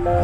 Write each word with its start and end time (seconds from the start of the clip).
Vážení 0.00 0.16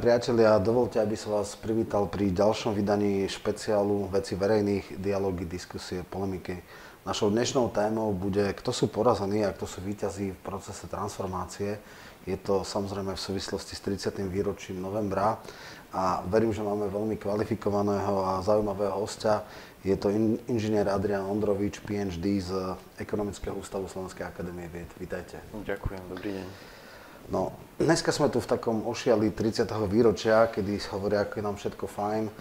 priatelia, 0.00 0.56
dovolte, 0.56 0.96
aby 0.96 1.12
som 1.20 1.36
vás 1.36 1.52
privítal 1.60 2.08
pri 2.08 2.32
ďalšom 2.32 2.72
vydaní 2.72 3.28
špeciálu 3.28 4.08
veci 4.08 4.40
verejných, 4.40 4.96
dialógy, 4.96 5.44
diskusie, 5.44 6.00
polemiky. 6.00 6.64
Našou 7.04 7.28
dnešnou 7.28 7.68
témou 7.68 8.16
bude, 8.16 8.56
kto 8.56 8.72
sú 8.72 8.88
porazení 8.88 9.44
a 9.44 9.52
kto 9.52 9.68
sú 9.68 9.84
víťazí 9.84 10.32
v 10.32 10.40
procese 10.40 10.88
transformácie. 10.88 11.76
Je 12.24 12.40
to 12.40 12.64
samozrejme 12.64 13.12
v 13.12 13.20
súvislosti 13.20 13.76
s 13.76 13.84
30. 13.84 14.32
výročím 14.32 14.80
novembra 14.80 15.36
a 15.94 16.26
verím, 16.26 16.50
že 16.50 16.66
máme 16.66 16.90
veľmi 16.90 17.14
kvalifikovaného 17.22 18.26
a 18.26 18.42
zaujímavého 18.42 18.98
hostia. 18.98 19.46
Je 19.86 19.94
to 19.94 20.10
in, 20.10 20.42
inžinier 20.50 20.90
Adrian 20.90 21.22
Ondrovič, 21.22 21.78
PhD 21.86 22.42
z 22.42 22.50
Ekonomického 22.98 23.54
ústavu 23.54 23.86
Slovenskej 23.86 24.26
akadémie 24.26 24.66
vied. 24.74 24.90
Vítajte. 24.98 25.38
Ďakujem, 25.54 26.02
dobrý 26.10 26.30
deň. 26.34 26.48
No, 27.30 27.54
dneska 27.78 28.10
sme 28.10 28.26
tu 28.26 28.42
v 28.42 28.50
takom 28.50 28.84
ošiali 28.84 29.30
30. 29.30 29.70
výročia, 29.86 30.50
kedy 30.50 30.82
hovoria, 30.90 31.22
ako 31.22 31.34
je 31.38 31.46
nám 31.46 31.56
všetko 31.56 31.84
fajn, 31.86 32.24
e, 32.26 32.32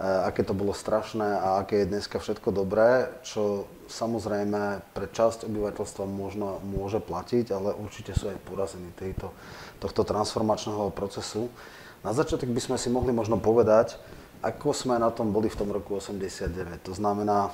aké 0.00 0.46
to 0.46 0.54
bolo 0.54 0.70
strašné 0.72 1.28
a 1.34 1.60
aké 1.60 1.84
je 1.84 1.90
dneska 1.90 2.16
všetko 2.16 2.48
dobré, 2.54 3.10
čo 3.26 3.68
samozrejme 3.90 4.86
pre 4.94 5.10
časť 5.10 5.50
obyvateľstva 5.50 6.06
možno 6.06 6.62
môže 6.62 7.02
platiť, 7.02 7.52
ale 7.52 7.74
určite 7.74 8.14
sú 8.14 8.30
aj 8.30 8.38
porazení 8.46 8.94
tejto, 8.96 9.34
tohto 9.82 10.06
transformačného 10.06 10.94
procesu. 10.94 11.50
Na 12.00 12.16
začiatok 12.16 12.48
by 12.48 12.60
sme 12.60 12.76
si 12.80 12.88
mohli 12.88 13.12
možno 13.12 13.36
povedať, 13.36 14.00
ako 14.40 14.72
sme 14.72 14.96
na 14.96 15.12
tom 15.12 15.36
boli 15.36 15.52
v 15.52 15.58
tom 15.58 15.68
roku 15.68 16.00
89. 16.00 16.80
To 16.88 16.92
znamená 16.96 17.48
e, 17.48 17.50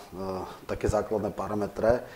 také 0.70 0.86
základné 0.86 1.34
parametre, 1.34 2.06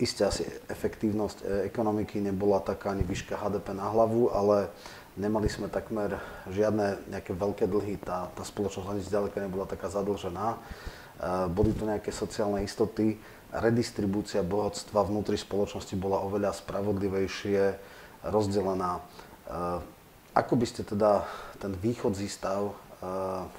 Isté 0.00 0.24
asi 0.24 0.48
efektívnosť 0.72 1.44
e, 1.44 1.68
ekonomiky 1.68 2.24
nebola 2.24 2.64
taká 2.64 2.96
ani 2.96 3.04
výška 3.04 3.36
HDP 3.36 3.76
na 3.76 3.92
hlavu, 3.92 4.32
ale 4.32 4.72
nemali 5.20 5.44
sme 5.44 5.68
takmer 5.68 6.16
žiadne 6.48 7.04
nejaké 7.12 7.36
veľké 7.36 7.68
dlhy. 7.68 8.00
Tá, 8.00 8.32
tá 8.32 8.40
spoločnosť 8.40 8.96
ani 8.96 9.04
zďaleka 9.04 9.44
nebola 9.44 9.68
taká 9.68 9.92
zadlžená. 9.92 10.56
E, 10.56 10.58
boli 11.52 11.76
tu 11.76 11.84
nejaké 11.84 12.08
sociálne 12.16 12.64
istoty. 12.64 13.20
Redistribúcia 13.52 14.40
bohatstva 14.40 15.04
vnútri 15.04 15.36
spoločnosti 15.36 15.92
bola 16.00 16.24
oveľa 16.24 16.56
spravodlivejšie 16.56 17.76
rozdelená. 18.24 18.96
E, 18.96 19.02
ako 20.34 20.54
by 20.56 20.66
ste 20.66 20.82
teda 20.86 21.26
ten 21.58 21.74
východzí 21.74 22.30
stav 22.30 22.74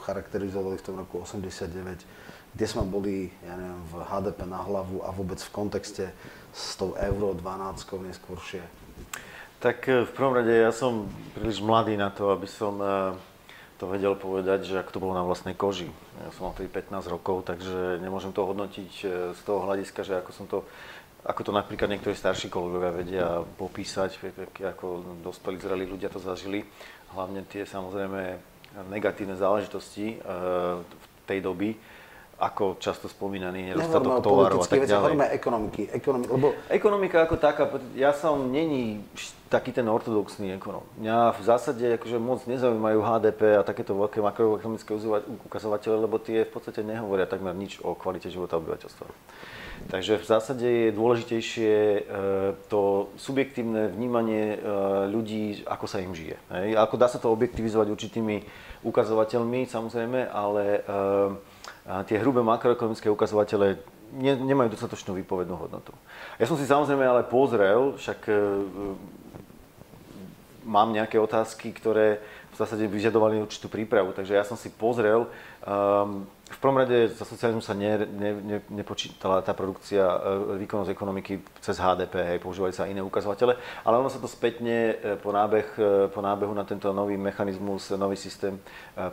charakterizovali 0.05 0.77
v 0.77 0.85
tom 0.85 0.95
roku 1.01 1.25
89 1.25 2.31
kde 2.51 2.65
sme 2.67 2.83
boli, 2.83 3.31
ja 3.47 3.55
neviem, 3.55 3.81
v 3.87 3.93
HDP 4.03 4.39
na 4.43 4.59
hlavu 4.59 5.07
a 5.07 5.09
vôbec 5.15 5.39
v 5.39 5.53
kontexte 5.55 6.11
s 6.51 6.75
tou 6.75 6.99
euro 6.99 7.31
12 7.31 8.11
neskôršie? 8.11 8.59
Tak 9.63 9.87
e, 9.87 10.03
v 10.03 10.11
prvom 10.11 10.35
rade 10.35 10.51
ja 10.51 10.75
som 10.75 11.07
príliš 11.31 11.63
mladý 11.63 11.95
na 11.95 12.11
to, 12.11 12.27
aby 12.35 12.47
som 12.51 12.75
e, 12.83 13.15
to 13.79 13.87
vedel 13.87 14.19
povedať, 14.19 14.67
že 14.67 14.83
ak 14.83 14.91
to 14.91 14.99
bolo 14.99 15.15
na 15.15 15.23
vlastnej 15.23 15.55
koži. 15.55 15.87
Ja 16.19 16.29
som 16.35 16.51
mal 16.51 16.53
tedy 16.59 16.67
15 16.67 17.07
rokov, 17.07 17.47
takže 17.47 18.03
nemôžem 18.03 18.35
to 18.35 18.43
hodnotiť 18.43 18.91
z 19.31 19.41
toho 19.47 19.63
hľadiska, 19.63 20.03
že 20.03 20.19
ako 20.19 20.31
som 20.35 20.45
to 20.45 20.67
ako 21.21 21.41
to 21.45 21.51
napríklad 21.53 21.89
niektorí 21.93 22.17
starší 22.17 22.49
kolegovia 22.49 22.91
vedia 22.91 23.27
popísať, 23.45 24.17
ako 24.57 25.21
dospelí, 25.21 25.61
zrelí 25.61 25.85
ľudia 25.85 26.09
to 26.09 26.17
zažili. 26.17 26.65
Hlavne 27.13 27.45
tie 27.45 27.61
samozrejme 27.67 28.39
negatívne 28.89 29.37
záležitosti 29.37 30.17
v 30.17 31.17
tej 31.29 31.39
doby, 31.43 31.77
ako 32.41 32.81
často 32.81 33.05
spomínaný 33.05 33.69
nedostatok 33.69 34.25
tovarov 34.25 34.65
a 34.65 34.65
tak 34.65 34.81
veci, 34.81 34.89
ďalej. 34.89 35.13
Hovoríme 35.13 35.27
ekonomiky. 35.29 35.81
Ekonomi- 35.93 36.25
lebo... 36.25 36.57
Ekonomika 36.73 37.21
ako 37.29 37.37
taká, 37.37 37.69
ja 37.93 38.17
som 38.17 38.49
není 38.49 39.05
taký 39.45 39.69
ten 39.69 39.85
ortodoxný 39.85 40.57
ekonom. 40.57 40.81
Mňa 40.97 41.37
v 41.37 41.41
zásade 41.45 41.85
akože 42.01 42.17
moc 42.17 42.41
nezaujímajú 42.49 42.97
HDP 42.97 43.61
a 43.61 43.61
takéto 43.61 43.93
veľké 43.93 44.25
makroekonomické 44.25 44.89
ukazovatele, 45.45 46.01
lebo 46.01 46.17
tie 46.17 46.41
v 46.41 46.51
podstate 46.57 46.81
nehovoria 46.81 47.29
takmer 47.29 47.53
nič 47.53 47.77
o 47.85 47.93
kvalite 47.93 48.33
života 48.33 48.57
obyvateľstva. 48.57 49.05
Takže 49.89 50.21
v 50.21 50.25
zásade 50.25 50.67
je 50.67 50.89
dôležitejšie 50.93 51.73
e, 51.73 52.01
to 52.69 53.09
subjektívne 53.17 53.89
vnímanie 53.89 54.55
e, 54.55 54.57
ľudí, 55.09 55.65
ako 55.65 55.85
sa 55.89 56.03
im 56.03 56.13
žije. 56.13 56.37
Ako 56.77 56.99
dá 56.99 57.09
sa 57.09 57.17
to 57.17 57.33
objektivizovať 57.33 57.87
určitými 57.89 58.45
ukazovateľmi, 58.85 59.65
samozrejme, 59.65 60.29
ale 60.29 60.63
e, 60.65 60.79
tie 62.05 62.21
hrubé 62.21 62.45
makroekonomické 62.45 63.09
ukazovatele 63.09 63.81
ne, 64.13 64.33
nemajú 64.37 64.75
dostatočnú 64.77 65.17
výpovednú 65.23 65.55
hodnotu. 65.57 65.95
Ja 66.37 66.45
som 66.45 66.59
si 66.59 66.69
samozrejme 66.69 67.01
ale 67.01 67.25
pozrel, 67.25 67.97
však 67.97 68.27
mám 70.61 70.93
nejaké 70.93 71.17
otázky, 71.17 71.73
ktoré 71.73 72.21
v 72.53 72.55
zásade 72.59 72.85
vyžadovali 72.85 73.41
určitú 73.41 73.71
prípravu, 73.71 74.13
takže 74.13 74.37
ja 74.37 74.45
som 74.45 74.59
si 74.59 74.69
pozrel, 74.69 75.25
v 76.51 76.59
prvom 76.59 76.77
rade 76.77 77.07
za 77.07 77.23
socializmu 77.23 77.63
sa 77.63 77.71
ne, 77.71 78.03
ne, 78.05 78.31
ne, 78.43 78.57
nepočítala 78.67 79.39
tá 79.39 79.55
produkcia, 79.55 80.03
e, 80.03 80.59
výkonnosť 80.67 80.91
ekonomiky 80.91 81.39
cez 81.63 81.79
HDP, 81.79 82.35
hej, 82.35 82.39
používali 82.43 82.75
sa 82.75 82.91
iné 82.91 82.99
ukazovatele, 82.99 83.55
ale 83.87 83.95
ono 83.95 84.11
sa 84.11 84.19
to 84.19 84.27
spätne 84.27 84.99
e, 84.99 85.15
po, 85.15 85.31
nábeh, 85.31 85.67
e, 85.79 86.11
po 86.11 86.19
nábehu 86.19 86.51
na 86.51 86.67
tento 86.67 86.91
nový 86.91 87.15
mechanizmus, 87.15 87.95
nový 87.95 88.19
systém 88.19 88.59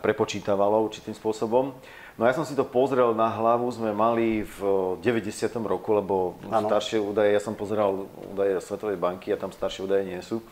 prepočítavalo 0.03 0.83
určitým 0.83 1.15
spôsobom. 1.15 1.71
No 2.19 2.27
ja 2.27 2.35
som 2.35 2.43
si 2.43 2.51
to 2.51 2.67
pozrel 2.67 3.15
na 3.15 3.31
hlavu, 3.31 3.71
sme 3.71 3.95
mali 3.95 4.43
v 4.43 4.59
90. 4.99 5.55
roku, 5.63 5.95
lebo 5.95 6.35
ano. 6.51 6.67
staršie 6.67 6.99
údaje, 6.99 7.31
ja 7.31 7.39
som 7.39 7.55
pozeral 7.55 8.11
údaje 8.35 8.59
Svetovej 8.59 8.99
banky 8.99 9.31
a 9.31 9.39
tam 9.39 9.55
staršie 9.55 9.87
údaje 9.87 10.03
nie 10.03 10.19
sú, 10.19 10.43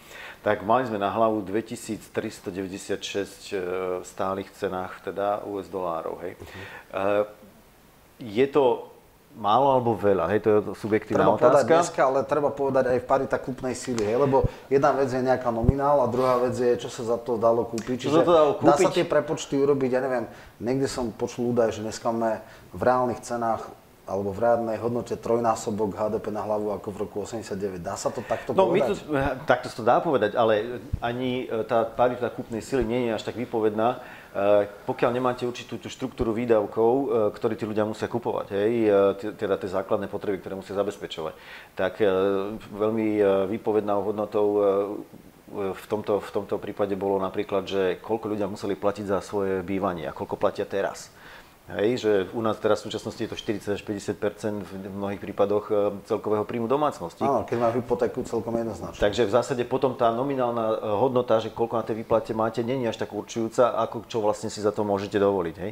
tak 0.47 0.63
mali 0.63 0.87
sme 0.87 0.95
na 0.95 1.11
hlavu 1.11 1.43
2396 1.43 3.51
v 3.99 4.05
stálych 4.07 4.47
cenách 4.55 5.11
teda 5.11 5.43
US 5.43 5.67
dolárov. 5.67 6.23
Hej. 6.23 6.39
Uh-huh. 6.39 7.27
Je 8.23 8.47
to 8.47 8.87
málo 9.37 9.77
alebo 9.77 9.93
veľa? 9.93 10.25
Hej, 10.33 10.39
to 10.43 10.49
je 10.49 10.59
subjektívna 10.81 11.23
treba 11.23 11.37
otázka. 11.37 11.47
Povedať 11.47 11.65
dneska, 11.69 12.01
ale 12.01 12.19
treba 12.25 12.49
povedať 12.49 12.85
aj 12.91 12.97
v 12.99 13.05
parita 13.05 13.37
kúpnej 13.37 13.77
síly, 13.77 14.03
hej, 14.03 14.17
lebo 14.17 14.49
jedna 14.67 14.91
vec 14.97 15.07
je 15.13 15.21
nejaká 15.21 15.53
nominál 15.53 16.01
a 16.01 16.09
druhá 16.09 16.41
vec 16.41 16.57
je, 16.57 16.73
čo 16.81 16.89
sa 16.89 17.05
za 17.05 17.17
to 17.21 17.37
dalo 17.37 17.69
kúpiť. 17.69 18.09
Čiže 18.09 18.25
to 18.25 18.33
dalo 18.33 18.51
kúpiť? 18.57 18.67
dá 18.67 18.75
sa 18.81 18.89
tie 18.91 19.05
prepočty 19.05 19.55
urobiť, 19.61 19.89
ja 19.93 20.01
neviem, 20.01 20.25
niekde 20.57 20.89
som 20.89 21.13
počul 21.13 21.53
údaj, 21.53 21.77
že 21.77 21.85
dneska 21.85 22.09
máme 22.09 22.41
v 22.73 22.81
reálnych 22.81 23.21
cenách 23.21 23.69
alebo 24.07 24.31
v 24.31 24.39
reálnej 24.39 24.79
hodnote 24.79 25.19
trojnásobok 25.19 25.99
HDP 25.99 26.31
na 26.31 26.39
hlavu 26.47 26.71
ako 26.79 26.87
v 26.95 26.97
roku 27.03 27.15
89. 27.27 27.83
Dá 27.83 27.99
sa 27.99 28.07
to 28.07 28.23
takto 28.23 28.55
no, 28.55 28.71
povedať? 28.71 29.03
My 29.03 29.35
to, 29.35 29.43
takto 29.43 29.67
sa 29.67 29.75
to 29.75 29.83
dá 29.83 29.99
povedať, 29.99 30.31
ale 30.39 30.79
ani 31.03 31.43
e, 31.43 31.67
tá 31.67 31.83
parita 31.83 32.31
kúpnej 32.31 32.63
sily 32.63 32.87
nie 32.87 33.11
je 33.11 33.19
až 33.19 33.27
tak 33.27 33.35
výpovedná, 33.35 33.87
e, 33.91 33.97
pokiaľ 34.85 35.11
nemáte 35.13 35.47
určitú 35.47 35.79
tú 35.79 35.87
štruktúru 35.87 36.35
výdavkov, 36.35 36.91
e, 36.93 37.05
ktoré 37.35 37.53
tí 37.55 37.63
ľudia 37.63 37.87
musia 37.87 38.11
kupovať, 38.11 38.47
hej, 38.53 38.73
teda 39.39 39.55
tie 39.57 39.69
základné 39.69 40.11
potreby, 40.11 40.39
ktoré 40.39 40.57
musia 40.57 40.77
zabezpečovať, 40.77 41.33
tak 41.73 41.99
veľmi 42.71 43.07
výpovednou 43.49 43.99
hodnotou 44.03 44.47
v 45.47 45.85
tomto, 45.87 46.19
v 46.19 46.29
tomto 46.31 46.59
prípade 46.59 46.99
bolo 46.99 47.23
napríklad, 47.23 47.63
že 47.63 47.83
koľko 48.03 48.35
ľudia 48.35 48.51
museli 48.51 48.75
platiť 48.75 49.05
za 49.07 49.19
svoje 49.23 49.63
bývanie 49.63 50.11
a 50.11 50.15
koľko 50.15 50.35
platia 50.35 50.67
teraz. 50.67 51.07
Hej, 51.67 51.99
že 51.99 52.11
u 52.31 52.39
nás 52.39 52.55
teraz 52.63 52.79
v 52.79 52.87
súčasnosti 52.87 53.19
je 53.19 53.27
to 53.27 53.35
40 53.35 53.75
až 53.75 53.81
50% 53.83 54.63
v 54.63 54.87
mnohých 54.87 55.19
prípadoch 55.19 55.67
e, 55.67 55.73
celkového 56.07 56.47
príjmu 56.47 56.63
domácnosti. 56.63 57.27
Áno, 57.27 57.43
keď 57.43 57.57
má 57.59 57.75
hypotéku 57.75 58.23
celkom 58.23 58.55
jednoznačne. 58.55 58.95
Takže 58.95 59.27
v 59.27 59.31
zásade 59.35 59.63
potom 59.67 59.91
tá 59.91 60.07
nominálna 60.15 60.63
e, 60.63 60.75
hodnota, 60.95 61.43
že 61.43 61.51
koľko 61.51 61.75
na 61.75 61.83
tej 61.83 61.99
výplate 61.99 62.31
máte, 62.31 62.63
není 62.63 62.87
až 62.87 63.03
tak 63.03 63.11
určujúca, 63.11 63.75
ako 63.83 64.07
čo 64.07 64.23
vlastne 64.23 64.47
si 64.47 64.63
za 64.63 64.71
to 64.71 64.87
môžete 64.87 65.19
dovoliť. 65.19 65.55
Hej. 65.59 65.71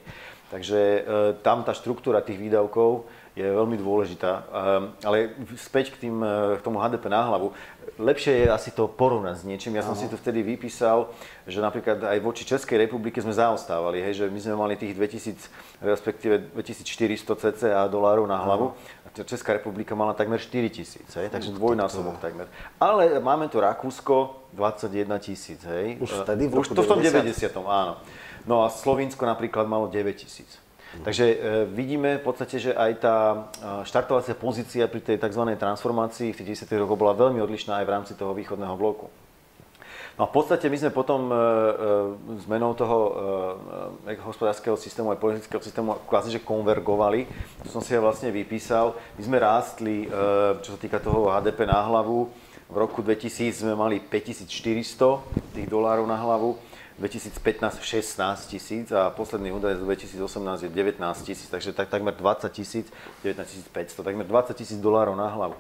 Takže 0.51 0.79
e, 0.84 0.99
tam 1.40 1.64
tá 1.64 1.72
štruktúra 1.72 2.20
tých 2.20 2.43
výdavkov 2.43 3.08
je 3.31 3.47
veľmi 3.47 3.79
dôležitá. 3.79 4.31
Ehm, 4.52 4.96
ale 4.99 5.31
späť 5.55 5.96
k, 5.96 6.08
tým, 6.08 6.23
k 6.55 6.64
tomu 6.64 6.79
HDP 6.79 7.08
na 7.08 7.23
hlavu 7.23 7.55
lepšie 8.02 8.46
je 8.46 8.47
asi 8.52 8.70
to 8.73 8.90
porovnať 8.91 9.41
s 9.41 9.43
niečím. 9.47 9.78
Ja 9.78 9.84
som 9.85 9.96
si 9.96 10.09
to 10.09 10.20
vtedy 10.20 10.43
vypísal, 10.43 11.09
že 11.47 11.64
napríklad 11.64 12.02
aj 12.03 12.17
voči 12.20 12.43
Českej 12.43 12.82
republike 12.85 13.22
sme 13.22 13.32
zaostávali, 13.32 14.02
hej, 14.03 14.22
že 14.22 14.26
my 14.28 14.40
sme 14.41 14.55
mali 14.58 14.73
tých 14.76 14.97
2000, 14.97 15.85
respektíve 15.85 16.52
2400 16.53 17.35
cca 17.37 17.85
dolárov 17.87 18.26
na 18.28 18.41
hlavu. 18.41 18.76
A 19.05 19.08
Česká 19.23 19.55
republika 19.55 19.96
mala 19.96 20.11
takmer 20.11 20.41
4000, 20.41 21.08
hej, 21.08 21.28
takže 21.32 21.55
dvojnásobok 21.55 22.20
takmer. 22.20 22.52
Ale 22.82 23.22
máme 23.23 23.47
tu 23.47 23.64
Rakúsko 23.64 24.47
21 24.55 25.20
tisíc, 25.23 25.61
hej. 25.64 26.02
Už 26.02 26.26
vtedy 26.26 26.52
v 26.52 26.59
Už 26.59 26.73
to 26.73 26.84
v 26.84 26.90
tom 26.90 26.99
90. 26.99 27.47
áno. 27.64 27.99
No 28.46 28.61
a 28.61 28.70
Slovinsko 28.70 29.26
napríklad 29.26 29.66
malo 29.66 29.87
9 29.87 30.16
tisíc. 30.16 30.65
Takže 31.03 31.26
e, 31.26 31.36
vidíme 31.68 32.22
v 32.22 32.24
podstate, 32.24 32.62
že 32.62 32.72
aj 32.72 32.92
tá 33.02 33.18
e, 33.28 33.38
štartovacia 33.84 34.38
pozícia 34.38 34.88
pri 34.88 35.02
tej 35.03 35.18
tzv. 35.20 35.44
transformácii 35.58 36.32
v 36.32 36.38
tých 36.40 36.64
10 36.64 36.82
rokoch 36.86 37.00
bola 37.00 37.18
veľmi 37.18 37.42
odlišná 37.42 37.82
aj 37.82 37.86
v 37.86 37.94
rámci 37.94 38.14
toho 38.16 38.32
východného 38.32 38.78
bloku. 38.80 39.12
No 40.16 40.24
a 40.24 40.32
v 40.32 40.34
podstate 40.40 40.72
my 40.72 40.78
sme 40.80 40.96
potom 40.96 41.28
e, 41.28 41.36
e, 41.36 41.40
zmenou 42.47 42.72
toho 42.78 42.97
hospodárskeho 44.24 44.80
systému 44.80 45.12
aj 45.12 45.20
politického 45.20 45.59
systému 45.59 46.00
kvázne, 46.08 46.32
že 46.32 46.46
konvergovali. 46.46 47.28
To 47.68 47.70
som 47.76 47.82
si 47.84 47.92
ja 47.92 48.00
vlastne 48.00 48.32
vypísal. 48.32 48.96
My 49.20 49.22
sme 49.26 49.38
rástli, 49.44 50.08
čo 50.64 50.70
sa 50.74 50.80
týka 50.80 51.03
toho 51.03 51.28
HDP 51.28 51.68
na 51.68 51.84
hlavu. 51.84 52.32
V 52.66 52.76
roku 52.82 53.06
2000 53.06 53.62
sme 53.62 53.78
mali 53.78 54.02
5400 54.02 55.53
tých 55.53 55.68
dolárov 55.70 56.09
na 56.09 56.18
hlavu. 56.18 56.58
2015 56.96 57.84
16 57.84 58.47
tisíc 58.47 58.88
a 58.96 59.12
posledný 59.12 59.52
údaj 59.52 59.76
z 59.76 59.82
2018 59.84 60.64
je 60.64 60.70
19 60.72 60.96
tisíc, 61.28 61.47
takže 61.52 61.76
tak, 61.76 61.92
takmer 61.92 62.16
20 62.16 62.47
tisíc, 62.56 62.88
19 63.24 63.68
500, 63.68 64.03
takmer 64.03 64.24
20 64.24 64.56
tisíc 64.56 64.80
dolárov 64.80 65.16
na 65.16 65.28
hlavu. 65.28 65.59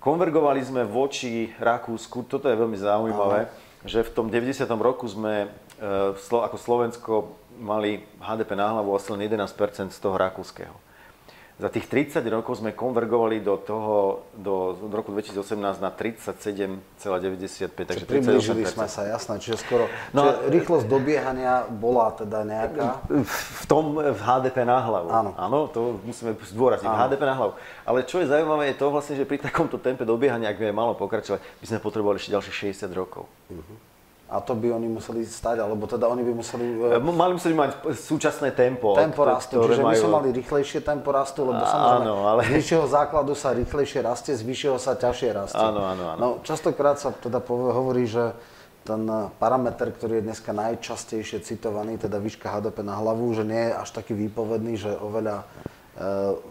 Konvergovali 0.00 0.62
sme 0.64 0.86
voči 0.86 1.52
Rakúsku, 1.58 2.24
toto 2.24 2.48
je 2.48 2.56
veľmi 2.56 2.78
zaujímavé, 2.78 3.50
Aha. 3.50 3.84
že 3.84 4.06
v 4.06 4.10
tom 4.14 4.26
90. 4.32 4.64
roku 4.80 5.04
sme 5.10 5.50
e, 5.76 6.14
ako 6.16 6.56
Slovensko 6.56 7.36
mali 7.60 8.00
HDP 8.22 8.56
na 8.56 8.72
hlavu 8.72 8.96
asi 8.96 9.12
len 9.12 9.26
11% 9.28 9.92
z 9.92 9.98
toho 10.00 10.16
rakúskeho. 10.16 10.89
Za 11.60 11.68
tých 11.68 11.92
30 11.92 12.24
rokov 12.32 12.64
sme 12.64 12.72
konvergovali 12.72 13.44
do 13.44 13.60
toho, 13.60 14.24
do, 14.32 14.80
do 14.80 14.88
roku 14.88 15.12
2018 15.12 15.60
na 15.76 15.92
37,95, 15.92 17.68
takže 17.84 18.04
priblížili 18.08 18.64
sme 18.64 18.88
sa, 18.88 19.04
jasné, 19.04 19.36
čiže 19.44 19.60
skoro, 19.60 19.84
no, 20.16 20.24
čiže 20.24 20.56
rýchlosť 20.56 20.86
dobiehania 20.88 21.68
bola 21.68 22.16
teda 22.16 22.48
nejaká? 22.48 23.04
V 23.60 23.64
tom 23.68 23.92
v 23.92 24.20
HDP 24.24 24.64
na 24.64 24.80
hlavu. 24.80 25.08
Áno. 25.12 25.30
Áno, 25.36 25.58
to 25.68 26.00
musíme 26.00 26.32
zdôrazniť, 26.48 26.88
HDP 26.88 27.22
na 27.28 27.36
hlavu. 27.36 27.52
Ale 27.84 28.08
čo 28.08 28.24
je 28.24 28.32
zaujímavé 28.32 28.72
je 28.72 28.80
to 28.80 28.88
vlastne, 28.88 29.20
že 29.20 29.28
pri 29.28 29.36
takomto 29.44 29.76
tempe 29.76 30.08
dobiehania, 30.08 30.48
ak 30.48 30.56
by 30.56 30.72
malo 30.72 30.96
pokračovať, 30.96 31.44
by 31.60 31.66
sme 31.68 31.78
potrebovali 31.84 32.16
ešte 32.16 32.32
ďalších 32.32 32.72
60 32.72 32.88
rokov. 32.96 33.28
Uh-huh 33.52 33.89
a 34.30 34.38
to 34.38 34.54
by 34.54 34.70
oni 34.70 34.86
museli 34.86 35.26
stať, 35.26 35.58
alebo 35.58 35.90
teda 35.90 36.06
oni 36.06 36.22
by 36.22 36.32
museli... 36.38 36.78
Uh, 36.78 37.02
Mali 37.02 37.34
museli 37.34 37.50
mať 37.58 37.90
súčasné 37.98 38.54
tempo. 38.54 38.94
Tempo 38.94 39.26
rastu, 39.26 39.58
čiže 39.58 39.82
majú... 39.82 39.90
my 39.90 39.96
sme 39.98 40.10
mali 40.14 40.28
rýchlejšie 40.30 40.86
tempo 40.86 41.10
rastu, 41.10 41.42
lebo 41.42 41.58
samozrejme 41.66 42.06
áno, 42.06 42.14
ale... 42.30 42.40
z 42.46 42.62
vyššieho 42.62 42.86
základu 42.86 43.34
sa 43.34 43.50
rýchlejšie 43.50 44.00
rastie, 44.06 44.38
z 44.38 44.46
vyššieho 44.46 44.78
sa 44.78 44.94
ťažšie 44.94 45.30
rastie. 45.34 45.58
Áno, 45.58 45.82
áno, 45.82 46.04
áno. 46.14 46.18
No, 46.22 46.28
častokrát 46.46 47.02
sa 47.02 47.10
teda 47.10 47.42
hovorí, 47.50 48.06
že 48.06 48.30
ten 48.86 49.02
parameter, 49.36 49.92
ktorý 49.92 50.22
je 50.22 50.26
dneska 50.30 50.54
najčastejšie 50.54 51.42
citovaný, 51.42 51.98
teda 51.98 52.16
výška 52.16 52.48
HDP 52.48 52.86
na 52.86 52.96
hlavu, 52.96 53.28
že 53.34 53.44
nie 53.44 53.68
je 53.68 53.72
až 53.76 53.88
taký 53.92 54.14
výpovedný, 54.14 54.78
že 54.78 54.94
oveľa 54.94 55.44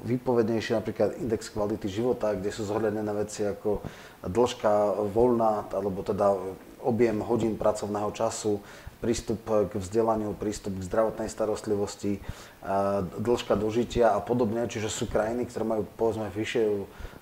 výpovednejšie 0.05 0.77
napríklad 0.77 1.17
index 1.17 1.49
kvality 1.49 1.89
života, 1.89 2.37
kde 2.37 2.53
sú 2.53 2.69
zohľadnené 2.69 3.09
veci 3.17 3.49
ako 3.49 3.81
dĺžka 4.21 5.01
voľná, 5.09 5.65
alebo 5.73 6.05
teda 6.05 6.37
objem 6.83 7.19
hodín 7.23 7.55
pracovného 7.59 8.11
času, 8.15 8.63
prístup 8.99 9.39
k 9.47 9.79
vzdelaniu, 9.79 10.35
prístup 10.35 10.75
k 10.75 10.83
zdravotnej 10.83 11.31
starostlivosti, 11.31 12.19
dĺžka 13.15 13.55
dožitia 13.55 14.11
a 14.11 14.19
podobne. 14.19 14.67
Čiže 14.67 14.91
sú 14.91 15.07
krajiny, 15.07 15.47
ktoré 15.47 15.63
majú 15.63 15.87
povedzme 15.95 16.27
vyššie 16.27 16.63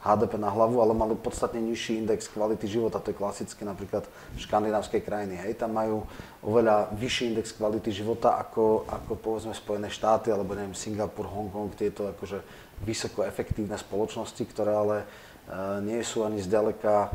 HDP 0.01 0.41
na 0.41 0.49
hlavu, 0.49 0.81
ale 0.81 0.97
mali 0.97 1.13
podstatne 1.13 1.61
nižší 1.61 2.01
index 2.01 2.33
kvality 2.33 2.65
života. 2.65 2.97
To 2.97 3.13
je 3.13 3.19
klasické 3.21 3.61
napríklad 3.61 4.09
škandinávskej 4.41 5.01
krajiny. 5.05 5.37
Hej, 5.37 5.61
tam 5.61 5.77
majú 5.77 6.09
oveľa 6.41 6.89
vyšší 6.97 7.37
index 7.37 7.53
kvality 7.53 7.93
života 7.93 8.41
ako, 8.41 8.89
ako 8.89 9.13
povedzme 9.13 9.53
Spojené 9.53 9.93
štáty 9.93 10.33
alebo 10.33 10.57
neviem, 10.57 10.73
Singapur, 10.73 11.29
Hongkong, 11.29 11.77
tieto 11.77 12.09
akože 12.09 12.41
vysoko 12.81 13.21
efektívne 13.21 13.77
spoločnosti, 13.77 14.41
ktoré 14.49 14.73
ale 14.73 14.97
nie 15.83 16.03
sú 16.03 16.27
ani 16.27 16.43
zďaleka 16.43 17.11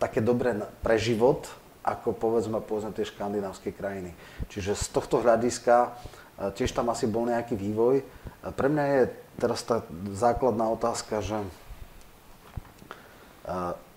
také 0.00 0.24
dobré 0.24 0.56
pre 0.82 0.96
život, 0.98 1.46
ako 1.82 2.14
povedzme, 2.14 2.62
povedzme 2.62 2.94
tie 2.94 3.06
škandinávske 3.06 3.74
krajiny. 3.74 4.14
Čiže 4.48 4.78
z 4.78 4.86
tohto 4.94 5.18
hľadiska 5.18 5.74
e, 5.86 5.88
tiež 6.54 6.70
tam 6.74 6.90
asi 6.90 7.10
bol 7.10 7.26
nejaký 7.26 7.58
vývoj. 7.58 8.06
Pre 8.54 8.68
mňa 8.70 8.84
je 8.86 9.02
teraz 9.38 9.62
tá 9.66 9.82
základná 10.14 10.66
otázka, 10.70 11.22
že 11.22 11.38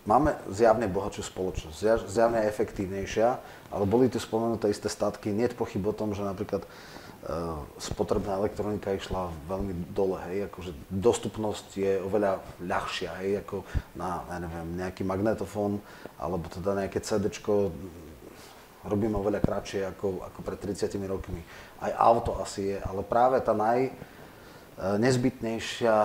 máme 0.05 0.37
zjavne 0.49 0.89
bohatšiu 0.89 1.21
spoločnosť, 1.25 2.09
zjavne 2.09 2.45
efektívnejšia, 2.45 3.29
ale 3.69 3.83
boli 3.85 4.09
tu 4.09 4.17
spomenuté 4.17 4.69
isté 4.69 4.89
statky. 4.89 5.33
Nie 5.33 5.49
je 5.49 5.57
pochyb 5.57 5.81
o 5.85 5.93
tom, 5.93 6.13
že 6.13 6.25
napríklad 6.25 6.65
Eh, 6.65 6.94
spotrebná 7.81 8.37
elektronika 8.37 8.93
išla 8.93 9.33
veľmi 9.49 9.73
dole, 9.97 10.21
hej, 10.29 10.45
akože 10.45 10.71
dostupnosť 10.93 11.67
je 11.73 11.93
oveľa 12.05 12.37
ľahšia, 12.61 13.17
hej, 13.25 13.41
ako 13.41 13.65
na, 13.97 14.21
ja 14.29 14.37
neviem, 14.37 14.67
nejaký 14.77 15.01
magnetofón, 15.01 15.81
alebo 16.21 16.45
teda 16.53 16.77
nejaké 16.85 17.01
CD 17.01 17.33
robíme 18.85 19.17
oveľa 19.17 19.41
kratšie 19.41 19.81
ako, 19.97 20.21
ako 20.29 20.39
pred 20.45 20.59
30 20.61 20.93
rokmi. 21.09 21.41
Aj 21.81 21.91
auto 21.97 22.37
asi 22.37 22.73
je, 22.73 22.77
ale 22.77 23.01
práve 23.01 23.41
tá 23.41 23.57
naj, 23.57 23.89
eh, 23.89 23.93
nezbytnejšia 24.77 25.95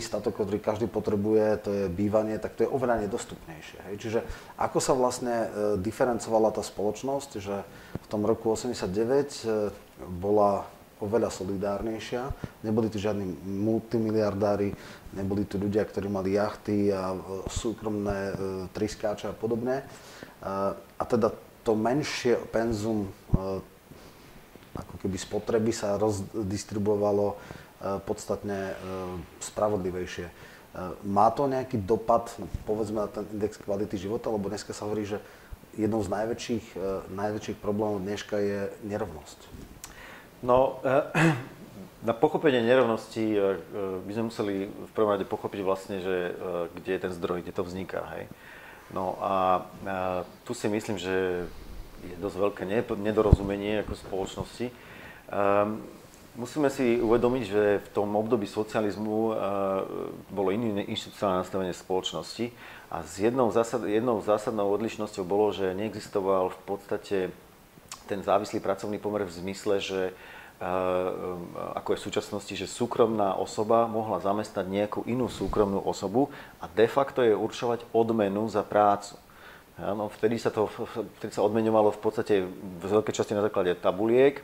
statok, 0.00 0.40
ktorý 0.40 0.58
každý 0.58 0.88
potrebuje, 0.88 1.46
to 1.60 1.70
je 1.70 1.84
bývanie, 1.92 2.40
tak 2.40 2.56
to 2.56 2.64
je 2.64 2.72
oveľa 2.72 3.04
nedostupnejšie. 3.04 3.78
Hej. 3.92 3.94
Čiže 4.00 4.20
ako 4.56 4.78
sa 4.80 4.96
vlastne 4.96 5.36
eh, 5.36 5.48
diferencovala 5.76 6.48
tá 6.56 6.64
spoločnosť, 6.64 7.30
že 7.36 7.56
v 8.00 8.06
tom 8.08 8.24
roku 8.24 8.48
89 8.48 9.91
bola 10.06 10.66
oveľa 11.02 11.34
solidárnejšia. 11.34 12.30
Neboli 12.62 12.86
tu 12.86 13.02
žiadni 13.02 13.26
multimiliardári, 13.42 14.70
neboli 15.18 15.42
tu 15.42 15.58
ľudia, 15.58 15.82
ktorí 15.82 16.06
mali 16.06 16.38
jachty 16.38 16.94
a 16.94 17.10
e, 17.10 17.18
súkromné 17.50 18.18
e, 18.30 18.34
triskáče 18.70 19.26
a 19.26 19.34
podobne. 19.34 19.82
E, 19.82 19.84
a 20.78 21.02
teda 21.02 21.34
to 21.66 21.74
menšie 21.78 22.38
penzum 22.50 23.06
ako 24.74 24.94
keby 24.98 25.14
spotreby 25.14 25.70
sa 25.70 25.94
rozdistribuovalo 25.94 27.38
podstatne 28.02 28.74
spravodlivejšie. 29.38 30.26
Má 31.06 31.30
to 31.30 31.46
nejaký 31.46 31.78
dopad, 31.78 32.34
povedzme, 32.66 33.06
na 33.06 33.06
ten 33.06 33.30
index 33.30 33.62
kvality 33.62 33.94
života, 33.94 34.26
lebo 34.26 34.50
dneska 34.50 34.74
sa 34.74 34.90
hovorí, 34.90 35.06
že 35.06 35.22
jednou 35.78 36.02
z 36.02 36.10
najväčších, 36.10 36.66
najväčších 37.14 37.62
problémov 37.62 38.02
dneška 38.02 38.42
je 38.42 38.60
nerovnosť. 38.90 39.38
No, 40.42 40.82
eh, 40.82 41.34
na 42.08 42.12
pochopenie 42.12 42.60
nerovnosti 42.66 43.22
eh, 43.22 43.56
by 44.02 44.12
sme 44.12 44.28
museli 44.28 44.54
v 44.66 44.92
prvom 44.92 45.14
rade 45.14 45.24
pochopiť 45.24 45.60
vlastne, 45.62 46.02
že 46.02 46.16
eh, 46.30 46.34
kde 46.74 46.90
je 46.98 47.02
ten 47.08 47.12
zdroj, 47.14 47.46
kde 47.46 47.54
to 47.54 47.62
vzniká. 47.62 48.02
Hej. 48.18 48.26
No 48.92 49.16
a 49.24 49.64
tu 50.44 50.52
si 50.52 50.68
myslím, 50.68 51.00
že 51.00 51.48
je 52.04 52.16
dosť 52.20 52.36
veľké 52.36 52.62
nedorozumenie 53.00 53.80
ako 53.80 53.96
spoločnosti. 53.96 54.68
Musíme 56.36 56.68
si 56.68 57.00
uvedomiť, 57.00 57.44
že 57.48 57.80
v 57.80 57.88
tom 57.96 58.12
období 58.12 58.44
socializmu 58.44 59.32
bolo 60.28 60.48
iné 60.52 60.84
inštitucionálne 60.92 61.40
nastavenie 61.40 61.72
spoločnosti 61.72 62.52
a 62.92 63.00
s 63.00 63.16
jednou, 63.16 63.48
zásad, 63.48 63.88
jednou 63.88 64.20
zásadnou 64.20 64.68
odlišnosťou 64.76 65.24
bolo, 65.24 65.56
že 65.56 65.72
neexistoval 65.72 66.52
v 66.52 66.60
podstate 66.68 67.32
ten 68.12 68.20
závislý 68.20 68.60
pracovný 68.60 69.00
pomer 69.00 69.24
v 69.24 69.32
zmysle, 69.32 69.80
že 69.80 70.00
ako 71.74 71.88
je 71.92 71.98
v 71.98 72.06
súčasnosti, 72.06 72.54
že 72.54 72.70
súkromná 72.70 73.34
osoba 73.34 73.90
mohla 73.90 74.22
zamestnať 74.22 74.66
nejakú 74.70 75.00
inú 75.10 75.26
súkromnú 75.26 75.82
osobu 75.82 76.30
a 76.62 76.70
de 76.70 76.86
facto 76.86 77.18
je 77.26 77.34
určovať 77.34 77.90
odmenu 77.90 78.46
za 78.46 78.62
prácu. 78.62 79.18
Ano, 79.80 80.06
vtedy, 80.06 80.38
sa 80.38 80.54
to, 80.54 80.70
vtedy 81.18 81.32
sa 81.34 81.42
odmenovalo 81.42 81.90
v 81.90 82.00
podstate 82.00 82.34
v 82.46 82.84
veľkej 82.84 83.14
časti 83.16 83.34
na 83.34 83.42
základe 83.42 83.74
tabuliek 83.74 84.38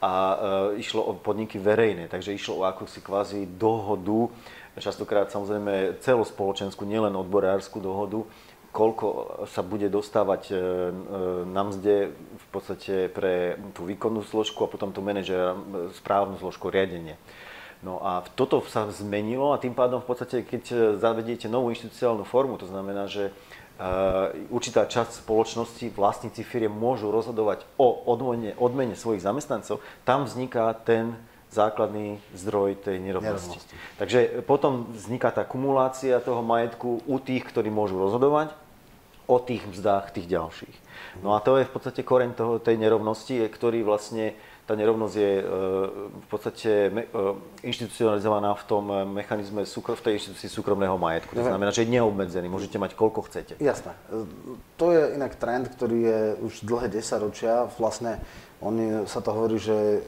a 0.00 0.12
e, 0.12 0.36
išlo 0.80 1.04
o 1.04 1.12
podniky 1.14 1.60
verejné, 1.60 2.08
takže 2.08 2.34
išlo 2.34 2.64
o 2.64 2.66
akúsi 2.66 3.04
kvázi 3.04 3.44
dohodu, 3.44 4.32
častokrát 4.80 5.28
samozrejme 5.28 6.00
celospoločenskú, 6.00 6.88
nielen 6.88 7.12
odborárskú 7.12 7.78
dohodu, 7.78 8.24
koľko 8.70 9.06
sa 9.50 9.66
bude 9.66 9.90
dostávať 9.90 10.42
e, 10.50 10.54
e, 10.54 10.58
na 11.46 11.62
mzde 11.66 12.14
v 12.14 12.46
podstate 12.54 13.10
pre 13.10 13.58
tú 13.74 13.82
výkonnú 13.82 14.22
zložku 14.22 14.62
a 14.62 14.70
potom 14.70 14.94
tú 14.94 15.02
manažera, 15.02 15.58
e, 15.58 15.58
správnu 15.98 16.38
zložku 16.38 16.70
riadenie. 16.70 17.18
No 17.82 17.98
a 17.98 18.22
toto 18.38 18.62
sa 18.70 18.86
zmenilo 18.92 19.50
a 19.50 19.60
tým 19.60 19.74
pádom 19.74 20.04
v 20.04 20.08
podstate, 20.08 20.36
keď 20.46 20.94
zavediete 21.00 21.48
novú 21.48 21.72
inštitucionálnu 21.72 22.28
formu, 22.28 22.60
to 22.60 22.68
znamená, 22.68 23.08
že 23.08 23.32
určitá 24.52 24.84
časť 24.84 25.24
spoločnosti, 25.24 25.88
vlastníci 25.96 26.44
firiem 26.44 26.68
môžu 26.68 27.08
rozhodovať 27.08 27.64
o 27.80 28.04
odmene, 28.04 28.52
odmene 28.60 28.92
svojich 28.92 29.24
zamestnancov, 29.24 29.80
tam 30.04 30.28
vzniká 30.28 30.68
ten 30.84 31.16
základný 31.50 32.22
zdroj 32.36 32.78
tej 32.84 33.02
nerovnosti. 33.02 33.58
nerovnosti. 33.58 33.74
Takže 33.98 34.18
potom 34.46 34.92
vzniká 34.94 35.34
tá 35.34 35.42
kumulácia 35.42 36.20
toho 36.22 36.44
majetku 36.44 37.02
u 37.08 37.16
tých, 37.18 37.42
ktorí 37.48 37.72
môžu 37.72 37.98
rozhodovať 37.98 38.54
o 39.30 39.38
tých 39.38 39.62
mzdách 39.70 40.10
tých 40.10 40.26
ďalších. 40.26 40.76
No 41.22 41.34
a 41.34 41.38
to 41.38 41.54
je 41.58 41.66
v 41.66 41.72
podstate 41.72 42.02
koreň 42.02 42.34
toho, 42.34 42.58
tej 42.58 42.74
nerovnosti, 42.74 43.38
ktorý 43.46 43.86
vlastne 43.86 44.34
tá 44.66 44.78
nerovnosť 44.78 45.14
je 45.18 45.32
e, 45.42 45.44
v 46.06 46.26
podstate 46.30 46.70
e, 46.70 46.90
inštitucionalizovaná 47.66 48.54
v 48.54 48.64
tom 48.70 48.84
mechanizme, 49.10 49.66
v 49.66 50.02
tej 50.02 50.14
inštitúcii 50.22 50.46
súkromného 50.46 50.94
majetku. 50.94 51.34
To 51.34 51.42
znamená, 51.42 51.74
že 51.74 51.82
je 51.82 51.98
neobmedzený, 51.98 52.46
môžete 52.46 52.78
mať 52.78 52.94
koľko 52.94 53.26
chcete. 53.26 53.58
Jasné. 53.58 53.98
To 54.78 54.94
je 54.94 55.18
inak 55.18 55.34
trend, 55.34 55.66
ktorý 55.74 55.98
je 55.98 56.20
už 56.46 56.52
dlhé 56.62 56.86
desaťročia. 56.86 57.66
Vlastne 57.82 58.22
oni, 58.62 59.10
sa 59.10 59.18
to 59.18 59.34
hovorí, 59.34 59.58
že 59.58 60.06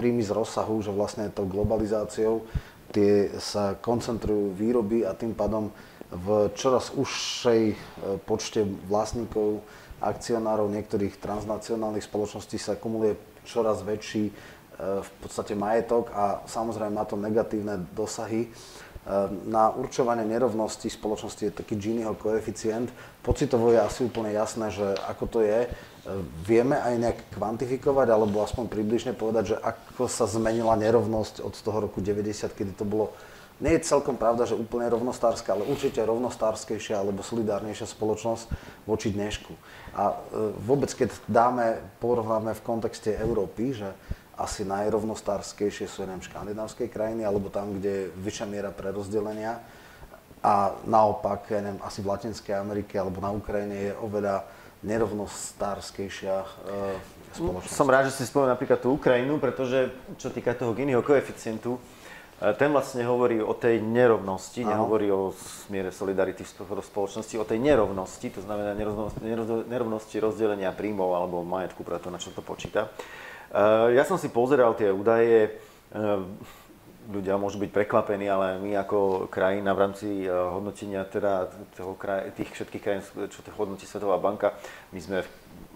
príjmy 0.00 0.24
z 0.24 0.32
rozsahu, 0.32 0.80
že 0.80 0.94
vlastne 0.94 1.28
tou 1.28 1.44
globalizáciou 1.44 2.48
tie 2.88 3.28
sa 3.36 3.76
koncentrujú 3.76 4.56
výroby 4.56 5.04
a 5.04 5.12
tým 5.12 5.36
pádom 5.36 5.68
v 6.08 6.48
čoraz 6.56 6.88
užšej 6.96 7.62
e, 7.72 7.76
počte 8.24 8.64
vlastníkov, 8.88 9.60
akcionárov 10.00 10.70
niektorých 10.70 11.18
transnacionálnych 11.20 12.06
spoločností 12.06 12.56
sa 12.56 12.78
kumuluje 12.78 13.18
čoraz 13.44 13.84
väčší 13.84 14.30
e, 14.30 14.32
v 15.04 15.10
podstate 15.20 15.52
majetok 15.52 16.08
a 16.16 16.40
samozrejme 16.48 16.96
má 16.96 17.04
to 17.04 17.20
negatívne 17.20 17.84
dosahy. 17.92 18.48
E, 18.48 18.50
na 19.52 19.68
určovanie 19.68 20.24
nerovnosti 20.24 20.88
spoločnosti 20.88 21.42
je 21.44 21.58
taký 21.60 21.76
Giniho 21.76 22.16
koeficient. 22.16 22.88
Pocitovo 23.20 23.68
je 23.68 23.80
asi 23.84 24.08
úplne 24.08 24.32
jasné, 24.32 24.72
že 24.72 24.96
ako 25.04 25.24
to 25.28 25.40
je. 25.44 25.68
Vieme 26.48 26.80
aj 26.80 26.94
nejak 26.96 27.18
kvantifikovať 27.36 28.08
alebo 28.08 28.40
aspoň 28.40 28.64
približne 28.72 29.12
povedať, 29.12 29.52
že 29.52 29.56
ako 29.60 30.08
sa 30.08 30.24
zmenila 30.24 30.72
nerovnosť 30.80 31.44
od 31.44 31.52
toho 31.52 31.84
roku 31.84 32.00
90, 32.00 32.48
kedy 32.48 32.72
to 32.72 32.88
bolo 32.88 33.12
nie 33.58 33.74
je 33.74 33.86
celkom 33.90 34.14
pravda, 34.14 34.46
že 34.46 34.54
úplne 34.54 34.86
rovnostárska, 34.86 35.54
ale 35.54 35.66
určite 35.66 35.98
rovnostárskejšia 36.06 37.02
alebo 37.02 37.26
solidárnejšia 37.26 37.90
spoločnosť 37.90 38.46
voči 38.86 39.10
dnešku. 39.10 39.52
A 39.98 40.14
e, 40.14 40.54
vôbec, 40.62 40.94
keď 40.94 41.10
dáme, 41.26 41.82
porovnáme 41.98 42.54
v 42.54 42.64
kontexte 42.64 43.18
Európy, 43.18 43.74
že 43.74 43.90
asi 44.38 44.62
najrovnostárskejšie 44.62 45.90
sú 45.90 46.06
neviem, 46.06 46.22
škandinávské 46.22 46.86
krajiny, 46.86 47.26
alebo 47.26 47.50
tam, 47.50 47.74
kde 47.74 47.90
je 47.90 48.10
vyššia 48.22 48.46
miera 48.46 48.70
prerozdelenia. 48.70 49.58
A 50.38 50.70
naopak, 50.86 51.50
ja 51.50 51.58
neviem, 51.58 51.82
asi 51.82 51.98
v 51.98 52.14
Latinskej 52.14 52.54
Amerike 52.54 52.94
alebo 52.94 53.18
na 53.18 53.34
Ukrajine 53.34 53.90
je 53.90 53.92
oveľa 53.98 54.46
nerovnostárskejšia 54.86 56.36
e, 56.38 56.48
spoločnosť. 57.34 57.74
Som 57.74 57.90
rád, 57.90 58.06
že 58.06 58.22
si 58.22 58.30
spomenul 58.30 58.54
napríklad 58.54 58.78
tú 58.78 58.94
Ukrajinu, 58.94 59.42
pretože 59.42 59.90
čo 60.14 60.30
týka 60.30 60.54
toho 60.54 60.70
Giniho 60.78 61.02
koeficientu, 61.02 61.82
ten 62.38 62.70
vlastne 62.70 63.02
hovorí 63.02 63.42
o 63.42 63.50
tej 63.50 63.82
nerovnosti, 63.82 64.62
Aha. 64.62 64.78
nehovorí 64.78 65.10
o 65.10 65.34
smiere 65.34 65.90
solidarity 65.90 66.46
v 66.46 66.78
spoločnosti, 66.78 67.34
o 67.34 67.42
tej 67.42 67.58
nerovnosti, 67.58 68.30
to 68.30 68.46
znamená 68.46 68.78
nerovnosti 69.66 70.16
rozdelenia 70.22 70.70
príjmov 70.70 71.18
alebo 71.18 71.42
majetku, 71.42 71.82
preto 71.82 72.14
na 72.14 72.22
čo 72.22 72.30
to 72.30 72.38
počíta. 72.38 72.94
E, 73.50 73.98
ja 73.98 74.06
som 74.06 74.22
si 74.22 74.30
pozeral 74.30 74.78
tie 74.78 74.94
údaje, 74.94 75.50
e, 75.90 76.00
ľudia 77.10 77.34
môžu 77.42 77.58
byť 77.58 77.74
prekvapení, 77.74 78.30
ale 78.30 78.62
my 78.62 78.70
ako 78.86 79.26
krajina 79.26 79.74
v 79.74 79.82
rámci 79.82 80.08
hodnotenia 80.30 81.02
teda 81.10 81.50
toho 81.74 81.98
kraj, 81.98 82.30
tých 82.38 82.54
všetkých 82.54 82.82
krajín, 82.86 83.02
čo 83.34 83.42
to 83.42 83.50
hodnotí 83.58 83.82
Svetová 83.82 84.14
banka, 84.22 84.54
my 84.94 85.00
sme, 85.02 85.26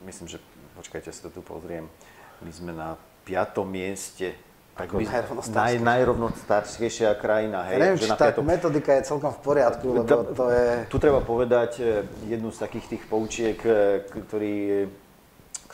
myslím, 0.07 0.31
že, 0.31 0.39
počkajte, 0.79 1.11
si 1.11 1.27
to 1.27 1.35
tu 1.35 1.43
pozriem, 1.43 1.91
my 2.39 2.53
sme 2.55 2.71
na 2.71 2.95
piatom 3.27 3.67
mieste 3.67 4.52
ako 4.73 5.05
naj, 5.53 5.85
najrovnostarskejšia 5.85 7.13
krajina. 7.21 7.69
Hej, 7.69 7.77
neviem, 7.77 7.99
či 8.01 8.09
tá 8.17 8.33
to... 8.33 8.41
metodika 8.41 8.97
je 8.97 9.05
celkom 9.05 9.29
v 9.29 9.41
poriadku, 9.45 9.85
lebo 10.01 10.09
to, 10.09 10.19
to 10.33 10.47
je... 10.49 10.67
Tu 10.89 10.97
treba 10.97 11.21
povedať 11.21 11.71
e, 11.77 12.09
jednu 12.33 12.49
z 12.49 12.59
takých 12.65 12.87
tých 12.97 13.03
poučiek, 13.05 13.59
e, 13.69 14.01
ktorý, 14.09 14.89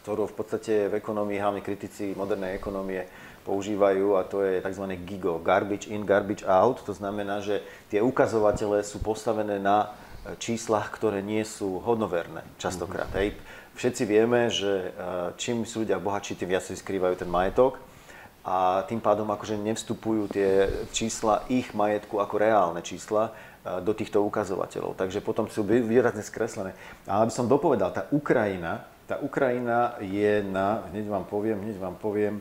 ktorú 0.02 0.26
v 0.26 0.34
podstate 0.34 0.90
v 0.90 0.98
ekonomii, 0.98 1.38
hlavne 1.38 1.62
kritici 1.62 2.10
modernej 2.18 2.58
ekonomie, 2.58 3.06
používajú 3.46 4.18
a 4.18 4.26
to 4.26 4.42
je 4.42 4.58
tzv. 4.58 4.84
GIGO, 5.06 5.46
garbage 5.46 5.86
in, 5.86 6.02
garbage 6.02 6.42
out. 6.42 6.82
To 6.82 6.90
znamená, 6.90 7.38
že 7.38 7.62
tie 7.94 8.02
ukazovatele 8.02 8.82
sú 8.82 8.98
postavené 8.98 9.62
na 9.62 9.94
e, 10.26 10.34
číslach, 10.42 10.90
ktoré 10.90 11.22
nie 11.22 11.46
sú 11.46 11.78
hodnoverné 11.86 12.42
častokrát. 12.58 13.06
Mm-hmm. 13.14 13.22
Hej. 13.22 13.38
Všetci 13.78 14.02
vieme, 14.10 14.50
že 14.50 14.90
čím 15.38 15.62
sú 15.62 15.86
ľudia 15.86 16.02
bohatší, 16.02 16.34
tým 16.34 16.50
viac 16.50 16.66
si 16.66 16.74
skrývajú 16.74 17.14
ten 17.14 17.30
majetok 17.30 17.78
a 18.48 18.80
tým 18.88 18.96
pádom 18.96 19.28
akože 19.28 19.60
nevstupujú 19.60 20.32
tie 20.32 20.72
čísla 20.88 21.44
ich 21.52 21.76
majetku 21.76 22.16
ako 22.16 22.34
reálne 22.40 22.80
čísla 22.80 23.28
e, 23.28 23.32
do 23.84 23.92
týchto 23.92 24.24
ukazovateľov. 24.24 24.96
Takže 24.96 25.20
potom 25.20 25.52
sú 25.52 25.68
výrazne 25.68 26.24
skreslené. 26.24 26.72
Ale 27.04 27.28
aby 27.28 27.32
som 27.36 27.44
dopovedal, 27.44 27.92
tá 27.92 28.08
Ukrajina, 28.08 28.88
tá 29.04 29.20
Ukrajina 29.20 30.00
je 30.00 30.40
na, 30.48 30.88
hneď 30.88 31.12
vám 31.12 31.28
poviem, 31.28 31.60
hneď 31.60 31.76
vám 31.76 32.00
poviem, 32.00 32.40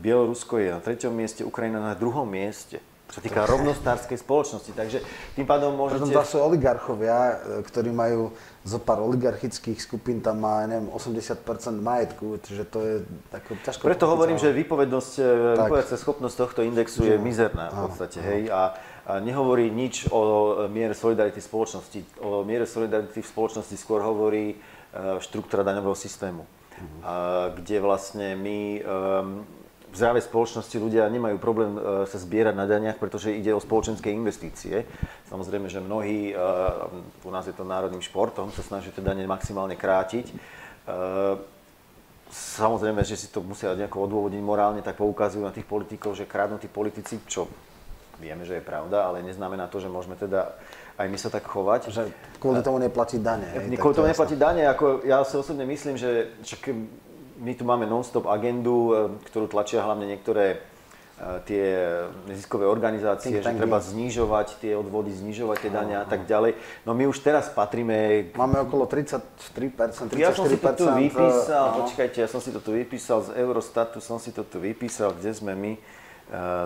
Bielorusko 0.00 0.60
je 0.60 0.72
na 0.72 0.80
treťom 0.80 1.12
mieste, 1.12 1.44
Ukrajina 1.44 1.80
na 1.80 1.92
druhom 1.92 2.24
mieste 2.24 2.80
čo 3.08 3.24
týka 3.24 3.48
rovnostárskej 3.48 4.20
spoločnosti. 4.20 4.72
Takže 4.76 5.00
tým 5.32 5.48
pádom 5.48 5.72
môžete... 5.72 6.12
Preto 6.12 6.28
sú 6.28 6.44
oligarchovia, 6.44 7.16
e, 7.16 7.64
ktorí 7.64 7.88
majú 7.88 8.36
zo 8.68 8.76
pár 8.76 9.00
oligarchických 9.00 9.80
skupín, 9.80 10.20
tam 10.20 10.44
má, 10.44 10.68
neviem, 10.68 10.92
80% 10.92 11.40
majetku, 11.80 12.36
čiže 12.44 12.68
to 12.68 12.78
je 12.84 12.94
tako 13.32 13.56
ťažko... 13.64 13.82
Preto 13.88 14.06
hovorím, 14.12 14.36
že 14.36 14.52
výpovednosť, 14.52 15.12
e, 15.16 15.24
výpovedná 15.56 15.96
schopnosť 15.96 16.36
tohto 16.36 16.60
indexu 16.60 17.08
je 17.08 17.16
mizerná 17.16 17.72
v 17.72 17.88
podstate, 17.88 18.20
hej, 18.20 18.52
a, 18.52 18.76
a 19.08 19.24
nehovorí 19.24 19.72
nič 19.72 20.12
o 20.12 20.20
miere 20.68 20.92
solidarity 20.92 21.40
spoločnosti. 21.40 22.20
O 22.20 22.44
miere 22.44 22.68
solidarity 22.68 23.24
v 23.24 23.28
spoločnosti 23.32 23.72
skôr 23.80 24.04
hovorí 24.04 24.52
e, 24.52 24.56
štruktúra 25.24 25.64
daňového 25.64 25.96
systému, 25.96 26.44
uh-huh. 26.44 27.00
a, 27.00 27.12
kde 27.56 27.80
vlastne 27.80 28.36
my 28.36 28.58
um, 28.84 29.57
v 29.88 29.96
zdravej 29.96 30.28
spoločnosti 30.28 30.76
ľudia 30.76 31.08
nemajú 31.08 31.36
problém 31.40 31.76
e, 31.76 31.80
sa 32.04 32.18
zbierať 32.20 32.54
na 32.54 32.68
daniach, 32.68 33.00
pretože 33.00 33.32
ide 33.32 33.56
o 33.56 33.62
spoločenské 33.62 34.12
investície. 34.12 34.84
Samozrejme, 35.32 35.72
že 35.72 35.80
mnohí, 35.80 36.32
e, 36.32 36.34
u 37.24 37.30
nás 37.32 37.48
je 37.48 37.56
to 37.56 37.64
národným 37.64 38.04
športom, 38.04 38.52
sa 38.52 38.60
snažia 38.60 38.92
tie 38.92 39.00
dane 39.00 39.24
maximálne 39.24 39.80
krátiť. 39.80 40.26
E, 40.28 40.34
samozrejme, 42.28 43.00
že 43.00 43.16
si 43.16 43.32
to 43.32 43.40
musia 43.40 43.72
nejako 43.72 44.04
odôvodniť 44.04 44.42
morálne, 44.44 44.84
tak 44.84 45.00
poukazujú 45.00 45.40
na 45.40 45.54
tých 45.54 45.64
politikov, 45.64 46.12
že 46.12 46.28
kradnú 46.28 46.60
tí 46.60 46.68
politici, 46.68 47.16
čo 47.24 47.48
vieme, 48.20 48.44
že 48.44 48.60
je 48.60 48.64
pravda, 48.64 49.08
ale 49.08 49.24
neznamená 49.24 49.70
to, 49.70 49.80
že 49.80 49.88
môžeme 49.88 50.18
teda 50.18 50.52
aj 50.98 51.06
my 51.06 51.18
sa 51.18 51.30
tak 51.30 51.46
chovať. 51.46 51.80
Že 51.94 52.02
kvôli 52.42 52.60
tomu 52.60 52.82
neplatiť 52.82 53.20
dane. 53.22 53.46
Kvôli 53.78 53.94
tomu 53.94 54.10
neplatiť 54.10 54.38
dane, 54.38 54.66
ako 54.66 55.06
ja 55.06 55.22
si 55.22 55.38
osobne 55.38 55.62
myslím, 55.64 55.94
že 55.94 56.34
my 57.38 57.52
tu 57.54 57.64
máme 57.64 57.86
non-stop 57.86 58.26
agendu, 58.26 58.76
e, 58.90 58.94
ktorú 59.30 59.46
tlačia 59.46 59.86
hlavne 59.86 60.10
niektoré 60.10 60.46
e, 60.54 60.58
tie 61.46 61.64
neziskové 62.26 62.66
organizácie, 62.66 63.38
že 63.38 63.46
treba 63.46 63.78
znižovať 63.78 64.58
tie 64.58 64.74
odvody, 64.74 65.14
znižovať 65.14 65.56
tie 65.62 65.70
dania 65.70 66.02
a 66.02 66.06
tak 66.06 66.26
ďalej. 66.26 66.58
No 66.82 66.92
my 66.92 67.06
už 67.06 67.22
teraz 67.22 67.48
patríme... 67.50 68.30
Máme 68.34 68.66
okolo 68.66 68.90
33%, 68.90 70.12
34%. 70.12 70.18
Ja 70.18 70.34
som 70.34 70.50
si 70.50 70.58
to 70.58 70.70
tu 70.74 70.86
vypísal, 70.90 71.64
no. 71.72 71.76
počkajte, 71.86 72.16
ja 72.18 72.28
som 72.28 72.42
si 72.42 72.50
to 72.50 72.58
tu 72.58 72.74
vypísal 72.74 73.22
z 73.22 73.38
Eurostatu, 73.38 74.02
som 74.02 74.18
si 74.18 74.34
to 74.34 74.42
tu 74.42 74.58
vypísal, 74.58 75.14
kde 75.14 75.30
sme 75.30 75.54
my. 75.54 75.72
E, 75.74 75.80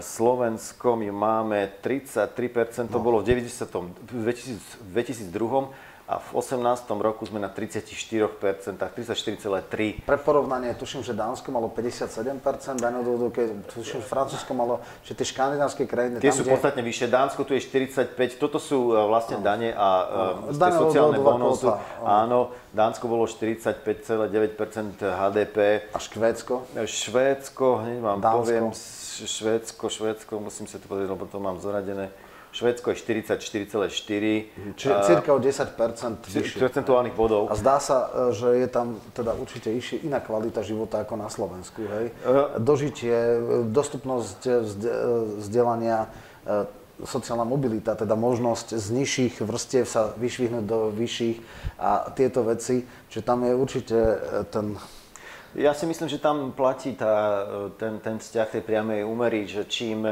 Slovensko 0.01 0.97
my 0.97 1.09
máme 1.13 1.59
33%, 1.85 2.89
to 2.89 2.97
no. 2.97 3.05
bolo 3.05 3.21
v 3.21 3.37
90, 3.37 4.09
2000, 4.09 4.89
2002 4.89 5.92
a 6.11 6.19
v 6.19 6.29
18. 6.35 6.59
roku 6.99 7.23
sme 7.23 7.39
na 7.39 7.47
34%, 7.47 8.27
34,3%. 8.75 10.03
Pre 10.03 10.19
porovnanie, 10.19 10.75
tuším, 10.75 11.07
že 11.07 11.15
Dánsko 11.15 11.55
malo 11.55 11.71
57% 11.71 12.43
daňovú 12.83 13.31
keď 13.31 13.71
tuším, 13.71 14.03
že 14.03 14.07
Francúzsko 14.11 14.51
malo, 14.53 14.83
že 15.07 15.15
tie 15.15 15.23
škandinávské 15.23 15.87
krajiny... 15.87 16.19
Tie 16.19 16.35
tam, 16.35 16.39
sú 16.39 16.45
kde... 16.45 16.53
podstatne 16.59 16.83
vyššie, 16.83 17.07
Dánsko 17.07 17.41
tu 17.47 17.55
je 17.55 17.63
45, 17.63 18.19
toto 18.37 18.59
sú 18.59 18.91
e, 18.91 18.99
vlastne 19.07 19.39
no. 19.39 19.47
dane 19.47 19.71
a 19.71 19.89
no. 20.51 20.59
tie 20.59 20.73
sociálne 20.75 21.19
bonusy. 21.23 21.71
Áno, 22.03 22.51
Dánsko 22.75 23.07
bolo 23.07 23.31
45,9% 23.31 24.99
HDP. 24.99 25.87
A 25.95 25.99
Švédsko? 26.03 26.67
Švédsko, 26.83 27.67
hneď 27.87 27.99
vám 28.03 28.19
Dánsko. 28.19 28.39
poviem, 28.43 28.65
Švédsko, 29.23 29.85
Švédsko, 29.87 30.33
musím 30.43 30.67
sa 30.67 30.83
to 30.83 30.91
povedať, 30.91 31.15
lebo 31.15 31.25
to 31.31 31.39
mám 31.39 31.63
zoradené. 31.63 32.11
Švedsko 32.53 32.93
je 32.93 32.97
44,4. 33.01 34.77
Čiže 34.77 34.95
cirka 35.09 35.33
o 35.33 35.41
10 35.41 35.73
vyššie. 36.29 36.61
Percentuálnych 36.61 37.17
bodov. 37.17 37.49
A 37.49 37.57
zdá 37.57 37.81
sa, 37.81 38.13
e, 38.29 38.37
že 38.37 38.49
je 38.61 38.69
tam 38.69 39.01
teda 39.17 39.33
určite 39.33 39.73
išie 39.73 40.05
iná 40.05 40.21
kvalita 40.21 40.61
života 40.61 41.01
ako 41.01 41.17
na 41.17 41.33
Slovensku. 41.33 41.81
Hej? 41.81 42.13
Dožitie, 42.61 43.17
e, 43.17 43.65
dostupnosť 43.73 44.41
vzdelania, 45.41 46.13
sociálna 47.03 47.49
mobilita, 47.49 47.97
teda 47.97 48.15
možnosť 48.15 48.77
z 48.77 48.87
nižších 49.01 49.35
vrstiev 49.43 49.89
sa 49.89 50.13
vyšvihnúť 50.21 50.65
do 50.69 50.93
vyšších 50.93 51.39
a 51.81 52.13
tieto 52.13 52.45
veci, 52.45 52.85
že 53.09 53.25
tam 53.25 53.43
je 53.49 53.53
určite 53.57 53.99
ten 54.53 54.77
ja 55.53 55.77
si 55.77 55.85
myslím, 55.85 56.09
že 56.09 56.17
tam 56.17 56.57
platí 56.57 56.97
tá, 56.97 57.45
ten, 57.77 58.01
ten 58.01 58.17
vzťah 58.17 58.49
tej 58.49 58.63
priamej 58.65 59.05
úmery, 59.05 59.45
že 59.45 59.69
čím 59.69 60.09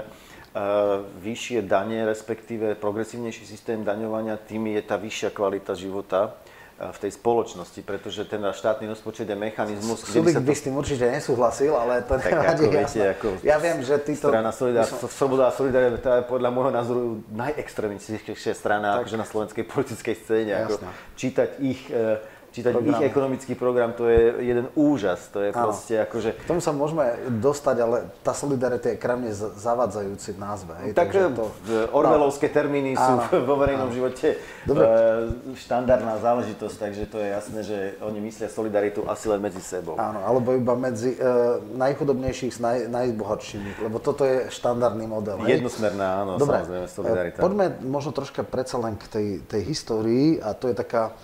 vyššie 1.23 1.62
dane, 1.62 2.02
respektíve 2.02 2.75
progresívnejší 2.75 3.47
systém 3.47 3.87
daňovania, 3.87 4.35
tým 4.35 4.75
je 4.75 4.83
tá 4.83 4.99
vyššia 4.99 5.30
kvalita 5.30 5.78
života 5.78 6.35
v 6.80 6.97
tej 6.97 7.12
spoločnosti, 7.12 7.76
pretože 7.85 8.25
ten 8.25 8.40
štátny 8.40 8.88
rozpočet 8.88 9.28
je 9.28 9.37
mechanizmus, 9.37 10.00
kde 10.00 10.25
by, 10.25 10.33
sa 10.33 10.40
to... 10.40 10.49
by 10.49 10.54
s 10.57 10.62
tým 10.64 10.75
určite 10.80 11.04
nesúhlasil, 11.12 11.76
ale 11.76 12.00
to 12.09 12.16
tak 12.16 12.33
ako, 12.33 12.73
viete, 12.73 13.00
ako 13.04 13.26
ja 13.45 13.61
viem, 13.61 13.85
že 13.85 14.00
títo... 14.00 14.33
Strana 14.33 14.49
Solidar... 14.49 14.88
som... 14.88 14.97
Sloboda 15.04 15.52
a 15.52 15.52
Solidarita 15.52 16.25
je 16.25 16.25
podľa 16.25 16.49
môjho 16.49 16.73
názoru 16.73 17.21
najextrémnejšia 17.37 18.57
strana 18.57 18.97
tak. 18.97 19.04
akože 19.04 19.16
na 19.21 19.26
slovenskej 19.28 19.64
politickej 19.69 20.14
scéne. 20.25 20.52
Ako 20.57 20.80
čítať 21.21 21.61
ich 21.61 21.85
e, 21.92 22.16
čítať 22.50 22.73
program. 22.75 22.90
ich 22.90 23.00
ekonomický 23.07 23.54
program, 23.54 23.90
to 23.95 24.11
je 24.11 24.42
jeden 24.42 24.66
úžas. 24.75 25.30
To 25.30 25.38
je 25.38 25.54
Áno. 25.54 25.71
proste 25.71 26.02
akože... 26.02 26.30
K 26.35 26.47
tomu 26.50 26.59
sa 26.59 26.75
môžeme 26.75 27.14
dostať, 27.38 27.76
ale 27.78 27.97
tá 28.26 28.35
solidarita 28.35 28.90
je 28.90 28.99
krajne 28.99 29.30
zavadzajúci 29.35 30.35
v 30.35 30.38
názve. 30.38 30.73
Hej, 30.83 30.90
tak 30.99 31.14
to... 31.14 31.47
orvelovské 31.95 32.50
termíny 32.50 32.99
Áno. 32.99 33.23
sú 33.23 33.38
vo 33.50 33.54
verejnom 33.54 33.88
Áno. 33.88 33.95
živote 33.95 34.28
Dobre. 34.66 34.85
E, 34.85 35.57
štandardná 35.57 36.19
záležitosť, 36.19 36.76
takže 36.76 37.02
to 37.07 37.16
je 37.23 37.28
jasné, 37.30 37.61
že 37.62 37.78
oni 38.02 38.19
myslia 38.26 38.50
solidaritu 38.50 39.07
asi 39.07 39.30
len 39.30 39.38
medzi 39.38 39.62
sebou. 39.62 39.95
Áno, 39.97 40.21
alebo 40.26 40.52
iba 40.52 40.75
medzi 40.75 41.14
uh, 41.16 41.62
najchudobnejších 41.78 42.52
s 42.52 42.59
naj, 42.59 42.78
najbohatšími, 42.90 43.87
lebo 43.87 44.02
toto 44.02 44.26
je 44.26 44.50
štandardný 44.50 45.07
model. 45.07 45.38
Hej? 45.47 45.62
Jednosmerná, 45.62 46.26
áno, 46.26 46.33
Dobre. 46.37 46.61
samozrejme, 46.61 46.87
solidarita. 46.90 47.38
Poďme 47.40 47.66
možno 47.87 48.11
troška 48.11 48.42
predsa 48.42 48.76
len 48.83 48.99
k 48.99 49.04
tej, 49.09 49.26
tej 49.47 49.62
histórii 49.64 50.37
a 50.42 50.52
to 50.52 50.69
je 50.69 50.75
taká 50.76 51.14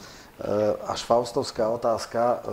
až 0.84 1.00
faustovská 1.04 1.68
otázka. 1.72 2.44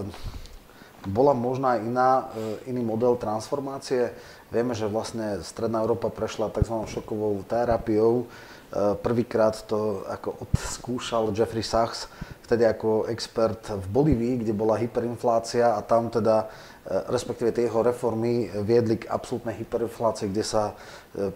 Bola 1.03 1.35
možná 1.35 1.75
iná, 1.75 2.31
eh, 2.31 2.71
iný 2.71 2.83
model 2.83 3.19
transformácie? 3.19 4.15
Vieme, 4.47 4.71
že 4.71 4.87
vlastne 4.87 5.43
Stredná 5.43 5.83
Európa 5.83 6.07
prešla 6.07 6.47
tzv. 6.47 6.87
šokovou 6.87 7.43
terapiou. 7.43 8.23
Eh, 8.23 8.95
prvýkrát 8.95 9.67
to 9.67 10.07
ako 10.07 10.47
odskúšal 10.47 11.35
Jeffrey 11.35 11.63
Sachs, 11.63 12.07
vtedy 12.47 12.63
ako 12.63 13.11
expert 13.11 13.59
v 13.67 13.85
Bolívii, 13.91 14.47
kde 14.47 14.53
bola 14.55 14.79
hyperinflácia 14.79 15.75
a 15.75 15.83
tam 15.83 16.07
teda 16.07 16.47
respektíve 16.83 17.55
tie 17.55 17.71
jeho 17.71 17.79
reformy 17.79 18.51
viedli 18.67 18.99
k 18.99 19.07
absolútnej 19.07 19.55
hyperinflácii, 19.55 20.27
kde 20.27 20.43
sa 20.43 20.75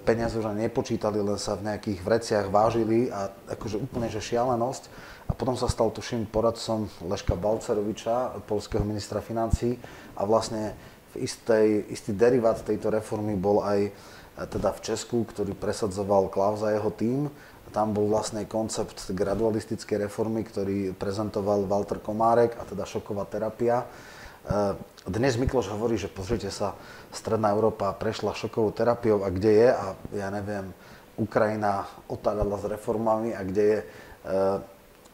peniaze 0.03 0.35
už 0.35 0.51
nepočítali, 0.51 1.23
len 1.23 1.39
sa 1.39 1.55
v 1.55 1.71
nejakých 1.71 2.03
vreciach 2.03 2.45
vážili 2.51 3.07
a 3.07 3.31
akože 3.55 3.79
úplne 3.79 4.11
že 4.11 4.19
šialenosť 4.19 4.91
a 5.27 5.35
potom 5.35 5.59
sa 5.59 5.67
stal, 5.67 5.91
tuším, 5.91 6.31
poradcom 6.31 6.87
Leška 7.03 7.35
Balceroviča, 7.35 8.43
polského 8.47 8.83
ministra 8.87 9.19
financí 9.19 9.75
a 10.15 10.23
vlastne 10.23 10.71
v 11.15 11.27
istej, 11.27 11.91
istý 11.91 12.15
derivát 12.15 12.63
tejto 12.63 12.87
reformy 12.87 13.35
bol 13.35 13.59
aj 13.59 13.79
e, 13.87 13.91
teda 14.47 14.71
v 14.71 14.83
Česku, 14.87 15.27
ktorý 15.27 15.51
presadzoval 15.51 16.31
Klaus 16.31 16.63
a 16.63 16.71
jeho 16.71 16.91
tým. 16.95 17.27
Tam 17.75 17.91
bol 17.91 18.07
vlastne 18.07 18.47
koncept 18.47 19.11
gradualistickej 19.11 20.07
reformy, 20.07 20.47
ktorý 20.47 20.95
prezentoval 20.95 21.67
Walter 21.67 21.99
Komárek 21.99 22.55
a 22.55 22.63
teda 22.63 22.87
šoková 22.87 23.27
terapia. 23.27 23.83
E, 24.47 24.79
dnes 25.07 25.35
Mikloš 25.35 25.67
hovorí, 25.75 25.99
že 25.99 26.07
pozrite 26.07 26.47
sa, 26.47 26.75
Stredná 27.11 27.51
Európa 27.51 27.91
prešla 27.95 28.35
šokovou 28.35 28.71
terapiou 28.71 29.23
a 29.23 29.31
kde 29.31 29.51
je, 29.51 29.69
a 29.71 29.85
ja 30.15 30.27
neviem, 30.31 30.71
Ukrajina 31.19 31.87
otáľala 32.07 32.59
s 32.59 32.65
reformami 32.67 33.31
a 33.35 33.43
kde 33.43 33.63
je 33.63 33.79
e, 33.79 33.85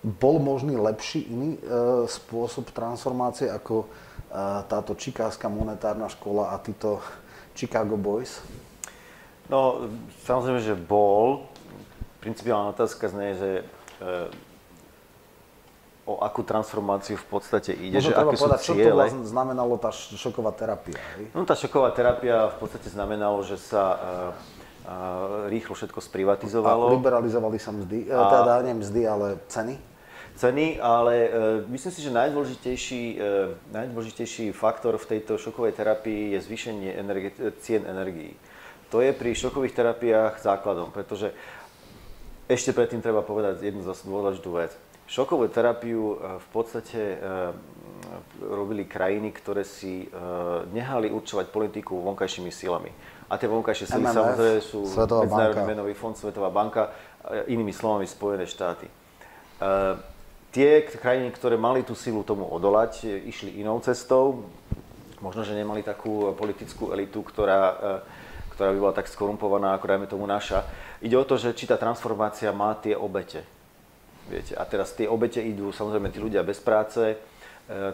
bol 0.03 0.37
možný 0.37 0.77
lepší 0.77 1.29
iný 1.31 1.57
e, 1.57 1.59
spôsob 2.05 2.69
transformácie 2.73 3.49
ako 3.49 3.89
táto 4.65 4.97
čikávska 4.97 5.45
monetárna 5.45 6.09
škola 6.09 6.49
a 6.49 6.57
títo 6.57 6.97
Chicago 7.53 7.93
Boys? 8.01 8.41
No, 9.45 9.85
samozrejme, 10.25 10.57
že 10.57 10.73
bol. 10.73 11.45
Principiálna 12.17 12.73
otázka 12.73 13.13
znie, 13.13 13.37
že 13.37 13.49
o 16.03 16.19
akú 16.19 16.43
transformáciu 16.43 17.15
v 17.15 17.27
podstate 17.31 17.71
ide, 17.71 18.03
Možno 18.03 18.11
že 18.11 18.13
aké 18.19 18.35
povedať, 18.35 18.59
sú 18.59 18.75
ciele. 18.75 18.83
Čo 18.83 18.91
to 18.91 18.99
vlastne 18.99 19.23
znamenalo 19.23 19.73
tá 19.79 19.91
šoková 19.91 20.51
terapia? 20.51 20.99
Hej? 21.15 21.31
No 21.31 21.47
tá 21.47 21.55
šoková 21.55 21.95
terapia 21.95 22.51
v 22.51 22.57
podstate 22.59 22.91
znamenalo, 22.91 23.39
že 23.47 23.55
sa 23.55 23.83
uh, 23.87 23.99
uh, 24.83 25.47
rýchlo 25.47 25.79
všetko 25.79 26.03
sprivatizovalo. 26.03 26.91
A 26.91 26.99
liberalizovali 26.99 27.55
sa 27.55 27.71
mzdy, 27.71 28.11
a... 28.11 28.19
teda 28.19 28.53
nie 28.67 28.75
mzdy, 28.83 29.01
ale 29.07 29.27
ceny? 29.47 29.75
ceny, 30.33 30.81
ale 30.81 31.15
uh, 31.29 31.31
myslím 31.71 31.91
si, 31.93 32.01
že 32.03 32.11
najdôležitejší, 32.11 33.03
uh, 33.15 33.55
najdôležitejší 33.71 34.51
faktor 34.51 34.99
v 34.99 35.05
tejto 35.07 35.39
šokovej 35.39 35.71
terapii 35.71 36.35
je 36.35 36.39
zvýšenie 36.43 36.89
energi- 36.99 37.37
cien 37.63 37.87
energií. 37.87 38.35
To 38.91 38.99
je 38.99 39.15
pri 39.15 39.31
šokových 39.33 39.73
terapiách 39.73 40.43
základom, 40.43 40.91
pretože 40.91 41.31
ešte 42.51 42.75
predtým 42.75 42.99
treba 42.99 43.23
povedať 43.23 43.63
jednu 43.63 43.87
dôležitú 43.87 44.51
vec. 44.51 44.75
Šokovú 45.13 45.45
terapiu 45.53 46.17
uh, 46.17 46.41
v 46.41 46.47
podstate 46.49 47.21
robili 48.41 48.89
krajiny, 48.89 49.29
ktoré 49.29 49.61
si 49.61 50.09
nehali 50.73 51.07
určovať 51.13 51.53
politiku 51.53 52.01
vonkajšími 52.01 52.51
silami. 52.51 52.89
A 53.29 53.37
tie 53.37 53.47
vonkajšie 53.47 53.85
sily 53.93 54.05
samozrejme 54.09 54.59
sú 54.59 54.83
Medzinárodný 54.89 55.63
menový 55.63 55.93
fond, 55.93 56.17
Svetová 56.17 56.49
banka, 56.49 56.91
inými 57.47 57.71
slovami 57.71 58.09
Spojené 58.09 58.49
štáty 58.49 58.89
tie 60.53 60.85
krajiny, 60.85 61.33
ktoré 61.33 61.57
mali 61.57 61.81
tú 61.81 61.97
silu 61.97 62.21
tomu 62.21 62.45
odolať, 62.45 63.09
išli 63.25 63.57
inou 63.57 63.81
cestou. 63.81 64.45
Možno, 65.17 65.41
že 65.41 65.57
nemali 65.57 65.81
takú 65.81 66.29
politickú 66.37 66.93
elitu, 66.93 67.25
ktorá, 67.25 67.73
ktorá 68.53 68.69
by 68.69 68.79
bola 68.79 68.93
tak 68.93 69.09
skorumpovaná, 69.09 69.73
ako 69.73 69.85
dajme 69.89 70.05
tomu 70.05 70.29
naša. 70.29 70.61
Ide 71.01 71.17
o 71.17 71.25
to, 71.25 71.41
že 71.41 71.57
či 71.57 71.65
tá 71.65 71.73
transformácia 71.73 72.53
má 72.53 72.77
tie 72.77 72.93
obete. 72.93 73.41
Viete, 74.29 74.55
a 74.55 74.63
teraz 74.63 74.95
tie 74.95 75.07
obete 75.09 75.43
idú 75.43 75.71
samozrejme 75.75 76.07
tí 76.11 76.19
ľudia 76.23 76.43
bez 76.47 76.63
práce, 76.63 77.01
e, 77.03 77.15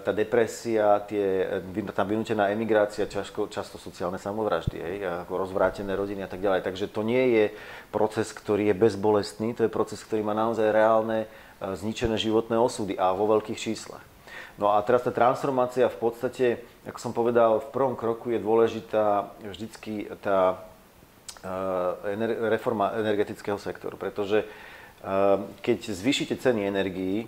tá 0.03 0.13
depresia, 0.13 1.01
tie, 1.09 1.57
tá 1.89 2.03
vynútená 2.05 2.53
emigrácia, 2.53 3.09
často, 3.09 3.49
často 3.49 3.81
sociálne 3.81 4.21
samovraždy, 4.21 4.77
hej, 4.77 4.97
ako 5.25 5.49
rozvrátené 5.49 5.93
rodiny 5.97 6.21
a 6.25 6.29
tak 6.29 6.41
ďalej. 6.41 6.61
Takže 6.61 6.85
to 6.93 7.01
nie 7.01 7.23
je 7.33 7.45
proces, 7.89 8.29
ktorý 8.29 8.69
je 8.69 8.75
bezbolestný, 8.77 9.57
to 9.57 9.65
je 9.65 9.71
proces, 9.73 9.97
ktorý 10.05 10.21
má 10.21 10.37
naozaj 10.37 10.69
reálne 10.69 11.25
E, 11.59 11.75
zničené 11.75 12.15
životné 12.15 12.55
osudy 12.55 12.95
a 12.95 13.11
vo 13.11 13.27
veľkých 13.35 13.59
číslach. 13.59 14.03
No 14.55 14.75
a 14.75 14.79
teraz 14.83 15.03
tá 15.03 15.11
transformácia 15.11 15.91
v 15.91 15.99
podstate, 15.99 16.63
ako 16.87 16.99
som 16.99 17.11
povedal, 17.11 17.59
v 17.59 17.71
prvom 17.71 17.95
kroku 17.99 18.31
je 18.31 18.39
dôležitá 18.39 19.35
vždycky 19.43 20.07
tá 20.23 20.63
e, 21.43 22.15
reforma 22.47 22.95
energetického 22.95 23.59
sektoru, 23.59 23.99
pretože 23.99 24.43
e, 24.43 24.47
keď 25.63 25.79
zvýšite 25.95 26.35
ceny 26.39 26.67
energií, 26.67 27.27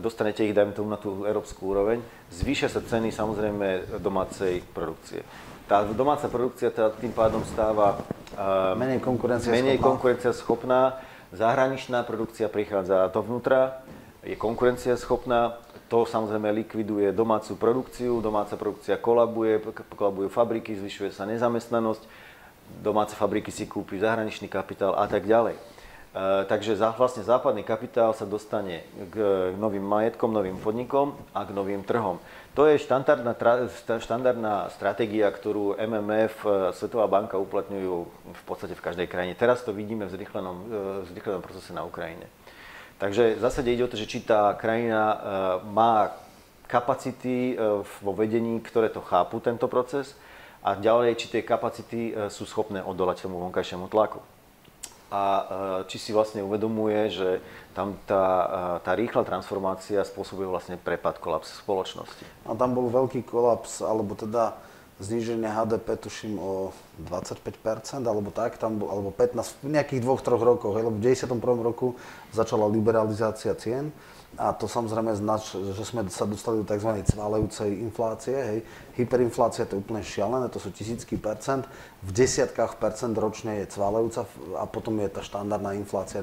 dostanete 0.00 0.48
ich, 0.48 0.56
dajme 0.56 0.72
tomu, 0.72 0.88
na 0.88 0.96
tú 0.96 1.28
európsku 1.28 1.76
úroveň, 1.76 2.00
zvýšia 2.32 2.72
sa 2.72 2.80
ceny 2.80 3.12
samozrejme 3.12 4.00
domácej 4.00 4.64
produkcie. 4.72 5.20
Tá 5.68 5.84
domáca 5.86 6.26
produkcia 6.26 6.72
teda 6.72 6.90
tým 6.98 7.12
pádom 7.12 7.44
stáva 7.46 8.00
menej 8.74 8.98
konkurencia 8.98 9.52
menej 9.52 9.78
konkurencia 9.78 10.34
schopná 10.34 10.98
Zahraničná 11.30 12.02
produkcia 12.02 12.50
prichádza 12.50 13.06
dovnútra, 13.06 13.86
je 14.26 14.34
konkurencieschopná, 14.34 15.62
to 15.86 16.02
samozrejme 16.02 16.50
likviduje 16.66 17.14
domácu 17.14 17.54
produkciu, 17.54 18.18
domáca 18.18 18.58
produkcia 18.58 18.98
kolabuje, 18.98 19.62
kolabujú 19.94 20.26
fabriky, 20.26 20.74
zvyšuje 20.74 21.14
sa 21.14 21.30
nezamestnanosť, 21.30 22.02
domáce 22.82 23.14
fabriky 23.14 23.54
si 23.54 23.70
kúpi 23.70 24.02
zahraničný 24.02 24.50
kapitál 24.50 24.98
a 24.98 25.06
tak 25.06 25.22
ďalej. 25.22 25.54
E, 26.10 26.44
takže 26.50 26.74
za, 26.74 26.90
vlastne 26.90 27.22
západný 27.22 27.62
kapitál 27.62 28.10
sa 28.18 28.26
dostane 28.26 28.82
k 29.14 29.14
novým 29.54 29.86
majetkom, 29.86 30.34
novým 30.34 30.58
podnikom 30.58 31.14
a 31.30 31.46
k 31.46 31.54
novým 31.54 31.86
trhom. 31.86 32.18
To 32.58 32.66
je 32.66 32.82
štandardná, 32.82 33.38
štandardná 34.02 34.74
stratégia, 34.74 35.30
ktorú 35.30 35.78
MMF, 35.78 36.34
e, 36.42 36.74
Svetová 36.74 37.06
banka 37.06 37.38
uplatňujú 37.38 37.94
v 38.26 38.42
podstate 38.42 38.74
v 38.74 38.82
každej 38.82 39.06
krajine. 39.06 39.38
Teraz 39.38 39.62
to 39.62 39.70
vidíme 39.70 40.10
v 40.10 40.18
zrychlenom, 40.18 40.56
e, 40.58 40.66
v 41.06 41.08
zrychlenom 41.14 41.42
procese 41.46 41.70
na 41.70 41.86
Ukrajine. 41.86 42.26
Takže 42.98 43.38
v 43.38 43.40
zásade 43.46 43.70
ide 43.70 43.86
o 43.86 43.92
to, 43.92 43.94
že 43.94 44.10
či 44.10 44.20
tá 44.20 44.52
krajina 44.60 45.16
má 45.72 46.12
kapacity 46.68 47.56
vo 48.04 48.12
vedení, 48.12 48.60
ktoré 48.60 48.92
to 48.92 49.00
chápu, 49.00 49.40
tento 49.40 49.64
proces, 49.72 50.12
a 50.60 50.76
ďalej, 50.76 51.16
či 51.16 51.32
tie 51.32 51.40
kapacity 51.40 52.12
sú 52.28 52.44
schopné 52.44 52.84
odolať 52.84 53.24
tomu 53.24 53.40
vonkajšiemu 53.40 53.88
tlaku 53.88 54.20
a 55.10 55.22
e, 55.26 55.44
či 55.90 55.98
si 55.98 56.10
vlastne 56.14 56.46
uvedomuje, 56.46 57.10
že 57.10 57.28
tam 57.74 57.98
tá, 58.06 58.24
e, 58.80 58.86
tá 58.86 58.94
rýchla 58.94 59.26
transformácia 59.26 60.06
spôsobuje 60.06 60.46
vlastne 60.46 60.78
prepad, 60.78 61.18
kolaps 61.18 61.60
spoločnosti. 61.60 62.22
A 62.46 62.54
tam 62.54 62.78
bol 62.78 62.86
veľký 62.88 63.26
kolaps, 63.26 63.82
alebo 63.82 64.14
teda 64.14 64.54
zníženie 65.02 65.50
HDP 65.50 65.96
tuším 65.98 66.38
o 66.38 66.70
25%, 67.02 68.06
alebo 68.06 68.30
tak, 68.30 68.60
tam, 68.60 68.78
alebo 68.84 69.10
15, 69.10 69.66
v 69.66 69.70
nejakých 69.74 70.00
dvoch, 70.04 70.22
troch 70.22 70.40
rokoch, 70.40 70.76
lebo 70.76 70.94
v 70.94 71.02
91. 71.02 71.40
roku 71.40 71.98
začala 72.30 72.70
liberalizácia 72.70 73.56
cien 73.58 73.90
a 74.38 74.54
to 74.54 74.70
samozrejme 74.70 75.10
znač, 75.18 75.58
že 75.58 75.82
sme 75.82 76.06
sa 76.06 76.22
dostali 76.22 76.62
do 76.62 76.66
tzv. 76.68 77.02
cválejúcej 77.02 77.82
inflácie. 77.82 78.38
Hej. 78.38 78.58
Hyperinflácia 78.94 79.66
to 79.66 79.74
je 79.74 79.82
úplne 79.82 80.06
šialené, 80.06 80.46
to 80.46 80.62
sú 80.62 80.70
tisícky 80.70 81.18
percent. 81.18 81.66
V 82.06 82.10
desiatkách 82.14 82.78
percent 82.78 83.12
ročne 83.18 83.58
je 83.58 83.66
cválejúca 83.74 84.24
a 84.54 84.64
potom 84.70 85.02
je 85.02 85.10
tá 85.10 85.20
štandardná 85.26 85.74
inflácia 85.74 86.22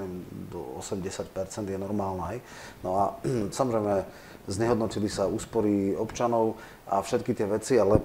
do 0.50 0.80
80 0.80 1.04
percent 1.36 1.68
je 1.68 1.76
normálna. 1.76 2.32
Hej. 2.32 2.40
No 2.80 2.96
a 2.96 3.04
samozrejme 3.60 4.08
znehodnotili 4.48 5.12
sa 5.12 5.28
úspory 5.28 5.92
občanov 5.94 6.56
a 6.88 7.04
všetky 7.04 7.36
tie 7.36 7.44
veci, 7.44 7.76
ale 7.76 8.00
e, 8.00 8.04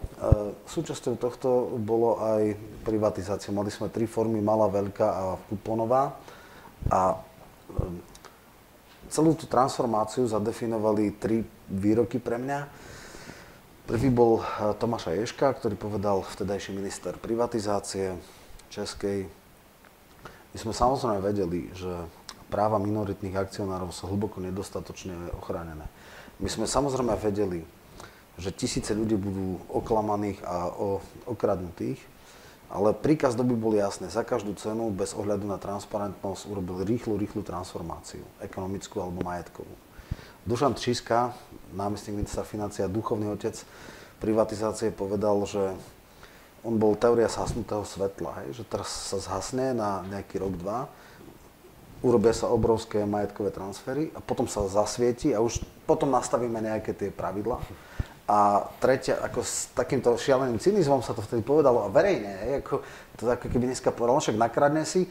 súčasťou 0.67 1.15
tohto 1.15 1.79
bolo 1.79 2.19
aj 2.19 2.59
privatizácia. 2.83 3.55
Mali 3.55 3.71
sme 3.71 3.95
tri 3.95 4.11
formy, 4.11 4.43
malá, 4.43 4.67
veľká 4.67 5.07
a 5.07 5.25
kuponová. 5.47 6.19
A 6.91 7.15
e, 7.15 8.12
celú 9.13 9.37
tú 9.37 9.45
transformáciu 9.45 10.25
zadefinovali 10.25 11.13
tri 11.21 11.45
výroky 11.69 12.17
pre 12.17 12.41
mňa. 12.41 12.61
Prvý 13.85 14.09
bol 14.09 14.41
eh, 14.41 14.73
Tomáša 14.81 15.13
Ješka, 15.13 15.53
ktorý 15.61 15.77
povedal 15.77 16.25
vtedajší 16.25 16.73
minister 16.73 17.13
privatizácie 17.21 18.17
Českej. 18.73 19.29
My 20.53 20.57
sme 20.57 20.73
samozrejme 20.73 21.21
vedeli, 21.21 21.69
že 21.77 21.93
práva 22.49 22.81
minoritných 22.81 23.37
akcionárov 23.37 23.93
sú 23.93 24.09
hlboko 24.09 24.41
nedostatočne 24.41 25.37
ochránené. 25.37 25.85
My 26.41 26.49
sme 26.49 26.65
samozrejme 26.65 27.13
vedeli, 27.21 27.65
že 28.41 28.49
tisíce 28.53 28.97
ľudí 28.97 29.17
budú 29.17 29.61
oklamaných 29.69 30.41
a 30.45 30.73
okradnutých 31.29 32.01
ale 32.73 32.97
príkaz 32.97 33.37
doby 33.37 33.53
bol 33.53 33.77
jasný. 33.77 34.09
Za 34.09 34.25
každú 34.25 34.57
cenu, 34.57 34.89
bez 34.89 35.13
ohľadu 35.13 35.45
na 35.45 35.61
transparentnosť, 35.61 36.49
urobil 36.49 36.81
rýchlu, 36.89 37.21
rýchlu 37.21 37.45
transformáciu, 37.45 38.25
ekonomickú 38.41 38.97
alebo 38.97 39.21
majetkovú. 39.21 39.77
Dušan 40.49 40.75
Tříska, 40.75 41.37
námestník 41.77 42.25
ministra 42.25 42.43
financia, 42.43 42.89
duchovný 42.89 43.29
otec 43.31 43.61
privatizácie, 44.19 44.89
povedal, 44.91 45.45
že 45.45 45.77
on 46.65 46.81
bol 46.81 46.97
teória 46.97 47.29
zhasnutého 47.29 47.85
svetla, 47.85 48.43
hej, 48.43 48.63
že 48.63 48.65
teraz 48.65 48.89
sa 48.89 49.21
zhasne 49.21 49.77
na 49.77 50.03
nejaký 50.09 50.41
rok, 50.41 50.57
dva, 50.57 50.89
urobia 52.03 52.35
sa 52.35 52.51
obrovské 52.51 53.07
majetkové 53.07 53.55
transfery 53.55 54.11
a 54.15 54.19
potom 54.19 54.51
sa 54.51 54.67
zasvieti 54.67 55.31
a 55.31 55.39
už 55.39 55.63
potom 55.87 56.11
nastavíme 56.11 56.59
nejaké 56.59 56.95
tie 56.95 57.11
pravidlá. 57.15 57.63
A 58.23 58.71
tretia, 58.79 59.19
ako 59.19 59.43
s 59.43 59.75
takýmto 59.75 60.15
šialeným 60.15 60.63
cynizmom 60.63 61.03
sa 61.03 61.11
to 61.11 61.27
vtedy 61.27 61.43
povedalo 61.43 61.83
a 61.83 61.89
verejne, 61.91 62.33
hej, 62.47 62.53
ako, 62.63 62.75
to 63.19 63.23
ako 63.27 63.47
keby 63.51 63.67
dneska 63.67 63.91
povedal, 63.91 64.23
však 64.23 64.39
nakradne 64.39 64.87
si 64.87 65.05
e, 65.05 65.09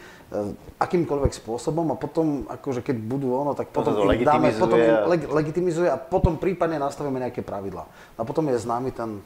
akýmkoľvek 0.79 1.35
spôsobom 1.43 1.91
a 1.91 1.99
potom, 1.99 2.47
akože 2.47 2.79
keď 2.79 2.97
budú 3.03 3.35
ono, 3.35 3.51
tak 3.51 3.67
potom 3.75 3.99
to 3.99 4.07
im 4.07 4.23
dáme, 4.23 4.55
potom 4.55 4.79
im 4.79 4.95
leg, 5.11 5.21
legitimizuje 5.27 5.91
a 5.91 5.99
potom 5.99 6.39
prípadne 6.39 6.79
nastavíme 6.79 7.19
nejaké 7.19 7.43
pravidla. 7.43 7.83
A 8.15 8.23
potom 8.23 8.47
je 8.47 8.55
známy 8.55 8.95
ten 8.95 9.19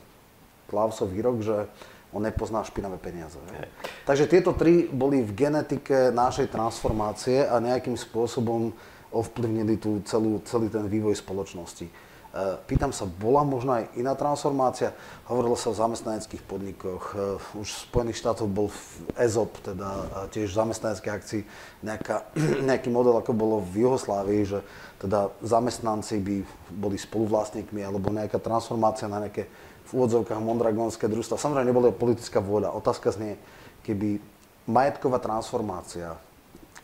Klausov 0.65 1.13
výrok, 1.13 1.45
že 1.45 1.69
on 2.09 2.25
nepozná 2.25 2.65
špinavé 2.65 2.97
peniaze. 2.97 3.37
Hej. 3.37 3.69
Takže 4.07 4.25
tieto 4.25 4.55
tri 4.57 4.89
boli 4.89 5.21
v 5.21 5.35
genetike 5.35 6.15
našej 6.15 6.49
transformácie 6.49 7.43
a 7.45 7.61
nejakým 7.61 7.93
spôsobom 7.93 8.73
ovplyvnili 9.11 9.75
tú 9.79 9.99
celú, 10.07 10.39
celý 10.47 10.71
ten 10.71 10.87
vývoj 10.87 11.15
spoločnosti. 11.19 11.87
Eh, 12.35 12.59
pýtam 12.67 12.91
sa, 12.91 13.07
bola 13.07 13.47
možno 13.47 13.79
aj 13.79 13.95
iná 13.95 14.11
transformácia? 14.11 14.91
Hovorilo 15.23 15.55
sa 15.55 15.71
o 15.71 15.79
zamestnaneckých 15.79 16.43
podnikoch. 16.43 17.15
Eh, 17.15 17.63
už 17.63 17.63
v 17.71 17.83
Spojených 17.87 18.19
štátoch 18.19 18.51
bol 18.51 18.67
EZOP, 19.15 19.55
teda 19.63 19.87
tiež 20.35 20.51
v 20.51 20.59
zamestnaneckej 20.59 21.11
akcii, 21.15 21.41
nejaká, 21.79 22.27
nejaký 22.67 22.91
model, 22.91 23.15
ako 23.23 23.31
bolo 23.31 23.63
v 23.63 23.87
Juhoslávii, 23.87 24.43
že 24.51 24.59
teda 24.99 25.31
zamestnanci 25.39 26.19
by 26.19 26.35
boli 26.75 26.99
spoluvlastníkmi, 26.99 27.79
alebo 27.79 28.11
nejaká 28.11 28.43
transformácia 28.43 29.07
na 29.07 29.23
nejaké 29.23 29.47
v 29.87 29.89
úvodzovkách 29.95 30.41
mondragonské 30.43 31.07
družstva. 31.07 31.39
Samozrejme, 31.39 31.71
nebola 31.71 31.95
politická 31.95 32.43
vôľa. 32.43 32.75
Otázka 32.75 33.15
znie, 33.15 33.39
keby 33.87 34.19
majetková 34.67 35.23
transformácia 35.23 36.19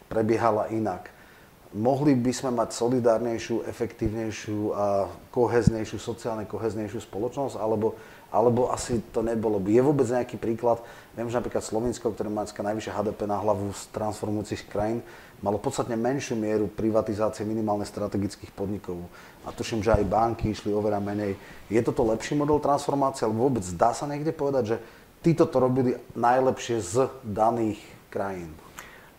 prebiehala 0.07 0.71
inak, 0.71 1.11
mohli 1.71 2.15
by 2.15 2.31
sme 2.35 2.51
mať 2.51 2.75
solidárnejšiu, 2.75 3.63
efektívnejšiu 3.63 4.59
a 4.75 5.07
koheznejšiu, 5.31 5.97
sociálne 5.97 6.43
koheznejšiu 6.43 6.99
spoločnosť, 6.99 7.55
alebo, 7.55 7.95
alebo 8.27 8.67
asi 8.67 8.99
to 9.15 9.23
nebolo 9.23 9.55
by. 9.55 9.71
Je 9.71 9.83
vôbec 9.83 10.07
nejaký 10.07 10.35
príklad, 10.35 10.83
viem, 11.15 11.31
že 11.31 11.39
napríklad 11.39 11.63
Slovensko, 11.63 12.11
ktoré 12.11 12.27
má 12.27 12.43
najvyššie 12.43 12.91
HDP 12.91 13.19
na 13.23 13.39
hlavu 13.39 13.71
z 13.71 13.87
transformujúcich 13.95 14.67
krajín, 14.67 14.99
malo 15.39 15.57
podstatne 15.57 15.95
menšiu 15.95 16.35
mieru 16.35 16.67
privatizácie 16.67 17.47
minimálne 17.47 17.87
strategických 17.87 18.51
podnikov. 18.51 18.99
A 19.47 19.55
tuším, 19.55 19.79
že 19.79 19.95
aj 19.95 20.11
banky 20.11 20.51
išli 20.51 20.75
oveľa 20.75 20.99
menej. 20.99 21.33
Je 21.71 21.81
toto 21.81 22.03
lepší 22.03 22.35
model 22.35 22.59
transformácie, 22.59 23.23
alebo 23.23 23.47
vôbec 23.47 23.63
dá 23.79 23.95
sa 23.95 24.05
niekde 24.05 24.35
povedať, 24.35 24.75
že 24.75 24.77
títo 25.23 25.47
to 25.47 25.57
robili 25.57 25.95
najlepšie 26.19 26.83
z 26.83 26.95
daných 27.23 27.79
krajín? 28.11 28.51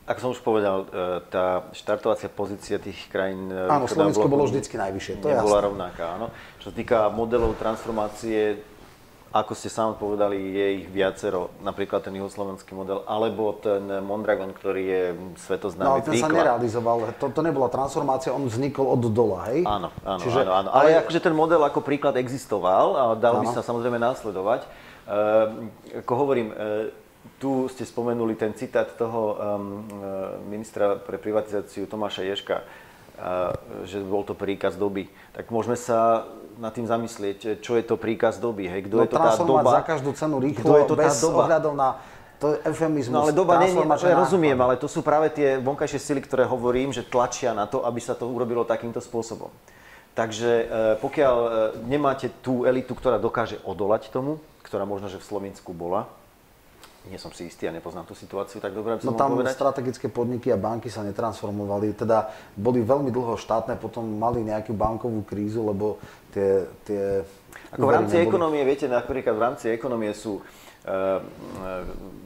Ako 0.03 0.19
som 0.19 0.31
už 0.35 0.43
povedal, 0.43 0.83
e, 0.91 1.23
tá 1.31 1.71
štartovacia 1.71 2.27
pozícia 2.27 2.83
tých 2.83 3.07
krajín... 3.07 3.47
E, 3.55 3.71
áno, 3.71 3.87
Slovensko 3.87 4.27
bolo 4.27 4.51
vždycky 4.51 4.75
najvyššie, 4.75 5.23
to 5.23 5.31
je 5.31 5.39
bola 5.39 5.63
rovnaká, 5.63 6.19
áno. 6.19 6.35
Čo 6.59 6.71
sa 6.71 6.75
týka 6.75 6.99
modelov 7.15 7.55
transformácie, 7.55 8.59
ako 9.33 9.57
ste 9.57 9.73
sám 9.73 9.97
povedali, 9.97 10.37
je 10.37 10.67
ich 10.85 10.87
viacero, 10.93 11.55
napríklad 11.65 12.05
ten 12.05 12.13
juhoslovenský 12.19 12.77
model, 12.77 13.01
alebo 13.09 13.57
ten 13.57 13.81
Mondragon, 14.05 14.53
ktorý 14.53 14.83
je 14.85 15.03
svetoznámy 15.41 15.89
No, 15.89 16.03
ten 16.05 16.19
príklad. 16.19 16.29
sa 16.29 16.37
nerealizoval, 16.37 16.97
to, 17.17 17.27
to 17.33 17.41
nebola 17.41 17.73
transformácia, 17.73 18.29
on 18.35 18.45
vznikol 18.45 18.93
od 18.93 19.09
dola, 19.09 19.55
hej? 19.55 19.65
Áno, 19.65 19.89
áno, 20.05 20.21
Čiže, 20.21 20.45
áno, 20.45 20.53
áno. 20.53 20.69
Ale, 20.75 20.99
ale 20.99 21.07
akože 21.07 21.21
ten 21.25 21.33
model 21.33 21.65
ako 21.65 21.81
príklad 21.81 22.21
existoval 22.21 22.87
a 22.93 23.03
dal 23.17 23.41
áno. 23.41 23.47
by 23.47 23.57
sa 23.57 23.65
samozrejme 23.65 23.97
následovať. 23.97 24.69
Uh, 25.03 26.05
ako 26.05 26.13
hovorím, 26.15 26.53
uh, 26.53 26.93
tu 27.43 27.67
ste 27.67 27.83
spomenuli 27.83 28.39
ten 28.39 28.55
citát 28.55 28.87
toho 28.95 29.35
um, 29.35 29.83
ministra 30.47 30.95
pre 30.95 31.19
privatizáciu 31.19 31.91
Tomáša 31.91 32.23
Ješka, 32.23 32.63
uh, 32.63 33.51
že 33.83 33.99
bol 33.99 34.23
to 34.23 34.39
príkaz 34.39 34.79
doby. 34.79 35.11
Tak 35.35 35.51
môžeme 35.51 35.75
sa 35.75 36.31
nad 36.63 36.71
tým 36.71 36.87
zamyslieť, 36.87 37.59
čo 37.59 37.75
je 37.75 37.83
to 37.83 37.99
príkaz 37.99 38.39
doby, 38.39 38.71
hej? 38.71 38.87
Kto 38.87 38.95
no, 38.95 39.03
je 39.03 39.11
to 39.11 39.19
tá 39.19 39.35
doba? 39.43 39.71
za 39.75 39.83
každú 39.83 40.15
cenu 40.15 40.39
rýchlo, 40.39 40.79
je 40.79 40.87
to 40.87 40.95
bez 40.95 41.19
tá 41.19 41.27
doba? 41.27 41.75
na 41.75 41.91
to 42.43 42.59
je 42.59 42.59
eufemizmus. 42.67 43.15
No 43.15 43.23
ale 43.23 43.31
doba 43.31 43.63
nie, 43.63 43.71
nie 43.71 43.87
ja 43.87 44.19
rozumiem, 44.19 44.59
ale 44.59 44.75
to 44.75 44.91
sú 44.91 45.07
práve 45.07 45.31
tie 45.31 45.63
vonkajšie 45.63 45.99
sily, 46.03 46.21
ktoré 46.27 46.43
hovorím, 46.43 46.91
že 46.91 47.07
tlačia 47.07 47.55
na 47.55 47.71
to, 47.71 47.87
aby 47.87 48.03
sa 48.03 48.19
to 48.19 48.27
urobilo 48.27 48.67
takýmto 48.67 48.99
spôsobom. 48.99 49.47
Takže 50.19 50.51
e, 50.51 50.65
pokiaľ 50.99 51.37
e, 51.39 51.49
nemáte 51.87 52.35
tú 52.43 52.67
elitu, 52.67 52.99
ktorá 52.99 53.23
dokáže 53.23 53.63
odolať 53.63 54.11
tomu, 54.11 54.43
ktorá 54.67 54.83
možno, 54.83 55.07
že 55.07 55.23
v 55.23 55.29
Slovensku 55.31 55.71
bola, 55.71 56.11
nie 57.11 57.19
som 57.19 57.35
si 57.35 57.51
istý 57.51 57.67
a 57.67 57.75
nepoznám 57.75 58.07
tú 58.07 58.15
situáciu 58.15 58.63
tak 58.63 58.71
dobre, 58.71 58.95
No 59.03 59.19
tam 59.19 59.35
povedať. 59.35 59.59
strategické 59.59 60.07
podniky 60.07 60.55
a 60.55 60.59
banky 60.61 60.87
sa 60.87 61.03
netransformovali, 61.03 61.99
teda 61.99 62.31
boli 62.55 62.79
veľmi 62.79 63.11
dlho 63.11 63.35
štátne, 63.35 63.75
potom 63.75 64.07
mali 64.07 64.47
nejakú 64.47 64.71
bankovú 64.71 65.27
krízu, 65.27 65.67
lebo 65.67 65.99
tie... 66.31 66.71
tie 66.87 67.27
Ako 67.75 67.91
v 67.91 67.95
rámci 67.99 68.15
neboli... 68.23 68.29
ekonomie, 68.31 68.63
viete, 68.63 68.87
napríklad 68.87 69.35
v 69.35 69.43
rámci 69.43 69.67
ekonomie 69.75 70.15
sú 70.15 70.39
e, 70.39 70.43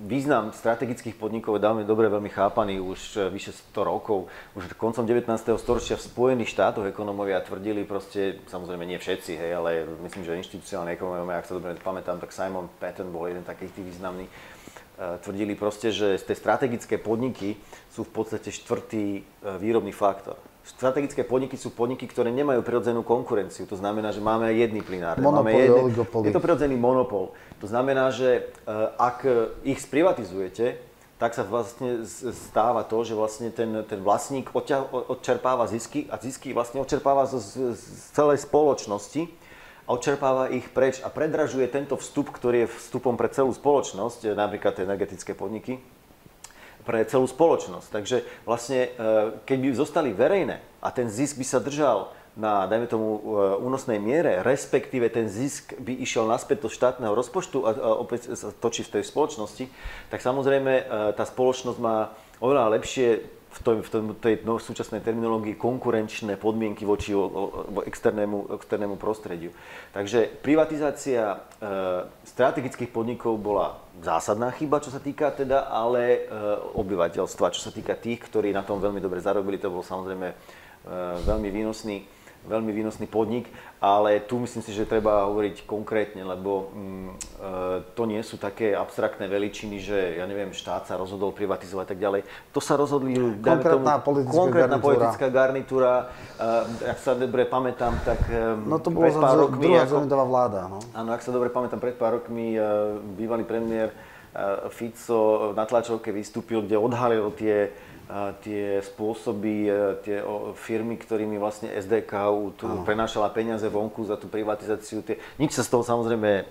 význam 0.04 0.52
strategických 0.52 1.16
podnikov 1.16 1.56
je 1.56 1.64
veľmi 1.64 1.88
dobre 1.88 2.12
veľmi 2.12 2.28
chápaný 2.28 2.76
už 2.76 3.00
e, 3.16 3.32
vyše 3.32 3.56
100 3.72 3.80
rokov. 3.80 4.28
Už 4.52 4.68
koncom 4.76 5.08
19. 5.08 5.24
storočia 5.56 5.96
v 5.96 6.04
Spojených 6.04 6.52
štátoch 6.52 6.84
ekonomovia 6.84 7.40
tvrdili 7.40 7.88
proste, 7.88 8.44
samozrejme 8.44 8.84
nie 8.84 9.00
všetci, 9.00 9.40
hej, 9.40 9.50
ale 9.56 9.88
myslím, 10.04 10.20
že 10.28 10.36
inštitucionálne 10.36 10.92
ekonomovia, 10.92 11.40
ak 11.40 11.48
sa 11.48 11.56
dobre 11.56 11.72
pamätám, 11.80 12.20
tak 12.20 12.28
Simon 12.28 12.68
Patton 12.76 13.08
bol 13.08 13.24
jeden 13.24 13.40
takých 13.40 13.72
tých 13.72 13.96
významných 13.96 14.28
E, 14.28 14.55
tvrdili 14.96 15.52
proste, 15.52 15.92
že 15.92 16.16
tie 16.16 16.36
strategické 16.36 16.96
podniky 16.96 17.60
sú 17.92 18.08
v 18.08 18.12
podstate 18.16 18.48
štvrtý 18.48 19.20
e, 19.20 19.22
výrobný 19.60 19.92
faktor. 19.92 20.40
Strategické 20.66 21.22
podniky 21.22 21.54
sú 21.54 21.70
podniky, 21.70 22.10
ktoré 22.10 22.34
nemajú 22.34 22.64
prirodzenú 22.64 23.06
konkurenciu. 23.06 23.70
To 23.70 23.78
znamená, 23.78 24.10
že 24.10 24.24
máme 24.24 24.50
jedný 24.50 24.82
plinár. 24.82 25.20
Monopol, 25.22 25.46
máme 25.46 26.26
Je 26.26 26.34
to 26.34 26.42
prirodzený 26.42 26.74
monopol. 26.74 27.36
To 27.62 27.66
znamená, 27.68 28.10
že 28.10 28.50
e, 28.64 28.72
ak 28.96 29.24
ich 29.62 29.78
sprivatizujete, 29.84 30.80
tak 31.16 31.32
sa 31.32 31.48
vlastne 31.48 32.04
stáva 32.32 32.84
to, 32.84 33.00
že 33.00 33.16
vlastne 33.16 33.48
ten, 33.48 33.84
ten 33.88 34.04
vlastník 34.04 34.52
odčerpáva 34.52 35.64
zisky 35.64 36.04
a 36.12 36.20
zisky 36.20 36.52
vlastne 36.52 36.84
odčerpáva 36.84 37.24
z, 37.24 37.40
z 37.72 37.84
celej 38.12 38.44
spoločnosti 38.44 39.24
a 39.86 39.94
odčerpáva 39.94 40.50
ich 40.50 40.66
preč 40.74 40.98
a 41.00 41.08
predražuje 41.08 41.70
tento 41.70 41.94
vstup, 41.94 42.34
ktorý 42.34 42.66
je 42.66 42.72
vstupom 42.74 43.14
pre 43.14 43.30
celú 43.30 43.54
spoločnosť, 43.54 44.34
napríklad 44.34 44.74
tie 44.74 44.84
energetické 44.84 45.32
podniky, 45.32 45.78
pre 46.82 47.02
celú 47.06 47.26
spoločnosť. 47.26 47.88
Takže 47.90 48.16
vlastne, 48.46 48.90
e, 48.94 48.98
keď 49.42 49.56
by 49.58 49.68
zostali 49.74 50.10
verejné 50.14 50.62
a 50.82 50.88
ten 50.90 51.10
zisk 51.10 51.38
by 51.38 51.46
sa 51.46 51.58
držal 51.58 52.10
na, 52.36 52.68
dajme 52.68 52.84
tomu, 52.84 53.16
uh, 53.16 53.56
únosnej 53.64 53.96
miere, 53.96 54.44
respektíve 54.44 55.08
ten 55.08 55.24
zisk 55.24 55.72
by 55.80 56.04
išiel 56.04 56.28
naspäť 56.28 56.68
do 56.68 56.70
štátneho 56.70 57.16
rozpočtu 57.16 57.64
a, 57.64 57.96
opäť 57.96 58.36
sa 58.36 58.52
točí 58.52 58.84
v 58.84 59.00
tej 59.00 59.08
spoločnosti, 59.08 59.64
tak 60.12 60.20
samozrejme 60.20 60.84
tá 61.16 61.24
spoločnosť 61.24 61.80
má 61.80 62.12
oveľa 62.36 62.76
lepšie 62.76 63.24
v, 63.56 63.60
tom, 63.64 63.76
v 63.80 63.88
tom, 63.88 64.04
tej 64.20 64.44
no, 64.44 64.60
súčasnej 64.60 65.00
terminológii 65.00 65.56
konkurenčné 65.56 66.36
podmienky 66.36 66.84
voči 66.84 67.16
o, 67.16 67.24
o, 67.24 67.42
externému, 67.88 68.52
externému 68.52 69.00
prostrediu. 69.00 69.48
Takže 69.96 70.28
privatizácia 70.44 71.24
e, 71.32 71.36
strategických 72.28 72.92
podnikov 72.92 73.40
bola 73.40 73.80
zásadná 74.04 74.52
chyba, 74.52 74.84
čo 74.84 74.92
sa 74.92 75.00
týka 75.00 75.32
teda, 75.32 75.72
ale 75.72 76.28
e, 76.28 76.40
obyvateľstva, 76.76 77.54
čo 77.56 77.64
sa 77.64 77.72
týka 77.72 77.96
tých, 77.96 78.20
ktorí 78.28 78.52
na 78.52 78.60
tom 78.60 78.76
veľmi 78.76 79.00
dobre 79.00 79.24
zarobili, 79.24 79.56
to 79.56 79.72
bol 79.72 79.80
samozrejme 79.80 80.28
e, 80.28 80.34
veľmi 81.24 81.48
výnosný 81.48 82.15
veľmi 82.46 82.70
výnosný 82.70 83.10
podnik, 83.10 83.50
ale 83.82 84.22
tu 84.24 84.40
myslím 84.40 84.62
si, 84.62 84.72
že 84.72 84.88
treba 84.88 85.28
hovoriť 85.28 85.66
konkrétne, 85.68 86.22
lebo 86.24 86.70
mm, 86.72 87.06
e, 87.06 87.12
to 87.92 88.02
nie 88.08 88.22
sú 88.22 88.40
také 88.40 88.72
abstraktné 88.72 89.28
veličiny, 89.28 89.82
že 89.82 90.16
ja 90.16 90.24
neviem, 90.24 90.54
štát 90.54 90.88
sa 90.88 90.94
rozhodol 90.96 91.34
privatizovať 91.34 91.84
a 91.84 91.90
tak 91.92 92.00
ďalej. 92.00 92.20
To 92.56 92.60
sa 92.62 92.78
rozhodli 92.78 93.18
konkrétna, 93.42 94.00
tomu, 94.00 94.06
politická, 94.06 94.38
konkrétna 94.38 94.78
garnitúra. 94.78 94.86
politická 94.86 95.26
garnitúra. 95.28 95.92
E, 96.40 96.90
ak 96.94 96.98
sa 97.02 97.12
dobre 97.18 97.42
pamätám, 97.44 97.92
tak 98.06 98.20
e, 98.30 98.56
no 98.64 98.78
to 98.78 98.88
bolo 98.94 99.10
pár 99.18 99.36
rokmi, 99.36 99.66
druhá 99.66 99.84
ako, 99.84 100.26
vláda. 100.26 100.60
No. 100.70 100.78
Áno, 100.94 101.10
ak 101.12 101.20
sa 101.20 101.30
dobre 101.34 101.50
pamätám, 101.50 101.82
pred 101.82 101.98
pár 101.98 102.22
rokmi 102.22 102.56
e, 102.56 102.60
bývalý 103.18 103.44
premiér 103.44 103.90
e, 103.90 103.96
Fico 104.72 105.52
na 105.52 105.68
tlačovke 105.68 106.14
vystúpil, 106.14 106.64
kde 106.64 106.80
odhalil 106.80 107.28
tie 107.36 107.74
tie 108.42 108.78
spôsoby, 108.86 109.66
e, 109.66 109.78
tie 110.06 110.16
firmy, 110.54 110.94
ktorými 110.94 111.42
vlastne 111.42 111.74
SDK 111.74 112.30
tu 112.54 112.66
prenášala 112.86 113.34
peniaze 113.34 113.66
vonku 113.66 114.06
za 114.06 114.14
tú 114.14 114.30
privatizáciu. 114.30 115.02
Tie, 115.02 115.18
nič 115.42 115.58
sa 115.58 115.66
z 115.66 115.74
toho 115.74 115.82
samozrejme 115.82 116.46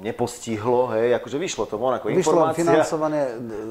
nepostihlo, 0.00 0.96
hej, 0.96 1.12
akože 1.20 1.36
vyšlo 1.36 1.68
to 1.68 1.76
von 1.76 1.92
ako 1.92 2.08
vyšlo 2.08 2.16
informácia. 2.16 2.64
financovanie, 2.64 3.22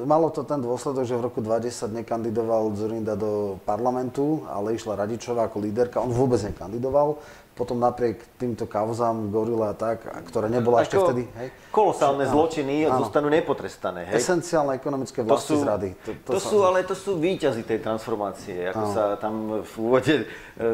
malo 0.06 0.30
to 0.30 0.46
ten 0.46 0.62
dôsledok, 0.62 1.02
že 1.02 1.18
v 1.18 1.22
roku 1.26 1.42
2010 1.42 1.90
nekandidoval 2.02 2.70
Zurinda 2.78 3.18
do 3.18 3.58
parlamentu, 3.66 4.46
ale 4.46 4.78
išla 4.78 4.94
Radičová 4.94 5.50
ako 5.50 5.58
líderka, 5.58 5.98
on 5.98 6.14
vôbec 6.14 6.38
nekandidoval 6.46 7.18
potom 7.60 7.76
napriek 7.76 8.24
týmto 8.40 8.64
kauzám, 8.64 9.28
Gorila 9.28 9.72
a 9.72 9.76
tak, 9.76 10.08
ktoré 10.32 10.48
nebola 10.48 10.80
ešte 10.80 10.96
vtedy. 10.96 11.28
Hej? 11.28 11.48
Kolosálne 11.68 12.24
Čiže, 12.24 12.32
zločiny 12.32 12.74
áno. 12.88 13.04
zostanú 13.04 13.28
nepotrestané. 13.28 14.08
Hej? 14.08 14.16
Esenciálne 14.16 14.80
ekonomické 14.80 15.20
vlasti 15.20 15.52
to 15.52 15.60
sú, 15.60 15.64
zrady. 15.68 15.88
To, 16.08 16.12
to, 16.24 16.30
to 16.32 16.40
sú, 16.40 16.58
ale 16.64 16.80
to 16.88 16.96
sú 16.96 17.20
výťazy 17.20 17.68
tej 17.68 17.84
transformácie. 17.84 18.72
Ako 18.72 18.84
áno. 18.88 18.94
sa 18.96 19.04
tam 19.20 19.60
v 19.60 19.72
úvode 19.76 20.24
e, 20.24 20.26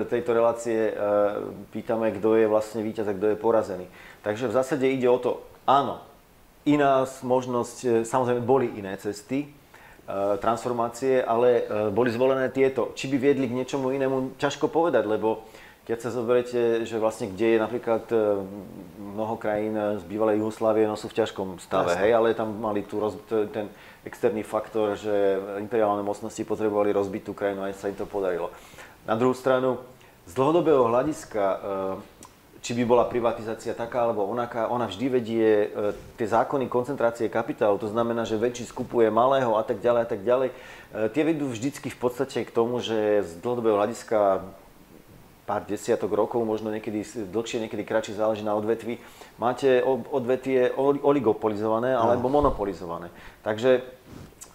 tejto 0.06 0.30
relácie 0.30 0.78
e, 0.78 0.92
pýtame, 1.74 2.14
kto 2.14 2.38
je 2.38 2.46
vlastne 2.46 2.86
víťaz 2.86 3.10
a 3.10 3.18
kto 3.18 3.34
je 3.34 3.36
porazený. 3.42 3.90
Takže 4.22 4.46
v 4.46 4.54
zásade 4.54 4.86
ide 4.86 5.10
o 5.10 5.18
to, 5.18 5.42
áno, 5.66 5.98
iná 6.62 7.02
možnosť, 7.26 7.76
e, 7.82 7.86
samozrejme 8.06 8.46
boli 8.46 8.70
iné 8.78 8.94
cesty, 9.02 9.50
transformácie, 10.38 11.18
ale 11.18 11.66
boli 11.90 12.14
zvolené 12.14 12.46
tieto. 12.54 12.94
Či 12.94 13.10
by 13.10 13.16
viedli 13.18 13.50
k 13.50 13.58
niečomu 13.58 13.90
inému, 13.90 14.38
ťažko 14.38 14.70
povedať, 14.70 15.02
lebo 15.02 15.50
keď 15.86 15.98
sa 16.02 16.10
zoberiete, 16.10 16.82
že 16.82 16.98
vlastne 16.98 17.30
kde 17.30 17.54
je 17.54 17.58
napríklad 17.62 18.10
e, 18.10 18.42
mnoho 18.98 19.38
krajín 19.38 19.78
z 19.78 20.02
bývalej 20.02 20.42
Jugoslávie, 20.42 20.82
no 20.82 20.98
sú 20.98 21.06
v 21.06 21.22
ťažkom 21.22 21.62
stave, 21.62 21.94
Jasne. 21.94 22.02
hej, 22.02 22.10
ale 22.10 22.34
tam 22.34 22.58
mali 22.58 22.82
tu 22.82 22.98
roz, 22.98 23.14
ten 23.30 23.70
externý 24.02 24.42
faktor, 24.42 24.98
že 24.98 25.38
imperiálne 25.62 26.02
mocnosti 26.02 26.42
potrebovali 26.42 26.90
rozbiť 26.90 27.22
tú 27.22 27.32
krajinu 27.38 27.62
a 27.62 27.70
sa 27.70 27.86
im 27.86 27.94
to 27.94 28.02
podarilo. 28.02 28.50
Na 29.06 29.14
druhú 29.14 29.30
stranu, 29.30 29.78
z 30.26 30.34
dlhodobého 30.34 30.90
hľadiska, 30.90 31.42
e, 31.54 31.58
či 32.66 32.74
by 32.74 32.82
bola 32.82 33.06
privatizácia 33.06 33.70
taká 33.70 34.10
alebo 34.10 34.26
onaká, 34.26 34.66
ona 34.66 34.90
vždy 34.90 35.06
vedie 35.06 35.70
e, 35.70 35.94
tie 36.18 36.26
zákony 36.26 36.66
koncentrácie 36.66 37.30
kapitálu, 37.30 37.78
to 37.78 37.86
znamená, 37.86 38.26
že 38.26 38.34
väčší 38.34 38.66
skupuje 38.66 39.06
malého 39.06 39.54
a 39.54 39.62
tak 39.62 39.78
ďalej 39.78 40.02
a 40.02 40.08
tak 40.10 40.26
ďalej. 40.26 40.50
Tie 41.14 41.22
vedú 41.22 41.46
vždycky 41.46 41.94
v 41.94 41.98
podstate 41.98 42.42
k 42.42 42.50
tomu, 42.50 42.82
že 42.82 43.22
z 43.22 43.38
dlhodobého 43.38 43.78
hľadiska 43.78 44.42
pár 45.46 45.62
desiatok 45.64 46.10
rokov, 46.10 46.42
možno 46.42 46.74
niekedy 46.74 47.06
dlhšie, 47.06 47.62
niekedy 47.62 47.86
kratšie, 47.86 48.18
záleží 48.18 48.42
na 48.42 48.58
odvetvi, 48.58 48.98
máte 49.38 49.80
odvetvie 49.86 50.74
oligopolizované 50.76 51.94
alebo 51.94 52.26
monopolizované. 52.26 53.14
Takže 53.46 53.86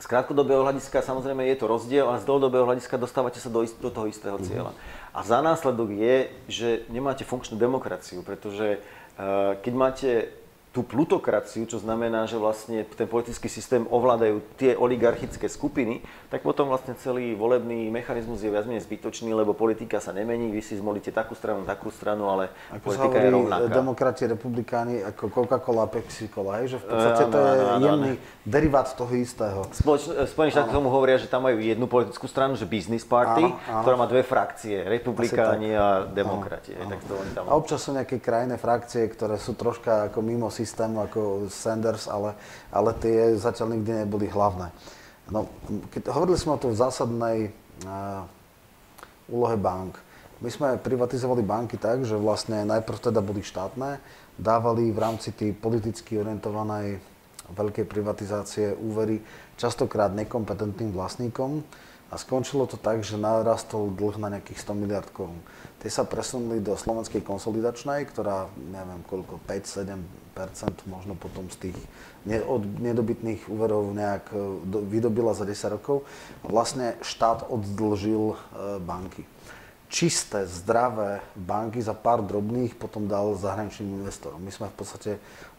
z 0.02 0.06
krátkodobého 0.10 0.66
hľadiska 0.66 1.06
samozrejme 1.06 1.46
je 1.48 1.58
to 1.62 1.70
rozdiel 1.70 2.10
a 2.10 2.18
z 2.20 2.26
dlhodobého 2.26 2.66
hľadiska 2.66 2.98
dostávate 2.98 3.38
sa 3.38 3.54
do, 3.54 3.64
do 3.64 3.90
toho 3.94 4.12
istého 4.12 4.36
mhm. 4.36 4.46
cieľa. 4.46 4.72
A 5.16 5.24
za 5.24 5.40
následok 5.40 5.90
je, 5.96 6.16
že 6.48 6.70
nemáte 6.92 7.24
funkčnú 7.24 7.56
demokraciu, 7.56 8.24
pretože 8.24 8.80
uh, 8.80 9.56
keď 9.64 9.74
máte 9.76 10.10
tú 10.72 10.88
plutokraciu, 10.88 11.68
čo 11.68 11.84
znamená, 11.84 12.24
že 12.32 12.40
vlastne 12.40 12.88
ten 12.96 13.04
politický 13.04 13.52
systém 13.52 13.84
ovládajú 13.92 14.40
tie 14.56 14.72
oligarchické 14.80 15.52
skupiny, 15.52 16.00
tak 16.32 16.48
potom 16.48 16.72
vlastne 16.72 16.96
celý 16.96 17.36
volebný 17.36 17.92
mechanizmus 17.92 18.40
je 18.40 18.48
viac 18.48 18.64
menej 18.64 18.88
zbytočný, 18.88 19.36
lebo 19.36 19.52
politika 19.52 20.00
sa 20.00 20.16
nemení, 20.16 20.48
vy 20.48 20.64
si 20.64 20.80
zmolíte 20.80 21.12
takú 21.12 21.36
stranu, 21.36 21.68
takú 21.68 21.92
stranu, 21.92 22.32
ale 22.32 22.56
ako 22.72 22.88
politika 22.88 23.18
je 23.20 23.30
rovnaká. 23.36 23.68
demokrati, 23.68 24.22
republikáni, 24.32 24.96
ako 25.04 25.24
Coca-Cola, 25.44 25.92
Pepsi-Cola, 25.92 26.64
že 26.64 26.80
v 26.80 26.86
podstate 26.88 27.24
to 27.28 27.38
je 27.38 27.56
jemný 27.84 28.12
derivát 28.48 28.88
toho 28.96 29.12
istého. 29.12 29.68
Spoč, 29.76 30.08
Spojených 30.08 30.56
štáty 30.56 30.72
tomu 30.72 30.88
hovoria, 30.88 31.20
že 31.20 31.28
tam 31.28 31.52
majú 31.52 31.60
jednu 31.60 31.84
politickú 31.92 32.32
stranu, 32.32 32.56
že 32.56 32.64
Business 32.64 33.04
Party, 33.04 33.44
áno, 33.44 33.60
áno. 33.60 33.84
ktorá 33.84 33.96
má 34.00 34.08
dve 34.08 34.24
frakcie, 34.24 34.88
republikáni 34.88 35.76
a 35.76 36.08
demokrati. 36.08 36.80
Áno, 36.80 36.88
áno. 36.88 36.92
Tak 36.96 37.00
to 37.04 37.14
tam... 37.36 37.44
A 37.52 37.60
občas 37.60 37.84
sú 37.84 37.92
nejaké 37.92 38.24
krajné 38.24 38.56
frakcie, 38.56 39.04
ktoré 39.12 39.36
sú 39.36 39.52
troška 39.60 40.08
ako 40.08 40.24
mimo 40.24 40.48
systému 40.62 41.02
ako 41.02 41.50
Sanders, 41.50 42.06
ale, 42.06 42.38
ale 42.70 42.94
tie 43.02 43.34
zatiaľ 43.36 43.76
nikdy 43.78 44.06
neboli 44.06 44.30
hlavné. 44.30 44.70
No, 45.34 45.50
keď 45.90 46.14
hovorili 46.14 46.38
sme 46.38 46.56
o 46.56 46.62
tej 46.62 46.78
zásadnej 46.78 47.50
uh, 47.88 48.24
úlohe 49.32 49.56
bank. 49.58 49.98
My 50.42 50.50
sme 50.50 50.78
privatizovali 50.82 51.46
banky 51.46 51.78
tak, 51.78 52.04
že 52.04 52.18
vlastne 52.18 52.66
najprv 52.66 52.98
teda 52.98 53.22
boli 53.22 53.46
štátne, 53.46 54.02
dávali 54.36 54.90
v 54.90 55.00
rámci 55.00 55.32
tej 55.32 55.54
politicky 55.54 56.18
orientovanej 56.18 56.98
veľkej 57.54 57.86
privatizácie 57.86 58.74
úvery 58.74 59.22
častokrát 59.60 60.10
nekompetentným 60.16 60.96
vlastníkom 60.96 61.62
a 62.12 62.20
skončilo 62.20 62.68
to 62.68 62.76
tak, 62.76 63.08
že 63.08 63.16
narastol 63.16 63.88
dlh 63.88 64.20
na 64.20 64.28
nejakých 64.36 64.68
100 64.68 64.82
miliard 64.84 65.08
korún. 65.16 65.40
Tie 65.80 65.88
sa 65.88 66.04
presunuli 66.04 66.60
do 66.60 66.76
slovenskej 66.76 67.24
konsolidačnej, 67.24 68.04
ktorá, 68.12 68.52
neviem 68.60 69.00
koľko, 69.08 69.40
5-7% 69.48 70.92
možno 70.92 71.16
potom 71.16 71.48
z 71.48 71.72
tých 71.72 71.80
nedobytných 72.84 73.48
úverov 73.48 73.96
nejak 73.96 74.28
e, 74.30 74.38
vydobila 74.92 75.32
za 75.32 75.48
10 75.48 75.80
rokov. 75.80 76.04
Vlastne 76.44 77.00
štát 77.00 77.48
oddlžil 77.48 78.36
e, 78.36 78.38
banky. 78.84 79.24
Čisté, 79.88 80.48
zdravé 80.48 81.24
banky 81.36 81.80
za 81.80 81.96
pár 81.96 82.24
drobných 82.24 82.76
potom 82.76 83.08
dal 83.08 83.40
zahraničným 83.40 84.04
investorom. 84.04 84.40
My 84.44 84.52
sme 84.52 84.68
v 84.68 84.76
podstate 84.76 85.12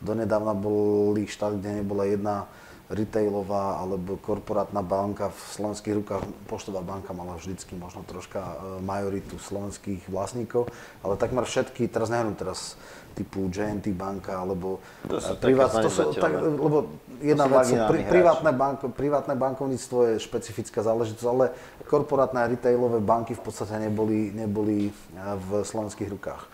donedávna 0.05 0.53
boli 0.53 1.25
štát, 1.25 1.57
kde 1.57 1.81
nebola 1.81 2.05
jedna 2.05 2.45
retailová 2.90 3.81
alebo 3.81 4.18
korporátna 4.18 4.83
banka 4.83 5.31
v 5.31 5.40
slovenských 5.55 5.95
rukách, 6.03 6.23
Poštová 6.51 6.85
banka 6.85 7.14
mala 7.16 7.38
vždycky 7.38 7.79
možno 7.79 8.03
troška 8.05 8.42
e, 8.42 8.55
majoritu 8.85 9.38
slovenských 9.38 10.11
vlastníkov, 10.11 10.68
ale 11.01 11.14
takmer 11.16 11.47
všetky, 11.47 11.88
teraz 11.88 12.12
neviem 12.12 12.35
teraz 12.35 12.77
typu 13.12 13.49
JNT 13.53 13.92
banka 13.92 14.40
alebo 14.40 14.81
to 15.05 15.21
sú 15.21 15.37
privát, 15.37 15.68
to 15.68 15.88
sú, 15.92 16.16
tak, 16.16 16.33
lebo 16.40 16.97
jedna 17.21 17.45
vec, 17.45 17.68
pri, 17.68 18.01
privátne, 18.09 18.53
bank, 18.57 18.79
privátne 18.97 19.35
bankovníctvo 19.37 20.16
je 20.16 20.25
špecifická 20.25 20.81
záležitosť, 20.81 21.29
ale 21.29 21.53
korporátne 21.88 22.40
a 22.45 22.51
retailové 22.51 23.05
banky 23.05 23.37
v 23.37 23.42
podstate 23.45 23.79
neboli, 23.79 24.33
neboli 24.33 24.88
e, 24.88 24.92
v 25.16 25.64
slovenských 25.64 26.09
rukách. 26.12 26.42
E, 26.45 26.49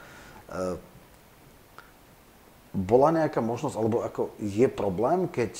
bola 2.78 3.08
nejaká 3.10 3.42
možnosť, 3.42 3.74
alebo 3.74 4.06
ako 4.06 4.38
je 4.38 4.68
problém, 4.70 5.26
keď 5.26 5.52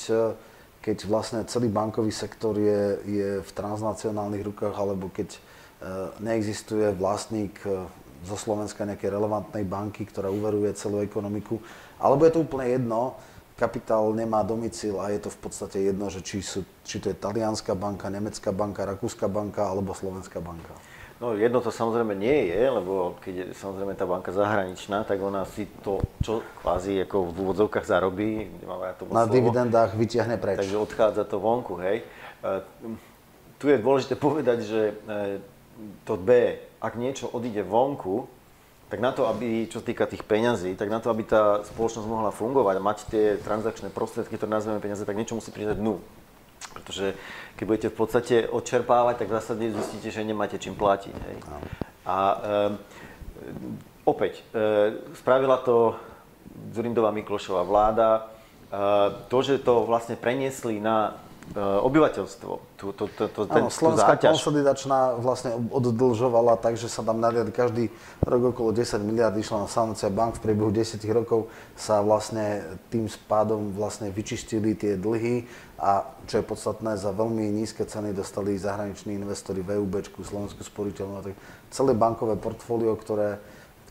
keď 0.88 1.04
vlastne 1.04 1.44
celý 1.44 1.68
bankový 1.68 2.08
sektor 2.08 2.56
je, 2.56 2.96
je 3.04 3.28
v 3.44 3.50
transnacionálnych 3.52 4.40
rukách, 4.40 4.72
alebo 4.72 5.12
keď 5.12 5.36
e, 5.36 5.40
neexistuje 6.24 6.96
vlastník 6.96 7.60
e, 7.68 7.84
zo 8.24 8.36
Slovenska 8.40 8.88
nejakej 8.88 9.12
relevantnej 9.12 9.68
banky, 9.68 10.08
ktorá 10.08 10.32
uveruje 10.32 10.72
celú 10.80 11.04
ekonomiku, 11.04 11.60
alebo 12.00 12.24
je 12.24 12.32
to 12.32 12.40
úplne 12.40 12.72
jedno, 12.72 13.20
kapitál 13.60 14.16
nemá 14.16 14.40
domicil 14.40 14.96
a 14.96 15.12
je 15.12 15.20
to 15.20 15.28
v 15.28 15.38
podstate 15.44 15.92
jedno, 15.92 16.08
že 16.08 16.24
či, 16.24 16.40
sú, 16.40 16.64
či 16.88 17.04
to 17.04 17.12
je 17.12 17.20
talianská 17.20 17.76
banka, 17.76 18.08
nemecká 18.08 18.48
banka, 18.48 18.88
rakúska 18.88 19.28
banka 19.28 19.68
alebo 19.68 19.92
slovenská 19.92 20.40
banka. 20.40 20.72
No 21.18 21.34
jedno 21.34 21.58
to 21.58 21.74
samozrejme 21.74 22.14
nie 22.14 22.46
je, 22.54 22.62
lebo 22.70 23.18
keď 23.18 23.34
je 23.34 23.46
samozrejme 23.58 23.98
tá 23.98 24.06
banka 24.06 24.30
zahraničná, 24.30 25.02
tak 25.02 25.18
ona 25.18 25.42
si 25.50 25.66
to, 25.82 25.98
čo 26.22 26.46
kvázi 26.62 27.02
ako 27.02 27.34
v 27.34 27.36
úvodzovkách 27.42 27.82
zarobí, 27.82 28.46
ja 28.62 28.94
to 28.94 29.10
Na 29.10 29.26
slovo, 29.26 29.34
dividendách 29.34 29.98
vyťahne 29.98 30.38
preč. 30.38 30.62
Takže 30.62 30.78
odchádza 30.78 31.26
to 31.26 31.42
vonku, 31.42 31.74
hej. 31.82 32.06
E, 32.06 32.62
tu 33.58 33.66
je 33.66 33.82
dôležité 33.82 34.14
povedať, 34.14 34.62
že 34.62 34.80
e, 34.94 35.42
to 36.06 36.14
B, 36.14 36.54
ak 36.78 36.94
niečo 36.94 37.26
odíde 37.34 37.66
vonku, 37.66 38.30
tak 38.86 39.02
na 39.02 39.10
to, 39.10 39.26
aby, 39.26 39.66
čo 39.66 39.82
týka 39.82 40.06
tých 40.06 40.22
peňazí, 40.22 40.78
tak 40.78 40.86
na 40.86 41.02
to, 41.02 41.10
aby 41.10 41.26
tá 41.26 41.66
spoločnosť 41.66 42.06
mohla 42.06 42.30
fungovať 42.30 42.74
a 42.78 42.86
mať 42.86 42.98
tie 43.10 43.24
transakčné 43.42 43.90
prostriedky, 43.90 44.38
ktoré 44.38 44.54
nazveme 44.54 44.78
peniaze, 44.78 45.02
tak 45.02 45.18
niečo 45.18 45.34
musí 45.34 45.50
prísť 45.50 45.82
dnu. 45.82 45.98
Pretože 46.74 47.14
keď 47.58 47.64
budete 47.66 47.88
v 47.90 47.98
podstate 47.98 48.36
odčerpávať, 48.46 49.24
tak 49.24 49.28
v 49.28 49.36
zásade 49.36 49.64
zistíte, 49.74 50.08
že 50.14 50.22
nemáte 50.22 50.58
čím 50.62 50.78
platiť. 50.78 51.14
Hej. 51.14 51.36
A 52.06 52.16
e, 52.16 52.38
opäť, 54.06 54.46
e, 54.54 54.94
spravila 55.18 55.58
to 55.60 55.98
Zurindová 56.70 57.10
Miklošová 57.10 57.66
vláda. 57.66 58.08
E, 58.08 58.20
to, 59.26 59.38
že 59.42 59.60
to 59.60 59.84
vlastne 59.84 60.14
preniesli 60.14 60.78
na 60.78 61.18
obyvateľstvo. 61.56 62.52
Tu, 62.76 62.86
tu, 62.92 63.04
tu, 63.08 63.24
tu, 63.28 63.40
ten, 63.48 63.64
Slovenská 63.72 64.20
konsolidačná 64.20 65.16
vlastne 65.16 65.56
oddlžovala 65.72 66.60
tak, 66.60 66.76
že 66.76 66.92
sa 66.92 67.00
tam 67.00 67.24
naliad 67.24 67.48
každý 67.54 67.88
rok 68.20 68.52
okolo 68.52 68.76
10 68.76 69.00
miliard 69.00 69.32
išla 69.32 69.64
na 69.64 69.68
sanácia 69.68 70.12
bank. 70.12 70.36
V 70.38 70.44
priebehu 70.44 70.68
10 70.68 71.00
rokov 71.08 71.48
sa 71.72 72.04
vlastne 72.04 72.64
tým 72.92 73.08
spádom 73.08 73.72
vlastne 73.72 74.12
vyčistili 74.12 74.76
tie 74.76 75.00
dlhy 75.00 75.48
a 75.78 76.04
čo 76.26 76.42
je 76.42 76.44
podstatné, 76.44 76.98
za 76.98 77.14
veľmi 77.14 77.48
nízke 77.54 77.86
ceny 77.86 78.12
dostali 78.12 78.58
zahraniční 78.58 79.16
investori 79.16 79.62
VUB, 79.62 80.04
Slovensku 80.20 80.60
sporiteľnú 80.66 81.14
a 81.16 81.24
tak 81.24 81.34
celé 81.70 81.94
bankové 81.94 82.34
portfólio, 82.34 82.98
ktoré, 82.98 83.38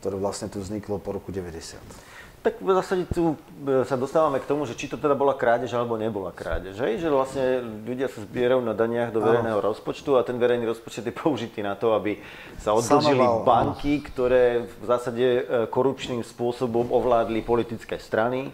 ktoré 0.03 0.15
vlastne 0.19 0.51
tu 0.51 0.59
vzniklo 0.59 0.99
po 0.99 1.15
roku 1.15 1.31
90. 1.31 2.06
Tak 2.47 2.63
v 2.63 2.71
zásade 2.79 3.03
tu 3.11 3.35
e, 3.67 3.83
sa 3.83 3.99
dostávame 3.99 4.39
k 4.39 4.47
tomu, 4.47 4.63
že 4.63 4.71
či 4.71 4.87
to 4.87 4.95
teda 4.95 5.19
bola 5.19 5.35
krádež 5.35 5.75
alebo 5.75 5.99
nebola 5.99 6.31
krádež. 6.31 6.79
Hej? 6.79 7.03
Že 7.03 7.07
vlastne 7.11 7.43
ľudia 7.83 8.07
sa 8.07 8.23
zbierajú 8.23 8.63
na 8.63 8.71
daniach 8.71 9.11
do 9.11 9.19
verejného 9.19 9.59
rozpočtu 9.59 10.15
a 10.15 10.23
ten 10.23 10.39
verejný 10.39 10.63
rozpočet 10.63 11.03
je 11.03 11.11
použitý 11.11 11.59
na 11.59 11.75
to, 11.75 11.91
aby 11.91 12.23
sa 12.63 12.71
oddlžili 12.71 13.43
banky, 13.43 13.99
ano. 13.99 14.05
ktoré 14.07 14.43
v 14.63 14.85
zásade 14.87 15.25
e, 15.27 15.41
korupčným 15.67 16.23
spôsobom 16.23 16.87
ovládli 16.87 17.43
politické 17.43 17.99
strany 17.99 18.47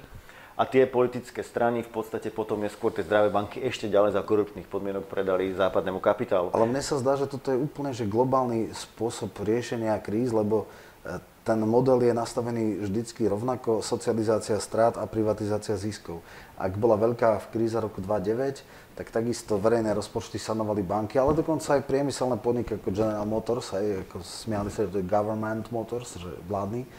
a 0.58 0.66
tie 0.66 0.90
politické 0.90 1.46
strany 1.46 1.86
v 1.86 1.94
podstate 1.94 2.34
potom 2.34 2.66
neskôr 2.66 2.90
tie 2.90 3.06
zdravé 3.06 3.30
banky 3.30 3.62
ešte 3.62 3.86
ďalej 3.94 4.18
za 4.18 4.26
korupčných 4.26 4.74
podmienok 4.74 5.06
predali 5.06 5.54
západnému 5.54 6.02
kapitálu. 6.02 6.50
Ale 6.50 6.66
mne 6.66 6.82
sa 6.82 6.98
zdá, 6.98 7.14
že 7.14 7.30
toto 7.30 7.54
je 7.54 7.62
úplne 7.62 7.94
že 7.94 8.10
globálny 8.10 8.74
spôsob 8.74 9.38
riešenia 9.38 10.02
kríz, 10.02 10.34
lebo 10.34 10.66
e, 11.06 11.22
ten 11.44 11.60
model 11.60 12.00
je 12.00 12.16
nastavený 12.16 12.88
vždycky 12.88 13.28
rovnako, 13.28 13.84
socializácia 13.84 14.56
strát 14.64 14.96
a 14.96 15.04
privatizácia 15.04 15.76
ziskov. 15.76 16.24
Ak 16.56 16.80
bola 16.80 16.96
veľká 16.96 17.44
v 17.44 17.50
kríze 17.52 17.76
roku 17.76 18.00
2009, 18.00 18.64
tak 18.96 19.12
takisto 19.12 19.60
verejné 19.60 19.92
rozpočty 19.92 20.40
sanovali 20.40 20.80
banky, 20.88 21.20
ale 21.20 21.36
dokonca 21.36 21.76
aj 21.76 21.84
priemyselné 21.84 22.40
podniky 22.40 22.80
ako 22.80 22.96
General 22.96 23.28
Motors, 23.28 23.76
aj 23.76 24.08
ako 24.08 24.24
smiali 24.24 24.72
sa, 24.72 24.88
že 24.88 24.92
to 24.96 25.02
je 25.04 25.12
government 25.12 25.68
motors, 25.68 26.16
že 26.16 26.32
vládny. 26.48 26.88
E, 26.88 26.90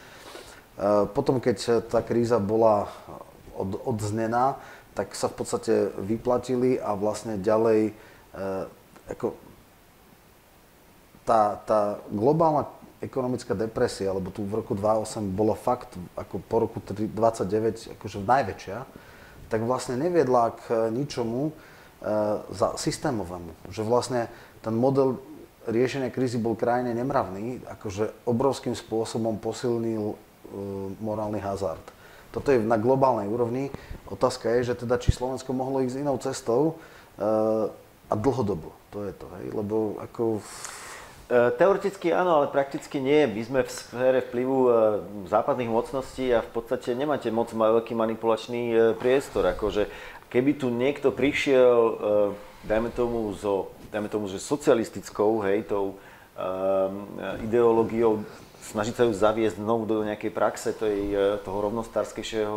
potom, 1.09 1.41
keď 1.41 1.89
tá 1.89 2.05
kríza 2.05 2.37
bola 2.37 2.91
od, 3.57 3.81
odznená, 3.89 4.61
tak 4.93 5.17
sa 5.17 5.33
v 5.33 5.35
podstate 5.41 5.75
vyplatili 6.05 6.77
a 6.77 6.93
vlastne 6.93 7.41
ďalej 7.41 7.91
e, 7.91 7.93
ako 9.09 9.39
tá, 11.25 11.57
tá 11.65 11.81
globálna 12.13 12.69
ekonomická 13.05 13.53
depresia, 13.53 14.11
lebo 14.11 14.33
tu 14.33 14.43
v 14.43 14.65
roku 14.65 14.73
2008 14.73 15.37
bolo 15.37 15.53
fakt 15.53 15.95
ako 16.17 16.41
po 16.41 16.57
roku 16.65 16.79
29 16.81 17.95
akože 18.01 18.19
najväčšia, 18.25 18.79
tak 19.53 19.61
vlastne 19.63 20.01
neviedla 20.01 20.57
k 20.57 20.89
ničomu 20.89 21.49
e, 21.49 21.53
za 22.49 22.75
systémovému. 22.81 23.69
Že 23.69 23.83
vlastne 23.85 24.21
ten 24.65 24.73
model 24.73 25.21
riešenia 25.69 26.09
krízy 26.09 26.41
bol 26.41 26.57
krajine 26.57 26.97
nemravný, 26.97 27.61
akože 27.69 28.25
obrovským 28.25 28.73
spôsobom 28.73 29.37
posilnil 29.37 30.05
e, 30.13 30.17
morálny 31.05 31.39
hazard. 31.45 31.85
Toto 32.33 32.51
je 32.51 32.59
na 32.59 32.81
globálnej 32.81 33.31
úrovni. 33.31 33.71
Otázka 34.11 34.51
je, 34.59 34.75
že 34.75 34.83
teda 34.83 34.99
či 34.99 35.15
Slovensko 35.15 35.55
mohlo 35.55 35.79
ísť 35.87 36.03
inou 36.03 36.19
cestou 36.19 36.83
a 38.11 38.15
dlhodobo. 38.19 38.75
To 38.91 39.07
je 39.07 39.15
to, 39.15 39.31
hej? 39.39 39.55
Lebo 39.55 40.03
ako 40.03 40.43
E, 40.43 40.84
teoreticky 41.31 42.13
áno, 42.13 42.43
ale 42.43 42.53
prakticky 42.53 43.01
nie. 43.01 43.25
My 43.25 43.43
sme 43.45 43.61
v 43.65 43.71
sfére 43.73 44.21
vplyvu 44.21 44.59
e, 44.65 44.71
západných 45.33 45.73
mocností 45.73 46.29
a 46.31 46.45
v 46.45 46.51
podstate 46.53 46.93
nemáte 46.93 47.33
moc 47.33 47.49
veľký 47.49 47.97
manipulačný 47.97 48.63
e, 48.69 48.77
priestor. 48.93 49.49
Akože 49.49 49.89
keby 50.29 50.61
tu 50.61 50.69
niekto 50.69 51.15
prišiel, 51.15 51.79
dajme 52.67 52.91
tomu, 52.91 53.31
zo, 53.39 53.71
dajme 53.95 54.11
tomu 54.11 54.27
že 54.27 54.43
socialistickou, 54.43 55.47
hej, 55.47 55.63
tou 55.71 55.95
ideológiou, 57.47 58.27
snažiť 58.75 58.95
sa 58.99 59.07
ju 59.07 59.15
zaviesť 59.15 59.63
znovu 59.63 59.87
do 59.87 60.03
nejakej 60.03 60.35
praxe 60.35 60.75
tej, 60.75 61.15
toho 61.47 61.71
rovnostárskejšieho 61.71 62.55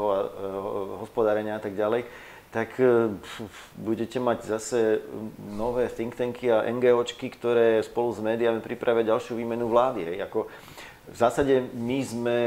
hospodárenia 1.05 1.61
a 1.61 1.61
tak 1.61 1.77
ďalej, 1.77 2.09
tak 2.57 2.81
e, 2.81 3.13
budete 3.77 4.17
mať 4.17 4.57
zase 4.57 5.05
nové 5.37 5.85
think 5.93 6.17
tanky 6.17 6.49
a 6.49 6.65
NGOčky, 6.65 7.29
ktoré 7.29 7.85
spolu 7.85 8.09
s 8.09 8.17
médiami 8.17 8.65
pripravia 8.65 9.13
ďalšiu 9.13 9.37
výmenu 9.37 9.69
vlády. 9.69 10.01
Hej. 10.09 10.17
Ako, 10.25 10.49
v 11.05 11.17
zásade 11.21 11.53
my 11.77 11.99
sme 12.01 12.37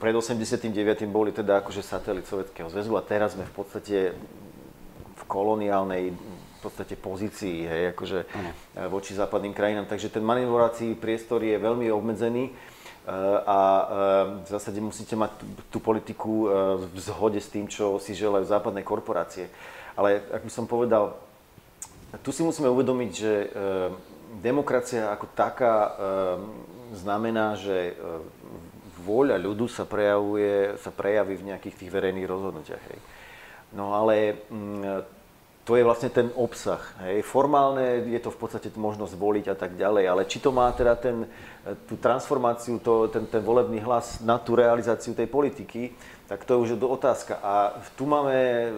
pred 0.00 0.16
89. 0.16 0.72
boli 1.04 1.36
teda 1.36 1.60
akože 1.60 1.84
satelit 1.84 2.24
Sovjetského 2.24 2.72
zväzu 2.72 2.96
a 2.96 3.04
teraz 3.04 3.36
sme 3.36 3.44
v 3.44 3.52
podstate 3.52 3.98
v 5.20 5.22
koloniálnej 5.28 6.16
v 6.58 6.60
podstate 6.64 6.98
pozícii, 6.98 7.70
hej, 7.70 7.82
akože 7.94 8.18
ano. 8.34 8.50
voči 8.90 9.14
západným 9.14 9.54
krajinám. 9.54 9.86
Takže 9.86 10.10
ten 10.10 10.26
manevrovací 10.26 10.96
priestor 10.98 11.44
je 11.44 11.54
veľmi 11.54 11.86
obmedzený 11.92 12.50
a 13.48 13.58
v 14.44 14.48
zásade 14.52 14.84
musíte 14.84 15.16
mať 15.16 15.32
tú 15.72 15.80
politiku 15.80 16.44
v 16.76 16.98
zhode 17.00 17.40
s 17.40 17.48
tým, 17.48 17.64
čo 17.64 17.96
si 17.96 18.12
želajú 18.12 18.44
západné 18.44 18.84
korporácie. 18.84 19.48
Ale 19.96 20.20
ak 20.28 20.44
by 20.44 20.52
som 20.52 20.68
povedal, 20.68 21.16
tu 22.20 22.32
si 22.32 22.44
musíme 22.44 22.68
uvedomiť, 22.68 23.10
že 23.12 23.32
demokracia 24.44 25.08
ako 25.08 25.26
taká 25.32 25.96
znamená, 26.92 27.56
že 27.56 27.96
vôľa 29.04 29.40
ľudu 29.40 29.72
sa, 29.72 29.88
prejavuje, 29.88 30.76
sa 30.84 30.92
prejaví 30.92 31.38
v 31.40 31.48
nejakých 31.54 31.78
tých 31.80 31.90
verejných 31.92 32.28
rozhodnutiach. 32.28 32.84
Hej. 32.92 32.98
No 33.72 33.96
ale 33.96 34.44
to 35.64 35.76
je 35.76 35.84
vlastne 35.84 36.08
ten 36.08 36.32
obsah. 36.32 36.80
Hej. 37.04 37.24
Formálne 37.24 38.04
je 38.08 38.20
to 38.20 38.32
v 38.32 38.40
podstate 38.40 38.72
možnosť 38.72 39.14
voliť 39.16 39.46
a 39.52 39.56
tak 39.56 39.76
ďalej, 39.76 40.04
ale 40.08 40.22
či 40.24 40.40
to 40.40 40.48
má 40.48 40.72
teda 40.72 40.96
ten, 40.96 41.28
tú 41.88 41.96
transformáciu, 41.96 42.78
to, 42.78 43.08
ten, 43.08 43.26
ten 43.26 43.42
volebný 43.42 43.82
hlas 43.82 44.20
na 44.24 44.38
tú 44.38 44.56
realizáciu 44.56 45.12
tej 45.12 45.26
politiky, 45.26 45.92
tak 46.28 46.44
to 46.44 46.54
je 46.54 46.62
už 46.64 46.70
do 46.76 46.88
otázka. 46.88 47.40
A 47.40 47.80
tu 47.96 48.04
máme 48.04 48.68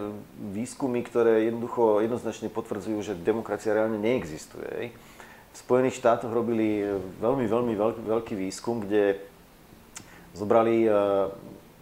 výskumy, 0.55 1.03
ktoré 1.03 1.47
jednoducho 1.47 1.99
jednoznačne 1.99 2.47
potvrdzujú, 2.47 2.99
že 3.03 3.13
demokracia 3.19 3.75
reálne 3.75 3.99
neexistuje. 3.99 4.95
V 5.51 5.57
Spojených 5.59 5.99
štátoch 5.99 6.31
robili 6.31 6.83
veľmi, 7.19 7.45
veľmi 7.47 7.73
veľký, 7.75 8.01
veľký 8.07 8.33
výskum, 8.39 8.87
kde 8.87 9.19
zobrali, 10.31 10.87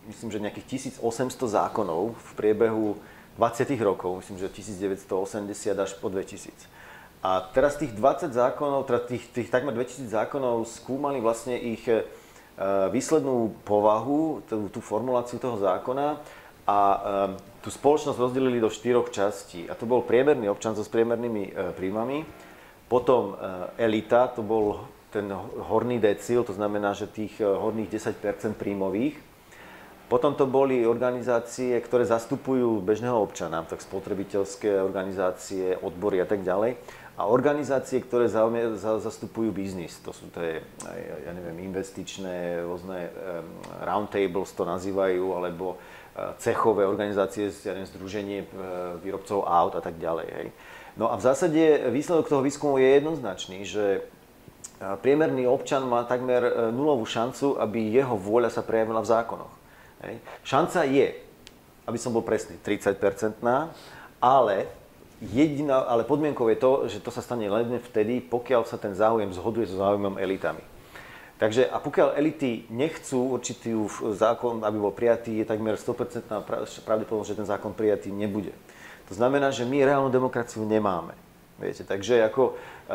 myslím, 0.09 0.29
že 0.33 0.41
nejakých 0.41 0.97
1800 0.97 1.05
zákonov 1.37 2.17
v 2.17 2.31
priebehu 2.33 2.97
20 3.37 3.69
rokov, 3.85 4.25
myslím, 4.25 4.41
že 4.41 4.49
1980 4.49 5.05
až 5.77 5.91
po 6.01 6.09
2000. 6.09 6.78
A 7.19 7.43
teraz 7.51 7.75
tých 7.75 7.91
20 7.91 8.31
zákonov, 8.31 8.87
teda 8.87 8.99
tých, 9.03 9.27
tých 9.35 9.51
takmer 9.51 9.75
2000 9.75 10.07
zákonov 10.07 10.63
skúmali 10.71 11.19
vlastne 11.19 11.59
ich 11.59 11.83
e, 11.83 12.07
výslednú 12.95 13.59
povahu, 13.67 14.39
tú, 14.47 14.71
tú 14.71 14.79
formuláciu 14.79 15.35
toho 15.35 15.59
zákona 15.59 16.15
a 16.63 16.77
e, 16.79 16.97
tú 17.59 17.67
spoločnosť 17.67 18.15
rozdelili 18.15 18.63
do 18.63 18.71
štyroch 18.71 19.11
častí. 19.11 19.67
A 19.67 19.75
to 19.75 19.83
bol 19.83 19.99
priemerný 19.99 20.47
občan 20.47 20.79
so 20.79 20.87
priemernými 20.87 21.43
e, 21.51 21.75
príjmami, 21.75 22.23
potom 22.89 23.37
elita, 23.77 24.33
to 24.33 24.41
bol 24.41 24.89
ten 25.13 25.29
horný 25.69 26.01
decil, 26.01 26.41
to 26.41 26.57
znamená, 26.57 26.97
že 26.97 27.05
tých 27.05 27.37
horných 27.37 27.85
10% 27.85 28.57
príjmových, 28.57 29.13
potom 30.09 30.33
to 30.33 30.49
boli 30.49 30.89
organizácie, 30.89 31.77
ktoré 31.77 32.01
zastupujú 32.01 32.81
bežného 32.81 33.13
občana, 33.13 33.61
tak 33.61 33.85
spotrebiteľské 33.85 34.81
organizácie, 34.81 35.77
odbory 35.77 36.17
a 36.17 36.25
tak 36.25 36.41
ďalej. 36.41 36.81
A 37.19 37.27
organizácie, 37.27 37.99
ktoré 37.99 38.31
zastupujú 38.31 39.51
biznis, 39.51 39.99
to 39.99 40.15
sú 40.15 40.31
tie, 40.31 40.63
ja 41.27 41.31
neviem, 41.35 41.67
investičné, 41.67 42.63
rôzne 42.63 43.11
roundtables 43.83 44.55
to 44.55 44.63
nazývajú, 44.63 45.35
alebo 45.35 45.75
e, 45.75 45.77
cechové 46.39 46.87
organizácie, 46.87 47.51
ja 47.51 47.75
neviem, 47.75 47.91
združenie 47.91 48.39
e, 48.39 48.47
výrobcov 49.03 49.43
aut 49.43 49.75
a 49.75 49.83
tak 49.83 49.99
ďalej. 49.99 50.27
Hej. 50.31 50.47
No 50.95 51.11
a 51.11 51.19
v 51.19 51.25
zásade 51.27 51.91
výsledok 51.91 52.31
toho 52.31 52.39
výskumu 52.39 52.79
je 52.79 52.87
jednoznačný, 52.87 53.67
že 53.67 53.85
e, 53.99 54.01
priemerný 55.03 55.43
občan 55.43 55.83
má 55.91 56.07
takmer 56.07 56.71
nulovú 56.71 57.03
šancu, 57.03 57.59
aby 57.59 57.99
jeho 57.99 58.15
vôľa 58.15 58.47
sa 58.47 58.63
prejavila 58.63 59.03
v 59.03 59.11
zákonoch. 59.11 59.53
Hej. 60.07 60.23
Šanca 60.47 60.87
je, 60.87 61.19
aby 61.83 61.97
som 61.99 62.15
bol 62.15 62.23
presný, 62.23 62.55
30-percentná, 62.63 63.75
ale 64.23 64.78
jediná, 65.21 65.83
ale 65.83 66.07
podmienkou 66.07 66.47
je 66.47 66.57
to, 66.59 66.71
že 66.87 67.03
to 67.03 67.11
sa 67.11 67.19
stane 67.19 67.45
len 67.47 67.79
vtedy, 67.79 68.23
pokiaľ 68.23 68.63
sa 68.63 68.79
ten 68.79 68.95
záujem 68.95 69.31
zhoduje 69.35 69.67
so 69.67 69.79
záujmom 69.79 70.15
elitami. 70.15 70.63
Takže 71.39 71.71
a 71.71 71.79
pokiaľ 71.79 72.19
elity 72.19 72.67
nechcú 72.67 73.39
určitý 73.39 73.71
zákon, 74.11 74.59
aby 74.59 74.75
bol 74.75 74.91
prijatý, 74.91 75.39
je 75.39 75.47
takmer 75.47 75.79
100% 75.79 76.83
pravdepodobnosť, 76.83 77.31
že 77.31 77.39
ten 77.39 77.47
zákon 77.47 77.71
prijatý 77.71 78.11
nebude. 78.11 78.51
To 79.07 79.13
znamená, 79.15 79.47
že 79.49 79.63
my 79.63 79.87
reálnu 79.87 80.11
demokraciu 80.11 80.67
nemáme. 80.67 81.15
Viete, 81.59 81.83
takže 81.83 82.23
ako, 82.23 82.55
e, 82.55 82.93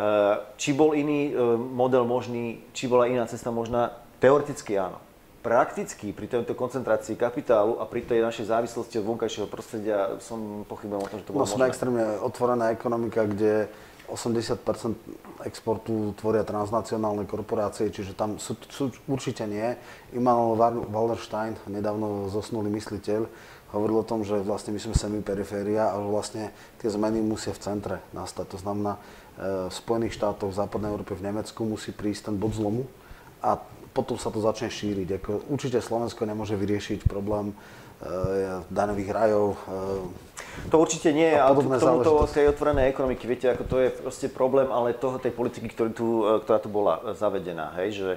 či 0.56 0.72
bol 0.72 0.96
iný 0.96 1.32
e, 1.32 1.32
model 1.56 2.08
možný, 2.08 2.64
či 2.72 2.88
bola 2.88 3.08
iná 3.08 3.28
cesta 3.28 3.52
možná, 3.52 3.92
teoreticky 4.20 4.76
áno. 4.76 5.00
Prakticky 5.44 6.16
pri 6.16 6.24
tejto 6.24 6.56
koncentrácii 6.56 7.20
kapitálu 7.20 7.76
a 7.76 7.84
pri 7.84 8.00
tej 8.00 8.24
našej 8.24 8.48
závislosti 8.48 8.96
od 8.96 9.04
vonkajšieho 9.12 9.44
prostredia 9.44 10.16
som 10.24 10.64
pochybujem 10.64 11.04
o 11.04 11.10
tom, 11.12 11.20
že 11.20 11.24
to 11.28 11.32
bolo 11.36 11.44
no, 11.44 11.48
možné. 11.52 11.60
Sme 11.60 11.68
extrémne 11.68 12.04
otvorená 12.24 12.72
ekonomika, 12.72 13.28
kde 13.28 13.68
80% 14.08 14.64
exportu 15.44 16.16
tvoria 16.16 16.48
transnacionálne 16.48 17.28
korporácie, 17.28 17.92
čiže 17.92 18.16
tam 18.16 18.40
sú, 18.40 18.56
sú 18.72 18.88
určite 19.04 19.44
nie. 19.44 19.76
Immanuel 20.16 20.56
Wallerstein, 20.88 21.60
nedávno 21.68 22.32
zosnulý 22.32 22.72
mysliteľ, 22.72 23.28
hovoril 23.76 24.00
o 24.00 24.08
tom, 24.08 24.24
že 24.24 24.40
vlastne 24.40 24.72
my 24.72 24.80
sme 24.80 24.96
semi-periféria 24.96 25.92
a 25.92 26.00
vlastne 26.00 26.56
tie 26.80 26.88
zmeny 26.88 27.20
musia 27.20 27.52
v 27.52 27.60
centre 27.60 27.96
nastať. 28.16 28.48
To 28.54 28.58
znamená, 28.64 28.96
e, 28.96 29.00
v 29.68 29.74
Spojených 29.76 30.16
štátoch, 30.16 30.52
v 30.52 30.56
západnej 30.56 30.88
Európe, 30.88 31.12
v 31.12 31.26
Nemecku 31.26 31.68
musí 31.68 31.92
prísť 31.92 32.32
ten 32.32 32.36
bod 32.40 32.56
zlomu 32.56 32.88
a 33.44 33.60
potom 33.94 34.18
sa 34.18 34.34
to 34.34 34.42
začne 34.42 34.68
šíriť. 34.68 35.22
Ako, 35.22 35.30
určite 35.48 35.78
Slovensko 35.78 36.26
nemôže 36.26 36.58
vyriešiť 36.58 37.06
problém 37.06 37.54
e, 37.54 37.54
daňových 38.68 39.10
rajov. 39.14 39.54
E, 39.54 40.68
to 40.68 40.76
určite 40.82 41.14
nie, 41.14 41.30
ale 41.30 41.54
k 41.54 41.78
tomuto 41.78 42.26
tej 42.26 42.50
otvorenej 42.50 42.90
ekonomiky, 42.90 43.24
viete, 43.30 43.46
ako 43.54 43.64
to 43.70 43.76
je 43.78 43.88
proste 43.94 44.26
problém, 44.30 44.66
ale 44.70 44.98
toho 44.98 45.22
tej 45.22 45.30
politiky, 45.30 45.70
ktorý 45.70 45.90
tu, 45.94 46.06
ktorá 46.42 46.58
tu 46.58 46.70
bola 46.70 47.14
zavedená, 47.14 47.74
hej, 47.78 47.90
že 47.94 48.10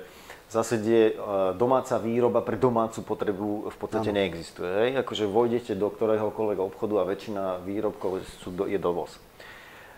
v 0.48 0.52
zásade 0.56 0.96
e, 0.96 1.14
domáca 1.60 2.00
výroba 2.00 2.40
pre 2.40 2.56
domácu 2.56 3.04
potrebu 3.04 3.68
v 3.68 3.78
podstate 3.78 4.16
ano. 4.16 4.18
neexistuje. 4.18 4.72
Hej? 4.72 4.90
Akože 5.04 5.28
vojdete 5.28 5.76
do 5.76 5.92
ktoréhokoľvek 5.92 6.60
obchodu 6.64 7.04
a 7.04 7.10
väčšina 7.10 7.44
výrobkov 7.68 8.24
sú, 8.40 8.56
je 8.64 8.80
dovoz. 8.80 9.20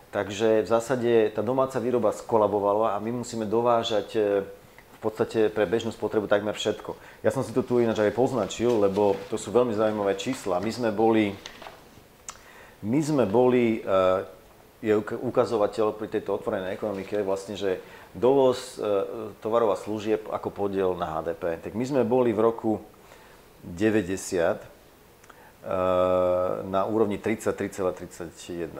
Takže 0.09 0.65
v 0.65 0.67
zásade 0.67 1.11
tá 1.37 1.45
domáca 1.45 1.77
výroba 1.77 2.09
skolabovala 2.09 2.97
a 2.97 3.01
my 3.03 3.21
musíme 3.21 3.45
dovážať 3.45 4.07
e, 4.17 4.21
v 4.99 5.07
podstate 5.07 5.47
pre 5.47 5.63
bežnú 5.63 5.95
spotrebu 5.95 6.27
takmer 6.27 6.51
všetko. 6.51 6.91
Ja 7.23 7.31
som 7.31 7.39
si 7.39 7.55
to 7.55 7.63
tu 7.63 7.79
ináč 7.79 8.03
aj 8.03 8.11
poznačil, 8.11 8.83
lebo 8.83 9.15
to 9.31 9.39
sú 9.39 9.47
veľmi 9.55 9.71
zaujímavé 9.71 10.19
čísla. 10.19 10.59
My 10.59 10.67
sme 10.75 10.91
boli, 10.91 11.31
my 12.83 12.99
sme 12.99 13.23
boli, 13.23 13.79
e, 13.79 13.95
je 14.83 14.91
ukazovateľ 14.99 15.95
pri 15.95 16.11
tejto 16.11 16.35
otvorenej 16.35 16.75
ekonomike 16.75 17.15
vlastne, 17.23 17.55
že 17.55 17.79
dovoz 18.11 18.75
e, 18.75 18.83
tovarov 19.39 19.71
a 19.71 19.79
služieb 19.79 20.27
ako 20.27 20.51
podiel 20.51 20.91
na 20.99 21.23
HDP. 21.23 21.63
Tak 21.63 21.79
my 21.79 21.85
sme 21.87 22.01
boli 22.03 22.35
v 22.35 22.43
roku 22.43 22.83
90 23.63 24.03
e, 24.03 24.78
na 26.71 26.87
úrovni 26.87 27.19
33,31 27.19 28.71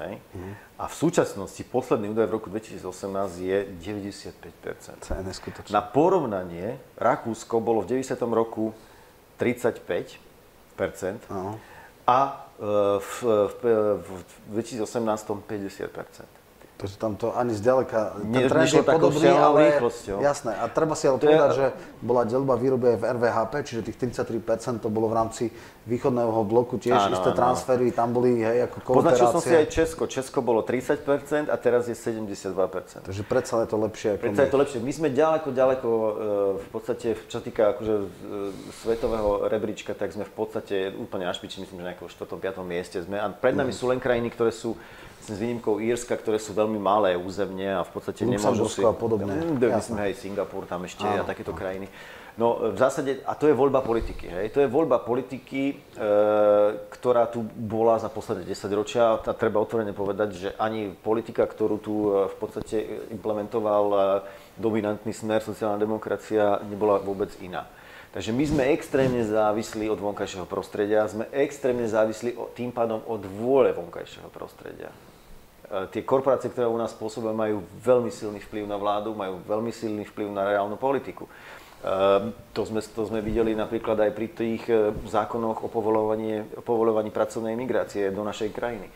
hej? 0.00 0.12
Mm. 0.32 0.54
A 0.80 0.84
v 0.88 0.94
súčasnosti 0.96 1.60
posledný 1.68 2.08
údaj 2.16 2.26
v 2.26 2.32
roku 2.32 2.48
2018 2.48 2.80
je 3.44 3.58
95 3.76 5.04
To 5.04 5.14
je 5.14 5.22
neskutočné. 5.22 5.70
Na 5.70 5.84
porovnanie 5.84 6.80
Rakúsko 6.96 7.60
bolo 7.60 7.84
v 7.84 8.00
90. 8.00 8.16
roku 8.32 8.72
35 9.36 9.84
uh-huh. 11.28 11.54
a 12.08 12.20
e, 12.56 12.64
v, 12.98 13.14
v, 13.52 13.62
v 14.00 14.08
2018 14.56 14.80
50 15.44 16.33
Takže 16.74 16.98
tam 16.98 17.14
to 17.14 17.30
ani 17.30 17.54
zďaleka, 17.54 18.18
ten 18.18 18.50
trend 18.50 18.66
je 18.66 18.82
podobný, 18.82 19.30
ale 19.30 19.78
rýchlosťou. 19.78 20.18
jasné. 20.18 20.58
A 20.58 20.66
treba 20.66 20.98
si 20.98 21.06
ale 21.06 21.22
povedať, 21.22 21.50
že 21.54 21.66
bola 22.02 22.26
delba 22.26 22.58
výroby 22.58 22.92
aj 22.92 22.98
v 22.98 23.04
RVHP, 23.14 23.52
čiže 23.62 23.80
tých 23.86 23.98
33% 24.18 24.82
to 24.82 24.90
bolo 24.90 25.06
v 25.06 25.14
rámci 25.14 25.44
východného 25.86 26.34
bloku 26.42 26.80
tiež 26.80 26.96
áno, 26.96 27.14
isté 27.14 27.30
áno. 27.30 27.38
transfery, 27.38 27.94
tam 27.94 28.10
boli 28.10 28.42
hej, 28.42 28.66
ako 28.66 28.90
kooperácie. 28.90 28.98
Poznačil 29.06 29.26
som 29.30 29.42
si 29.44 29.54
aj 29.54 29.66
Česko. 29.70 30.02
Česko 30.10 30.38
bolo 30.42 30.66
30% 30.66 31.46
a 31.46 31.56
teraz 31.60 31.86
je 31.86 31.94
72%. 31.94 32.56
Takže 33.06 33.22
predsa 33.22 33.62
je 33.62 33.68
to 33.70 33.78
lepšie. 33.78 34.08
Ako 34.18 34.22
predsa 34.26 34.40
my. 34.42 34.46
je 34.48 34.50
to 34.50 34.58
lepšie. 34.58 34.78
My 34.82 34.92
sme 34.96 35.08
ďaleko, 35.14 35.48
ďaleko 35.54 35.88
e, 35.88 36.10
v 36.58 36.68
podstate, 36.74 37.06
čo 37.30 37.38
týka 37.38 37.76
akože 37.78 37.94
e, 37.94 38.06
svetového 38.82 39.46
rebríčka, 39.46 39.94
tak 39.94 40.10
sme 40.10 40.26
v 40.26 40.34
podstate 40.34 40.90
úplne 40.90 41.28
na 41.28 41.36
špiči, 41.36 41.62
myslím, 41.62 41.84
že 41.84 41.94
nejakého 41.94 42.10
4. 42.10 42.34
5. 42.34 42.66
mieste 42.66 42.98
sme. 42.98 43.20
A 43.20 43.30
pred 43.30 43.54
nami 43.54 43.70
mm. 43.70 43.78
sú 43.78 43.84
len 43.92 44.00
krajiny, 44.02 44.32
ktoré 44.34 44.50
sú 44.50 44.74
s 45.32 45.38
výnimkou 45.40 45.80
Írska, 45.80 46.12
ktoré 46.20 46.36
sú 46.36 46.52
veľmi 46.52 46.76
malé 46.76 47.16
územne 47.16 47.80
a 47.80 47.80
v 47.80 47.90
podstate 47.96 48.28
nemôžu 48.28 48.68
si... 48.68 48.84
a 48.84 48.92
podobne. 48.92 49.32
Myslím, 49.56 49.98
hej, 50.04 50.20
Singapur 50.20 50.68
tam 50.68 50.84
ešte 50.84 51.04
Áno. 51.04 51.24
a 51.24 51.28
takéto 51.28 51.56
krajiny. 51.56 51.88
No 52.34 52.74
v 52.74 52.74
zásade, 52.74 53.22
a 53.22 53.38
to 53.38 53.46
je 53.46 53.54
voľba 53.54 53.78
politiky, 53.78 54.26
hej, 54.26 54.50
to 54.50 54.58
je 54.58 54.66
voľba 54.66 54.98
politiky, 55.06 55.70
e, 55.70 55.74
ktorá 56.90 57.30
tu 57.30 57.46
bola 57.46 57.94
za 58.02 58.10
posledné 58.10 58.42
10 58.50 58.74
ročia 58.74 59.14
a 59.14 59.32
treba 59.38 59.62
otvorene 59.62 59.94
povedať, 59.94 60.28
že 60.34 60.48
ani 60.58 60.90
politika, 60.90 61.46
ktorú 61.46 61.78
tu 61.78 61.94
e, 62.10 62.26
v 62.26 62.36
podstate 62.42 63.06
implementoval 63.14 63.84
e, 63.86 63.98
dominantný 64.58 65.14
smer 65.14 65.46
sociálna 65.46 65.78
demokracia, 65.78 66.58
nebola 66.66 66.98
vôbec 66.98 67.30
iná. 67.38 67.70
Takže 68.10 68.34
my 68.34 68.44
sme 68.46 68.62
extrémne 68.74 69.22
závislí 69.22 69.86
od 69.86 70.02
vonkajšieho 70.02 70.46
prostredia, 70.50 71.06
sme 71.06 71.30
extrémne 71.30 71.86
závislí 71.86 72.34
tým 72.58 72.74
pádom 72.74 72.98
od 73.06 73.22
vôle 73.30 73.70
vonkajšieho 73.70 74.26
prostredia. 74.34 74.90
E, 75.64 75.88
tie 75.88 76.04
korporácie, 76.04 76.52
ktoré 76.52 76.68
u 76.68 76.76
nás 76.76 76.92
pôsobia, 76.92 77.32
majú 77.32 77.64
veľmi 77.80 78.12
silný 78.12 78.40
vplyv 78.44 78.68
na 78.68 78.76
vládu, 78.76 79.16
majú 79.16 79.40
veľmi 79.48 79.72
silný 79.72 80.04
vplyv 80.04 80.28
na 80.28 80.44
reálnu 80.52 80.76
politiku. 80.76 81.24
E, 81.24 81.30
to 82.52 82.68
sme, 82.68 82.84
to 82.84 83.02
sme 83.08 83.24
videli 83.24 83.56
napríklad 83.56 83.96
aj 83.96 84.10
pri 84.12 84.28
tých 84.36 84.62
e, 84.68 84.92
zákonoch 85.08 85.64
o 85.64 85.68
povolovaní, 85.72 86.60
o 86.60 86.62
povolovaní 86.62 87.08
pracovnej 87.08 87.56
migrácie 87.56 88.12
do 88.12 88.20
našej 88.20 88.52
krajiny. 88.52 88.88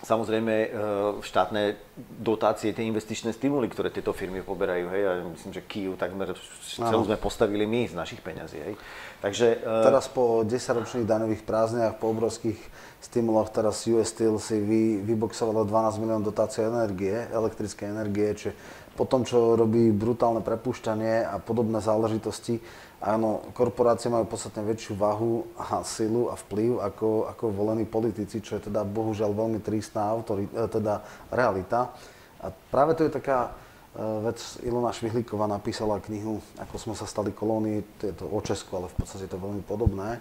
Samozrejme, 0.00 0.72
štátne 1.20 1.76
dotácie, 2.24 2.72
tie 2.72 2.88
investičné 2.88 3.36
stimuly, 3.36 3.68
ktoré 3.68 3.92
tieto 3.92 4.16
firmy 4.16 4.40
poberajú, 4.40 4.88
hej, 4.96 5.02
ja 5.04 5.12
myslím, 5.28 5.52
že 5.52 5.60
Kiu 5.68 5.92
takmer 5.92 6.32
celú 6.64 7.04
sme 7.04 7.20
postavili 7.20 7.68
my 7.68 7.84
z 7.84 8.00
našich 8.00 8.24
peňazí, 8.24 8.64
hej. 8.64 8.74
Takže, 9.20 9.60
Teraz 9.60 10.08
po 10.08 10.40
10-ročných 10.40 11.04
daňových 11.04 11.44
prázdniach, 11.44 12.00
po 12.00 12.16
obrovských 12.16 12.56
stimuloch 13.00 13.48
teraz 13.48 13.88
US 13.88 14.12
Steel 14.12 14.36
si 14.36 14.60
vy, 14.60 15.00
vyboxovalo 15.00 15.64
12 15.64 16.00
miliónov 16.04 16.28
dotácie 16.28 16.68
energie, 16.68 17.26
elektrickej 17.32 17.86
energie, 17.88 18.28
čiže 18.36 18.52
po 18.94 19.08
tom, 19.08 19.24
čo 19.24 19.56
robí 19.56 19.88
brutálne 19.88 20.44
prepušťanie 20.44 21.24
a 21.24 21.40
podobné 21.40 21.80
záležitosti, 21.80 22.60
áno, 23.00 23.40
korporácie 23.56 24.12
majú 24.12 24.28
podstatne 24.28 24.60
väčšiu 24.68 24.92
váhu 24.92 25.48
a 25.56 25.80
silu 25.80 26.28
a 26.28 26.36
vplyv 26.36 26.84
ako, 26.84 27.32
ako 27.32 27.44
volení 27.48 27.88
politici, 27.88 28.44
čo 28.44 28.60
je 28.60 28.68
teda 28.68 28.84
bohužiaľ 28.84 29.32
veľmi 29.32 29.58
autori, 29.96 30.44
e, 30.44 30.68
teda 30.68 31.00
realita. 31.32 31.96
A 32.44 32.52
práve 32.52 32.92
to 32.92 33.08
je 33.08 33.16
taká 33.16 33.56
e, 33.96 34.04
vec, 34.28 34.36
Ilona 34.68 34.92
Švihlíková 34.92 35.48
napísala 35.48 35.96
knihu 36.04 36.44
Ako 36.60 36.76
sme 36.76 36.92
sa 36.92 37.08
stali 37.08 37.32
kolónii, 37.32 38.04
je 38.04 38.12
to 38.12 38.28
o 38.28 38.40
Česku, 38.44 38.76
ale 38.76 38.92
v 38.92 38.96
podstate 39.00 39.24
je 39.24 39.32
to 39.32 39.40
veľmi 39.40 39.64
podobné. 39.64 40.20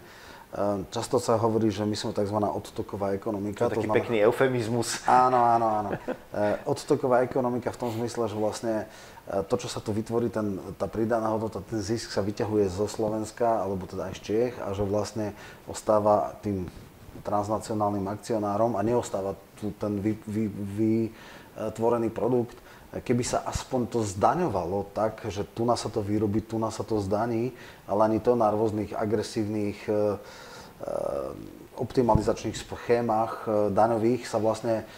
Ehm, 0.50 0.90
často 0.90 1.22
sa 1.22 1.38
hovorí, 1.38 1.70
že 1.70 1.86
my 1.86 1.94
sme 1.94 2.10
tzv. 2.10 2.34
odtoková 2.42 3.14
ekonomika. 3.14 3.70
To 3.70 3.78
je 3.78 3.78
taký 3.78 3.78
to 3.78 3.86
znamená, 3.86 3.98
pekný 4.02 4.18
eufemizmus. 4.26 5.06
Áno, 5.06 5.46
áno, 5.46 5.68
áno. 5.70 5.90
Ehm, 6.34 6.58
odtoková 6.66 7.22
ekonomika 7.22 7.70
v 7.70 7.78
tom 7.78 7.94
zmysle, 7.94 8.26
že 8.26 8.34
vlastne 8.34 8.90
e, 9.30 9.46
to, 9.46 9.56
čo 9.62 9.70
sa 9.70 9.78
tu 9.78 9.94
vytvorí, 9.94 10.34
ten, 10.34 10.58
tá 10.82 10.90
pridaná 10.90 11.30
hodnota, 11.30 11.62
ten 11.62 11.78
zisk 11.78 12.10
sa 12.10 12.26
vyťahuje 12.26 12.66
zo 12.66 12.90
Slovenska, 12.90 13.62
alebo 13.62 13.86
teda 13.86 14.10
aj 14.10 14.14
z 14.18 14.22
Čiech 14.26 14.56
a 14.58 14.74
že 14.74 14.82
vlastne 14.82 15.38
ostáva 15.70 16.34
tým 16.42 16.66
transnacionálnym 17.22 18.10
akcionárom 18.10 18.74
a 18.74 18.82
neostáva 18.82 19.38
tu 19.62 19.70
ten 19.78 20.02
vytvorený 20.02 21.14
vy, 21.78 22.10
vy, 22.10 22.10
produkt 22.10 22.58
keby 22.98 23.22
sa 23.22 23.46
aspoň 23.46 23.82
to 23.86 24.00
zdaňovalo 24.02 24.90
tak, 24.98 25.22
že 25.30 25.46
tu 25.46 25.62
nás 25.62 25.78
sa 25.78 25.94
to 25.94 26.02
vyrobí, 26.02 26.42
tu 26.42 26.58
nás 26.58 26.74
sa 26.74 26.82
to 26.82 26.98
zdaní, 26.98 27.54
ale 27.86 28.10
ani 28.10 28.18
to 28.18 28.34
na 28.34 28.50
rôznych 28.50 28.98
agresívnych 28.98 29.78
e, 29.86 29.94
e, 29.94 29.98
optimalizačných 31.78 32.58
schémach 32.58 33.46
e, 33.46 33.70
daňových 33.70 34.26
sa 34.26 34.42
vlastne 34.42 34.90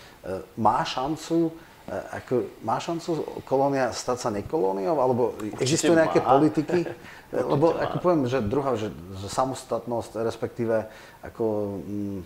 má 0.54 0.86
šancu 0.86 1.50
ako, 1.92 2.62
má 2.62 2.78
šancu 2.78 3.42
kolónia 3.44 3.90
stať 3.90 4.18
sa 4.22 4.30
nekolóniou, 4.30 5.02
alebo 5.02 5.36
existujú 5.60 5.98
nejaké 5.98 6.22
má. 6.24 6.38
politiky? 6.38 6.88
Lebo 7.52 7.74
ako 7.74 7.98
poviem, 8.00 8.30
že 8.30 8.40
druhá, 8.40 8.78
že, 8.78 8.94
že 9.20 9.28
samostatnosť, 9.28 10.22
respektíve 10.24 10.88
ako... 11.26 11.44
Mm, 11.84 12.22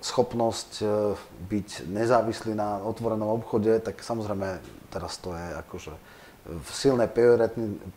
schopnosť 0.00 0.70
e, 0.80 0.84
byť 1.48 1.68
nezávislý 1.88 2.56
na 2.56 2.80
otvorenom 2.84 3.30
obchode, 3.36 3.72
tak 3.80 4.00
samozrejme 4.00 4.60
teraz 4.88 5.20
to 5.20 5.32
je 5.36 5.46
akože 5.60 5.92
silné 6.72 7.06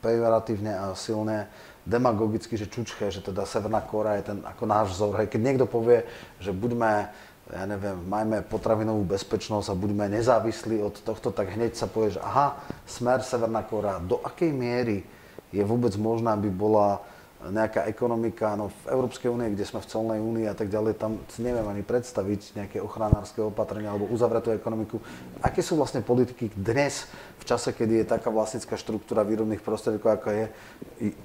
pejoratívne 0.04 0.74
a 0.76 0.86
silné 0.94 1.48
demagogicky, 1.88 2.56
že 2.56 2.72
čučché, 2.72 3.12
že 3.12 3.24
teda 3.24 3.48
Severná 3.48 3.84
Kórea 3.84 4.20
je 4.20 4.36
ten 4.36 4.40
ako 4.44 4.64
náš 4.68 4.96
vzor. 4.96 5.20
Hej, 5.20 5.32
keď 5.32 5.42
niekto 5.42 5.66
povie, 5.68 6.04
že 6.40 6.56
buďme 6.56 7.12
ja 7.44 7.68
neviem, 7.68 8.00
majme 8.08 8.40
potravinovú 8.40 9.04
bezpečnosť 9.04 9.68
a 9.68 9.76
buďme 9.76 10.08
nezávislí 10.16 10.80
od 10.80 10.96
tohto, 11.04 11.36
tak 11.36 11.52
hneď 11.52 11.76
sa 11.76 11.92
povie, 11.92 12.16
že 12.16 12.24
aha, 12.24 12.56
smer 12.88 13.20
Severná 13.20 13.68
Korea, 13.68 14.00
do 14.00 14.24
akej 14.24 14.56
miery 14.56 15.04
je 15.52 15.60
vôbec 15.60 15.92
možné, 16.00 16.32
aby 16.32 16.48
bola 16.48 17.04
nejaká 17.52 17.90
ekonomika, 17.92 18.56
no 18.56 18.72
v 18.72 18.96
Európskej 18.96 19.28
únie, 19.28 19.52
kde 19.52 19.68
sme 19.68 19.84
v 19.84 19.90
celnej 19.90 20.20
únii 20.24 20.46
a 20.48 20.56
tak 20.56 20.72
ďalej, 20.72 20.96
tam 20.96 21.20
si 21.28 21.44
neviem 21.44 21.66
ani 21.68 21.84
predstaviť 21.84 22.56
nejaké 22.56 22.78
ochranárske 22.80 23.44
opatrenia 23.44 23.92
alebo 23.92 24.08
uzavretú 24.08 24.56
ekonomiku. 24.56 25.04
Aké 25.44 25.60
sú 25.60 25.76
vlastne 25.76 26.00
politiky 26.00 26.54
dnes, 26.56 27.12
v 27.40 27.44
čase, 27.44 27.76
kedy 27.76 28.04
je 28.04 28.12
taká 28.16 28.32
vlastnická 28.32 28.80
štruktúra 28.80 29.28
výrobných 29.28 29.60
prostriedkov, 29.60 30.16
ako 30.16 30.28
je, 30.32 30.46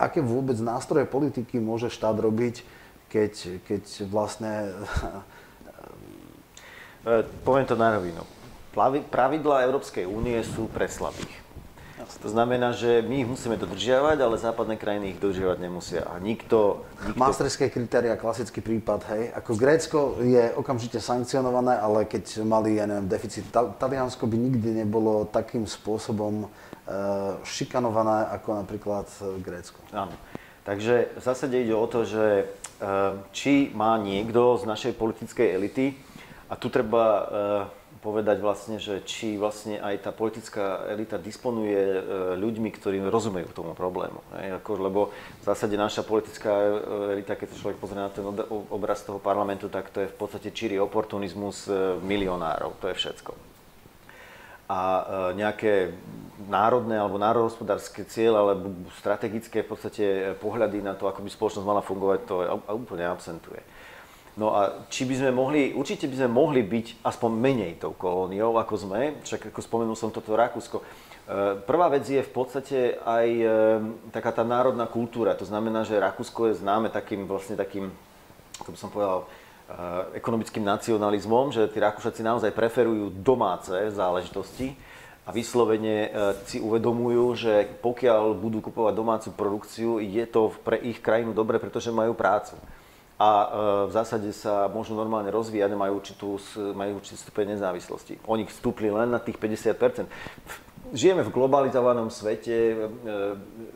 aké 0.02 0.18
vôbec 0.18 0.58
nástroje 0.58 1.06
politiky 1.06 1.62
môže 1.62 1.92
štát 1.94 2.18
robiť, 2.18 2.66
keď, 3.12 3.62
keď 3.66 3.82
vlastne... 4.10 4.52
E, 7.06 7.22
poviem 7.46 7.62
to 7.62 7.78
na 7.78 7.94
rovinu. 7.94 8.26
Pravidlá 9.08 9.62
Európskej 9.70 10.02
únie 10.02 10.34
sú 10.42 10.66
pre 10.66 10.90
slabých. 10.90 11.47
To 11.98 12.28
znamená, 12.30 12.74
že 12.74 13.02
my 13.02 13.22
ich 13.22 13.28
musíme 13.28 13.58
dodržiavať, 13.58 14.18
ale 14.22 14.38
západné 14.38 14.74
krajiny 14.78 15.14
ich 15.14 15.22
dodržiavať 15.22 15.58
nemusia. 15.58 16.02
A 16.06 16.22
nikto... 16.22 16.86
nikto... 17.04 17.18
Maastrichtské 17.18 17.70
kritéria, 17.70 18.14
klasický 18.14 18.62
prípad, 18.62 19.06
hej. 19.14 19.34
Ako 19.34 19.58
Grécko 19.58 20.18
je 20.22 20.50
okamžite 20.54 21.02
sankcionované, 21.02 21.78
ale 21.78 22.06
keď 22.06 22.42
mali, 22.46 22.78
ja 22.78 22.86
neviem, 22.86 23.10
deficit, 23.10 23.50
Taliansko 23.52 24.26
by 24.26 24.36
nikdy 24.38 24.82
nebolo 24.82 25.26
takým 25.26 25.66
spôsobom 25.66 26.46
uh, 26.46 26.50
šikanované 27.42 28.30
ako 28.34 28.48
napríklad 28.62 29.06
Grécko. 29.42 29.78
Áno. 29.90 30.14
Takže 30.62 31.16
v 31.16 31.22
zásade 31.22 31.56
ide 31.58 31.74
o 31.74 31.86
to, 31.90 32.06
že 32.06 32.46
uh, 32.78 33.18
či 33.34 33.74
má 33.74 33.98
niekto 33.98 34.58
z 34.58 34.64
našej 34.66 34.92
politickej 34.94 35.48
elity, 35.54 35.86
a 36.48 36.56
tu 36.56 36.72
treba 36.72 37.28
povedať 37.98 38.38
vlastne, 38.38 38.78
že 38.78 39.02
či 39.02 39.34
vlastne 39.34 39.82
aj 39.82 40.06
tá 40.06 40.10
politická 40.14 40.86
elita 40.86 41.18
disponuje 41.18 41.74
e, 41.74 42.00
ľuďmi, 42.38 42.70
ktorí 42.70 43.02
rozumejú 43.10 43.50
tomu 43.50 43.74
problému. 43.74 44.22
Lebo 44.78 45.10
v 45.12 45.44
zásade 45.44 45.74
naša 45.74 46.06
politická 46.06 46.52
e, 46.52 46.68
elita, 47.18 47.34
keď 47.34 47.54
sa 47.54 47.60
človek 47.60 47.78
pozrie 47.82 47.98
na 47.98 48.10
ten 48.10 48.22
obraz 48.70 49.02
toho 49.02 49.18
parlamentu, 49.18 49.66
tak 49.66 49.90
to 49.90 50.06
je 50.06 50.10
v 50.10 50.16
podstate 50.16 50.54
číri 50.54 50.78
oportunizmus 50.78 51.66
e, 51.66 51.98
milionárov. 51.98 52.78
To 52.78 52.90
je 52.90 52.98
všetko. 52.98 53.32
A 54.68 54.80
nejaké 55.32 55.96
národné 56.44 57.00
alebo 57.00 57.16
národohospodárske 57.16 58.04
cieľ 58.04 58.36
alebo 58.36 58.84
strategické 59.00 59.64
v 59.64 59.70
podstate 59.72 60.04
pohľady 60.44 60.84
na 60.84 60.92
to, 60.92 61.08
ako 61.08 61.24
by 61.24 61.30
spoločnosť 61.32 61.64
mala 61.64 61.80
fungovať, 61.80 62.18
to 62.28 62.36
úplne 62.76 63.08
absentuje. 63.08 63.64
No 64.38 64.54
a 64.54 64.86
či 64.86 65.02
by 65.02 65.18
sme 65.18 65.30
mohli, 65.34 65.74
určite 65.74 66.06
by 66.06 66.14
sme 66.22 66.30
mohli 66.30 66.62
byť 66.62 67.02
aspoň 67.02 67.30
menej 67.34 67.72
tou 67.82 67.90
kolóniou, 67.90 68.54
ako 68.54 68.74
sme, 68.78 69.18
však 69.26 69.50
ako 69.50 69.58
spomenul 69.58 69.98
som 69.98 70.14
toto 70.14 70.38
Rakúsko. 70.38 70.78
E, 70.78 70.84
prvá 71.66 71.90
vec 71.90 72.06
je 72.06 72.22
v 72.22 72.30
podstate 72.30 73.02
aj 73.02 73.26
e, 73.26 73.46
taká 74.14 74.30
tá 74.30 74.46
národná 74.46 74.86
kultúra. 74.86 75.34
To 75.34 75.42
znamená, 75.42 75.82
že 75.82 75.98
Rakúsko 75.98 76.54
je 76.54 76.62
známe 76.62 76.86
takým 76.86 77.26
vlastne 77.26 77.58
takým, 77.58 77.90
ako 78.62 78.70
by 78.70 78.78
som 78.78 78.94
povedal, 78.94 79.26
e, 79.26 80.22
ekonomickým 80.22 80.62
nacionalizmom, 80.62 81.50
že 81.50 81.66
tí 81.74 81.82
Rakúšaci 81.82 82.22
naozaj 82.22 82.54
preferujú 82.54 83.10
domáce 83.10 83.74
záležitosti 83.90 84.78
a 85.26 85.34
vyslovene 85.34 86.08
si 86.48 86.56
uvedomujú, 86.56 87.24
že 87.36 87.68
pokiaľ 87.84 88.38
budú 88.38 88.64
kupovať 88.64 88.94
domácu 88.96 89.28
produkciu, 89.36 90.00
je 90.00 90.24
to 90.24 90.54
pre 90.64 90.80
ich 90.80 91.04
krajinu 91.04 91.36
dobre, 91.36 91.60
pretože 91.60 91.92
majú 91.92 92.16
prácu 92.16 92.56
a 93.18 93.30
e, 93.30 93.46
v 93.86 93.92
zásade 93.92 94.30
sa 94.30 94.70
môžu 94.70 94.94
normálne 94.94 95.28
rozvíjať 95.34 95.74
a 95.74 95.82
majú, 95.82 95.98
určitú, 95.98 96.38
majú 96.72 97.02
určitý 97.02 97.18
stupeň 97.18 97.58
nezávislosti. 97.58 98.22
Oni 98.30 98.46
vstúpli 98.46 98.88
len 98.88 99.10
na 99.10 99.18
tých 99.18 99.36
50% 99.36 100.06
Žijeme 100.88 101.20
v 101.20 101.34
globalizovanom 101.36 102.08
svete, 102.08 102.56
e, 102.72 102.76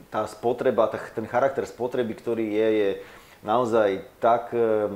tá 0.08 0.24
spotreba, 0.24 0.88
ten 0.88 1.28
charakter 1.28 1.68
spotreby, 1.68 2.16
ktorý 2.16 2.46
je, 2.56 2.68
je 2.72 2.90
naozaj 3.44 4.00
tak, 4.16 4.48
e, 4.56 4.88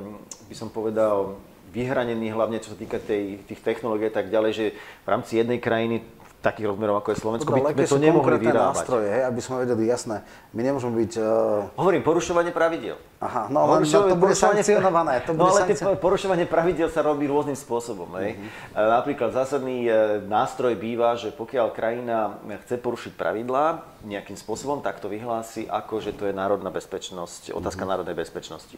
by 0.49 0.55
som 0.57 0.73
povedal, 0.73 1.37
vyhranený, 1.69 2.33
hlavne 2.33 2.57
čo 2.57 2.73
sa 2.73 2.79
týka 2.79 2.97
tej, 2.97 3.45
tých 3.45 3.61
technológií 3.61 4.09
a 4.09 4.17
tak 4.17 4.33
ďalej, 4.33 4.51
že 4.55 4.65
v 5.05 5.07
rámci 5.07 5.37
jednej 5.37 5.61
krajiny 5.61 6.01
takých 6.41 6.69
rozmerov, 6.69 7.01
ako 7.01 7.09
je 7.13 7.17
Slovensko, 7.17 7.49
by 7.49 7.73
sme 7.73 7.89
to 7.89 7.97
nemohli 7.97 8.37
vyrábať. 8.37 8.77
nástroje, 8.77 9.07
hej, 9.09 9.23
aby 9.25 9.39
sme 9.41 9.65
vedeli, 9.65 9.89
jasné, 9.89 10.21
my 10.53 10.61
nemôžeme 10.61 10.93
byť... 11.03 11.13
Uh... 11.17 11.73
Hovorím, 11.73 12.05
porušovanie 12.05 12.53
pravidel. 12.53 13.01
Aha, 13.17 13.49
no 13.49 13.65
len 13.73 13.81
to 13.81 14.13
bude 14.13 14.37
sankcionované. 14.37 15.25
To 15.25 15.33
no 15.33 15.49
ale 15.49 15.65
sankcion... 15.65 15.97
porušovanie 15.97 16.45
pravidel 16.45 16.85
sa 16.93 17.01
robí 17.01 17.25
rôznym 17.25 17.57
spôsobom. 17.57 18.13
Hej. 18.21 18.37
Uh-huh. 18.37 18.93
Napríklad 19.01 19.33
zásadný 19.33 19.89
e, 19.89 20.21
nástroj 20.21 20.77
býva, 20.77 21.17
že 21.17 21.33
pokiaľ 21.33 21.73
krajina 21.73 22.37
chce 22.61 22.77
porušiť 22.77 23.17
pravidlá 23.17 23.81
nejakým 24.05 24.37
spôsobom, 24.37 24.85
tak 24.85 25.01
to 25.01 25.09
vyhlási 25.09 25.65
ako, 25.65 25.97
že 25.97 26.13
to 26.13 26.29
je 26.29 26.33
národná 26.37 26.69
bezpečnosť, 26.69 27.57
otázka 27.57 27.89
uh-huh. 27.89 27.97
národnej 27.97 28.13
bezpečnosti. 28.13 28.77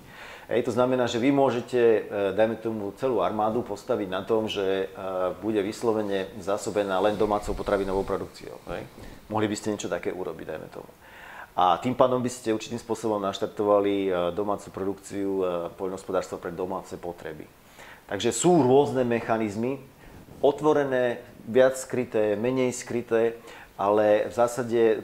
Hej, 0.49 0.65
to 0.65 0.73
znamená, 0.73 1.05
že 1.05 1.21
vy 1.21 1.29
môžete, 1.29 1.77
e, 1.77 2.01
dajme 2.33 2.57
tomu, 2.57 2.89
celú 2.97 3.21
armádu 3.21 3.61
postaviť 3.61 4.09
na 4.09 4.25
tom, 4.25 4.49
že 4.49 4.89
bude 5.45 5.61
vyslovene 5.61 6.33
zásobená 6.41 6.97
len 6.97 7.13
domácou 7.13 7.53
potravinovou 7.53 8.01
produkciou. 8.01 8.57
Hej. 8.73 8.89
Mohli 9.29 9.45
by 9.45 9.55
ste 9.55 9.71
niečo 9.77 9.93
také 9.93 10.09
urobiť, 10.09 10.45
dajme 10.49 10.69
tomu. 10.73 10.89
A 11.59 11.75
tým 11.75 11.91
pádom 11.91 12.23
by 12.23 12.31
ste 12.31 12.55
určitým 12.55 12.79
spôsobom 12.79 13.19
naštartovali 13.19 14.07
e, 14.07 14.09
domácu 14.31 14.71
produkciu 14.71 15.29
e, 15.29 15.43
poľnohospodárstva 15.75 16.39
pre 16.39 16.55
domáce 16.55 16.95
potreby. 16.95 17.43
Takže 18.07 18.31
sú 18.31 18.63
rôzne 18.63 19.03
mechanizmy, 19.03 19.75
otvorené, 20.39 21.19
viac 21.43 21.75
skryté, 21.75 22.39
menej 22.39 22.71
skryté, 22.71 23.35
ale 23.75 24.31
v 24.31 24.33
zásade 24.39 24.81
e, 24.81 24.97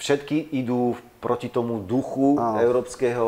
všetky 0.00 0.56
idú 0.56 0.96
proti 1.26 1.50
tomu 1.50 1.82
duchu 1.82 2.38
Áno. 2.38 2.62
európskeho, 2.62 3.26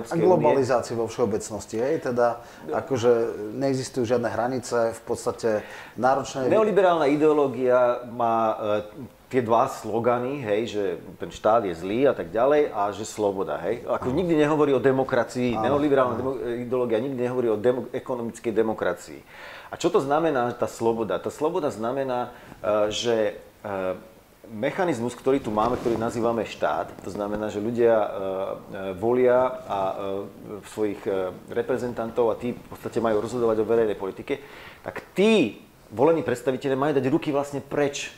Európskej 0.00 0.16
A 0.16 0.24
globalizácii 0.24 0.96
vo 0.96 1.04
všeobecnosti, 1.04 1.76
hej? 1.76 2.00
Teda 2.00 2.40
akože 2.64 3.36
neexistujú 3.52 4.08
žiadne 4.08 4.32
hranice, 4.32 4.96
v 4.96 5.02
podstate 5.04 5.60
náročné... 6.00 6.48
Neoliberálna 6.48 7.12
ideológia 7.12 8.08
má 8.08 8.56
tie 9.28 9.44
dva 9.44 9.68
slogany, 9.68 10.40
hej, 10.40 10.60
že 10.72 10.82
ten 11.20 11.28
štát 11.28 11.68
je 11.68 11.76
zlý 11.76 12.08
a 12.08 12.16
tak 12.16 12.32
ďalej 12.32 12.72
a 12.72 12.88
že 12.96 13.04
sloboda, 13.04 13.60
hej. 13.68 13.84
Ako 13.84 14.16
nikdy 14.16 14.32
nehovorí 14.32 14.72
o 14.72 14.80
demokracii, 14.80 15.60
neoliberálna 15.60 16.14
demo- 16.16 16.40
ideológia 16.40 17.04
nikdy 17.04 17.20
nehovorí 17.20 17.52
o 17.52 17.60
demo- 17.60 17.92
ekonomickej 17.92 18.52
demokracii. 18.56 19.20
A 19.68 19.76
čo 19.76 19.92
to 19.92 20.00
znamená 20.00 20.56
tá 20.56 20.70
sloboda? 20.70 21.20
Tá 21.20 21.28
sloboda 21.28 21.68
znamená, 21.68 22.32
uh, 22.64 22.88
že 22.88 23.44
mechanizmus, 24.52 25.16
ktorý 25.18 25.42
tu 25.42 25.50
máme, 25.50 25.78
ktorý 25.80 25.98
nazývame 25.98 26.46
štát, 26.46 27.02
to 27.02 27.10
znamená, 27.10 27.50
že 27.50 27.62
ľudia 27.62 27.94
uh, 27.96 28.08
volia 28.94 29.60
a 29.66 29.80
uh, 29.90 29.96
svojich 30.70 31.02
reprezentantov 31.50 32.30
a 32.30 32.38
tí 32.38 32.54
v 32.54 32.68
podstate 32.70 33.02
majú 33.02 33.22
rozhodovať 33.22 33.56
o 33.62 33.68
verejnej 33.68 33.98
politike, 33.98 34.38
tak 34.86 35.02
tí 35.16 35.62
volení 35.90 36.22
predstaviteľe 36.22 36.74
majú 36.74 36.92
dať 36.98 37.06
ruky 37.10 37.30
vlastne 37.30 37.62
preč 37.62 38.10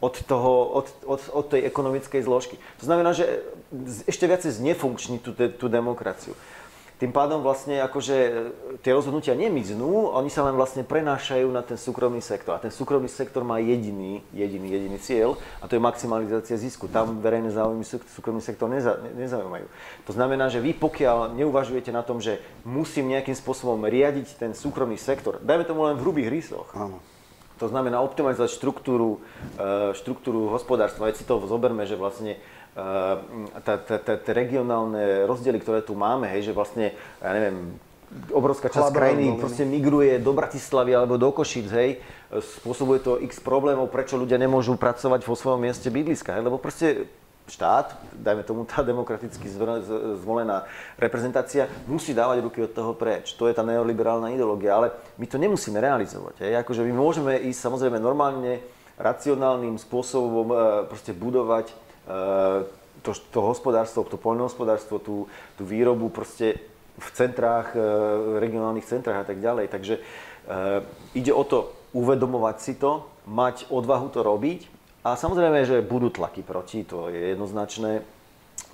od, 0.00 0.16
toho, 0.24 0.80
od, 0.80 0.86
od, 1.04 1.20
od 1.28 1.46
tej 1.52 1.68
ekonomickej 1.68 2.24
zložky. 2.24 2.56
To 2.80 2.84
znamená, 2.88 3.12
že 3.12 3.44
ešte 4.08 4.24
viacej 4.24 4.56
znefunkční 4.56 5.20
tú, 5.20 5.36
tú 5.36 5.66
demokraciu. 5.68 6.32
Tým 7.00 7.16
pádom 7.16 7.40
vlastne 7.40 7.80
akože 7.80 8.16
e, 8.20 8.30
tie 8.84 8.92
rozhodnutia 8.92 9.32
nemiznú, 9.32 10.12
oni 10.12 10.28
sa 10.28 10.44
len 10.44 10.52
vlastne 10.52 10.84
prenášajú 10.84 11.48
na 11.48 11.64
ten 11.64 11.80
súkromný 11.80 12.20
sektor. 12.20 12.52
A 12.52 12.60
ten 12.60 12.68
súkromný 12.68 13.08
sektor 13.08 13.40
má 13.40 13.56
jediný, 13.56 14.20
jediný, 14.36 14.68
jediný 14.68 14.98
cieľ 15.00 15.40
a 15.58 15.64
to 15.64 15.80
je 15.80 15.82
maximalizácia 15.82 16.60
zisku. 16.60 16.92
Tam 16.92 17.24
verejné 17.24 17.56
záujmy 17.56 17.88
súkromný 17.88 18.44
sektor 18.44 18.68
neza, 18.68 19.00
nezaujímajú. 19.16 19.64
To 20.04 20.12
znamená, 20.12 20.52
že 20.52 20.60
vy 20.60 20.76
pokiaľ 20.76 21.32
neuvažujete 21.40 21.88
na 21.88 22.04
tom, 22.04 22.20
že 22.20 22.36
musím 22.68 23.16
nejakým 23.16 23.32
spôsobom 23.32 23.80
riadiť 23.80 24.36
ten 24.36 24.52
súkromný 24.52 25.00
sektor, 25.00 25.40
dajme 25.40 25.64
tomu 25.64 25.88
len 25.88 25.96
v 25.96 26.04
hrubých 26.04 26.28
rysoch, 26.28 26.68
Áno 26.76 27.00
to 27.60 27.68
znamená 27.68 28.00
optimalizovať 28.00 28.56
štruktúru, 28.56 29.20
e, 29.60 29.92
štruktúru 29.92 30.48
hospodárstva. 30.48 31.12
Veď 31.12 31.20
si 31.20 31.28
to 31.28 31.36
zoberme, 31.44 31.84
že 31.84 31.92
vlastne 31.92 32.40
tie 32.74 34.32
regionálne 34.32 35.26
rozdiely, 35.26 35.58
ktoré 35.58 35.80
tu 35.82 35.98
máme, 35.98 36.30
hej, 36.30 36.50
že 36.50 36.52
vlastne, 36.54 36.94
ja 37.18 37.30
neviem, 37.34 37.74
obrovská 38.34 38.66
časť 38.66 38.90
krajiny 38.90 39.38
proste 39.38 39.62
migruje 39.62 40.18
do 40.18 40.34
Bratislavy 40.34 40.94
alebo 40.94 41.14
do 41.14 41.30
Košic, 41.30 41.68
hej, 41.70 41.90
spôsobuje 42.62 42.98
to 43.02 43.18
x 43.22 43.38
problémov, 43.42 43.90
prečo 43.90 44.18
ľudia 44.18 44.38
nemôžu 44.38 44.74
pracovať 44.74 45.22
vo 45.26 45.34
svojom 45.38 45.62
mieste 45.62 45.90
bydliska, 45.90 46.34
hej, 46.34 46.42
lebo 46.46 46.58
proste 46.58 47.10
štát, 47.50 47.98
dajme 48.14 48.46
tomu 48.46 48.62
tá 48.62 48.80
demokraticky 48.86 49.50
zvolená 50.22 50.70
reprezentácia, 50.94 51.66
musí 51.90 52.14
dávať 52.14 52.46
ruky 52.46 52.62
od 52.62 52.70
toho 52.70 52.94
preč. 52.94 53.34
To 53.34 53.50
je 53.50 53.54
tá 53.58 53.66
neoliberálna 53.66 54.30
ideológia, 54.30 54.78
ale 54.78 54.94
my 55.18 55.26
to 55.26 55.36
nemusíme 55.36 55.76
realizovať. 55.82 56.46
Hej. 56.46 56.62
Akože 56.62 56.86
my 56.86 56.94
môžeme 56.94 57.34
ísť 57.50 57.66
samozrejme 57.66 57.98
normálne, 57.98 58.62
racionálnym 59.00 59.80
spôsobom 59.80 60.46
e, 60.52 60.56
proste 60.86 61.16
budovať 61.16 61.72
to, 63.02 63.10
to 63.32 63.38
hospodárstvo, 63.40 64.04
to 64.08 64.20
poľnohospodárstvo, 64.20 64.98
tú, 64.98 65.30
tú 65.56 65.62
výrobu 65.64 66.10
proste 66.10 66.60
v 67.00 67.08
centrách, 67.16 67.72
regionálnych 68.42 68.84
centrách 68.84 69.24
a 69.24 69.26
tak 69.26 69.40
ďalej. 69.40 69.66
Takže 69.72 69.94
ide 71.16 71.32
o 71.32 71.44
to 71.46 71.72
uvedomovať 71.96 72.56
si 72.60 72.76
to, 72.76 73.08
mať 73.24 73.70
odvahu 73.72 74.12
to 74.12 74.20
robiť. 74.20 74.60
A 75.00 75.16
samozrejme, 75.16 75.64
že 75.64 75.80
budú 75.80 76.12
tlaky 76.12 76.44
proti, 76.44 76.84
to 76.84 77.08
je 77.08 77.32
jednoznačné. 77.32 78.04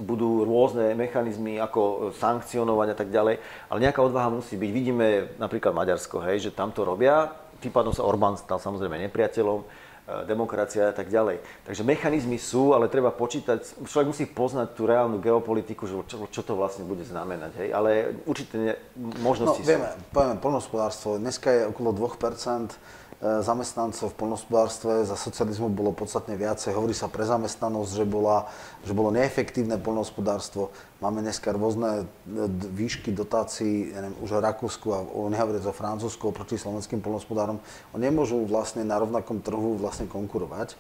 Budú 0.03 0.43
rôzne 0.43 0.93
mechanizmy, 0.99 1.57
ako 1.63 2.11
sankcionovať 2.19 2.89
a 2.93 2.97
tak 2.99 3.09
ďalej, 3.15 3.39
ale 3.71 3.79
nejaká 3.81 4.03
odvaha 4.03 4.29
musí 4.29 4.59
byť. 4.59 4.71
Vidíme 4.75 5.07
napríklad 5.39 5.73
Maďarsko, 5.73 6.21
hej, 6.27 6.51
že 6.51 6.57
tam 6.57 6.75
to 6.75 6.83
robia, 6.83 7.31
tým 7.63 7.73
pádom 7.73 7.95
sa 7.95 8.05
Orbán 8.05 8.37
stal 8.37 8.61
samozrejme 8.61 9.07
nepriateľom, 9.09 9.65
demokracia 10.07 10.91
a 10.91 10.95
tak 10.95 11.11
ďalej. 11.11 11.43
Takže 11.67 11.83
mechanizmy 11.83 12.39
sú, 12.39 12.71
ale 12.79 12.87
treba 12.87 13.11
počítať, 13.11 13.83
človek 13.91 14.11
musí 14.15 14.25
poznať 14.31 14.79
tú 14.79 14.87
reálnu 14.87 15.19
geopolitiku, 15.19 15.83
že 15.91 15.95
čo, 16.07 16.17
čo 16.31 16.43
to 16.47 16.55
vlastne 16.55 16.87
bude 16.87 17.03
znamenať, 17.03 17.53
hej, 17.59 17.69
ale 17.75 18.15
určite 18.23 18.55
ne, 18.55 18.73
možnosti 19.19 19.63
no, 19.63 19.67
vieme, 19.67 19.91
sú. 19.91 19.99
Povieme, 20.15 20.39
polnospodárstvo, 20.39 21.19
dneska 21.19 21.51
je 21.51 21.63
okolo 21.67 21.91
2%, 21.91 22.71
E, 23.06 23.06
zamestnancov 23.21 24.13
v 24.13 24.19
polnospodárstve 24.21 25.09
za 25.09 25.17
socializmu 25.17 25.73
bolo 25.73 25.97
podstatne 25.97 26.37
viacej. 26.37 26.77
Hovorí 26.77 26.93
sa 26.93 27.09
pre 27.09 27.25
zamestnanosť, 27.25 27.91
že, 27.97 28.05
bola, 28.05 28.45
že 28.85 28.93
bolo 28.93 29.09
neefektívne 29.09 29.81
polnospodárstvo. 29.81 30.69
Máme 31.01 31.25
dneska 31.25 31.49
rôzne 31.57 32.05
e, 32.05 32.45
výšky 32.77 33.17
dotácií, 33.17 33.97
ja 33.97 34.05
neviem, 34.05 34.21
už 34.21 34.37
o 34.37 34.45
Rakúsku 34.45 34.87
a 34.93 35.01
o 35.01 35.33
nehovoriac 35.33 35.65
o 35.65 35.73
Francúzsku 35.73 36.29
proti 36.29 36.61
slovenským 36.61 37.01
polnospodárom. 37.01 37.57
Oni 37.97 38.05
nemôžu 38.05 38.45
vlastne 38.45 38.85
na 38.85 39.01
rovnakom 39.01 39.41
trhu 39.41 39.81
vlastne 39.81 40.05
konkurovať. 40.05 40.73
E, 40.73 40.77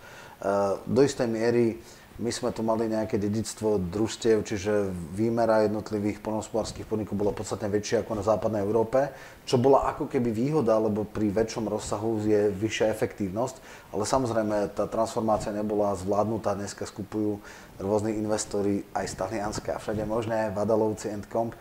do 0.84 1.00
istej 1.00 1.28
miery 1.32 1.80
my 2.16 2.32
sme 2.32 2.48
tu 2.48 2.64
mali 2.64 2.88
nejaké 2.88 3.20
dedictvo 3.20 3.76
družstiev, 3.76 4.40
čiže 4.40 4.88
výmera 5.12 5.68
jednotlivých 5.68 6.24
polnohospodárských 6.24 6.88
podnikov 6.88 7.20
bola 7.20 7.36
podstatne 7.36 7.68
väčšia 7.68 8.08
ako 8.08 8.12
na 8.16 8.24
západnej 8.24 8.64
Európe, 8.64 9.12
čo 9.46 9.62
bola 9.62 9.86
ako 9.94 10.10
keby 10.10 10.34
výhoda, 10.34 10.74
lebo 10.74 11.06
pri 11.06 11.30
väčšom 11.30 11.70
rozsahu 11.70 12.18
je 12.26 12.50
vyššia 12.50 12.90
efektívnosť, 12.90 13.62
ale 13.94 14.02
samozrejme 14.02 14.74
tá 14.74 14.90
transformácia 14.90 15.54
nebola 15.54 15.94
zvládnutá, 15.94 16.58
dneska 16.58 16.82
skupujú 16.82 17.38
rôzni 17.78 18.18
investori 18.18 18.82
aj 18.90 19.06
z 19.06 19.14
Talianska 19.14 19.78
a 19.78 19.78
všade 19.78 20.02
možné, 20.02 20.50
Vadalovci 20.50 21.14
and 21.14 21.30
Comp, 21.30 21.54
e, 21.54 21.58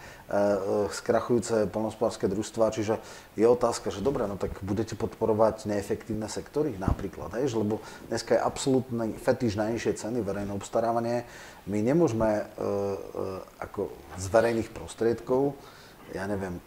skrachujúce 0.89 1.69
polnospodárske 1.69 2.25
družstva, 2.25 2.73
čiže 2.73 2.97
je 3.38 3.45
otázka, 3.45 3.93
že 3.93 4.01
dobre, 4.01 4.25
no 4.25 4.33
tak 4.33 4.57
budete 4.65 4.97
podporovať 4.97 5.69
neefektívne 5.69 6.25
sektory 6.25 6.73
napríklad, 6.81 7.38
hej, 7.38 7.53
lebo 7.53 7.86
dneska 8.09 8.33
je 8.33 8.41
absolútny 8.41 9.13
fetiš 9.21 9.61
najnižšie 9.61 9.93
ceny, 9.93 10.25
verejné 10.25 10.57
obstarávanie. 10.57 11.29
My 11.69 11.86
nemôžeme 11.86 12.41
e, 12.41 12.43
ako 13.61 13.93
z 14.17 14.25
verejných 14.33 14.73
prostriedkov, 14.73 15.53
ja 16.15 16.25
neviem, 16.25 16.57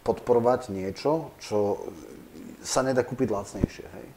podporovať 0.00 0.72
niečo, 0.72 1.34
čo 1.42 1.86
sa 2.60 2.84
nedá 2.84 3.04
kúpiť 3.04 3.28
lacnejšie. 3.28 3.86
Hej. 3.86 4.08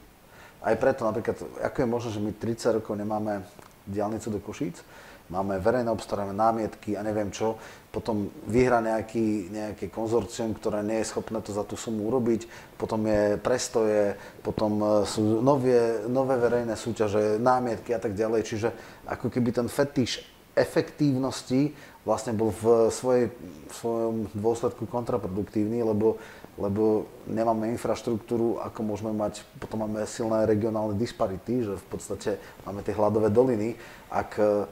Aj 0.63 0.75
preto 0.79 1.03
napríklad, 1.03 1.35
ako 1.59 1.77
je 1.83 1.87
možné, 1.87 2.09
že 2.15 2.23
my 2.23 2.31
30 2.31 2.77
rokov 2.79 2.93
nemáme 2.95 3.43
diálnicu 3.83 4.31
do 4.31 4.39
Košíc, 4.39 4.79
máme 5.27 5.59
verejné 5.59 5.91
obstarávanie, 5.91 6.35
námietky 6.35 6.95
a 6.95 7.03
neviem 7.03 7.31
čo, 7.31 7.59
potom 7.91 8.31
vyhra 8.47 8.79
nejaký, 8.83 9.51
nejaké 9.51 9.85
konzorcium, 9.87 10.55
ktoré 10.55 10.83
nie 10.83 10.99
je 11.03 11.09
schopné 11.11 11.39
to 11.39 11.55
za 11.55 11.63
tú 11.63 11.79
sumu 11.79 12.07
urobiť, 12.11 12.47
potom 12.75 13.03
je 13.07 13.39
prestoje, 13.39 14.15
potom 14.43 14.71
e, 14.79 14.85
sú 15.07 15.39
nové, 15.39 16.03
nové 16.09 16.35
verejné 16.39 16.75
súťaže, 16.75 17.39
námietky 17.39 17.95
a 17.95 17.99
tak 17.99 18.15
ďalej, 18.15 18.41
čiže 18.43 18.69
ako 19.07 19.31
keby 19.31 19.49
ten 19.55 19.67
fetiš 19.67 20.23
efektívnosti 20.53 21.73
vlastne 22.03 22.35
bol 22.35 22.51
v, 22.51 22.91
svojej, 22.91 23.25
v 23.67 23.73
svojom 23.73 24.15
dôsledku 24.35 24.83
kontraproduktívny, 24.87 25.83
lebo 25.83 26.19
lebo 26.53 27.09
nemáme 27.25 27.73
infraštruktúru, 27.73 28.61
ako 28.61 28.79
môžeme 28.85 29.09
mať, 29.09 29.41
potom 29.57 29.89
máme 29.89 30.05
silné 30.05 30.45
regionálne 30.45 30.93
disparity, 30.93 31.65
že 31.65 31.73
v 31.81 31.85
podstate 31.89 32.37
máme 32.61 32.85
tie 32.85 32.93
hladové 32.93 33.33
doliny. 33.33 33.73
Ak 34.13 34.37
e, 34.37 34.69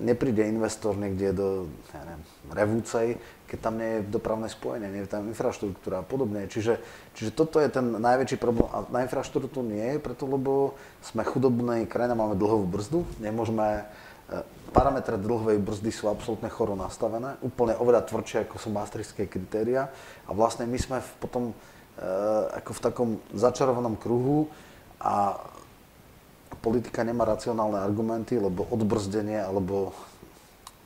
nepríde 0.00 0.40
investor 0.48 0.96
niekde 0.96 1.36
do 1.36 1.68
ja 1.92 2.00
neviem, 2.08 2.24
Revúcej, 2.48 3.20
keď 3.44 3.58
tam 3.60 3.74
nie 3.76 4.00
je 4.00 4.06
dopravné 4.08 4.48
spojenie, 4.48 4.88
nie 4.88 5.04
je 5.04 5.12
tam 5.12 5.28
infraštruktúra 5.28 6.00
a 6.00 6.06
podobne. 6.08 6.48
Čiže, 6.48 6.80
čiže 7.12 7.36
toto 7.36 7.60
je 7.60 7.68
ten 7.68 7.84
najväčší 8.00 8.40
problém. 8.40 8.72
A 8.72 8.88
na 8.88 9.04
infraštruktúru 9.04 9.68
nie 9.68 9.96
je, 9.96 9.96
preto 10.00 10.24
lebo 10.24 10.72
sme 11.04 11.20
chudobnej 11.20 11.84
krajina, 11.84 12.16
máme 12.16 12.32
dlhovú 12.32 12.64
brzdu, 12.64 13.04
nemôžeme 13.20 13.84
Parametre 14.70 15.18
dlhovej 15.18 15.58
brzdy 15.58 15.90
sú 15.90 16.06
absolútne 16.06 16.46
choro 16.46 16.78
nastavené, 16.78 17.34
úplne 17.42 17.74
oveľa 17.74 18.06
tvrdšie 18.06 18.46
ako 18.46 18.56
sú 18.62 18.68
maastrichtské 18.70 19.26
kritéria 19.26 19.90
a 20.26 20.30
vlastne 20.30 20.66
my 20.70 20.78
sme 20.78 21.02
v 21.02 21.10
potom 21.18 21.42
e, 21.50 21.54
ako 22.54 22.70
v 22.70 22.80
takom 22.80 23.08
začarovanom 23.34 23.98
kruhu 23.98 24.46
a 25.02 25.42
politika 26.62 27.02
nemá 27.02 27.26
racionálne 27.26 27.82
argumenty, 27.82 28.38
lebo 28.38 28.68
odbrzdenie 28.70 29.42
alebo 29.42 29.90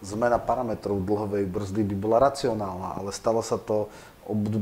zmena 0.04 0.36
parametrov 0.40 1.00
dlhovej 1.00 1.44
brzdy 1.48 1.82
by 1.92 1.96
bola 1.96 2.18
racionálna, 2.28 3.00
ale 3.00 3.10
stalo 3.10 3.40
sa 3.40 3.56
to 3.56 3.88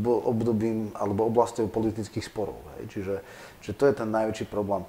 obdobím 0.02 0.90
alebo 0.98 1.26
oblasťou 1.30 1.70
politických 1.70 2.26
sporov. 2.26 2.58
Hej. 2.78 2.82
Čiže, 2.90 3.14
čiže 3.62 3.74
to 3.78 3.84
je 3.86 3.94
ten 3.94 4.08
najväčší 4.10 4.50
problém. 4.50 4.82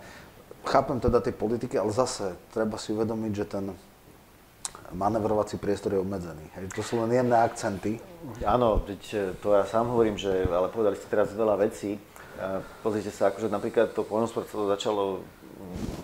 Chápem 0.65 0.97
teda 0.97 1.21
tie 1.21 1.35
politiky, 1.35 1.77
ale 1.77 1.93
zase 1.93 2.33
treba 2.55 2.81
si 2.81 2.95
uvedomiť, 2.95 3.31
že 3.35 3.45
ten 3.45 3.65
manevrovací 4.93 5.57
priestor 5.57 5.97
je 5.97 5.99
obmedzený. 5.99 6.45
Hej, 6.55 6.71
to 6.73 6.81
sú 6.85 7.01
len 7.01 7.11
jemné 7.11 7.37
akcenty. 7.37 7.99
Áno, 8.45 8.79
e, 8.85 9.33
to 9.41 9.57
ja 9.57 9.65
sám 9.65 9.91
hovorím, 9.91 10.15
že, 10.15 10.45
ale 10.47 10.69
povedali 10.69 10.95
ste 10.95 11.09
teraz 11.09 11.33
veľa 11.33 11.57
vecí. 11.59 11.97
Pozrite 12.81 13.13
sa, 13.13 13.29
akože 13.29 13.45
napríklad 13.45 13.93
to 13.93 14.01
poľnohospodárstvo 14.01 14.65
začalo 14.65 15.21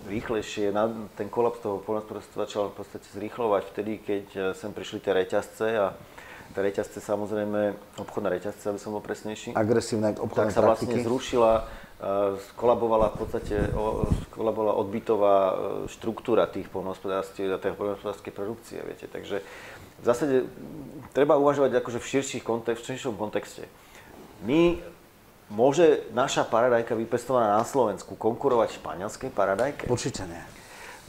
rýchlejšie, 0.10 0.74
ten 1.14 1.28
kolaps 1.30 1.62
toho 1.62 1.78
poľnohospodárstva 1.86 2.46
začal 2.50 2.64
v 2.74 2.76
podstate 2.82 3.08
zrýchlovať 3.14 3.64
vtedy, 3.70 3.94
keď 4.02 4.26
e, 4.34 4.40
sem 4.58 4.74
prišli 4.74 5.06
tie 5.06 5.14
reťazce 5.14 5.68
a 5.78 5.94
tie 6.58 6.62
reťazce 6.66 6.98
samozrejme, 6.98 7.78
obchodné 8.02 8.30
reťazce, 8.42 8.74
aby 8.74 8.80
som 8.82 8.98
bol 8.98 9.04
presnejší. 9.06 9.54
Agresívne 9.54 10.18
obchodné 10.18 10.50
tak 10.50 10.58
sa 10.58 10.66
vlastne 10.66 10.98
zrušila 10.98 11.70
skolabovala 12.56 13.12
v 13.12 13.18
podstate 13.20 13.56
skolabovala 14.32 14.72
odbytová 14.80 15.36
e, 15.36 15.54
štruktúra 15.92 16.48
tých 16.48 16.72
poľnohospodárstiev 16.72 17.52
a 17.52 17.60
tej 17.60 17.76
poľnohospodárskej 17.76 18.32
produkcie, 18.32 18.80
viete. 18.88 19.12
Takže 19.12 19.44
v 20.00 20.06
zásade 20.08 20.48
treba 21.12 21.36
uvažovať 21.36 21.76
akože 21.84 22.00
v, 22.00 22.08
širších 22.08 22.44
kontext, 22.48 22.88
v 22.88 22.96
širšom 22.96 23.20
kontexte. 23.20 23.68
My 24.48 24.80
Môže 25.50 26.06
naša 26.14 26.46
paradajka 26.46 26.94
vypestovaná 26.94 27.58
na 27.58 27.66
Slovensku 27.66 28.14
konkurovať 28.14 28.78
španielskej 28.78 29.34
paradajke? 29.34 29.90
Určite 29.90 30.30
nie. 30.30 30.44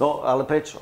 No, 0.01 0.25
ale 0.25 0.49
prečo? 0.49 0.81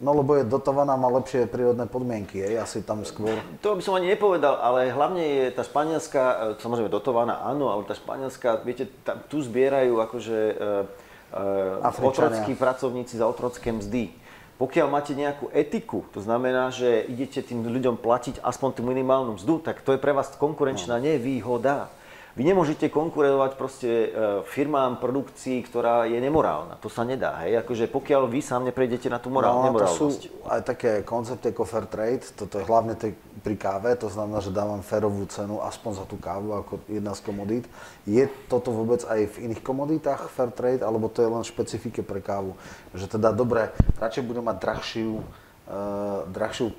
No 0.00 0.16
lebo 0.16 0.32
je 0.32 0.48
dotovaná, 0.48 0.96
má 0.96 1.12
lepšie 1.12 1.44
prírodné 1.44 1.84
podmienky, 1.84 2.40
je 2.40 2.56
asi 2.56 2.80
tam 2.80 3.04
skôr. 3.04 3.36
To 3.60 3.76
by 3.76 3.84
som 3.84 4.00
ani 4.00 4.16
nepovedal, 4.16 4.56
ale 4.56 4.88
hlavne 4.88 5.20
je 5.20 5.46
tá 5.52 5.60
španielská, 5.60 6.24
e, 6.24 6.36
samozrejme 6.56 6.88
dotovaná, 6.88 7.44
áno, 7.44 7.68
ale 7.68 7.84
tá 7.84 7.92
španielská, 7.92 8.64
viete, 8.64 8.88
tam, 9.04 9.20
tu 9.28 9.44
zbierajú 9.44 10.00
akože 10.00 10.38
uh, 10.56 11.84
uh, 11.84 12.00
otrockí 12.00 12.56
pracovníci 12.56 13.20
za 13.20 13.28
otrocké 13.28 13.76
mzdy. 13.76 14.16
Pokiaľ 14.56 14.86
máte 14.88 15.12
nejakú 15.12 15.52
etiku, 15.52 16.08
to 16.16 16.24
znamená, 16.24 16.72
že 16.72 17.04
idete 17.04 17.44
tým 17.44 17.60
ľuďom 17.60 18.00
platiť 18.00 18.40
aspoň 18.40 18.80
tú 18.80 18.82
minimálnu 18.84 19.36
mzdu, 19.36 19.60
tak 19.60 19.84
to 19.84 19.92
je 19.92 20.00
pre 20.00 20.16
vás 20.16 20.32
konkurenčná 20.36 20.96
no. 20.96 21.04
nevýhoda. 21.04 21.92
Vy 22.38 22.46
nemôžete 22.46 22.86
konkurovať 22.94 23.58
proste 23.58 23.90
e, 23.90 24.08
firmám, 24.46 25.02
produkcii, 25.02 25.66
ktorá 25.66 26.06
je 26.06 26.14
nemorálna. 26.22 26.78
To 26.78 26.86
sa 26.86 27.02
nedá, 27.02 27.42
hej? 27.42 27.58
Akože 27.58 27.90
pokiaľ 27.90 28.30
vy 28.30 28.38
sám 28.38 28.70
neprejdete 28.70 29.10
na 29.10 29.18
tú 29.18 29.34
morál, 29.34 29.58
no, 29.58 29.66
nemorálnosť. 29.66 29.98
to 29.98 30.30
sú 30.30 30.46
aj 30.46 30.62
také 30.62 31.02
koncepty 31.02 31.50
ako 31.50 31.66
fair 31.66 31.90
trade, 31.90 32.22
toto 32.38 32.62
je 32.62 32.64
hlavne 32.70 32.94
pri 33.42 33.54
káve, 33.58 33.90
to 33.98 34.06
znamená, 34.06 34.38
že 34.38 34.54
dávam 34.54 34.78
férovú 34.78 35.26
cenu 35.26 35.58
aspoň 35.58 35.92
za 35.98 36.04
tú 36.06 36.22
kávu 36.22 36.54
ako 36.54 36.72
jedna 36.86 37.18
z 37.18 37.20
komodít. 37.26 37.66
Je 38.06 38.30
toto 38.46 38.70
vôbec 38.70 39.02
aj 39.10 39.26
v 39.34 39.50
iných 39.50 39.66
komoditách 39.66 40.30
fair 40.30 40.54
trade, 40.54 40.86
alebo 40.86 41.10
to 41.10 41.26
je 41.26 41.30
len 41.34 41.42
špecifike 41.42 42.06
pre 42.06 42.22
kávu? 42.22 42.54
Že 42.94 43.18
teda 43.18 43.34
dobre, 43.34 43.74
radšej 43.98 44.22
budem 44.22 44.46
mať 44.46 44.56
drahšiu, 44.62 45.10
uh, 45.18 46.30
drahšiu 46.30 46.70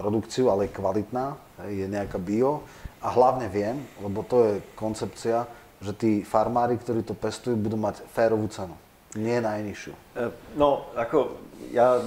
produkciu, 0.00 0.52
ale 0.52 0.72
kvalitná, 0.72 1.36
je 1.68 1.88
nejaká 1.88 2.20
bio, 2.20 2.64
a 3.02 3.08
hlavne 3.12 3.46
viem, 3.52 3.76
lebo 4.00 4.24
to 4.24 4.36
je 4.44 4.54
koncepcia, 4.74 5.44
že 5.80 5.92
tí 5.92 6.10
farmári, 6.24 6.80
ktorí 6.80 7.04
to 7.04 7.12
pestujú, 7.12 7.56
budú 7.56 7.76
mať 7.76 8.00
férovú 8.12 8.48
cenu. 8.48 8.72
Nie 9.16 9.40
najnižšiu. 9.40 9.92
E, 9.92 10.32
no, 10.56 10.88
ako 10.96 11.40
ja 11.72 12.00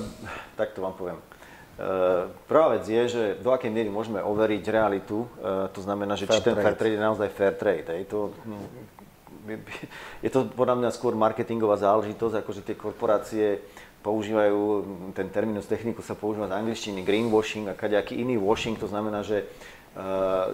takto 0.57 0.81
vám 0.81 0.93
poviem. 0.97 1.17
E, 1.17 1.23
prvá 2.49 2.77
vec 2.77 2.85
je, 2.85 3.03
že 3.09 3.23
do 3.41 3.53
akej 3.53 3.69
miery 3.73 3.89
môžeme 3.89 4.21
overiť 4.21 4.63
realitu, 4.69 5.25
e, 5.25 5.69
to 5.73 5.81
znamená, 5.81 6.17
že 6.17 6.29
fair 6.29 6.41
či 6.41 6.45
ten 6.45 6.53
trade. 6.57 6.65
fair 6.65 6.75
trade 6.77 6.95
je 6.97 7.01
naozaj 7.01 7.29
fair 7.33 7.53
trade. 7.57 7.89
Je 7.89 8.07
to, 8.09 8.19
je 10.25 10.29
to 10.29 10.39
podľa 10.53 10.75
mňa 10.81 10.89
skôr 10.93 11.13
marketingová 11.17 11.77
záležitosť, 11.81 12.41
akože 12.45 12.61
tie 12.65 12.75
korporácie 12.77 13.45
používajú, 13.99 14.61
ten 15.11 15.27
terminus 15.27 15.67
techniku 15.67 15.99
sa 15.99 16.15
používa 16.15 16.47
z 16.47 16.55
angličtiny 16.55 17.03
greenwashing 17.03 17.67
a 17.67 17.75
kadejaký 17.75 18.15
iný 18.15 18.39
washing, 18.39 18.79
to 18.79 18.87
znamená, 18.87 19.27
že 19.27 19.43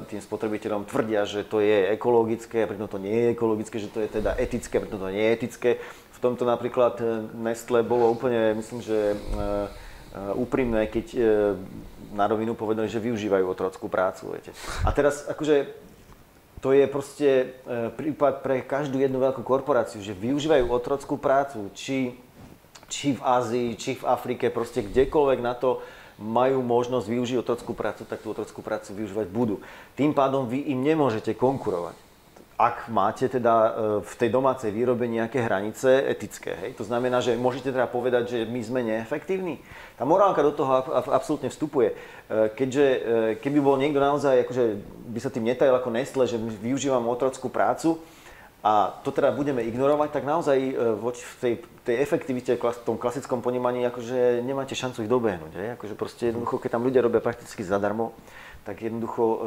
tým 0.09 0.21
spotrebiteľom 0.23 0.87
tvrdia, 0.89 1.27
že 1.27 1.45
to 1.45 1.59
je 1.61 1.91
ekologické, 1.93 2.63
a 2.63 2.69
pritom 2.71 2.87
to 2.87 2.97
nie 2.97 3.13
je 3.13 3.27
ekologické, 3.35 3.75
že 3.77 3.91
to 3.91 3.99
je 4.01 4.09
teda 4.09 4.33
etické, 4.39 4.79
a 4.79 4.83
pritom 4.83 4.99
to 4.99 5.11
nie 5.11 5.21
je 5.21 5.35
etické. 5.35 5.69
V 6.15 6.19
tomto 6.23 6.47
napríklad 6.47 6.97
Nestle 7.35 7.83
bolo 7.83 8.09
úplne, 8.09 8.55
myslím, 8.57 8.81
že 8.81 9.13
úprimné, 10.33 10.87
keď 10.87 11.05
na 12.15 12.25
rovinu 12.31 12.55
povedali, 12.55 12.87
že 12.87 13.03
využívajú 13.03 13.43
otrockú 13.43 13.91
prácu. 13.91 14.31
Viete. 14.31 14.55
A 14.87 14.89
teraz 14.95 15.27
akože 15.27 15.67
to 16.63 16.71
je 16.71 16.87
proste 16.87 17.29
prípad 17.99 18.39
pre 18.41 18.63
každú 18.63 18.97
jednu 18.97 19.19
veľkú 19.19 19.43
korporáciu, 19.43 19.99
že 19.99 20.15
využívajú 20.15 20.65
otrockú 20.71 21.19
prácu, 21.19 21.69
či, 21.75 22.15
či 22.87 23.13
v 23.13 23.21
Ázii, 23.21 23.69
či 23.75 23.99
v 23.99 24.07
Afrike, 24.07 24.49
proste 24.49 24.81
kdekoľvek 24.81 25.39
na 25.43 25.53
to 25.53 25.83
majú 26.15 26.63
možnosť 26.63 27.07
využiť 27.11 27.37
otrockú 27.39 27.75
prácu, 27.75 28.07
tak 28.07 28.23
tú 28.23 28.31
otrockú 28.31 28.63
prácu 28.63 28.95
využívať 28.95 29.27
budú. 29.27 29.59
Tým 29.99 30.15
pádom 30.15 30.47
vy 30.47 30.71
im 30.71 30.79
nemôžete 30.79 31.35
konkurovať. 31.35 32.05
Ak 32.55 32.87
máte 32.87 33.27
teda 33.27 33.51
e, 33.51 33.69
v 33.99 34.13
tej 34.15 34.29
domácej 34.31 34.71
výrobe 34.71 35.11
nejaké 35.11 35.43
hranice 35.43 36.07
etické, 36.07 36.55
hej? 36.55 36.71
to 36.79 36.87
znamená, 36.87 37.19
že 37.19 37.35
môžete 37.35 37.75
teda 37.75 37.83
povedať, 37.83 38.31
že 38.31 38.39
my 38.47 38.59
sme 38.63 38.79
neefektívni. 38.79 39.59
Tá 39.99 40.07
morálka 40.07 40.39
do 40.39 40.55
toho 40.55 40.87
absolútne 41.11 41.51
vstupuje. 41.51 41.91
E, 41.91 41.95
keďže 42.55 42.85
e, 42.87 42.99
keby 43.43 43.59
bol 43.59 43.75
niekto 43.75 43.99
naozaj, 43.99 44.47
akože 44.47 44.63
by 45.11 45.19
sa 45.19 45.35
tým 45.35 45.51
netajil 45.51 45.75
ako 45.75 45.91
Nestle, 45.91 46.23
že 46.31 46.39
využívam 46.39 47.03
otrockú 47.11 47.51
prácu, 47.51 47.99
a 48.65 48.97
to 49.05 49.13
teda 49.13 49.29
budeme 49.29 49.61
ignorovať, 49.61 50.09
tak 50.09 50.25
naozaj 50.25 50.57
voči 50.97 51.21
v 51.21 51.35
tej, 51.37 51.53
tej 51.85 51.95
efektivite 52.01 52.57
v 52.57 52.81
tom 52.81 52.97
klasickom 52.97 53.45
ponímaní 53.45 53.85
akože 53.85 54.41
nemáte 54.41 54.73
šancu 54.73 55.05
ich 55.05 55.11
dobehnúť. 55.11 55.53
Je? 55.53 55.67
Akože 55.77 55.93
proste 55.93 56.33
jednoducho, 56.33 56.57
keď 56.57 56.73
tam 56.73 56.81
ľudia 56.81 57.05
robia 57.05 57.21
prakticky 57.21 57.61
zadarmo, 57.61 58.17
tak 58.65 58.81
jednoducho 58.81 59.21
e, 59.21 59.37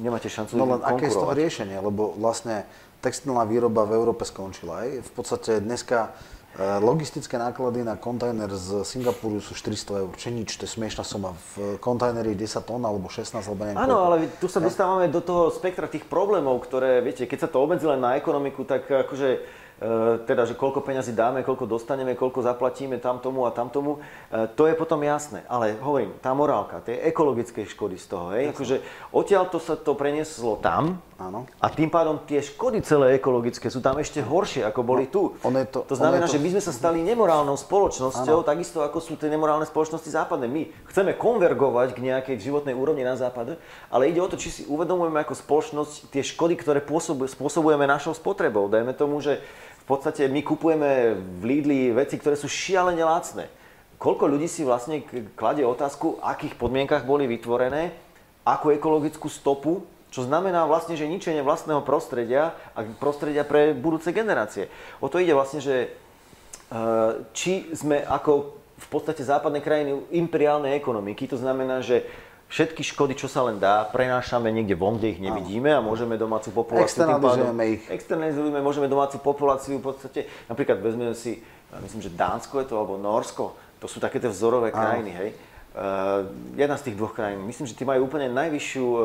nemáte 0.00 0.32
šancu 0.32 0.56
No 0.56 0.64
len 0.64 0.80
aké 0.80 1.12
je 1.12 1.14
z 1.14 1.20
toho 1.20 1.36
riešenie, 1.36 1.76
lebo 1.76 2.16
vlastne 2.16 2.64
textilná 3.04 3.44
výroba 3.44 3.84
v 3.84 4.00
Európe 4.00 4.24
skončila. 4.24 4.88
Aj? 4.88 4.90
V 4.96 5.10
podstate 5.12 5.60
dneska 5.60 6.08
e, 6.08 6.10
logistické 6.58 7.38
náklady 7.38 7.86
na 7.86 7.94
kontajner 7.94 8.50
z 8.50 8.82
Singapuru 8.82 9.38
sú 9.38 9.54
400 9.54 10.02
eur, 10.02 10.12
čo 10.18 10.28
nič, 10.34 10.58
to 10.58 10.66
je 10.66 10.74
smiešná 10.74 11.06
suma. 11.06 11.38
V 11.54 11.78
kontajneri 11.78 12.34
10 12.34 12.66
tón 12.66 12.82
alebo 12.82 13.06
16 13.06 13.38
alebo 13.38 13.62
neviem 13.62 13.78
Áno, 13.78 14.10
ale 14.10 14.26
tu 14.42 14.50
sa 14.50 14.58
dostávame 14.58 15.06
do 15.06 15.22
toho 15.22 15.54
spektra 15.54 15.86
tých 15.86 16.04
problémov, 16.10 16.58
ktoré, 16.66 16.98
viete, 16.98 17.30
keď 17.30 17.46
sa 17.46 17.48
to 17.48 17.62
obmedzi 17.62 17.86
len 17.86 18.02
na 18.02 18.18
ekonomiku, 18.18 18.66
tak 18.66 18.90
akože 18.90 19.58
E, 19.78 20.18
teda, 20.26 20.42
že 20.42 20.58
koľko 20.58 20.82
peňazí 20.82 21.14
dáme, 21.14 21.46
koľko 21.46 21.70
dostaneme, 21.70 22.18
koľko 22.18 22.42
zaplatíme 22.42 22.98
tam 22.98 23.22
tomu 23.22 23.46
a 23.46 23.54
tam 23.54 23.70
tomu, 23.70 24.02
e, 24.26 24.50
to 24.58 24.66
je 24.66 24.74
potom 24.74 24.98
jasné. 25.06 25.46
Ale 25.46 25.78
hovorím, 25.78 26.18
tá 26.18 26.34
morálka, 26.34 26.82
tie 26.82 26.98
ekologické 27.06 27.62
škody 27.62 27.94
z 27.94 28.06
toho, 28.10 28.34
hej, 28.34 28.50
akože 28.50 28.82
odtiaľ 29.14 29.46
to 29.46 29.62
sa 29.62 29.78
to 29.78 29.94
prenieslo 29.94 30.58
tam 30.58 30.98
Áno. 31.18 31.50
a 31.58 31.66
tým 31.66 31.90
pádom 31.90 32.22
tie 32.30 32.38
škody 32.38 32.78
celé 32.86 33.18
ekologické 33.18 33.66
sú 33.66 33.82
tam 33.82 33.98
ešte 33.98 34.22
horšie, 34.22 34.62
ako 34.62 34.86
boli 34.86 35.10
no, 35.10 35.12
tu. 35.12 35.22
On 35.42 35.50
je 35.50 35.66
to, 35.66 35.82
to 35.82 35.98
znamená, 35.98 36.30
je 36.30 36.30
to... 36.30 36.34
že 36.38 36.42
my 36.46 36.48
sme 36.54 36.62
sa 36.62 36.72
stali 36.72 36.98
nemorálnou 37.02 37.58
spoločnosťou, 37.58 38.38
Áno. 38.42 38.46
takisto 38.46 38.86
ako 38.86 39.02
sú 39.02 39.18
tie 39.18 39.26
nemorálne 39.26 39.66
spoločnosti 39.66 40.06
západné. 40.06 40.46
My 40.46 40.70
chceme 40.86 41.18
konvergovať 41.18 41.98
k 41.98 42.06
nejakej 42.06 42.38
životnej 42.38 42.78
úrovni 42.78 43.02
na 43.02 43.18
západe, 43.18 43.58
ale 43.90 44.14
ide 44.14 44.22
o 44.22 44.30
to, 44.30 44.38
či 44.38 44.48
si 44.48 44.62
uvedomujeme 44.70 45.18
ako 45.26 45.34
spoločnosť 45.34 46.14
tie 46.14 46.22
škody, 46.22 46.54
ktoré 46.54 46.80
spôsobujeme 47.26 47.82
našou 47.82 48.14
spotrebou. 48.14 48.70
Dajme 48.70 48.94
tomu, 48.94 49.18
že 49.18 49.42
podstate 49.88 50.28
my 50.28 50.44
kupujeme 50.44 51.16
v 51.16 51.42
Lidli 51.48 51.88
veci, 51.96 52.20
ktoré 52.20 52.36
sú 52.36 52.44
šialene 52.44 53.00
lacné. 53.00 53.48
Koľko 53.96 54.28
ľudí 54.28 54.44
si 54.44 54.62
vlastne 54.62 55.00
kladie 55.32 55.64
otázku, 55.64 56.20
v 56.20 56.24
akých 56.28 56.54
podmienkach 56.60 57.08
boli 57.08 57.24
vytvorené, 57.24 57.96
akú 58.44 58.68
ekologickú 58.70 59.32
stopu, 59.32 59.88
čo 60.08 60.24
znamená 60.24 60.64
vlastne, 60.64 60.96
že 60.96 61.08
ničenie 61.08 61.44
vlastného 61.44 61.84
prostredia 61.84 62.56
a 62.72 62.84
prostredia 62.96 63.44
pre 63.44 63.76
budúce 63.76 64.08
generácie. 64.12 64.72
O 65.04 65.12
to 65.12 65.20
ide 65.20 65.36
vlastne, 65.36 65.60
že 65.60 65.88
eh, 65.88 67.10
či 67.36 67.68
sme 67.76 68.00
ako 68.04 68.56
v 68.78 68.88
podstate 68.88 69.26
západné 69.26 69.58
krajiny 69.58 69.98
imperiálnej 70.14 70.78
ekonomiky, 70.78 71.26
to 71.26 71.36
znamená, 71.36 71.82
že 71.82 72.06
všetky 72.48 72.80
škody, 72.80 73.12
čo 73.12 73.28
sa 73.28 73.44
len 73.44 73.60
dá, 73.60 73.84
prenášame 73.92 74.48
niekde 74.48 74.72
von, 74.72 74.96
kde 74.96 75.12
ich 75.12 75.20
nevidíme 75.20 75.68
a 75.68 75.84
môžeme 75.84 76.16
domácu 76.16 76.48
populáciu... 76.48 77.04
Externalizujeme 77.04 77.64
ich. 77.76 77.82
Externalizujeme, 77.92 78.58
môžeme 78.64 78.86
domácu 78.88 79.20
populáciu 79.20 79.76
v 79.76 79.92
podstate, 79.92 80.24
napríklad 80.48 80.80
vezmeme 80.80 81.12
si, 81.12 81.44
myslím, 81.84 82.00
že 82.00 82.14
Dánsko 82.16 82.64
je 82.64 82.66
to, 82.72 82.74
alebo 82.80 82.96
Norsko, 82.96 83.52
to 83.78 83.86
sú 83.86 84.00
také 84.00 84.16
tie 84.16 84.32
vzorové 84.32 84.72
krajiny, 84.72 85.10
hej. 85.12 85.30
Uh, 85.68 86.26
jedna 86.58 86.74
z 86.74 86.90
tých 86.90 86.96
dvoch 86.98 87.14
krajín. 87.14 87.44
Myslím, 87.46 87.68
že 87.70 87.76
tí 87.76 87.86
majú 87.86 88.10
úplne 88.10 88.26
najvyššiu 88.34 88.86
uh, 88.88 89.00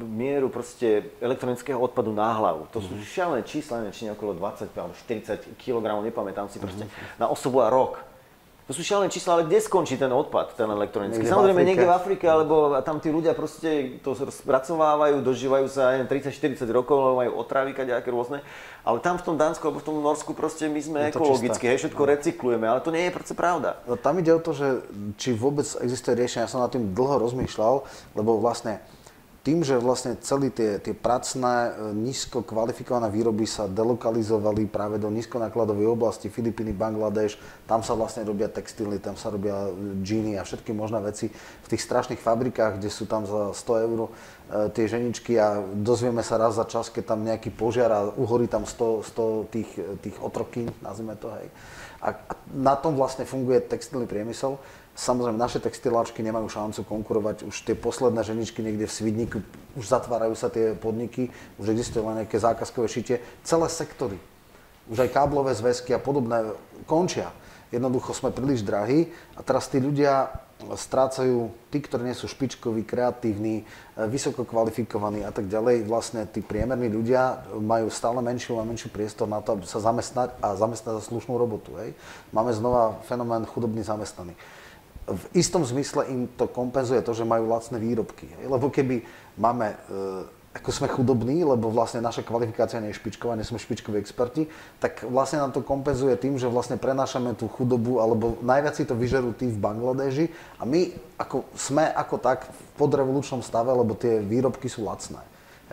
mieru 0.00 0.48
proste 0.48 1.12
elektronického 1.20 1.76
odpadu 1.76 2.14
na 2.14 2.30
hlavu. 2.40 2.72
To 2.72 2.80
sú 2.80 2.96
mm. 2.96 3.04
šialené 3.04 3.42
čísla, 3.44 3.84
či 3.92 4.08
okolo 4.08 4.32
20 4.32 4.70
alebo 4.80 4.96
40 4.96 5.60
kg, 5.60 5.84
nepamätám 6.00 6.48
si 6.48 6.56
proste, 6.56 6.88
mm. 6.88 7.20
na 7.20 7.28
osobu 7.28 7.60
a 7.60 7.68
rok. 7.68 8.09
To 8.70 8.78
sú 8.78 8.86
šialené 8.86 9.10
čísla, 9.10 9.34
ale 9.34 9.50
kde 9.50 9.58
skončí 9.66 9.98
ten 9.98 10.14
odpad, 10.14 10.54
ten 10.54 10.70
elektronický? 10.70 11.26
Niekde 11.26 11.34
Samozrejme 11.34 11.58
v 11.58 11.68
niekde 11.74 11.90
v 11.90 11.94
Afrike, 11.98 12.30
alebo 12.30 12.78
tam 12.86 13.02
tí 13.02 13.10
ľudia 13.10 13.34
proste 13.34 13.98
to 13.98 14.14
spracovávajú, 14.14 15.26
dožívajú 15.26 15.66
sa 15.66 15.98
30-40 16.06 16.70
rokov, 16.70 16.94
lebo 16.94 17.14
majú 17.18 17.30
otravy 17.42 17.74
nejaké 17.74 18.14
rôzne. 18.14 18.46
Ale 18.86 19.02
tam 19.02 19.18
v 19.18 19.26
tom 19.26 19.34
Dánsku 19.34 19.66
alebo 19.66 19.82
v 19.82 19.86
tom 19.90 19.98
Norsku 19.98 20.38
proste 20.38 20.70
my 20.70 20.78
sme 20.78 20.98
ekologicky, 21.10 21.66
hej, 21.66 21.82
všetko 21.82 21.98
no. 21.98 22.08
recyklujeme, 22.14 22.66
ale 22.70 22.78
to 22.78 22.94
nie 22.94 23.10
je 23.10 23.12
proste 23.12 23.34
pravda. 23.34 23.82
No, 23.90 23.98
tam 23.98 24.22
ide 24.22 24.30
o 24.30 24.38
to, 24.38 24.54
že 24.54 24.86
či 25.18 25.34
vôbec 25.34 25.66
existuje 25.82 26.14
riešenie, 26.14 26.46
ja 26.46 26.50
som 26.54 26.62
nad 26.62 26.70
tým 26.70 26.94
dlho 26.94 27.26
rozmýšľal, 27.26 27.82
lebo 28.14 28.38
vlastne 28.38 28.78
tým, 29.40 29.64
že 29.64 29.80
vlastne 29.80 30.20
celé 30.20 30.52
tie, 30.52 30.76
tie 30.76 30.92
pracné, 30.92 31.72
e, 31.72 31.96
nízko 31.96 32.44
kvalifikované 32.44 33.08
výroby 33.08 33.48
sa 33.48 33.64
delokalizovali 33.64 34.68
práve 34.68 35.00
do 35.00 35.08
nízkonákladovej 35.08 35.88
oblasti, 35.88 36.28
Filipíny, 36.28 36.76
Bangladeš, 36.76 37.40
tam 37.64 37.80
sa 37.80 37.96
vlastne 37.96 38.20
robia 38.28 38.52
textily, 38.52 39.00
tam 39.00 39.16
sa 39.16 39.32
robia 39.32 39.72
džíny 40.04 40.36
a 40.36 40.44
všetky 40.44 40.76
možné 40.76 41.00
veci 41.00 41.32
v 41.32 41.66
tých 41.72 41.80
strašných 41.80 42.20
fabrikách, 42.20 42.76
kde 42.76 42.92
sú 42.92 43.08
tam 43.08 43.24
za 43.24 43.56
100 43.56 43.84
eur 43.88 43.98
e, 44.04 44.10
tie 44.76 44.84
ženičky 44.84 45.40
a 45.40 45.64
dozvieme 45.72 46.20
sa 46.20 46.36
raz 46.36 46.60
za 46.60 46.68
čas, 46.68 46.92
keď 46.92 47.16
tam 47.16 47.24
nejaký 47.24 47.48
požiar 47.48 47.88
a 47.88 48.12
uhorí 48.12 48.44
tam 48.44 48.68
100, 48.68 49.08
100 49.08 49.52
tých, 49.56 49.70
tých 50.04 50.16
otrokín, 50.20 50.68
nazvime 50.84 51.16
to, 51.16 51.32
hej. 51.40 51.48
A 52.00 52.16
na 52.56 52.76
tom 52.80 52.96
vlastne 52.96 53.28
funguje 53.28 53.60
textilný 53.60 54.08
priemysel. 54.08 54.56
Samozrejme, 54.98 55.38
naše 55.38 55.62
textiláčky 55.62 56.20
nemajú 56.20 56.50
šancu 56.50 56.84
konkurovať. 56.84 57.46
Už 57.46 57.62
tie 57.64 57.78
posledné 57.78 58.20
ženičky 58.26 58.60
niekde 58.60 58.84
v 58.84 58.92
Svidníku, 58.92 59.38
už 59.78 59.86
zatvárajú 59.86 60.34
sa 60.34 60.50
tie 60.50 60.74
podniky, 60.76 61.30
už 61.56 61.72
existuje 61.72 62.02
len 62.02 62.24
nejaké 62.24 62.36
zákazkové 62.36 62.90
šitie. 62.90 63.22
Celé 63.46 63.66
sektory, 63.70 64.18
už 64.90 65.06
aj 65.06 65.14
káblové 65.14 65.54
zväzky 65.54 65.94
a 65.94 66.02
podobné 66.02 66.52
končia. 66.84 67.30
Jednoducho 67.70 68.10
sme 68.12 68.34
príliš 68.34 68.66
drahí 68.66 69.14
a 69.38 69.46
teraz 69.46 69.70
tí 69.70 69.78
ľudia 69.78 70.34
strácajú, 70.60 71.48
tí, 71.72 71.78
ktorí 71.80 72.04
nie 72.04 72.18
sú 72.18 72.28
špičkoví, 72.28 72.84
kreatívni, 72.84 73.64
vysoko 74.10 74.44
kvalifikovaní 74.44 75.24
a 75.24 75.32
tak 75.32 75.48
ďalej, 75.48 75.88
vlastne 75.88 76.28
tí 76.28 76.44
priemerní 76.44 76.92
ľudia 76.92 77.46
majú 77.56 77.88
stále 77.88 78.20
menšiu 78.20 78.60
a 78.60 78.68
menšiu 78.68 78.92
priestor 78.92 79.24
na 79.24 79.40
to, 79.40 79.56
aby 79.56 79.64
sa 79.64 79.80
zamestnať 79.80 80.36
a 80.44 80.52
zamestnať 80.58 81.00
za 81.00 81.02
slušnú 81.08 81.32
robotu. 81.40 81.78
Hej. 81.80 81.96
Máme 82.34 82.52
znova 82.52 83.00
fenomén 83.08 83.48
chudobný 83.48 83.80
zamestnaný 83.80 84.36
v 85.10 85.24
istom 85.34 85.66
zmysle 85.66 86.06
im 86.06 86.30
to 86.38 86.46
kompenzuje 86.46 87.02
to, 87.02 87.10
že 87.10 87.26
majú 87.26 87.50
lacné 87.50 87.82
výrobky. 87.82 88.30
Lebo 88.46 88.70
keby 88.70 89.02
máme, 89.34 89.74
e, 89.74 89.76
ako 90.54 90.70
sme 90.70 90.88
chudobní, 90.90 91.42
lebo 91.42 91.70
vlastne 91.70 91.98
naša 92.02 92.22
kvalifikácia 92.22 92.78
nie 92.78 92.94
je 92.94 92.98
špičková, 92.98 93.34
nie 93.34 93.46
sme 93.46 93.58
špičkoví 93.58 93.98
experti, 93.98 94.46
tak 94.78 95.02
vlastne 95.06 95.42
nám 95.42 95.50
to 95.50 95.66
kompenzuje 95.66 96.14
tým, 96.18 96.38
že 96.38 96.50
vlastne 96.50 96.78
prenášame 96.78 97.34
tú 97.34 97.50
chudobu, 97.50 97.98
alebo 97.98 98.38
najviac 98.42 98.74
si 98.78 98.86
to 98.86 98.94
vyžerú 98.94 99.34
tí 99.34 99.50
v 99.50 99.58
Bangladeži 99.58 100.26
a 100.58 100.66
my 100.66 100.94
ako, 101.18 101.46
sme 101.54 101.90
ako 101.90 102.16
tak 102.22 102.46
v 102.46 102.60
podrevolučnom 102.78 103.42
stave, 103.42 103.70
lebo 103.74 103.98
tie 103.98 104.22
výrobky 104.22 104.70
sú 104.70 104.86
lacné. 104.86 105.22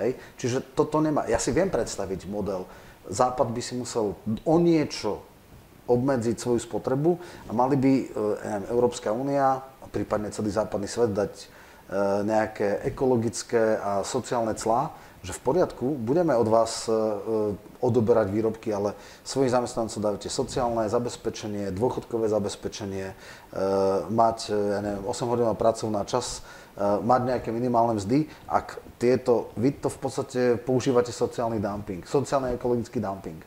Hej? 0.02 0.18
Čiže 0.38 0.58
toto 0.74 1.02
nemá. 1.02 1.26
Ja 1.26 1.42
si 1.42 1.50
viem 1.54 1.70
predstaviť 1.74 2.30
model. 2.30 2.70
Západ 3.08 3.50
by 3.52 3.62
si 3.64 3.74
musel 3.74 4.14
o 4.46 4.56
niečo 4.62 5.27
obmedziť 5.88 6.36
svoju 6.38 6.60
spotrebu 6.60 7.18
a 7.48 7.52
mali 7.56 7.80
by 7.80 7.94
e, 7.96 8.06
neviem, 8.44 8.66
Európska 8.70 9.10
únia, 9.16 9.64
prípadne 9.90 10.30
celý 10.36 10.52
západný 10.52 10.86
svet 10.86 11.16
dať 11.16 11.34
e, 11.34 11.46
nejaké 12.28 12.84
ekologické 12.84 13.80
a 13.80 14.04
sociálne 14.04 14.54
clá, 14.54 14.92
že 15.26 15.34
v 15.34 15.42
poriadku, 15.44 15.98
budeme 15.98 16.36
od 16.36 16.46
vás 16.46 16.86
e, 16.86 16.94
odoberať 17.80 18.28
výrobky, 18.30 18.70
ale 18.70 18.94
svojim 19.24 19.50
zamestnancom 19.50 20.04
dávate 20.04 20.30
sociálne 20.30 20.86
zabezpečenie, 20.92 21.74
dôchodkové 21.74 22.26
zabezpečenie, 22.26 23.14
mať 24.10 24.50
ja 24.50 24.82
neviem, 24.82 25.06
8 25.06 25.30
hodinová 25.30 25.54
pracovná 25.54 26.02
čas, 26.10 26.42
mať 26.82 27.22
nejaké 27.22 27.50
minimálne 27.54 28.02
mzdy, 28.02 28.26
ak 28.50 28.82
tieto, 28.98 29.54
vy 29.62 29.78
to 29.78 29.94
v 29.94 30.00
podstate 30.02 30.42
používate 30.58 31.14
sociálny 31.14 31.62
dumping, 31.62 32.02
sociálny 32.02 32.58
ekologický 32.58 32.98
dumping 32.98 33.38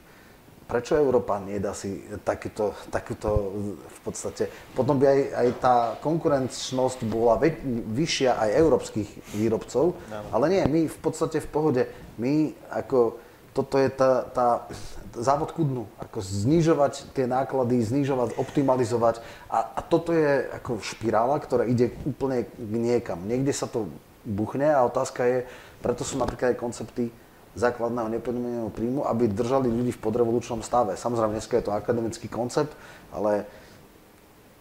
prečo 0.71 0.95
Európa 0.95 1.43
nedá 1.43 1.75
si 1.75 1.99
takýto, 2.23 2.71
takúto 2.95 3.51
v 3.83 3.99
podstate, 4.07 4.47
potom 4.79 4.95
by 5.03 5.11
aj, 5.11 5.21
aj 5.35 5.49
tá 5.59 5.75
konkurenčnosť 5.99 7.03
bola 7.11 7.35
väč, 7.43 7.59
vyššia 7.91 8.39
aj 8.39 8.51
európskych 8.55 9.09
výrobcov, 9.35 9.99
no. 9.99 10.19
ale 10.31 10.45
nie, 10.47 10.63
my 10.71 10.81
v 10.87 10.99
podstate 11.03 11.43
v 11.43 11.49
pohode, 11.51 11.83
my 12.23 12.55
ako, 12.71 13.19
toto 13.51 13.75
je 13.83 13.91
tá, 13.91 14.31
tá 14.31 14.71
závod 15.19 15.51
ku 15.51 15.67
dnu, 15.67 15.91
ako 15.99 16.23
znižovať 16.23 17.11
tie 17.11 17.27
náklady, 17.27 17.83
znižovať, 17.83 18.39
optimalizovať 18.39 19.19
a, 19.51 19.75
a 19.75 19.81
toto 19.83 20.15
je 20.15 20.47
ako 20.55 20.79
špirála, 20.79 21.35
ktorá 21.43 21.67
ide 21.67 21.91
úplne 22.07 22.47
niekam. 22.63 23.27
Niekde 23.27 23.51
sa 23.51 23.67
to 23.67 23.91
buchne 24.23 24.71
a 24.71 24.87
otázka 24.87 25.27
je, 25.27 25.39
preto 25.83 26.07
sú 26.07 26.15
napríklad 26.21 26.55
aj 26.55 26.63
koncepty 26.63 27.11
základného 27.59 28.09
nepodmieneného 28.19 28.71
príjmu, 28.71 29.03
aby 29.07 29.27
držali 29.27 29.67
ľudí 29.67 29.91
v 29.95 30.03
podrevolučnom 30.03 30.63
stave. 30.63 30.95
Samozrejme, 30.95 31.35
dneska 31.35 31.59
je 31.59 31.67
to 31.67 31.75
akademický 31.75 32.31
koncept, 32.31 32.71
ale 33.11 33.47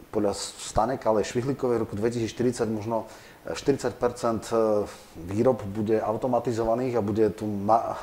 podľa 0.10 0.34
Stanek, 0.34 1.06
ale 1.06 1.22
Švihlikovej 1.22 1.86
roku 1.86 1.94
2040 1.94 2.66
možno 2.74 3.06
40 3.46 3.94
výrob 5.16 5.64
bude 5.70 6.02
automatizovaných 6.02 6.98
a 6.98 7.06
bude 7.06 7.30
tu 7.32 7.46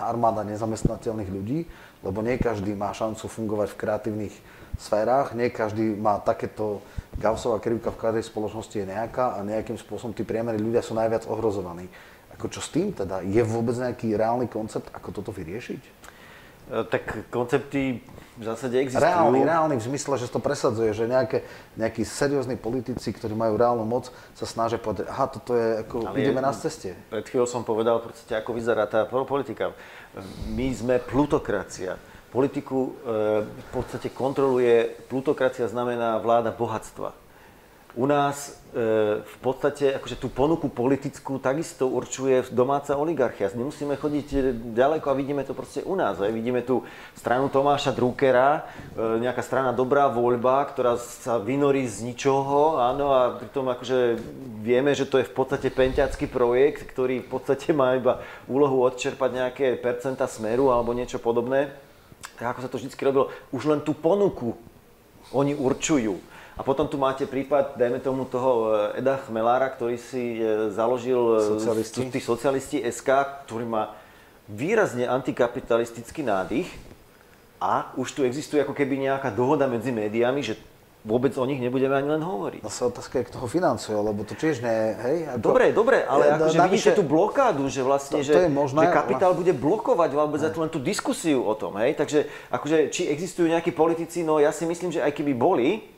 armáda 0.00 0.46
nezamestnateľných 0.46 1.30
ľudí, 1.30 1.58
lebo 2.06 2.22
nie 2.22 2.38
každý 2.38 2.72
má 2.78 2.94
šancu 2.94 3.26
fungovať 3.26 3.68
v 3.74 3.78
kreatívnych 3.78 4.34
sférach, 4.78 5.34
nie 5.34 5.50
každý 5.50 5.98
má 5.98 6.22
takéto 6.22 6.80
Gaussová 7.16 7.58
krivka 7.60 7.88
v 7.92 8.00
každej 8.00 8.24
spoločnosti 8.28 8.76
je 8.76 8.86
nejaká 8.86 9.36
a 9.36 9.44
nejakým 9.44 9.80
spôsobom 9.80 10.12
tí 10.12 10.20
priemerní 10.20 10.60
ľudia 10.60 10.84
sú 10.84 10.92
najviac 10.92 11.24
ohrozovaní. 11.26 11.88
Ako 12.36 12.52
čo 12.52 12.60
s 12.60 12.68
tým 12.68 12.92
teda? 12.92 13.24
Je 13.24 13.40
vôbec 13.40 13.72
nejaký 13.72 14.12
reálny 14.12 14.46
koncept, 14.52 14.92
ako 14.92 15.08
toto 15.08 15.32
vyriešiť? 15.32 15.82
E, 15.82 15.90
tak 16.84 17.32
koncepty 17.32 18.04
v 18.36 18.42
zásade 18.44 18.76
existujú. 18.76 19.08
Reálny, 19.08 19.40
reálny 19.40 19.74
v 19.80 19.84
zmysle, 19.88 20.20
že 20.20 20.28
to 20.28 20.36
presadzuje, 20.36 20.92
že 20.92 21.08
nejaké, 21.08 21.40
nejakí 21.80 22.04
seriózni 22.04 22.60
politici, 22.60 23.08
ktorí 23.08 23.32
majú 23.32 23.56
reálnu 23.56 23.88
moc, 23.88 24.12
sa 24.36 24.44
snažia 24.44 24.76
povedať, 24.76 25.08
aha, 25.08 25.26
toto 25.32 25.56
je, 25.56 25.80
ako 25.80 26.12
Ale 26.12 26.16
ideme 26.20 26.44
je, 26.44 26.46
na 26.46 26.52
ceste. 26.52 26.90
Pred 27.08 27.24
chvíľou 27.24 27.48
som 27.48 27.64
povedal, 27.64 28.04
podstate, 28.04 28.36
ako 28.36 28.50
vyzerá 28.52 28.84
tá 28.84 29.08
politika. 29.08 29.72
My 30.52 30.68
sme 30.76 31.00
plutokracia. 31.00 31.96
Politiku 32.28 32.92
e, 32.92 33.48
v 33.48 33.68
podstate 33.72 34.12
kontroluje, 34.12 34.92
plutokracia 35.08 35.64
znamená 35.72 36.20
vláda 36.20 36.52
bohatstva 36.52 37.25
u 37.96 38.04
nás 38.04 38.60
e, 38.76 39.24
v 39.24 39.36
podstate 39.40 39.96
akože 39.96 40.20
tú 40.20 40.28
ponuku 40.28 40.68
politickú 40.68 41.40
takisto 41.40 41.88
určuje 41.88 42.44
domáca 42.52 42.92
oligarchia. 42.92 43.48
Nemusíme 43.56 43.96
chodiť 43.96 44.52
ďaleko 44.76 45.08
a 45.08 45.16
vidíme 45.16 45.40
to 45.48 45.56
proste 45.56 45.80
u 45.80 45.96
nás. 45.96 46.20
Aj. 46.20 46.28
Vidíme 46.28 46.60
tu 46.60 46.84
stranu 47.16 47.48
Tomáša 47.48 47.96
Druckera, 47.96 48.68
e, 48.92 49.24
nejaká 49.24 49.40
strana 49.40 49.72
Dobrá 49.72 50.12
voľba, 50.12 50.68
ktorá 50.68 51.00
sa 51.00 51.40
vynorí 51.40 51.88
z 51.88 52.04
ničoho, 52.04 52.76
áno, 52.76 53.16
a 53.16 53.40
pritom 53.40 53.64
akože 53.72 54.20
vieme, 54.60 54.92
že 54.92 55.08
to 55.08 55.24
je 55.24 55.28
v 55.28 55.32
podstate 55.32 55.72
penťacký 55.72 56.28
projekt, 56.28 56.84
ktorý 56.92 57.24
v 57.24 57.28
podstate 57.32 57.72
má 57.72 57.96
iba 57.96 58.20
úlohu 58.44 58.84
odčerpať 58.84 59.30
nejaké 59.32 59.66
percenta 59.80 60.28
smeru 60.28 60.68
alebo 60.68 60.92
niečo 60.92 61.16
podobné. 61.16 61.72
Tak 62.36 62.52
ako 62.52 62.60
sa 62.60 62.68
to 62.68 62.76
vždy 62.76 62.92
robilo, 63.00 63.32
už 63.56 63.72
len 63.72 63.80
tú 63.80 63.96
ponuku 63.96 64.52
oni 65.32 65.56
určujú. 65.56 66.35
A 66.56 66.64
potom 66.64 66.88
tu 66.88 66.96
máte 66.96 67.28
prípad, 67.28 67.76
dajme 67.76 68.00
tomu 68.00 68.24
toho 68.24 68.72
eh, 68.72 69.04
Eda 69.04 69.20
Chmelára, 69.28 69.68
ktorý 69.68 70.00
si 70.00 70.40
eh, 70.40 70.72
založil 70.72 71.20
eh, 71.36 71.60
socialisti. 71.60 72.08
tí 72.08 72.20
socialisti 72.20 72.78
SK, 72.80 73.44
ktorý 73.44 73.68
má 73.68 73.92
výrazne 74.48 75.04
antikapitalistický 75.04 76.24
nádych 76.24 76.72
a 77.60 77.92
už 78.00 78.08
tu 78.08 78.20
existuje 78.24 78.64
ako 78.64 78.72
keby 78.72 79.04
nejaká 79.04 79.28
dohoda 79.28 79.68
medzi 79.68 79.92
médiami, 79.92 80.40
že 80.40 80.56
vôbec 81.06 81.30
o 81.38 81.44
nich 81.46 81.62
nebudeme 81.62 81.94
ani 81.94 82.18
len 82.18 82.22
hovoriť. 82.24 82.60
No 82.66 82.72
sa 82.72 82.90
otázka 82.90 83.22
je, 83.22 83.24
kto 83.30 83.38
ho 83.38 83.46
financuje, 83.46 83.94
lebo 83.94 84.26
to 84.26 84.34
tiež 84.34 84.58
nie 84.58 84.78
hej? 84.98 85.18
Ako... 85.38 85.54
Dobre, 85.54 85.70
dobre, 85.70 86.02
ale 86.02 86.34
ja, 86.34 86.34
akože 86.40 86.58
vidíte 86.66 86.90
tú 86.98 87.04
blokádu, 87.06 87.62
že 87.70 87.84
vlastne, 87.86 88.18
to, 88.18 88.26
že, 88.26 88.34
to 88.34 88.42
je 88.48 88.50
možné, 88.50 88.90
že 88.90 88.96
kapitál 88.96 89.32
ale... 89.36 89.38
bude 89.38 89.52
blokovať 89.54 90.10
vôbec 90.10 90.40
za 90.42 90.50
len 90.50 90.70
tú 90.72 90.82
diskusiu 90.82 91.46
o 91.46 91.54
tom, 91.54 91.78
hej? 91.78 91.94
Takže 91.94 92.26
akože, 92.50 92.90
či 92.90 93.06
existujú 93.06 93.46
nejakí 93.46 93.70
politici, 93.70 94.26
no 94.26 94.42
ja 94.42 94.50
si 94.50 94.66
myslím, 94.66 94.90
že 94.90 95.04
aj 95.04 95.14
keby 95.14 95.32
boli, 95.38 95.95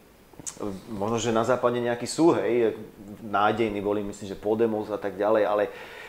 možno, 0.91 1.19
že 1.19 1.35
na 1.35 1.47
západe 1.47 1.79
nejakí 1.79 2.07
sú, 2.07 2.35
hej, 2.35 2.75
nádejní 3.23 3.79
boli, 3.83 4.03
myslím, 4.03 4.35
že 4.35 4.39
Podemos 4.39 4.91
a 4.91 4.99
tak 4.99 5.15
ďalej, 5.15 5.43
ale 5.47 5.65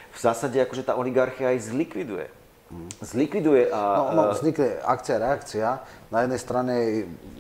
v 0.09 0.19
zásade 0.19 0.57
akože 0.57 0.89
tá 0.89 0.97
oligarchia 0.97 1.53
aj 1.53 1.69
zlikviduje. 1.69 2.38
Zlikviduje 3.01 3.73
a... 3.73 3.81
No, 3.97 4.03
no 4.13 4.23
vznikne 4.37 4.77
akcia, 4.85 5.17
reakcia. 5.17 5.81
Na 6.13 6.25
jednej 6.25 6.37
strane 6.41 6.73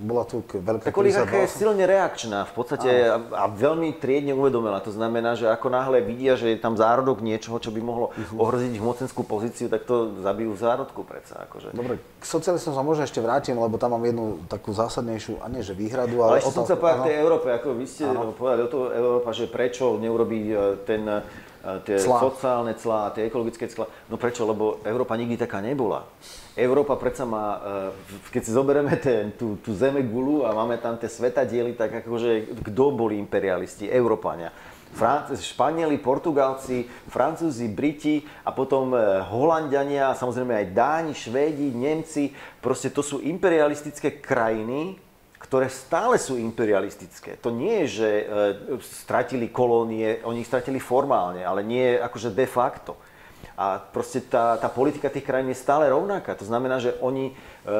bola 0.01 0.25
tu 0.25 0.41
veľká 0.41 0.89
tak 0.89 0.97
oligarchia 0.97 1.45
je 1.45 1.53
silne 1.53 1.85
reakčná 1.85 2.49
v 2.49 2.53
podstate 2.53 2.89
a, 3.09 3.17
a 3.17 3.45
veľmi 3.49 3.97
triedne 3.97 4.33
uvedomila. 4.33 4.81
To 4.81 4.89
znamená, 4.89 5.37
že 5.37 5.45
ako 5.49 5.69
náhle 5.69 6.01
vidia, 6.01 6.33
že 6.33 6.53
je 6.53 6.57
tam 6.57 6.77
zárodok 6.77 7.21
niečoho, 7.21 7.61
čo 7.61 7.69
by 7.69 7.81
mohlo 7.81 8.09
uh-huh. 8.09 8.41
ohroziť 8.41 8.71
ich 8.73 8.81
mocenskú 8.81 9.21
pozíciu, 9.21 9.69
tak 9.69 9.85
to 9.85 10.17
zabijú 10.21 10.57
v 10.57 10.61
zárodku 10.65 11.05
predsa. 11.05 11.45
Akože. 11.45 11.77
Dobre, 11.77 12.01
k 12.01 12.25
socialistom 12.25 12.73
sa 12.73 12.81
možno 12.81 13.05
ešte 13.05 13.21
vrátim, 13.21 13.57
lebo 13.57 13.77
tam 13.77 13.97
mám 13.97 14.05
jednu 14.05 14.41
takú 14.49 14.73
zásadnejšiu, 14.73 15.41
a 15.41 15.49
nie 15.49 15.61
že 15.61 15.77
výhradu, 15.77 16.25
ale... 16.25 16.37
Ale 16.37 16.41
ešte 16.41 16.57
som 16.57 16.65
sa 16.65 16.77
povedať 16.77 17.05
tej 17.05 17.17
Európe, 17.21 17.47
ako 17.53 17.67
vy 17.77 17.85
ste 17.85 18.05
ano. 18.09 18.33
povedali 18.33 18.65
o 18.65 18.69
toho 18.69 18.85
Európa, 18.93 19.29
že 19.33 19.45
prečo 19.45 19.97
neurobí 19.97 20.49
e, 20.49 20.53
ten 20.89 21.05
tie 21.83 21.99
clá. 21.99 22.19
sociálne 22.23 22.73
clá, 22.75 23.11
tie 23.11 23.27
ekologické 23.27 23.67
clá. 23.67 23.87
No 24.07 24.15
prečo? 24.15 24.47
Lebo 24.47 24.79
Európa 24.87 25.19
nikdy 25.19 25.35
taká 25.35 25.59
nebola. 25.59 26.07
Európa 26.55 26.95
predsa 26.99 27.23
má, 27.23 27.59
e, 28.25 28.31
keď 28.35 28.41
si 28.43 28.51
zoberieme 28.51 28.95
ten, 28.99 29.31
tú, 29.35 29.59
tú 29.63 29.75
zeme 29.75 30.03
gulu 30.03 30.43
a 30.43 30.55
máme 30.55 30.79
tam 30.79 30.99
tie 30.99 31.07
svetadiely, 31.07 31.75
tak 31.75 32.03
akože 32.03 32.63
kto 32.63 32.83
boli 32.91 33.19
imperialisti? 33.19 33.87
Európania. 33.87 34.51
Fran- 34.89 35.29
Španieli, 35.29 36.01
Portugálci, 36.01 36.89
Francúzi, 37.13 37.69
Briti 37.69 38.25
a 38.43 38.49
potom 38.49 38.95
e, 38.95 38.99
Holandiania, 39.29 40.17
samozrejme 40.17 40.53
aj 40.55 40.67
Dáni, 40.73 41.13
Švédi, 41.13 41.69
Nemci. 41.75 42.33
Proste 42.59 42.89
to 42.89 43.05
sú 43.05 43.21
imperialistické 43.21 44.17
krajiny, 44.17 45.08
ktoré 45.39 45.71
stále 45.71 46.19
sú 46.19 46.35
imperialistické. 46.35 47.39
To 47.39 47.49
nie 47.49 47.87
je, 47.87 48.03
že 48.03 48.09
e, 48.11 48.23
stratili 48.83 49.47
kolónie, 49.47 50.19
oni 50.27 50.43
ich 50.43 50.51
stratili 50.51 50.83
formálne, 50.83 51.47
ale 51.47 51.63
nie 51.63 51.95
akože 51.95 52.35
de 52.35 52.43
facto. 52.43 52.99
A 53.59 53.75
proste 53.79 54.23
tá, 54.23 54.55
tá 54.55 54.71
politika 54.71 55.11
tých 55.11 55.27
krajín 55.27 55.51
je 55.51 55.59
stále 55.59 55.91
rovnaká. 55.91 56.31
To 56.39 56.47
znamená, 56.47 56.79
že 56.79 56.95
oni, 57.03 57.31
e, 57.31 57.33
e, 57.67 57.75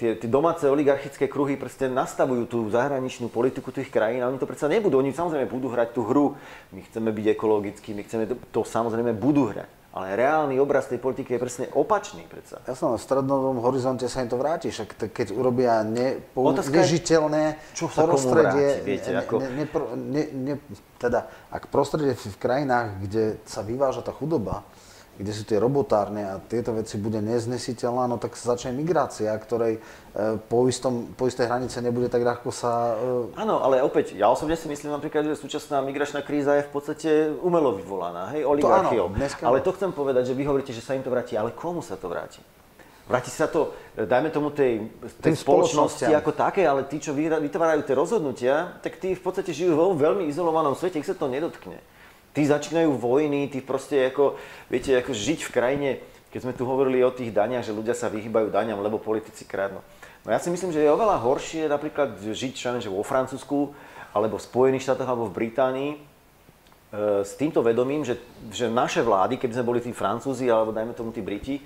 tie, 0.00 0.10
tie 0.16 0.28
domáce 0.28 0.64
oligarchické 0.64 1.28
kruhy 1.28 1.60
proste 1.60 1.88
nastavujú 1.88 2.44
tú 2.48 2.58
zahraničnú 2.72 3.28
politiku 3.28 3.68
tých 3.72 3.92
krajín 3.92 4.24
a 4.24 4.28
oni 4.32 4.40
to 4.40 4.48
predsa 4.48 4.68
nebudú. 4.68 5.00
Oni 5.00 5.12
samozrejme 5.12 5.48
budú 5.48 5.72
hrať 5.72 5.92
tú 5.92 6.08
hru. 6.08 6.36
My 6.72 6.84
chceme 6.88 7.12
byť 7.12 7.26
ekologickí, 7.36 7.92
my 7.96 8.02
chceme 8.04 8.24
to, 8.28 8.36
to 8.48 8.60
samozrejme 8.64 9.12
budú 9.16 9.52
hrať. 9.52 9.83
Ale 9.94 10.18
reálny 10.18 10.58
obraz 10.58 10.90
tej 10.90 10.98
politiky 10.98 11.38
je 11.38 11.40
presne 11.40 11.66
opačný 11.70 12.26
predsa. 12.26 12.58
Jasno, 12.66 12.98
v 12.98 13.02
strednodobom 13.02 13.62
horizonte 13.62 14.10
sa 14.10 14.26
im 14.26 14.28
to 14.28 14.34
vráti, 14.34 14.74
však 14.74 15.14
keď 15.14 15.30
urobia 15.30 15.86
ne, 15.86 16.18
nežiteľné 16.34 17.54
čo 17.78 17.86
sa 17.86 18.02
prostredie, 18.02 18.82
vráti, 18.82 18.86
viete, 18.90 19.10
ne, 19.14 19.22
ako... 19.22 19.34
ne, 19.38 19.48
ne, 19.54 19.64
ne, 20.10 20.22
ne, 20.34 20.54
teda 20.98 21.30
ak 21.46 21.70
prostredie 21.70 22.18
v 22.18 22.38
krajinách, 22.42 23.06
kde 23.06 23.38
sa 23.46 23.62
vyváža 23.62 24.02
tá 24.02 24.10
chudoba, 24.10 24.66
kde 25.14 25.32
sú 25.32 25.46
tie 25.46 25.62
robotárne 25.62 26.26
a 26.26 26.42
tieto 26.42 26.74
veci 26.74 26.98
bude 26.98 27.22
neznesiteľná, 27.22 28.10
no 28.10 28.18
tak 28.18 28.34
sa 28.34 28.58
začne 28.58 28.74
migrácia, 28.74 29.30
ktorej 29.30 29.78
e, 29.78 29.80
po, 30.50 30.66
istom, 30.66 31.14
po 31.14 31.30
istej 31.30 31.46
hranice 31.46 31.78
nebude 31.78 32.10
tak 32.10 32.26
ľahko 32.26 32.50
sa... 32.50 32.98
E... 32.98 33.38
Áno, 33.38 33.62
ale 33.62 33.78
opäť, 33.78 34.18
ja 34.18 34.26
osobne 34.26 34.58
si 34.58 34.66
myslím 34.66 34.98
napríklad, 34.98 35.22
že 35.30 35.38
súčasná 35.38 35.78
migračná 35.86 36.26
kríza 36.26 36.58
je 36.58 36.66
v 36.66 36.72
podstate 36.74 37.10
umelo 37.46 37.78
vyvolaná, 37.78 38.34
hej, 38.34 38.42
oligarchiou. 38.42 39.14
Dneska... 39.14 39.46
Ale 39.46 39.62
to 39.62 39.70
chcem 39.78 39.94
povedať, 39.94 40.34
že 40.34 40.34
vy 40.34 40.42
hovoríte, 40.50 40.74
že 40.74 40.82
sa 40.82 40.98
im 40.98 41.06
to 41.06 41.14
vráti, 41.14 41.38
ale 41.38 41.54
komu 41.54 41.78
sa 41.78 41.94
to 41.94 42.10
vráti? 42.10 42.42
Vráti 43.04 43.28
sa 43.28 43.44
to, 43.46 43.76
dajme 43.94 44.32
tomu 44.32 44.48
tej, 44.48 44.88
tej 45.20 45.36
spoločnosti 45.36 46.08
ako 46.08 46.32
také, 46.32 46.64
ale 46.64 46.88
tí, 46.88 46.96
čo 46.96 47.12
vytvárajú 47.12 47.84
tie 47.84 47.92
rozhodnutia, 47.94 48.80
tak 48.80 48.96
tí 48.96 49.12
v 49.12 49.20
podstate 49.20 49.52
žijú 49.52 49.76
vo 49.76 49.92
veľmi 49.92 50.24
izolovanom 50.24 50.72
svete, 50.72 50.98
ich 50.98 51.06
sa 51.06 51.12
to 51.12 51.28
nedotkne 51.28 51.84
tí 52.34 52.42
začínajú 52.42 52.98
vojny, 52.98 53.46
tí 53.48 53.62
proste 53.62 54.10
ako, 54.10 54.34
viete, 54.66 54.90
ako 54.98 55.14
žiť 55.14 55.46
v 55.46 55.54
krajine, 55.54 55.90
keď 56.34 56.40
sme 56.42 56.56
tu 56.58 56.66
hovorili 56.66 56.98
o 57.06 57.14
tých 57.14 57.30
daniach, 57.30 57.62
že 57.62 57.70
ľudia 57.70 57.94
sa 57.94 58.10
vyhýbajú 58.10 58.50
daniam, 58.50 58.82
lebo 58.82 58.98
politici 58.98 59.46
kradnú. 59.46 59.78
No 60.26 60.28
ja 60.34 60.42
si 60.42 60.50
myslím, 60.50 60.74
že 60.74 60.82
je 60.82 60.90
oveľa 60.90 61.22
horšie 61.22 61.70
napríklad 61.70 62.18
žiť 62.18 62.52
čo 62.58 62.74
že 62.82 62.90
vo 62.90 63.06
Francúzsku, 63.06 63.70
alebo 64.10 64.42
v 64.42 64.46
Spojených 64.46 64.82
štátoch, 64.82 65.06
alebo 65.06 65.30
v 65.30 65.36
Británii, 65.46 65.90
e, 65.94 65.98
s 67.22 67.38
týmto 67.38 67.62
vedomím, 67.62 68.02
že, 68.02 68.18
že 68.50 68.66
naše 68.66 69.02
vlády, 69.06 69.38
keby 69.38 69.54
sme 69.54 69.68
boli 69.70 69.80
tí 69.84 69.94
Francúzi, 69.94 70.50
alebo 70.50 70.74
dajme 70.74 70.96
tomu 70.96 71.14
tí 71.14 71.22
Briti, 71.22 71.58
e, 71.58 71.62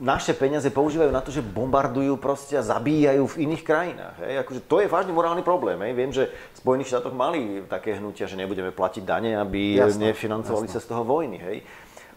naše 0.00 0.32
peniaze 0.32 0.72
používajú 0.72 1.12
na 1.12 1.20
to, 1.20 1.28
že 1.28 1.44
bombardujú 1.44 2.16
proste 2.16 2.56
a 2.56 2.64
zabíjajú 2.64 3.36
v 3.36 3.38
iných 3.46 3.62
krajinách. 3.62 4.16
Hej. 4.24 4.34
Akože 4.42 4.60
to 4.64 4.76
je 4.80 4.88
vážne 4.88 5.12
morálny 5.12 5.44
problém. 5.44 5.76
Hej. 5.84 5.92
Viem, 5.92 6.10
že 6.10 6.32
v 6.32 6.56
Spojených 6.56 6.88
štátoch 6.88 7.12
mali 7.12 7.62
také 7.68 8.00
hnutia, 8.00 8.24
že 8.24 8.40
nebudeme 8.40 8.72
platiť 8.72 9.04
dane, 9.04 9.36
aby 9.36 9.76
jasné, 9.76 10.10
nefinancovali 10.10 10.66
jasné. 10.66 10.80
sa 10.80 10.84
z 10.84 10.88
toho 10.88 11.04
vojny. 11.04 11.38
Hej. 11.38 11.58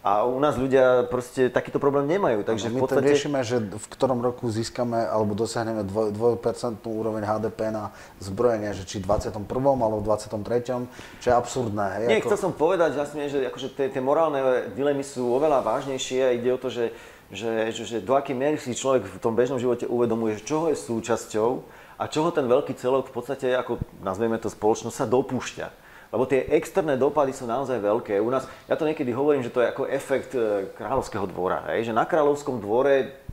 A 0.04 0.28
u 0.28 0.36
nás 0.36 0.60
ľudia 0.60 1.08
proste 1.08 1.48
takýto 1.48 1.80
problém 1.80 2.04
nemajú. 2.04 2.44
Takže 2.44 2.68
my 2.68 2.76
v 2.76 2.84
podstate... 2.84 3.00
to 3.00 3.08
riešime, 3.08 3.40
že 3.40 3.56
v 3.72 3.86
ktorom 3.88 4.20
roku 4.20 4.52
získame 4.52 5.00
alebo 5.00 5.32
dosiahneme 5.32 5.80
2% 5.80 6.84
úroveň 6.84 7.24
HDP 7.24 7.72
na 7.72 7.88
zbrojenie, 8.20 8.76
že 8.76 8.84
či 8.84 9.00
v 9.00 9.08
21. 9.08 9.40
alebo 9.48 10.04
v 10.04 10.12
23. 10.12 11.24
čo 11.24 11.26
je 11.32 11.32
absurdné. 11.32 11.86
Hej, 12.04 12.06
Nie, 12.12 12.20
ako... 12.20 12.28
chcel 12.28 12.40
som 12.48 12.52
povedať, 12.52 13.00
vlastne, 13.00 13.32
že 13.32 13.48
akože 13.48 13.72
tie, 13.72 13.88
tie 13.88 14.02
morálne 14.04 14.68
dilemy 14.76 15.00
sú 15.00 15.24
oveľa 15.40 15.64
vážnejšie 15.64 16.20
a 16.20 16.36
ide 16.36 16.52
o 16.52 16.60
to, 16.60 16.68
že, 16.68 16.92
že, 17.34 17.74
že, 17.74 17.98
do 18.00 18.14
akej 18.14 18.32
miery 18.32 18.56
si 18.56 18.72
človek 18.72 19.04
v 19.04 19.18
tom 19.20 19.34
bežnom 19.34 19.58
živote 19.58 19.84
uvedomuje, 19.84 20.40
že 20.40 20.46
čoho 20.46 20.70
je 20.70 20.78
súčasťou 20.78 21.50
a 21.98 22.04
čoho 22.06 22.30
ten 22.30 22.46
veľký 22.46 22.74
celok 22.78 23.10
v 23.10 23.14
podstate, 23.14 23.52
ako 23.54 23.82
nazveme 24.00 24.38
to 24.38 24.48
spoločnosť, 24.48 24.94
sa 24.94 25.06
dopúšťa. 25.10 25.66
Lebo 26.14 26.30
tie 26.30 26.46
externé 26.54 26.94
dopady 26.94 27.34
sú 27.34 27.42
naozaj 27.42 27.82
veľké. 27.82 28.22
U 28.22 28.30
nás, 28.30 28.46
ja 28.70 28.78
to 28.78 28.86
niekedy 28.86 29.10
hovorím, 29.10 29.42
že 29.42 29.50
to 29.50 29.58
je 29.58 29.70
ako 29.74 29.90
efekt 29.90 30.30
e, 30.38 30.70
kráľovského 30.78 31.26
dvora. 31.26 31.74
Hej? 31.74 31.90
Že 31.90 31.98
na 31.98 32.06
kráľovskom 32.06 32.62
dvore 32.62 33.24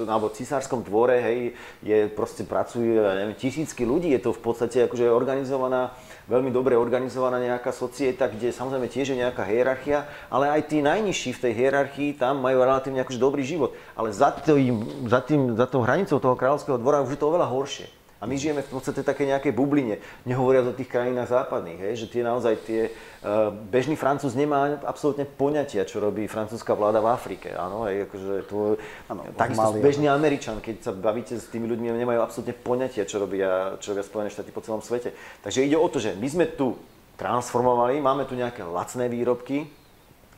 alebo 0.00 0.32
cisárskom 0.32 0.80
dvore, 0.80 1.20
hej, 1.20 1.38
je 1.84 2.08
proste 2.08 2.44
pracujú, 2.48 3.04
neviem, 3.04 3.36
tisícky 3.36 3.84
ľudí, 3.84 4.08
je 4.16 4.24
to 4.24 4.30
v 4.32 4.40
podstate 4.40 4.88
akože 4.88 5.12
organizovaná, 5.12 5.92
veľmi 6.26 6.50
dobre 6.52 6.74
organizovaná 6.74 7.40
nejaká 7.40 7.70
societa, 7.70 8.26
kde 8.26 8.52
samozrejme 8.52 8.90
tiež 8.90 9.14
je 9.14 9.20
nejaká 9.22 9.46
hierarchia, 9.46 10.06
ale 10.28 10.50
aj 10.50 10.70
tí 10.70 10.78
najnižší 10.82 11.30
v 11.38 11.42
tej 11.48 11.52
hierarchii 11.56 12.10
tam 12.18 12.42
majú 12.42 12.62
relatívne 12.62 13.02
akože 13.02 13.22
dobrý 13.22 13.46
život. 13.46 13.72
Ale 13.94 14.10
za, 14.12 14.34
tým, 14.34 15.08
za, 15.08 15.22
tým, 15.22 15.54
za 15.54 15.66
tou 15.70 15.82
hranicou 15.86 16.18
toho 16.18 16.34
kráľovského 16.34 16.78
dvora 16.78 17.02
už 17.02 17.14
je 17.14 17.20
to 17.20 17.30
oveľa 17.30 17.48
horšie. 17.48 18.01
A 18.22 18.26
my 18.30 18.38
žijeme 18.38 18.62
v 18.62 18.70
podstate 18.70 19.02
také 19.02 19.26
nejakej 19.26 19.50
bubline, 19.50 19.98
nehovoriac 20.22 20.70
o 20.70 20.78
tých 20.78 20.86
krajinách 20.86 21.26
západných, 21.26 21.90
hej, 21.90 21.94
že 21.98 22.06
tie 22.06 22.22
naozaj 22.22 22.54
tie, 22.62 22.94
uh, 23.26 23.50
bežný 23.50 23.98
Francúz 23.98 24.38
nemá 24.38 24.78
absolútne 24.86 25.26
poňatia, 25.26 25.82
čo 25.82 25.98
robí 25.98 26.30
francúzska 26.30 26.78
vláda 26.78 27.02
v 27.02 27.10
Afrike, 27.10 27.50
áno, 27.50 27.90
hej, 27.90 28.06
akože 28.06 28.46
to, 28.46 28.78
ano, 29.10 29.26
takisto 29.34 29.74
bežný 29.82 30.06
Američan, 30.06 30.62
keď 30.62 30.76
sa 30.86 30.92
bavíte 30.94 31.34
s 31.34 31.50
tými 31.50 31.66
ľuďmi, 31.66 31.98
nemajú 31.98 32.22
absolútne 32.22 32.54
poňatia, 32.54 33.10
čo 33.10 33.18
robia, 33.18 33.74
čo 33.82 33.90
robia 33.90 34.06
Spojené 34.06 34.30
štáty 34.30 34.54
po 34.54 34.62
celom 34.62 34.86
svete. 34.86 35.10
Takže 35.42 35.66
ide 35.66 35.74
o 35.74 35.90
to, 35.90 35.98
že 35.98 36.14
my 36.14 36.28
sme 36.30 36.46
tu 36.46 36.78
transformovali, 37.18 37.98
máme 37.98 38.22
tu 38.30 38.38
nejaké 38.38 38.62
lacné 38.62 39.10
výrobky, 39.10 39.66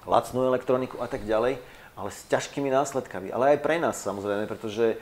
lacnú 0.09 0.49
elektroniku 0.49 1.05
a 1.05 1.09
tak 1.09 1.29
ďalej, 1.29 1.61
ale 1.95 2.11
s 2.11 2.27
ťažkými 2.27 2.71
následkami. 2.75 3.31
Ale 3.31 3.55
aj 3.55 3.59
pre 3.63 3.79
nás 3.79 4.03
samozrejme, 4.03 4.51
pretože 4.51 4.95
e, 4.95 4.97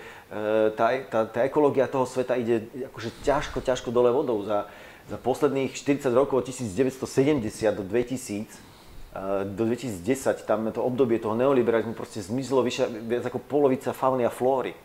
tá, 0.76 0.93
tá, 1.09 1.24
tá 1.24 1.40
ekológia 1.49 1.88
toho 1.88 2.05
sveta 2.05 2.36
ide 2.36 2.68
akože 2.93 3.11
ťažko, 3.24 3.64
ťažko 3.64 3.88
dole 3.88 4.12
vodou. 4.12 4.45
Za, 4.45 4.68
za 5.09 5.16
posledných 5.16 5.72
40 5.72 6.12
rokov 6.12 6.45
od 6.45 6.47
1970 6.53 7.49
do 7.72 7.84
2000 7.88 8.45
e, 8.45 9.49
do 9.49 9.62
2010, 9.64 10.45
tam 10.45 10.68
to 10.68 10.84
obdobie 10.84 11.16
toho 11.16 11.32
neoliberalizmu 11.32 11.97
proste 11.97 12.20
zmizlo 12.20 12.61
vyše, 12.61 12.84
viac 13.09 13.24
ako 13.24 13.40
polovica 13.40 13.97
fauny 13.97 14.28
a 14.28 14.32
flóry. 14.32 14.76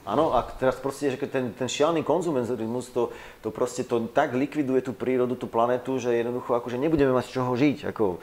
Áno, 0.00 0.32
a 0.32 0.40
teraz 0.40 0.80
proste, 0.80 1.12
že 1.12 1.20
ten, 1.28 1.52
ten 1.52 1.68
šialný 1.68 2.00
konzumenizmus 2.00 2.88
to, 2.88 3.12
to 3.44 3.52
proste 3.52 3.84
to 3.84 4.00
tak 4.08 4.32
likviduje 4.32 4.80
tú 4.80 4.96
prírodu, 4.96 5.36
tú 5.36 5.44
planetu, 5.44 6.00
že 6.00 6.16
jednoducho 6.16 6.56
akože 6.56 6.80
nebudeme 6.80 7.12
mať 7.12 7.28
z 7.28 7.32
čoho 7.36 7.52
žiť. 7.52 7.78
Ako, 7.92 8.04
e, 8.16 8.18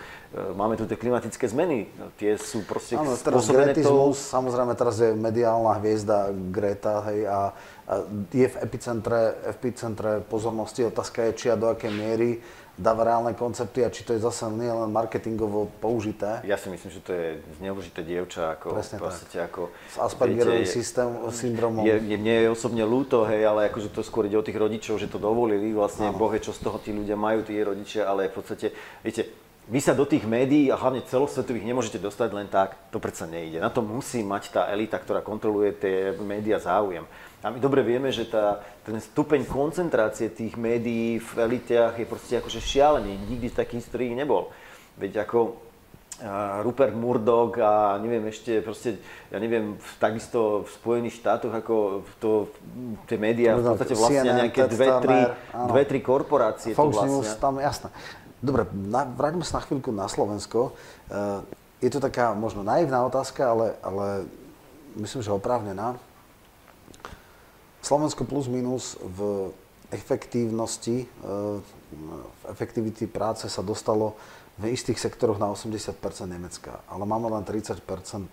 máme 0.57 0.73
tu 0.73 0.89
tie 0.89 0.97
klimatické 0.97 1.45
zmeny, 1.45 1.85
tie 2.17 2.33
sú 2.41 2.65
proste 2.65 2.97
Áno, 2.97 3.13
teraz 3.13 3.45
gretizmus, 3.45 4.17
to... 4.17 4.25
samozrejme 4.25 4.73
teraz 4.73 4.97
je 4.97 5.13
mediálna 5.13 5.77
hviezda 5.77 6.33
Greta, 6.49 7.05
hej, 7.13 7.29
a, 7.29 7.53
a 7.85 7.93
je 8.33 8.47
v 8.49 8.57
epicentre, 8.57 9.37
epicentre 9.45 10.25
pozornosti. 10.25 10.81
Otázka 10.81 11.29
je, 11.29 11.31
či 11.37 11.45
a 11.53 11.55
do 11.61 11.69
akej 11.69 11.93
miery 11.93 12.41
dáva 12.77 13.01
reálne 13.09 13.33
koncepty 13.33 13.81
a 13.81 13.89
či 13.89 14.05
to 14.05 14.13
je 14.13 14.21
zase 14.21 14.45
nie 14.53 14.69
len 14.69 14.93
marketingovo 14.93 15.65
použité. 15.81 16.45
Ja 16.45 16.61
si 16.61 16.69
myslím, 16.69 16.93
že 16.93 17.01
to 17.01 17.11
je 17.11 17.27
zneužité 17.57 18.05
dievča, 18.05 18.53
ako 18.53 18.77
Presne 18.77 19.01
tak. 19.01 19.49
ako... 19.49 19.73
S 19.89 19.97
Aspergerovým 19.97 20.69
systém, 20.69 21.09
syndromom. 21.33 21.81
Je, 21.81 21.97
je, 21.97 22.17
mne 22.21 22.35
je 22.45 22.49
osobne 22.53 22.85
ľúto, 22.85 23.25
hej, 23.25 23.49
ale 23.49 23.73
akože 23.73 23.89
to 23.89 24.05
skôr 24.05 24.29
ide 24.29 24.37
o 24.37 24.45
tých 24.45 24.61
rodičov, 24.61 25.01
že 25.01 25.09
to 25.09 25.17
dovolili, 25.17 25.73
vlastne 25.73 26.13
Boh 26.13 26.29
čo 26.37 26.53
z 26.53 26.61
toho 26.61 26.77
tí 26.77 26.93
ľudia 26.93 27.17
majú, 27.17 27.41
tí 27.41 27.57
rodičia, 27.57 28.05
ale 28.05 28.29
v 28.29 28.37
podstate, 28.37 28.69
viete, 29.01 29.25
vy 29.67 29.83
sa 29.83 29.91
do 29.91 30.07
tých 30.07 30.23
médií 30.23 30.71
a 30.71 30.79
hlavne 30.79 31.03
celosvetových 31.03 31.67
nemôžete 31.67 31.99
dostať 31.99 32.29
len 32.31 32.47
tak, 32.47 32.77
to 32.87 33.03
predsa 33.03 33.27
nejde. 33.27 33.59
Na 33.59 33.67
to 33.67 33.83
musí 33.83 34.23
mať 34.23 34.53
tá 34.55 34.61
elita, 34.71 34.95
ktorá 34.95 35.19
kontroluje 35.19 35.75
tie 35.75 35.95
médiá 36.23 36.55
záujem. 36.61 37.03
A 37.47 37.55
my 37.55 37.63
dobre 37.63 37.79
vieme, 37.79 38.11
že 38.11 38.27
tá, 38.27 38.59
ten 38.83 38.99
stupeň 38.99 39.47
koncentrácie 39.47 40.27
tých 40.27 40.59
médií 40.59 41.15
v 41.15 41.31
elitiach 41.47 41.95
je 41.95 42.03
proste 42.03 42.43
akože 42.43 42.59
šialený. 42.59 43.15
Nikdy 43.31 43.47
v 43.47 43.55
takej 43.55 43.77
histórii 43.79 44.11
nebol. 44.11 44.51
Veď 44.99 45.23
ako 45.23 45.55
Rupert 46.65 46.97
Murdoch 46.97 47.55
a 47.61 47.95
neviem 48.01 48.25
ešte 48.27 48.59
proste, 48.65 48.97
ja 49.29 49.37
neviem, 49.37 49.77
takisto 50.01 50.65
v 50.65 50.69
Spojených 50.75 51.21
štátoch 51.21 51.53
ako 51.53 51.75
to, 52.17 52.51
tie 53.05 53.21
médiá 53.21 53.53
v 53.53 53.77
podstate 53.77 53.93
vlastne 53.93 54.31
nejaké 54.33 54.65
dve, 54.65 54.87
tri, 54.97 55.19
dve, 55.53 55.81
tri 55.85 55.99
korporácie 56.01 56.73
Fox 56.73 56.97
to 56.97 57.05
vlastne. 57.05 57.21
News, 57.21 57.29
tam 57.37 57.61
jasné. 57.61 57.93
Dobre, 58.41 58.65
na, 58.73 59.05
vráťme 59.05 59.45
sa 59.45 59.61
na 59.61 59.69
chvíľku 59.69 59.93
na 59.93 60.09
Slovensko. 60.09 60.73
Uh, 61.05 61.45
je 61.85 61.89
to 61.93 62.01
taká 62.01 62.33
možno 62.33 62.65
naivná 62.65 63.05
otázka, 63.05 63.53
ale, 63.53 63.77
ale 63.85 64.25
myslím, 64.97 65.21
že 65.21 65.29
oprávnená. 65.29 66.01
Slovensko 67.87 68.27
plus 68.27 68.51
minus 68.51 68.99
v 68.99 69.47
efektívnosti, 69.95 71.07
e, 71.07 71.07
v 72.11 72.43
efektivity 72.51 73.07
práce 73.07 73.47
sa 73.47 73.63
dostalo 73.63 74.19
v 74.59 74.75
istých 74.75 74.99
sektoroch 74.99 75.39
na 75.39 75.47
80% 75.47 75.95
Nemecka, 76.27 76.83
ale 76.91 77.07
máme 77.07 77.31
len 77.31 77.47
30 77.47 77.79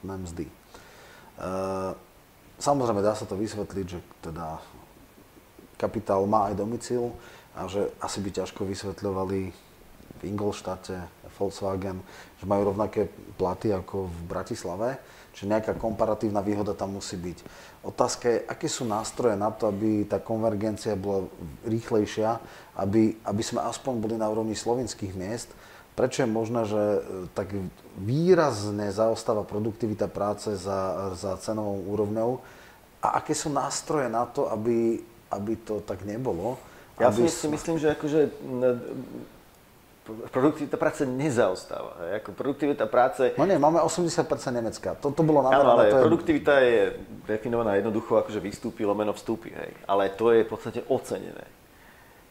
mzdy. 0.02 0.50
E, 0.50 0.54
samozrejme, 2.58 2.98
dá 2.98 3.14
sa 3.14 3.30
to 3.30 3.38
vysvetliť, 3.38 3.86
že 3.86 4.02
teda 4.26 4.58
kapitál 5.78 6.26
má 6.26 6.50
aj 6.50 6.58
domicil 6.58 7.14
a 7.54 7.70
že 7.70 7.94
asi 8.02 8.18
by 8.26 8.34
ťažko 8.34 8.66
vysvetľovali 8.66 9.54
v 10.18 10.22
Ingolštate, 10.26 10.98
Volkswagen, 11.34 11.98
že 12.38 12.46
majú 12.46 12.70
rovnaké 12.70 13.10
platy 13.34 13.74
ako 13.74 14.06
v 14.06 14.18
Bratislave, 14.30 15.02
čiže 15.34 15.50
nejaká 15.50 15.74
komparatívna 15.74 16.38
výhoda 16.42 16.78
tam 16.78 16.94
musí 16.94 17.18
byť. 17.18 17.38
Otázka 17.84 18.24
je, 18.32 18.38
aké 18.48 18.66
sú 18.66 18.88
nástroje 18.88 19.36
na 19.36 19.52
to, 19.52 19.68
aby 19.68 20.08
tá 20.08 20.16
konvergencia 20.16 20.96
bola 20.96 21.28
rýchlejšia, 21.68 22.40
aby, 22.80 23.20
aby 23.20 23.42
sme 23.44 23.60
aspoň 23.60 23.94
boli 24.00 24.16
na 24.16 24.24
úrovni 24.32 24.56
slovenských 24.56 25.12
miest. 25.12 25.52
Prečo 25.94 26.24
je 26.24 26.28
možné, 26.32 26.64
že 26.66 26.80
e, 26.80 27.00
tak 27.36 27.54
výrazne 28.00 28.90
zaostáva 28.90 29.46
produktivita 29.46 30.08
práce 30.08 30.56
za, 30.56 31.12
za 31.14 31.36
cenovou 31.38 31.78
úrovňou? 31.92 32.30
A 33.04 33.20
aké 33.20 33.36
sú 33.36 33.52
nástroje 33.52 34.08
na 34.08 34.24
to, 34.24 34.48
aby, 34.48 35.04
aby 35.28 35.52
to 35.60 35.84
tak 35.84 36.02
nebolo? 36.08 36.56
Ja 36.96 37.12
si 37.12 37.46
myslím, 37.50 37.76
že 37.76 37.92
akože 37.94 38.20
produktivita 40.04 40.76
práce 40.76 41.08
nezaostáva. 41.08 41.96
Hej. 42.04 42.20
Ako 42.20 42.36
produktivita 42.36 42.84
práce... 42.84 43.32
No 43.40 43.48
nie, 43.48 43.56
máme 43.56 43.80
80% 43.80 44.28
Nemecka. 44.52 44.92
To, 45.00 45.08
to 45.08 45.24
bolo 45.24 45.40
namerané. 45.40 45.64
ale 45.64 45.84
to 45.88 45.96
je... 45.96 46.02
produktivita 46.04 46.52
je 46.60 46.80
definovaná 47.24 47.80
jednoducho 47.80 48.20
ako, 48.20 48.28
že 48.28 48.40
vystúpi, 48.44 48.84
lomeno 48.84 49.16
vstúpi. 49.16 49.56
Hej. 49.56 49.72
Ale 49.88 50.12
to 50.12 50.36
je 50.36 50.44
v 50.44 50.50
podstate 50.52 50.80
ocenené. 50.92 51.48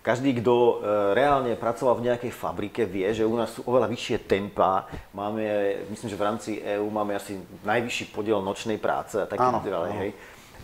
Každý, 0.04 0.44
kto 0.44 0.54
e, 0.54 0.74
reálne 1.16 1.56
pracoval 1.56 1.98
v 1.98 2.12
nejakej 2.12 2.32
fabrike, 2.36 2.84
vie, 2.84 3.08
že 3.16 3.24
u 3.24 3.40
nás 3.40 3.56
sú 3.56 3.64
oveľa 3.64 3.88
vyššie 3.88 4.28
tempa. 4.28 4.86
Máme, 5.16 5.42
myslím, 5.90 6.12
že 6.12 6.20
v 6.20 6.26
rámci 6.28 6.52
EÚ 6.60 6.92
máme 6.92 7.16
asi 7.16 7.40
najvyšší 7.64 8.12
podiel 8.12 8.44
nočnej 8.44 8.78
práce 8.78 9.16
a 9.16 9.26
taký 9.26 9.48
ďalej. 9.64 9.92
Hej. 9.96 10.12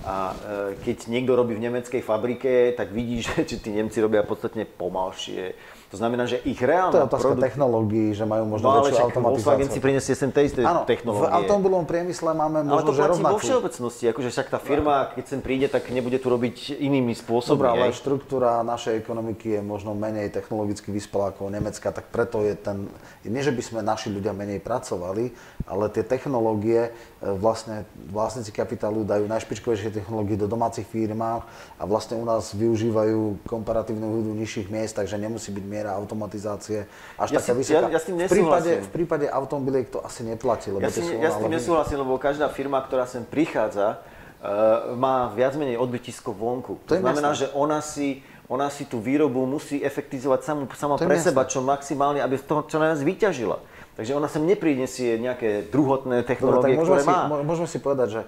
A 0.04 0.16
e, 0.30 0.36
keď 0.84 1.08
niekto 1.08 1.40
robí 1.40 1.56
v 1.56 1.64
nemeckej 1.64 2.04
fabrike, 2.04 2.76
tak 2.76 2.92
vidí, 2.92 3.24
že, 3.26 3.48
že 3.48 3.58
tí 3.58 3.72
Nemci 3.72 4.04
robia 4.04 4.28
podstatne 4.28 4.68
pomalšie 4.68 5.56
to 5.90 5.98
znamená, 5.98 6.30
že 6.30 6.38
ich 6.46 6.62
reálna... 6.62 6.94
To 6.94 7.00
je 7.02 7.08
otázka 7.10 7.34
produkt... 7.34 7.46
technológií, 7.50 8.14
že 8.14 8.22
majú 8.22 8.46
možno 8.46 8.66
no, 8.70 8.86
väčšiu 8.86 9.10
automatizáciu. 9.10 9.42
Volkswagen 9.42 9.70
si 9.74 9.80
prinesie 9.82 10.14
sem 10.14 10.30
tej 10.30 10.46
isté 10.54 10.62
Áno, 10.62 10.86
technológie. 10.86 11.26
v 11.26 11.34
automobilovom 11.34 11.88
priemysle 11.90 12.30
máme 12.38 12.62
možno, 12.62 12.78
ale 12.78 12.82
to 12.86 12.94
že 12.94 13.04
rovnakú. 13.10 13.34
vo 13.34 13.40
všeobecnosti, 13.42 14.04
akože 14.14 14.30
však 14.30 14.48
tá 14.54 14.60
firma, 14.62 15.10
keď 15.18 15.26
sem 15.26 15.42
príde, 15.42 15.66
tak 15.66 15.90
nebude 15.90 16.22
tu 16.22 16.30
robiť 16.30 16.78
inými 16.78 17.18
spôsobmi. 17.18 17.58
Dobre, 17.58 17.90
ale 17.90 17.98
štruktúra 17.98 18.62
našej 18.62 19.02
ekonomiky 19.02 19.58
je 19.58 19.62
možno 19.66 19.98
menej 19.98 20.30
technologicky 20.30 20.94
vyspelá 20.94 21.34
ako 21.34 21.50
Nemecka, 21.50 21.90
tak 21.90 22.06
preto 22.14 22.46
je 22.46 22.54
ten... 22.54 22.86
Nie, 23.26 23.42
že 23.42 23.50
by 23.50 23.62
sme 23.66 23.80
naši 23.82 24.14
ľudia 24.14 24.30
menej 24.30 24.62
pracovali, 24.62 25.34
ale 25.66 25.90
tie 25.90 26.06
technológie, 26.06 26.90
e, 26.90 27.30
vlastne 27.34 27.90
vlastníci 28.14 28.54
kapitálu 28.54 29.10
dajú 29.10 29.26
najšpičkovejšie 29.26 29.90
technológie 29.90 30.38
do 30.38 30.46
domácich 30.46 30.86
firmách 30.86 31.50
a 31.82 31.84
vlastne 31.90 32.14
u 32.18 32.26
nás 32.30 32.54
využívajú 32.54 33.42
komparatívnu 33.50 34.06
výhodu 34.06 34.34
nižších 34.38 34.68
miest, 34.70 34.94
takže 34.94 35.18
nemusí 35.18 35.50
byť 35.50 35.66
miera 35.80 35.96
automatizácie 35.96 36.84
až 37.16 37.32
ja 37.32 37.40
taká 37.40 37.56
si, 37.56 37.60
vysoká. 37.64 37.88
Ja, 37.88 37.96
ja 37.96 38.00
s 38.04 38.06
tým 38.12 38.16
v 38.20 38.28
prípade, 38.28 38.72
v 38.84 38.90
prípade 38.92 39.26
automobiliek 39.32 39.88
to 39.88 40.04
asi 40.04 40.28
neplatí. 40.28 40.76
Lebo 40.76 40.84
ja, 40.84 40.92
si, 40.92 41.00
ja 41.00 41.32
s 41.32 41.40
tým 41.40 41.48
nesúhlasím, 41.48 42.04
lebo 42.04 42.20
každá 42.20 42.52
firma, 42.52 42.84
ktorá 42.84 43.08
sem 43.08 43.24
prichádza, 43.24 44.04
uh, 44.44 44.92
má 45.00 45.32
viac 45.32 45.56
menej 45.56 45.80
odbytisko 45.80 46.36
vonku. 46.36 46.84
To, 46.84 47.00
to 47.00 47.00
znamená, 47.00 47.32
jasné. 47.32 47.48
že 47.48 47.56
ona 47.56 47.80
si 47.80 48.20
ona 48.50 48.66
si 48.74 48.90
tú 48.90 48.98
výrobu 48.98 49.46
musí 49.46 49.78
efektizovať 49.86 50.42
samú, 50.42 50.66
sama 50.74 50.98
pre 50.98 51.22
jasné. 51.22 51.30
seba, 51.30 51.46
čo 51.46 51.62
maximálne, 51.62 52.18
aby 52.18 52.34
z 52.34 52.50
toho 52.50 52.66
čo 52.66 52.82
najviac 52.82 53.06
vyťažila. 53.06 53.58
Takže 53.94 54.18
ona 54.18 54.26
sem 54.26 54.42
neprinesie 54.42 55.22
nejaké 55.22 55.70
druhotné 55.70 56.26
technológie, 56.26 56.74
Dobre, 56.74 56.98
ktoré 56.98 57.02
si, 57.06 57.14
má. 57.14 57.30
Môžeme 57.46 57.70
si 57.70 57.78
povedať, 57.78 58.08
že 58.10 58.22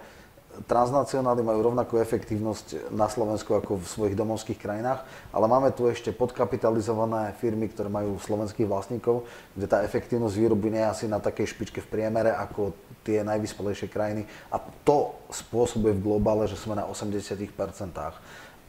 transnacionály 0.68 1.42
majú 1.42 1.72
rovnakú 1.72 1.98
efektívnosť 2.00 2.92
na 2.92 3.08
Slovensku 3.08 3.56
ako 3.56 3.80
v 3.80 3.86
svojich 3.88 4.16
domovských 4.16 4.60
krajinách, 4.60 5.04
ale 5.32 5.46
máme 5.48 5.72
tu 5.72 5.88
ešte 5.88 6.12
podkapitalizované 6.12 7.34
firmy, 7.40 7.72
ktoré 7.72 7.88
majú 7.88 8.20
slovenských 8.20 8.68
vlastníkov, 8.68 9.24
kde 9.56 9.68
tá 9.68 9.82
efektívnosť 9.88 10.36
výroby 10.36 10.68
nie 10.76 10.84
je 10.84 10.92
asi 10.92 11.06
na 11.08 11.24
takej 11.24 11.56
špičke 11.56 11.80
v 11.80 11.92
priemere 11.92 12.36
ako 12.36 12.76
tie 13.02 13.26
najvyspelejšie 13.26 13.88
krajiny 13.90 14.28
a 14.54 14.62
to 14.86 15.16
spôsobuje 15.32 15.98
v 15.98 16.04
globále, 16.04 16.46
že 16.46 16.60
sme 16.60 16.78
na 16.78 16.86
80%. 16.86 17.48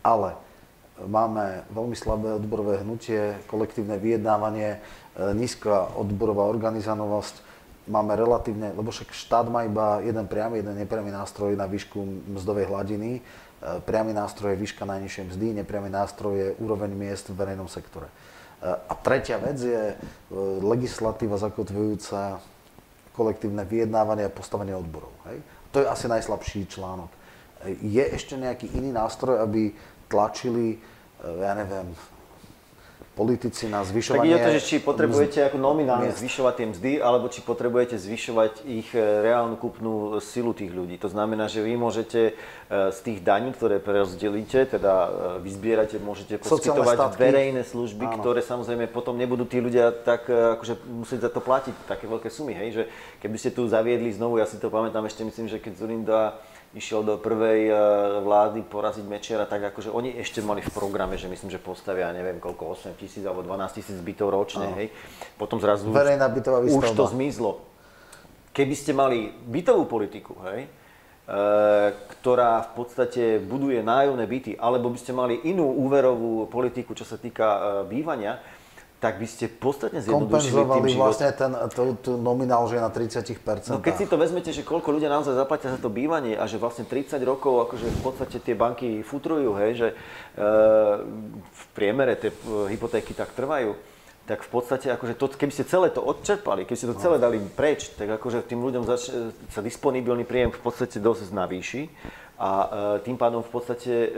Ale 0.03 0.35
máme 1.03 1.67
veľmi 1.71 1.97
slabé 1.99 2.37
odborové 2.37 2.83
hnutie, 2.83 3.39
kolektívne 3.51 3.99
vyjednávanie, 3.99 4.81
nízka 5.37 5.93
odborová 5.99 6.49
organizovanosť, 6.49 7.52
máme 7.87 8.15
relatívne, 8.15 8.71
lebo 8.75 8.95
však 8.95 9.11
štát 9.11 9.47
má 9.51 9.67
iba 9.67 9.99
jeden 10.03 10.27
priamy, 10.31 10.63
jeden 10.63 10.79
nepriamy 10.79 11.11
nástroj 11.11 11.59
na 11.59 11.67
výšku 11.67 11.99
mzdovej 12.39 12.71
hladiny, 12.71 13.19
e, 13.19 13.21
priamy 13.83 14.15
nástroj 14.15 14.55
je 14.55 14.63
výška 14.63 14.87
najnižšej 14.87 15.25
mzdy, 15.35 15.47
nepriamy 15.63 15.91
nástroj 15.91 16.35
je 16.35 16.49
úroveň 16.63 16.95
miest 16.95 17.31
v 17.31 17.39
verejnom 17.39 17.67
sektore. 17.67 18.07
E, 18.07 18.15
a 18.71 18.93
tretia 18.95 19.39
vec 19.43 19.59
je 19.59 19.99
legislatíva 20.63 21.39
zakotvujúca 21.39 22.39
kolektívne 23.13 23.67
vyjednávanie 23.69 24.25
a 24.27 24.33
postavenie 24.33 24.73
odborov. 24.73 25.13
Hej? 25.29 25.43
To 25.73 25.85
je 25.85 25.87
asi 25.89 26.07
najslabší 26.09 26.69
článok. 26.69 27.11
Je 27.79 28.03
ešte 28.03 28.35
nejaký 28.35 28.75
iný 28.75 28.91
nástroj, 28.91 29.39
aby 29.39 29.73
tlačili, 30.13 30.77
e, 30.77 30.79
ja 31.25 31.53
neviem, 31.57 31.91
politici 33.13 33.69
na 33.69 33.85
zvyšovanie... 33.85 34.33
Tak 34.33 34.41
je 34.41 34.47
to, 34.49 34.53
že 34.57 34.63
či 34.65 34.77
potrebujete 34.81 35.39
ako 35.45 35.61
nominálne 35.61 36.09
miest. 36.09 36.25
zvyšovať 36.25 36.55
tie 36.57 36.67
mzdy, 36.73 36.93
alebo 37.05 37.29
či 37.29 37.45
potrebujete 37.45 38.01
zvyšovať 38.01 38.65
ich 38.65 38.89
e, 38.97 39.01
reálnu 39.01 39.61
kúpnu 39.61 40.17
silu 40.25 40.57
tých 40.57 40.73
ľudí. 40.73 40.97
To 40.97 41.13
znamená, 41.13 41.45
že 41.45 41.61
vy 41.61 41.77
môžete 41.77 42.33
e, 42.33 42.33
z 42.89 42.99
tých 43.05 43.21
daní, 43.21 43.53
ktoré 43.53 43.85
prerozdelíte, 43.85 44.65
teda 44.65 44.93
vyzbierate, 45.45 46.01
môžete 46.01 46.41
poskytovať 46.41 47.21
verejné 47.21 47.69
služby, 47.69 48.09
Áno. 48.09 48.17
ktoré 48.25 48.41
samozrejme 48.41 48.89
potom 48.89 49.21
nebudú 49.21 49.45
tí 49.45 49.61
ľudia 49.61 49.93
tak 49.93 50.25
akože 50.33 50.81
musieť 50.89 51.29
za 51.29 51.31
to 51.31 51.45
platiť 51.45 51.85
také 51.85 52.09
veľké 52.09 52.33
sumy. 52.33 52.57
Hej? 52.57 52.69
Že 52.81 52.83
keby 53.21 53.37
ste 53.37 53.51
tu 53.53 53.69
zaviedli 53.69 54.09
znovu, 54.09 54.41
ja 54.41 54.49
si 54.49 54.57
to 54.57 54.73
pamätám 54.73 55.05
ešte, 55.05 55.21
myslím, 55.21 55.53
že 55.53 55.61
keď 55.61 55.73
Zurinda 55.77 56.41
išiel 56.73 57.05
do 57.05 57.21
prvej 57.21 57.69
eh, 57.69 57.77
vlády 58.25 58.65
poraziť 58.65 59.05
Mečera, 59.05 59.45
tak 59.45 59.73
akože 59.73 59.93
oni 59.93 60.17
ešte 60.17 60.41
mali 60.41 60.65
v 60.65 60.73
programe, 60.73 61.21
že 61.21 61.29
myslím, 61.29 61.53
že 61.53 61.61
postavia, 61.61 62.09
neviem 62.13 62.41
koľko, 62.41 62.93
8 62.93 62.97
tisíc 63.01 63.25
alebo 63.25 63.45
12 63.45 63.79
tisíc 63.79 63.99
bytov 64.01 64.29
ročne, 64.33 64.67
hej. 64.81 64.89
Potom 65.37 65.61
zrazu 65.61 65.93
Verejná 65.93 66.29
bytová 66.33 66.65
už 66.65 66.97
to 66.97 67.05
zmizlo. 67.13 67.65
Keby 68.53 68.75
ste 68.77 68.93
mali 68.93 69.33
bytovú 69.49 69.89
politiku, 69.89 70.37
hej, 70.53 70.69
e, 70.69 70.69
ktorá 72.21 72.69
v 72.69 72.85
podstate 72.85 73.41
buduje 73.41 73.81
nájomné 73.81 74.29
byty, 74.29 74.61
alebo 74.61 74.93
by 74.93 74.99
ste 75.01 75.17
mali 75.17 75.41
inú 75.49 75.73
úverovú 75.73 76.53
politiku, 76.53 76.93
čo 76.93 77.09
sa 77.09 77.17
týka 77.17 77.49
e, 77.49 77.59
bývania, 77.89 78.37
tak 79.03 79.19
by 79.19 79.27
ste 79.27 79.51
podstatne 79.51 79.99
zjednodušili 79.99 80.63
tým 80.63 80.87
život. 80.95 81.11
vlastne 81.11 81.35
ten, 81.35 81.51
to, 81.75 81.99
to 81.99 82.11
nominál, 82.15 82.71
že 82.71 82.79
je 82.79 82.83
na 82.87 82.93
30%. 82.95 83.75
No 83.75 83.83
keď 83.83 83.95
si 83.99 84.07
to 84.07 84.15
vezmete, 84.15 84.55
že 84.55 84.63
koľko 84.63 84.95
ľudia 84.95 85.11
naozaj 85.11 85.35
zaplatia 85.35 85.75
za 85.75 85.83
to 85.83 85.91
bývanie 85.91 86.39
a 86.39 86.47
že 86.47 86.63
vlastne 86.63 86.87
30 86.87 87.19
rokov 87.27 87.67
akože 87.67 87.91
v 87.91 88.01
podstate 88.01 88.39
tie 88.39 88.55
banky 88.55 89.03
futrujú, 89.03 89.59
hej, 89.59 89.73
že 89.75 89.89
e, 89.91 89.95
v 91.43 91.63
priemere 91.75 92.15
tie 92.15 92.31
hypotéky 92.71 93.11
tak 93.11 93.35
trvajú, 93.35 93.75
tak 94.23 94.47
v 94.47 94.51
podstate, 94.55 94.87
akože 94.95 95.19
to, 95.19 95.35
keby 95.35 95.51
ste 95.51 95.67
celé 95.67 95.91
to 95.91 95.99
odčerpali, 95.99 96.63
keby 96.63 96.79
ste 96.79 96.91
to 96.95 97.03
celé 97.03 97.19
dali 97.19 97.43
preč, 97.43 97.91
tak 97.99 98.07
akože 98.07 98.47
tým 98.47 98.63
ľuďom 98.63 98.87
zač- 98.87 99.11
sa 99.51 99.59
disponibilný 99.67 100.23
príjem 100.23 100.55
v 100.55 100.63
podstate 100.63 101.03
dosť 101.03 101.35
navýši 101.35 101.83
a 102.39 102.51
e, 102.55 102.67
tým 103.03 103.19
pádom 103.19 103.43
v 103.43 103.51
podstate 103.51 103.91
e, 103.91 104.09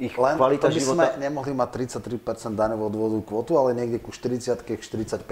ich 0.00 0.16
Len 0.16 0.40
kvalita 0.40 0.72
by 0.72 0.80
života... 0.80 1.12
sme 1.12 1.28
nemohli 1.28 1.52
mať 1.52 1.68
33% 1.92 2.56
daňovú 2.56 2.88
odvodu 2.88 3.16
kvotu, 3.20 3.52
ale 3.60 3.76
niekde 3.76 4.00
ku 4.00 4.08
40 4.08 4.56
k 4.64 4.80
45 4.80 5.28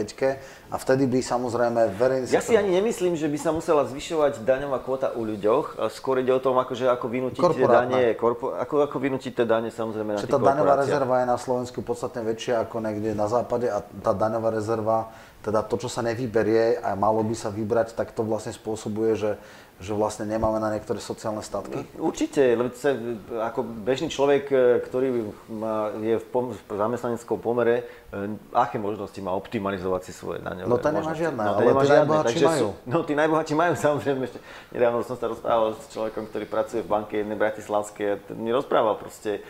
a 0.68 0.76
vtedy 0.76 1.08
by 1.08 1.18
samozrejme 1.24 1.80
verejný 1.96 2.28
Ja 2.28 2.44
si 2.44 2.54
ani 2.54 2.76
nemyslím, 2.76 3.16
že 3.16 3.32
by 3.32 3.38
sa 3.40 3.50
musela 3.56 3.88
zvyšovať 3.88 4.44
daňová 4.44 4.84
kvota 4.84 5.16
u 5.16 5.24
ľuďoch. 5.24 5.88
Skôr 5.88 6.20
ide 6.20 6.36
o 6.36 6.40
tom, 6.44 6.60
akože 6.60 6.84
ako 6.92 7.06
vynútiť 7.08 7.42
tie 7.56 7.66
dane, 7.66 8.02
korpo, 8.12 8.52
ako, 8.52 8.84
ako 8.84 8.96
vynútiť 9.00 9.32
tie 9.32 9.46
dane 9.48 9.72
samozrejme 9.72 10.14
na 10.14 10.20
Čiže 10.20 10.36
tá 10.36 10.40
daňová 10.40 10.74
rezerva 10.84 11.24
je 11.24 11.26
na 11.32 11.38
Slovensku 11.40 11.80
podstatne 11.80 12.20
väčšia 12.28 12.68
ako 12.68 12.84
niekde 12.84 13.16
na 13.16 13.26
západe 13.26 13.72
a 13.72 13.80
tá 13.80 14.12
daňová 14.12 14.52
rezerva 14.52 15.08
teda 15.38 15.62
to, 15.62 15.78
čo 15.78 15.88
sa 15.88 16.02
nevyberie 16.02 16.82
a 16.82 16.98
malo 16.98 17.22
by 17.22 17.32
sa 17.32 17.48
vybrať, 17.48 17.94
tak 17.94 18.10
to 18.10 18.26
vlastne 18.26 18.50
spôsobuje, 18.50 19.14
že 19.14 19.30
že 19.78 19.94
vlastne 19.94 20.26
nemáme 20.26 20.58
na 20.58 20.74
niektoré 20.74 20.98
sociálne 20.98 21.38
statky? 21.38 21.86
Určite, 21.94 22.58
lebo 22.58 22.74
sa, 22.74 22.98
ako 23.46 23.62
bežný 23.62 24.10
človek, 24.10 24.44
e, 24.50 24.56
ktorý 24.82 25.30
má, 25.46 25.94
je 26.02 26.18
v, 26.18 26.26
pom- 26.34 26.50
v 26.50 26.58
zamestnaneckom 26.66 27.38
pomere, 27.38 27.86
e, 28.10 28.34
aké 28.58 28.82
možnosti 28.82 29.14
má 29.22 29.30
optimalizovať 29.38 30.10
si 30.10 30.12
svoje 30.12 30.42
daňové 30.42 30.66
No 30.66 30.82
to 30.82 30.90
nemá 30.90 31.14
žiadne, 31.14 31.38
no, 31.38 31.52
ale 31.62 31.70
tí 31.70 31.90
najbohatší 31.94 32.38
majú. 32.42 32.66
Sú, 32.66 32.90
no 32.90 32.96
tí 33.06 33.14
najbohatší 33.14 33.54
majú, 33.54 33.72
samozrejme. 33.86 34.22
Ešte 34.26 34.38
nedávno 34.74 35.06
som 35.06 35.14
sa 35.14 35.30
rozprával 35.30 35.78
s 35.78 35.86
človekom, 35.94 36.26
ktorý 36.26 36.44
pracuje 36.50 36.80
v 36.82 36.88
banke 36.90 37.14
jednej 37.22 37.38
bratislavskej 37.38 38.06
a 38.10 38.14
mi 38.34 38.50
rozprával 38.50 38.98
proste, 38.98 39.46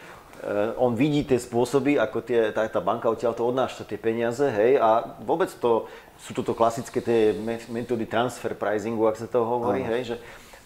on 0.79 0.95
vidí 0.95 1.27
tie 1.27 1.39
spôsoby, 1.41 1.99
ako 1.99 2.23
tie, 2.23 2.55
tá, 2.55 2.63
tá 2.71 2.79
banka 2.79 3.11
odtiaľ 3.11 3.35
to 3.35 3.43
odnáša 3.43 3.83
tie 3.83 3.99
peniaze, 3.99 4.47
hej, 4.47 4.79
a 4.79 5.19
vôbec 5.23 5.51
to 5.59 5.91
sú 6.23 6.35
toto 6.35 6.55
klasické 6.55 7.03
tie 7.03 7.35
metódy 7.71 8.07
transfer 8.07 8.55
pricingu, 8.55 9.07
ak 9.07 9.19
sa 9.19 9.27
to 9.27 9.43
hovorí, 9.43 9.83
hej, 9.83 10.15
že, 10.15 10.17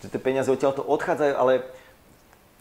že 0.05 0.07
tie 0.13 0.21
peniaze 0.21 0.49
odtiaľ 0.53 0.77
to 0.77 0.85
odchádzajú, 0.85 1.35
ale 1.37 1.53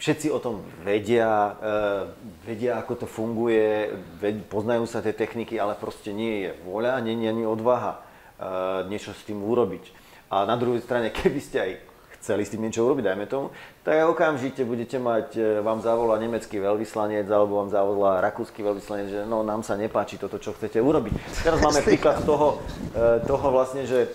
všetci 0.02 0.34
o 0.34 0.42
tom 0.42 0.66
vedia, 0.82 1.30
uh, 1.30 2.04
vedia, 2.42 2.82
ako 2.82 3.06
to 3.06 3.08
funguje, 3.08 3.94
ved, 4.18 4.42
poznajú 4.50 4.90
sa 4.90 5.06
tie 5.06 5.14
techniky, 5.14 5.62
ale 5.62 5.78
proste 5.78 6.10
nie 6.10 6.50
je 6.50 6.50
voľa, 6.66 6.98
nie 7.06 7.14
je 7.22 7.30
ani 7.30 7.46
odvaha 7.46 8.02
uh, 8.02 8.82
niečo 8.90 9.14
s 9.14 9.22
tým 9.30 9.38
urobiť. 9.46 9.94
A 10.34 10.50
na 10.50 10.58
druhej 10.58 10.82
strane, 10.82 11.14
keby 11.22 11.40
ste 11.40 11.58
aj 11.62 11.72
chceli 12.18 12.50
s 12.50 12.52
tým 12.54 12.66
niečo 12.66 12.82
urobiť, 12.82 13.14
dajme 13.14 13.26
tomu, 13.30 13.54
tak 13.82 13.98
okamžite 14.06 14.62
budete 14.62 15.02
mať, 15.02 15.28
e, 15.38 15.42
vám 15.66 15.82
zavolá 15.82 16.22
nemecký 16.22 16.62
veľvyslanec 16.62 17.26
alebo 17.26 17.66
vám 17.66 17.74
zavolá 17.74 18.22
rakúsky 18.22 18.62
veľvyslanec, 18.62 19.08
že 19.10 19.20
no 19.26 19.42
nám 19.42 19.66
sa 19.66 19.74
nepáči 19.74 20.22
toto, 20.22 20.38
čo 20.38 20.54
chcete 20.54 20.78
urobiť. 20.78 21.14
Teraz 21.42 21.58
máme 21.58 21.82
príklad 21.82 22.22
toho, 22.22 22.62
e, 22.94 23.26
toho 23.26 23.48
vlastne, 23.50 23.90
že 23.90 24.06
e, 24.06 24.10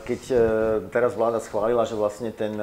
keď 0.00 0.20
teraz 0.88 1.12
vláda 1.12 1.44
schválila, 1.44 1.84
že 1.84 1.96
vlastne 1.96 2.32
ten 2.32 2.56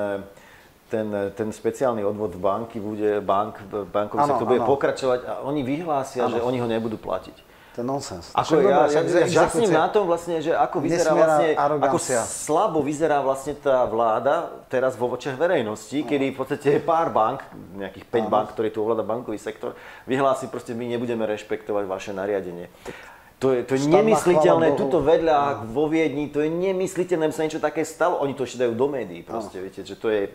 ten, 0.85 1.09
ten 1.33 1.49
speciálny 1.49 2.05
odvod 2.05 2.37
v 2.37 2.41
banky 2.45 2.77
bude, 2.77 3.17
bank, 3.17 3.57
bankový 3.89 4.21
sektor 4.21 4.45
bude 4.45 4.61
pokračovať 4.69 5.19
a 5.25 5.33
oni 5.41 5.65
vyhlásia, 5.65 6.29
ano. 6.29 6.37
že 6.37 6.39
oni 6.45 6.61
ho 6.61 6.69
nebudú 6.69 7.01
platiť. 7.01 7.54
To 7.75 7.83
je 7.83 7.87
nonsens. 7.91 8.31
Ako 8.31 8.63
ja, 8.63 8.87
ja, 8.87 9.03
ja, 9.03 9.27
ja 9.27 9.27
žasním 9.27 9.67
na 9.67 9.91
tom 9.91 10.07
vlastne, 10.07 10.39
že 10.39 10.55
ako 10.55 10.79
vyzerá 10.79 11.11
vlastne, 11.11 11.47
ako 11.59 11.99
slabo 12.23 12.79
vyzerá 12.79 13.19
vlastne 13.19 13.51
tá 13.59 13.83
vláda 13.83 14.63
teraz 14.71 14.95
vo 14.95 15.11
očiach 15.11 15.35
verejnosti, 15.35 15.99
no. 15.99 16.07
kedy 16.07 16.31
v 16.31 16.37
podstate 16.39 16.67
je 16.71 16.79
pár 16.79 17.11
bank, 17.11 17.43
nejakých 17.75 18.07
5 18.07 18.31
bank, 18.31 18.47
ktorí 18.55 18.71
tu 18.71 18.79
ovláda 18.79 19.03
bankový 19.03 19.35
sektor, 19.35 19.75
vyhlási 20.07 20.47
proste, 20.47 20.71
my 20.71 20.87
nebudeme 20.87 21.27
rešpektovať 21.27 21.83
vaše 21.83 22.15
nariadenie. 22.15 22.71
To 23.43 23.51
je, 23.51 23.67
to 23.67 23.75
je 23.75 23.91
nemysliteľné, 23.91 24.79
tuto 24.79 25.03
vedľa 25.03 25.67
no. 25.67 25.75
vo 25.75 25.91
Viedni, 25.91 26.31
to 26.31 26.39
je 26.39 26.47
nemysliteľné, 26.47 27.27
aby 27.27 27.35
sa 27.35 27.43
niečo 27.43 27.59
také 27.59 27.83
stalo. 27.83 28.23
Oni 28.23 28.31
to 28.31 28.47
ešte 28.47 28.63
dajú 28.63 28.71
do 28.71 28.87
médií, 28.87 29.19
proste, 29.19 29.59
no. 29.59 29.67
viete, 29.67 29.83
že 29.83 29.99
to 29.99 30.07
je 30.07 30.31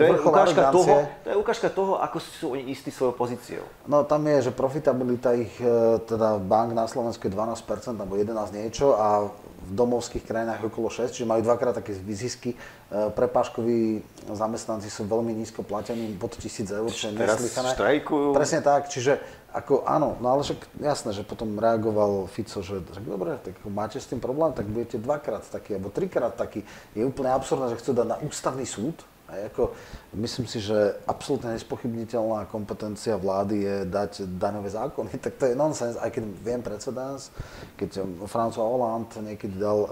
to 0.00 0.04
je, 0.08 0.20
ukážka 0.24 0.62
toho, 0.72 0.96
to 1.20 1.28
je 1.28 1.36
ukážka 1.36 1.68
toho, 1.68 1.92
ako 2.00 2.16
sú 2.18 2.46
oni 2.56 2.72
istí 2.72 2.88
svojou 2.88 3.12
pozíciou. 3.12 3.64
No 3.84 4.00
tam 4.08 4.24
je, 4.24 4.48
že 4.48 4.52
profitabilita 4.56 5.36
ich, 5.36 5.52
e, 5.60 6.00
teda 6.08 6.40
bank 6.40 6.72
na 6.72 6.88
Slovensku 6.88 7.28
je 7.28 7.32
12% 7.36 8.00
alebo 8.00 8.16
11 8.16 8.56
niečo 8.56 8.96
a 8.96 9.28
v 9.60 9.72
domovských 9.76 10.24
krajinách 10.24 10.72
okolo 10.72 10.88
6, 10.88 11.12
čiže 11.12 11.28
majú 11.28 11.44
dvakrát 11.44 11.76
také 11.76 11.92
zisky. 11.92 12.56
E, 12.56 13.12
prepáškoví 13.12 14.00
zamestnanci 14.32 14.88
sú 14.88 15.04
veľmi 15.04 15.36
nízko 15.36 15.60
platení, 15.60 16.16
pod 16.16 16.32
1000 16.32 16.80
eur, 16.80 16.88
čo 16.88 17.12
je 17.12 17.20
Teraz 17.20 17.38
štrajkujú. 17.76 18.32
Presne 18.32 18.64
tak, 18.64 18.88
čiže 18.88 19.20
ako 19.50 19.82
áno, 19.82 20.14
no 20.22 20.30
ale 20.30 20.46
však 20.46 20.78
jasné, 20.78 21.10
že 21.10 21.26
potom 21.26 21.58
reagoval 21.58 22.30
Fico, 22.30 22.62
že, 22.62 22.86
že 22.86 23.02
dobre, 23.02 23.34
tak 23.42 23.58
máte 23.66 23.98
s 23.98 24.06
tým 24.06 24.22
problém, 24.22 24.54
tak 24.54 24.70
budete 24.70 24.96
dvakrát 25.02 25.42
taký, 25.50 25.74
alebo 25.74 25.90
trikrát 25.90 26.38
taký. 26.38 26.62
Je 26.94 27.02
úplne 27.02 27.34
absurdné, 27.34 27.74
že 27.74 27.78
chcú 27.82 27.90
dať 27.98 28.06
na 28.06 28.16
ústavný 28.22 28.62
súd, 28.62 28.94
a 29.30 29.46
ako, 29.46 29.70
myslím 30.18 30.50
si, 30.50 30.58
že 30.58 30.74
absolútne 31.06 31.54
nespochybniteľná 31.54 32.50
kompetencia 32.50 33.14
vlády 33.14 33.62
je 33.62 33.76
dať 33.86 34.12
daňové 34.26 34.70
zákony, 34.74 35.10
tak 35.24 35.38
to 35.38 35.46
je 35.46 35.54
nonsens, 35.54 35.94
aj 35.94 36.10
keď 36.10 36.24
viem 36.42 36.60
precedens, 36.60 37.30
keď 37.78 38.02
François 38.26 38.66
Hollande 38.66 39.22
niekedy 39.22 39.54
dal 39.54 39.78
uh, 39.86 39.90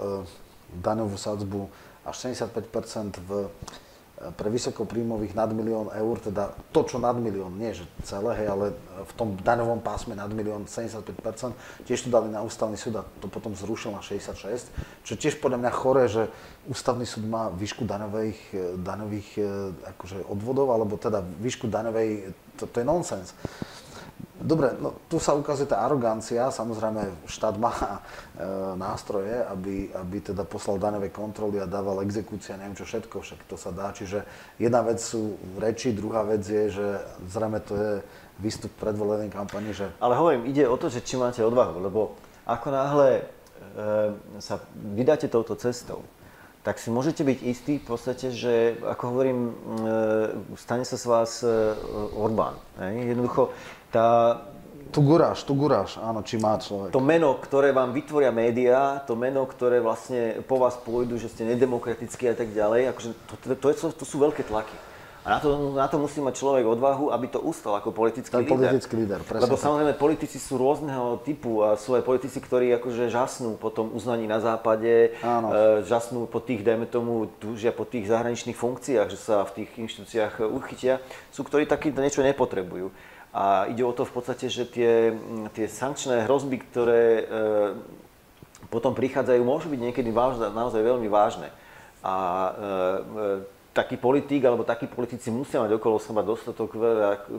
daňovú 0.83 1.15
sadzbu 1.15 1.71
až 2.03 2.15
75% 2.35 3.17
v 3.23 3.47
pre 4.19 4.51
vysokopríjmových 4.51 5.31
nad 5.31 5.47
milión 5.55 5.87
eur, 5.95 6.19
teda 6.19 6.51
to, 6.75 6.83
čo 6.83 6.99
nad 6.99 7.15
milión, 7.15 7.55
nie 7.55 7.71
že 7.71 7.87
celé, 8.03 8.35
hej, 8.43 8.47
ale 8.51 8.65
v 9.07 9.13
tom 9.15 9.39
daňovom 9.39 9.79
pásme 9.79 10.11
nad 10.11 10.27
milión 10.35 10.67
75%, 10.67 11.55
tiež 11.87 12.03
to 12.03 12.09
dali 12.11 12.27
na 12.27 12.43
ústavný 12.43 12.75
súd 12.75 12.99
a 12.99 13.07
to 13.23 13.31
potom 13.31 13.55
zrušil 13.55 13.95
na 13.95 14.03
66, 14.03 14.75
čo 15.07 15.13
tiež 15.15 15.39
podľa 15.39 15.63
mňa 15.63 15.71
chore, 15.71 16.03
že 16.11 16.27
ústavný 16.67 17.07
súd 17.07 17.31
má 17.31 17.47
výšku 17.47 17.87
daňových, 17.87 18.39
daňových 18.83 19.29
akože 19.95 20.27
odvodov, 20.27 20.75
alebo 20.75 20.99
teda 20.99 21.23
výšku 21.23 21.71
daňovej, 21.71 22.35
to, 22.59 22.67
to 22.67 22.83
je 22.83 22.85
nonsens. 22.85 23.31
Dobre, 24.39 24.71
no 24.79 24.95
tu 25.11 25.19
sa 25.19 25.35
ukazuje 25.35 25.67
tá 25.67 25.83
arogancia. 25.83 26.47
Samozrejme, 26.47 27.27
štát 27.27 27.59
má 27.59 27.75
e, 27.75 27.87
nástroje, 28.79 29.35
aby, 29.51 29.91
aby 29.91 30.17
teda 30.31 30.47
poslal 30.47 30.79
daňové 30.79 31.11
kontroly 31.11 31.59
a 31.59 31.67
dával 31.67 31.99
exekúcia, 32.07 32.55
neviem 32.55 32.79
čo 32.79 32.87
všetko, 32.87 33.19
však 33.19 33.39
to 33.51 33.59
sa 33.59 33.75
dá. 33.75 33.91
Čiže 33.91 34.23
jedna 34.55 34.79
vec 34.87 35.03
sú 35.03 35.35
reči, 35.59 35.91
druhá 35.91 36.23
vec 36.23 36.47
je, 36.47 36.71
že 36.71 36.87
zrejme 37.27 37.59
to 37.67 37.73
je 37.75 37.91
výstup 38.39 38.71
predvolenej 38.79 39.27
kampani, 39.27 39.75
že... 39.75 39.91
Ale 39.99 40.15
hovorím, 40.15 40.47
ide 40.47 40.63
o 40.63 40.79
to, 40.79 40.87
že 40.87 41.03
či 41.03 41.19
máte 41.19 41.43
odvahu, 41.43 41.83
lebo 41.83 42.15
ako 42.47 42.67
náhle 42.71 43.09
e, 43.19 43.23
sa 44.39 44.63
vydáte 44.95 45.27
touto 45.27 45.59
cestou, 45.59 46.07
tak 46.63 46.79
si 46.79 46.91
môžete 46.91 47.23
byť 47.23 47.39
istí 47.43 47.73
v 47.79 47.85
podstate, 47.87 48.31
že 48.31 48.79
ako 48.83 49.03
hovorím, 49.11 49.39
e, 49.47 49.53
stane 50.59 50.87
sa 50.87 50.95
z 50.95 51.05
vás 51.07 51.31
e, 51.43 51.51
Orbán. 52.15 52.55
Jednoducho, 52.79 53.51
tá, 53.89 54.41
tu 54.89 55.05
guráš, 55.05 55.45
tu 55.45 55.53
guráš, 55.53 56.01
áno, 56.01 56.25
či 56.25 56.41
má 56.41 56.57
človek. 56.57 56.89
To 56.89 57.01
meno, 57.01 57.37
ktoré 57.37 57.69
vám 57.69 57.93
vytvoria 57.93 58.33
médiá, 58.33 58.97
to 59.05 59.13
meno, 59.13 59.45
ktoré 59.45 59.77
vlastne 59.77 60.41
po 60.49 60.57
vás 60.57 60.73
pôjdu, 60.81 61.21
že 61.21 61.29
ste 61.29 61.45
nedemokratickí 61.45 62.25
a 62.25 62.33
tak 62.33 62.49
ďalej, 62.49 62.89
akože 62.93 63.09
to, 63.13 63.33
to, 63.37 63.45
to, 63.53 63.67
to, 63.69 63.87
to 63.93 64.05
sú 64.05 64.17
veľké 64.17 64.49
tlaky. 64.49 64.73
A 65.19 65.35
na 65.35 65.39
to, 65.43 65.75
na 65.75 65.87
to 65.91 65.99
musí 65.99 66.23
mať 66.23 66.39
človek 66.39 66.63
odvahu, 66.63 67.11
aby 67.11 67.27
to 67.27 67.43
ustal 67.43 67.75
ako 67.75 67.91
politický 67.91 68.39
Ten 68.39 68.47
líder. 68.47 68.55
politický 68.55 68.93
líder, 69.03 69.19
presne 69.27 69.45
Lebo 69.45 69.59
tak. 69.59 69.63
samozrejme 69.67 69.93
politici 69.99 70.37
sú 70.39 70.55
rôzneho 70.55 71.19
typu 71.27 71.59
a 71.59 71.75
sú 71.75 71.93
aj 71.99 72.07
politici, 72.07 72.39
ktorí 72.39 72.71
akože 72.79 73.11
žasnú 73.11 73.59
po 73.59 73.67
tom 73.67 73.91
uznaní 73.91 74.31
na 74.31 74.39
západe, 74.39 75.13
Áno. 75.19 75.51
E, 75.51 75.83
žasnú 75.83 76.23
po 76.23 76.39
tých, 76.39 76.63
dajme 76.63 76.87
tomu, 76.87 77.27
túžia 77.37 77.75
po 77.75 77.83
tých 77.83 78.07
zahraničných 78.07 78.55
funkciách, 78.55 79.11
že 79.11 79.19
sa 79.19 79.43
v 79.43 79.61
tých 79.61 79.69
inštitúciách 79.75 80.39
uchytia. 80.49 81.03
Sú, 81.35 81.43
ktorí 81.43 81.67
taký 81.67 81.91
niečo 81.91 82.23
nepotrebujú. 82.23 82.89
A 83.29 83.69
ide 83.69 83.85
o 83.85 83.93
to 83.93 84.09
v 84.09 84.13
podstate, 84.13 84.49
že 84.49 84.65
tie, 84.65 85.13
tie 85.53 85.69
sankčné 85.69 86.25
hrozby, 86.25 86.57
ktoré 86.65 87.03
e, 87.05 87.23
potom 88.73 88.97
prichádzajú, 88.97 89.41
môžu 89.45 89.69
byť 89.69 89.81
niekedy 89.85 90.09
vážne, 90.09 90.49
naozaj 90.49 90.81
veľmi 90.81 91.05
vážne. 91.05 91.53
A 92.01 92.15
e, 92.17 92.51
taký 93.79 93.95
politik 93.95 94.43
alebo 94.43 94.67
takí 94.67 94.91
politici 94.91 95.31
musia 95.31 95.63
mať 95.63 95.79
okolo 95.79 95.95
seba 96.03 96.19
dostatok 96.19 96.75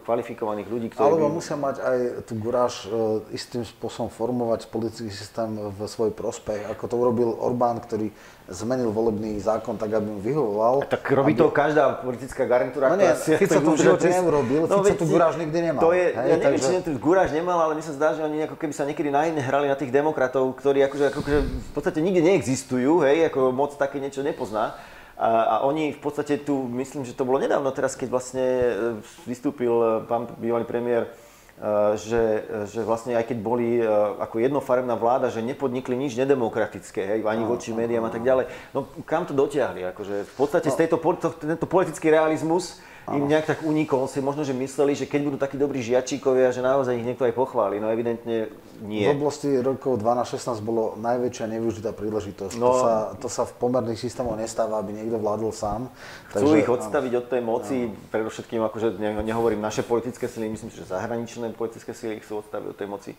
kvalifikovaných 0.08 0.68
ľudí, 0.72 0.88
ktorí... 0.88 1.04
Alebo 1.04 1.28
by... 1.28 1.36
musia 1.36 1.56
mať 1.60 1.76
aj 1.84 1.98
tú 2.24 2.32
guráž 2.40 2.88
e, 2.88 3.36
istým 3.36 3.60
spôsobom 3.60 4.08
formovať 4.08 4.72
politický 4.72 5.12
systém 5.12 5.52
v 5.52 5.78
svoj 5.84 6.16
prospech, 6.16 6.72
ako 6.72 6.84
to 6.88 6.94
urobil 6.96 7.28
Orbán, 7.36 7.76
ktorý 7.84 8.08
zmenil 8.50 8.90
volebný 8.90 9.38
zákon 9.38 9.78
tak, 9.78 9.94
aby 9.94 10.10
mu 10.10 10.18
vyhovoval. 10.18 10.82
A 10.82 10.88
tak 10.88 11.06
robí 11.12 11.36
aby... 11.36 11.44
to 11.44 11.46
každá 11.52 12.02
politická 12.02 12.42
garnitúra. 12.48 12.90
No 12.90 12.98
nie, 12.98 13.12
Fico 13.14 13.60
to 13.62 13.70
v 13.76 13.78
živote 13.78 14.08
neurobil, 14.10 14.62
no, 14.66 14.82
Fico 14.82 15.04
tu 15.04 15.06
guráž 15.06 15.38
nikdy 15.38 15.70
nemal. 15.70 15.80
To 15.84 15.94
je, 15.94 16.10
hej, 16.10 16.16
ja 16.16 16.36
neviem, 16.40 16.58
takže... 16.58 16.66
či 16.66 16.82
tu 16.82 16.90
guráž 16.98 17.30
nemal, 17.30 17.60
ale 17.62 17.78
mi 17.78 17.84
sa 17.84 17.94
zdá, 17.94 18.16
že 18.16 18.24
oni 18.26 18.48
ako 18.50 18.56
keby 18.58 18.72
sa 18.74 18.88
niekedy 18.88 19.12
na 19.12 19.28
iné 19.30 19.38
hrali 19.44 19.70
na 19.70 19.78
tých 19.78 19.94
demokratov, 19.94 20.50
ktorí 20.58 20.82
akože, 20.88 21.04
akože 21.14 21.38
v 21.46 21.70
podstate 21.76 22.02
nikde 22.02 22.26
neexistujú, 22.26 23.06
hej, 23.06 23.30
ako 23.30 23.54
moc 23.54 23.78
také 23.78 24.02
niečo 24.02 24.26
nepozná. 24.26 24.74
A, 25.20 25.60
a 25.60 25.68
oni 25.68 25.92
v 25.92 26.00
podstate 26.00 26.40
tu, 26.40 26.64
myslím, 26.72 27.04
že 27.04 27.12
to 27.12 27.28
bolo 27.28 27.36
nedávno 27.36 27.68
teraz, 27.76 27.92
keď 27.92 28.08
vlastne 28.08 28.40
e, 28.40 28.72
vystúpil 29.28 29.68
e, 29.68 29.86
pán 30.08 30.32
bývalý 30.40 30.64
premiér, 30.64 31.12
e, 31.60 32.00
že, 32.00 32.48
že 32.72 32.80
vlastne 32.80 33.12
aj 33.12 33.28
keď 33.28 33.38
boli 33.44 33.84
ako 34.16 34.40
jednofarebná 34.40 34.96
vláda, 34.96 35.28
že 35.28 35.44
nepodnikli 35.44 35.92
nič 35.92 36.16
nedemokratické, 36.16 37.04
hej, 37.04 37.20
ani 37.28 37.44
voči 37.44 37.76
médiám 37.76 38.08
a 38.08 38.12
tak 38.16 38.24
ďalej. 38.24 38.48
No 38.72 38.88
kam 39.04 39.28
to 39.28 39.36
dotiahli? 39.36 39.92
Akože 39.92 40.24
v 40.24 40.34
podstate 40.40 40.72
no. 40.72 40.74
z 40.74 40.78
tejto, 40.88 40.96
to, 40.96 41.28
tento 41.36 41.68
politický 41.68 42.08
realizmus 42.08 42.80
im 43.08 43.26
nejak 43.26 43.46
tak 43.48 43.58
unikol, 43.64 44.04
si 44.06 44.20
možno, 44.20 44.44
že 44.44 44.52
mysleli, 44.52 44.92
že 44.92 45.08
keď 45.08 45.20
budú 45.24 45.36
takí 45.40 45.56
dobrí 45.56 45.80
žiačíkovia, 45.80 46.52
že 46.52 46.60
naozaj 46.60 47.00
ich 47.00 47.06
niekto 47.06 47.24
aj 47.24 47.34
pochváli, 47.34 47.80
no 47.80 47.88
evidentne 47.88 48.52
nie. 48.84 49.04
V 49.08 49.16
oblasti 49.16 49.50
rokov 49.60 50.00
12-16 50.00 50.60
bolo 50.60 50.94
najväčšia 51.00 51.46
nevyužitá 51.50 51.90
príležitosť. 51.96 52.54
No, 52.60 52.70
to, 52.70 52.72
sa, 52.78 52.92
to 53.18 53.28
sa 53.28 53.42
v 53.48 53.52
pomerných 53.58 54.00
systémoch 54.00 54.38
nestáva, 54.38 54.78
aby 54.78 54.94
niekto 54.94 55.18
vládol 55.18 55.50
sám. 55.52 55.90
Chcú 56.32 56.54
takže, 56.54 56.60
ich 56.60 56.70
odstaviť 56.70 57.12
áno. 57.12 57.20
od 57.20 57.26
tej 57.26 57.42
moci, 57.42 57.76
áno. 57.88 57.96
predovšetkým, 58.14 58.60
akože 58.62 58.88
ne, 58.96 59.10
nehovorím 59.26 59.60
naše 59.60 59.82
politické 59.82 60.30
sily, 60.30 60.52
myslím, 60.52 60.70
že 60.70 60.88
zahraničné 60.88 61.52
politické 61.56 61.92
sily 61.92 62.20
ich 62.20 62.24
chcú 62.24 62.40
odstaviť 62.44 62.66
od 62.72 62.78
tej 62.78 62.88
moci 62.88 63.12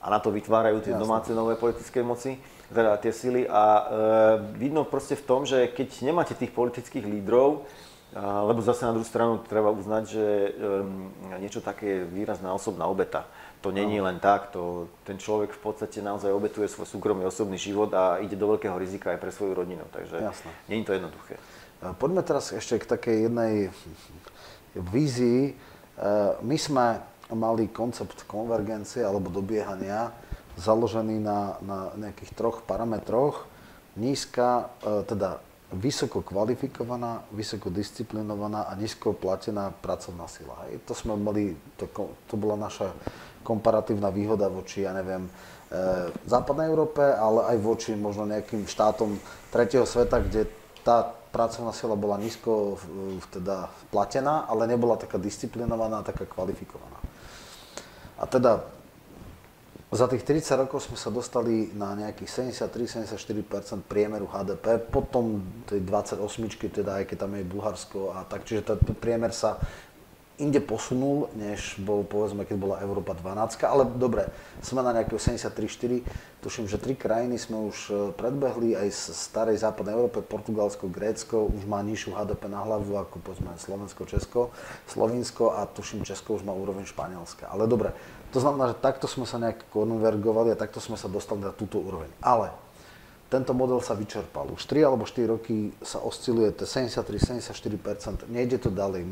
a 0.00 0.06
na 0.08 0.18
to 0.18 0.32
vytvárajú 0.32 0.80
tie 0.80 0.96
Jasne. 0.96 1.04
domáce 1.04 1.30
nové 1.36 1.60
politické 1.60 2.00
moci, 2.00 2.40
teda 2.72 2.96
tie 2.96 3.12
sily. 3.12 3.44
A 3.44 3.64
e, 3.64 3.82
vidno 4.56 4.88
proste 4.88 5.12
v 5.12 5.24
tom, 5.28 5.44
že 5.44 5.68
keď 5.68 6.08
nemáte 6.08 6.32
tých 6.32 6.56
politických 6.56 7.04
lídrov, 7.04 7.68
lebo 8.16 8.58
zase 8.58 8.82
na 8.82 8.90
druhú 8.90 9.06
stranu 9.06 9.38
treba 9.46 9.70
uznať, 9.70 10.04
že 10.10 10.24
niečo 11.38 11.62
také 11.62 12.02
je 12.02 12.08
výrazná 12.10 12.50
osobná 12.50 12.90
obeta. 12.90 13.30
To 13.62 13.70
není 13.70 14.00
len 14.00 14.18
tak, 14.18 14.50
to, 14.50 14.88
ten 15.04 15.20
človek 15.20 15.52
v 15.54 15.60
podstate 15.60 16.02
naozaj 16.02 16.32
obetuje 16.32 16.66
svoj 16.66 16.88
súkromný 16.88 17.28
osobný 17.28 17.60
život 17.60 17.92
a 17.94 18.18
ide 18.18 18.34
do 18.34 18.50
veľkého 18.56 18.74
rizika 18.74 19.12
aj 19.14 19.20
pre 19.20 19.30
svoju 19.30 19.52
rodinu, 19.52 19.84
takže 19.92 20.16
je 20.66 20.80
to 20.82 20.96
jednoduché. 20.96 21.36
Poďme 21.80 22.20
teraz 22.24 22.52
ešte 22.52 22.76
k 22.76 22.88
takej 22.88 23.16
jednej 23.28 23.54
vízii. 24.76 25.42
E, 25.48 25.52
my 26.44 26.56
sme 26.60 27.00
mali 27.32 27.72
koncept 27.72 28.28
konvergencie 28.28 29.00
alebo 29.00 29.32
dobiehania 29.32 30.12
založený 30.60 31.16
na, 31.24 31.56
na 31.64 31.78
nejakých 31.96 32.36
troch 32.36 32.60
parametroch. 32.68 33.48
Nízka, 33.96 34.68
e, 34.84 35.08
teda 35.08 35.40
vysoko 35.70 36.26
kvalifikovaná, 36.26 37.22
vysoko 37.30 37.70
disciplinovaná 37.70 38.66
a 38.66 38.74
nízko 38.74 39.14
platená 39.14 39.70
pracovná 39.70 40.26
sila. 40.26 40.66
Hej. 40.66 40.82
To 40.90 40.92
sme 40.98 41.14
mali, 41.14 41.54
to, 41.78 41.86
to 42.26 42.34
bola 42.34 42.58
naša 42.58 42.90
komparatívna 43.46 44.10
výhoda 44.10 44.50
voči, 44.50 44.82
ja 44.82 44.90
neviem, 44.90 45.26
e, 45.26 45.30
západnej 46.26 46.66
Európe, 46.66 47.00
ale 47.00 47.54
aj 47.54 47.56
voči 47.62 47.90
možno 47.94 48.26
nejakým 48.26 48.66
štátom 48.66 49.14
tretieho 49.54 49.86
sveta, 49.86 50.18
kde 50.18 50.50
tá 50.82 51.06
pracovná 51.30 51.70
sila 51.70 51.94
bola 51.94 52.18
nízko 52.18 52.74
teda 53.30 53.70
platená, 53.94 54.50
ale 54.50 54.66
nebola 54.66 54.98
taká 54.98 55.22
disciplinovaná, 55.22 56.02
taká 56.02 56.26
kvalifikovaná. 56.26 56.98
A 58.18 58.26
teda 58.26 58.66
za 59.90 60.06
tých 60.06 60.22
30 60.22 60.54
rokov 60.66 60.86
sme 60.86 60.94
sa 60.94 61.10
dostali 61.10 61.74
na 61.74 61.98
nejakých 61.98 62.54
73-74% 62.54 63.90
priemeru 63.90 64.30
HDP, 64.30 64.78
potom 64.86 65.42
tej 65.66 65.82
28, 65.82 66.22
teda 66.70 67.02
aj 67.02 67.04
keď 67.10 67.16
tam 67.26 67.34
je 67.34 67.42
Bulharsko 67.42 68.14
a 68.14 68.22
tak, 68.22 68.46
čiže 68.46 68.70
ten 68.70 68.94
priemer 68.94 69.34
sa 69.34 69.58
inde 70.40 70.58
posunul, 70.58 71.28
než 71.36 71.76
bol 71.76 72.00
povedzme, 72.02 72.48
keď 72.48 72.56
bola 72.56 72.80
Európa 72.80 73.12
12, 73.12 73.60
ale 73.68 73.84
dobre, 73.84 74.32
sme 74.64 74.80
na 74.80 74.96
nejakého 74.96 75.20
73-4, 75.20 76.00
tuším, 76.40 76.64
že 76.66 76.80
tri 76.80 76.96
krajiny 76.96 77.36
sme 77.36 77.68
už 77.68 77.76
e, 77.86 77.92
predbehli, 78.16 78.72
aj 78.72 78.88
z 78.88 79.02
starej 79.12 79.60
západnej 79.60 79.92
Európe, 79.92 80.24
Portugalsko, 80.24 80.88
Grécko 80.88 81.52
už 81.52 81.68
má 81.68 81.84
nižšiu 81.84 82.16
HDP 82.16 82.48
na 82.48 82.64
hlavu 82.64 82.96
ako 82.96 83.20
povedzme 83.20 83.52
Slovensko, 83.60 84.08
Česko, 84.08 84.40
Slovinsko 84.88 85.52
a 85.52 85.68
tuším 85.68 86.02
Česko 86.02 86.40
už 86.40 86.42
má 86.48 86.56
úroveň 86.56 86.88
Španielska. 86.88 87.52
Ale 87.52 87.68
dobre, 87.68 87.92
to 88.32 88.40
znamená, 88.40 88.72
že 88.72 88.80
takto 88.80 89.04
sme 89.04 89.28
sa 89.28 89.36
nejak 89.36 89.68
konvergovali 89.68 90.56
a 90.56 90.58
takto 90.58 90.80
sme 90.80 90.96
sa 90.96 91.12
dostali 91.12 91.44
na 91.44 91.52
túto 91.52 91.76
úroveň. 91.76 92.08
Ale 92.24 92.50
tento 93.30 93.54
model 93.54 93.78
sa 93.78 93.94
vyčerpal. 93.94 94.50
Už 94.50 94.66
3 94.66 94.90
alebo 94.90 95.06
4 95.06 95.22
roky 95.30 95.70
sa 95.86 96.02
osciluje 96.02 96.50
73-74%, 96.50 98.26
nejde 98.26 98.58
to 98.58 98.74
ďalej. 98.74 99.06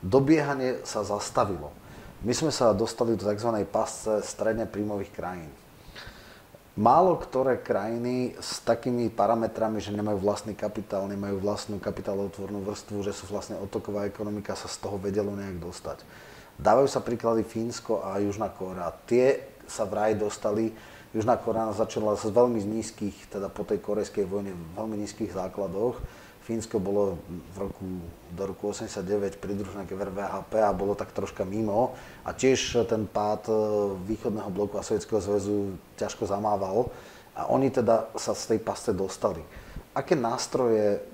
Dobiehanie 0.00 0.80
sa 0.88 1.04
zastavilo. 1.04 1.76
My 2.24 2.32
sme 2.32 2.48
sa 2.48 2.72
dostali 2.72 3.16
do 3.16 3.24
tzv. 3.24 3.52
pasce 3.68 4.24
stredne 4.24 4.64
príjmových 4.64 5.12
krajín. 5.12 5.52
Málo 6.80 7.20
ktoré 7.20 7.60
krajiny 7.60 8.32
s 8.40 8.64
takými 8.64 9.12
parametrami, 9.12 9.84
že 9.84 9.92
nemajú 9.92 10.22
vlastný 10.24 10.56
kapitál, 10.56 11.04
nemajú 11.12 11.36
vlastnú 11.42 11.76
kapitálotvornú 11.76 12.64
vrstvu, 12.64 13.04
že 13.04 13.12
sú 13.12 13.28
vlastne 13.28 13.60
otoková 13.60 14.08
ekonomika, 14.08 14.56
sa 14.56 14.70
z 14.70 14.80
toho 14.80 14.96
vedelo 14.96 15.36
nejak 15.36 15.60
dostať. 15.60 16.00
Dávajú 16.56 16.88
sa 16.88 17.04
príklady 17.04 17.44
Fínsko 17.44 18.00
a 18.00 18.16
Južná 18.24 18.48
Kórea. 18.48 18.88
Tie 19.04 19.44
sa 19.68 19.84
vraj 19.84 20.16
dostali, 20.16 20.72
Južná 21.12 21.36
Kórea 21.36 21.68
začala 21.76 22.16
z 22.16 22.32
veľmi 22.32 22.62
nízkych, 22.64 23.28
teda 23.28 23.52
po 23.52 23.68
tej 23.68 23.84
korejskej 23.84 24.24
vojne, 24.24 24.56
veľmi 24.78 24.96
nízkych 25.04 25.36
základoch 25.36 26.00
Fínsko 26.40 26.80
bolo 26.80 27.20
v 27.28 27.56
roku, 27.60 27.84
do 28.32 28.42
roku 28.48 28.72
89 28.72 29.36
pridružené 29.36 29.84
k 29.84 29.92
VHP 29.92 30.52
a 30.64 30.72
bolo 30.72 30.96
tak 30.96 31.12
troška 31.12 31.44
mimo. 31.44 31.92
A 32.24 32.32
tiež 32.32 32.88
ten 32.88 33.04
pád 33.04 33.52
e, 33.52 33.54
východného 34.08 34.48
bloku 34.48 34.80
a 34.80 34.86
Sovietskeho 34.86 35.20
zväzu 35.20 35.76
ťažko 36.00 36.24
zamával. 36.24 36.88
A 37.36 37.46
oni 37.52 37.68
teda 37.68 38.08
sa 38.16 38.32
z 38.32 38.56
tej 38.56 38.60
pasce 38.64 38.90
dostali. 38.96 39.44
Aké 39.92 40.16
nástroje 40.16 41.04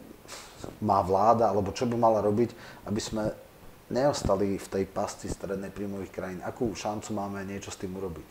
má 0.79 1.03
vláda, 1.03 1.51
alebo 1.51 1.75
čo 1.75 1.91
by 1.91 1.99
mala 1.99 2.23
robiť, 2.23 2.55
aby 2.87 3.01
sme 3.03 3.35
neostali 3.91 4.59
v 4.59 4.69
tej 4.71 4.85
pasci 4.87 5.31
strednej 5.31 5.71
príjmových 5.71 6.13
krajín? 6.15 6.41
Akú 6.43 6.71
šancu 6.75 7.15
máme 7.15 7.43
niečo 7.47 7.71
s 7.71 7.79
tým 7.79 7.95
urobiť? 7.95 8.31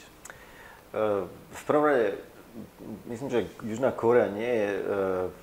V 1.52 1.62
prvom 1.68 1.86
rade 1.92 2.35
myslím, 3.12 3.30
že 3.30 3.40
Južná 3.64 3.92
Korea 3.92 4.28
nie 4.32 4.48
je 4.48 4.70
uh, 4.80 4.84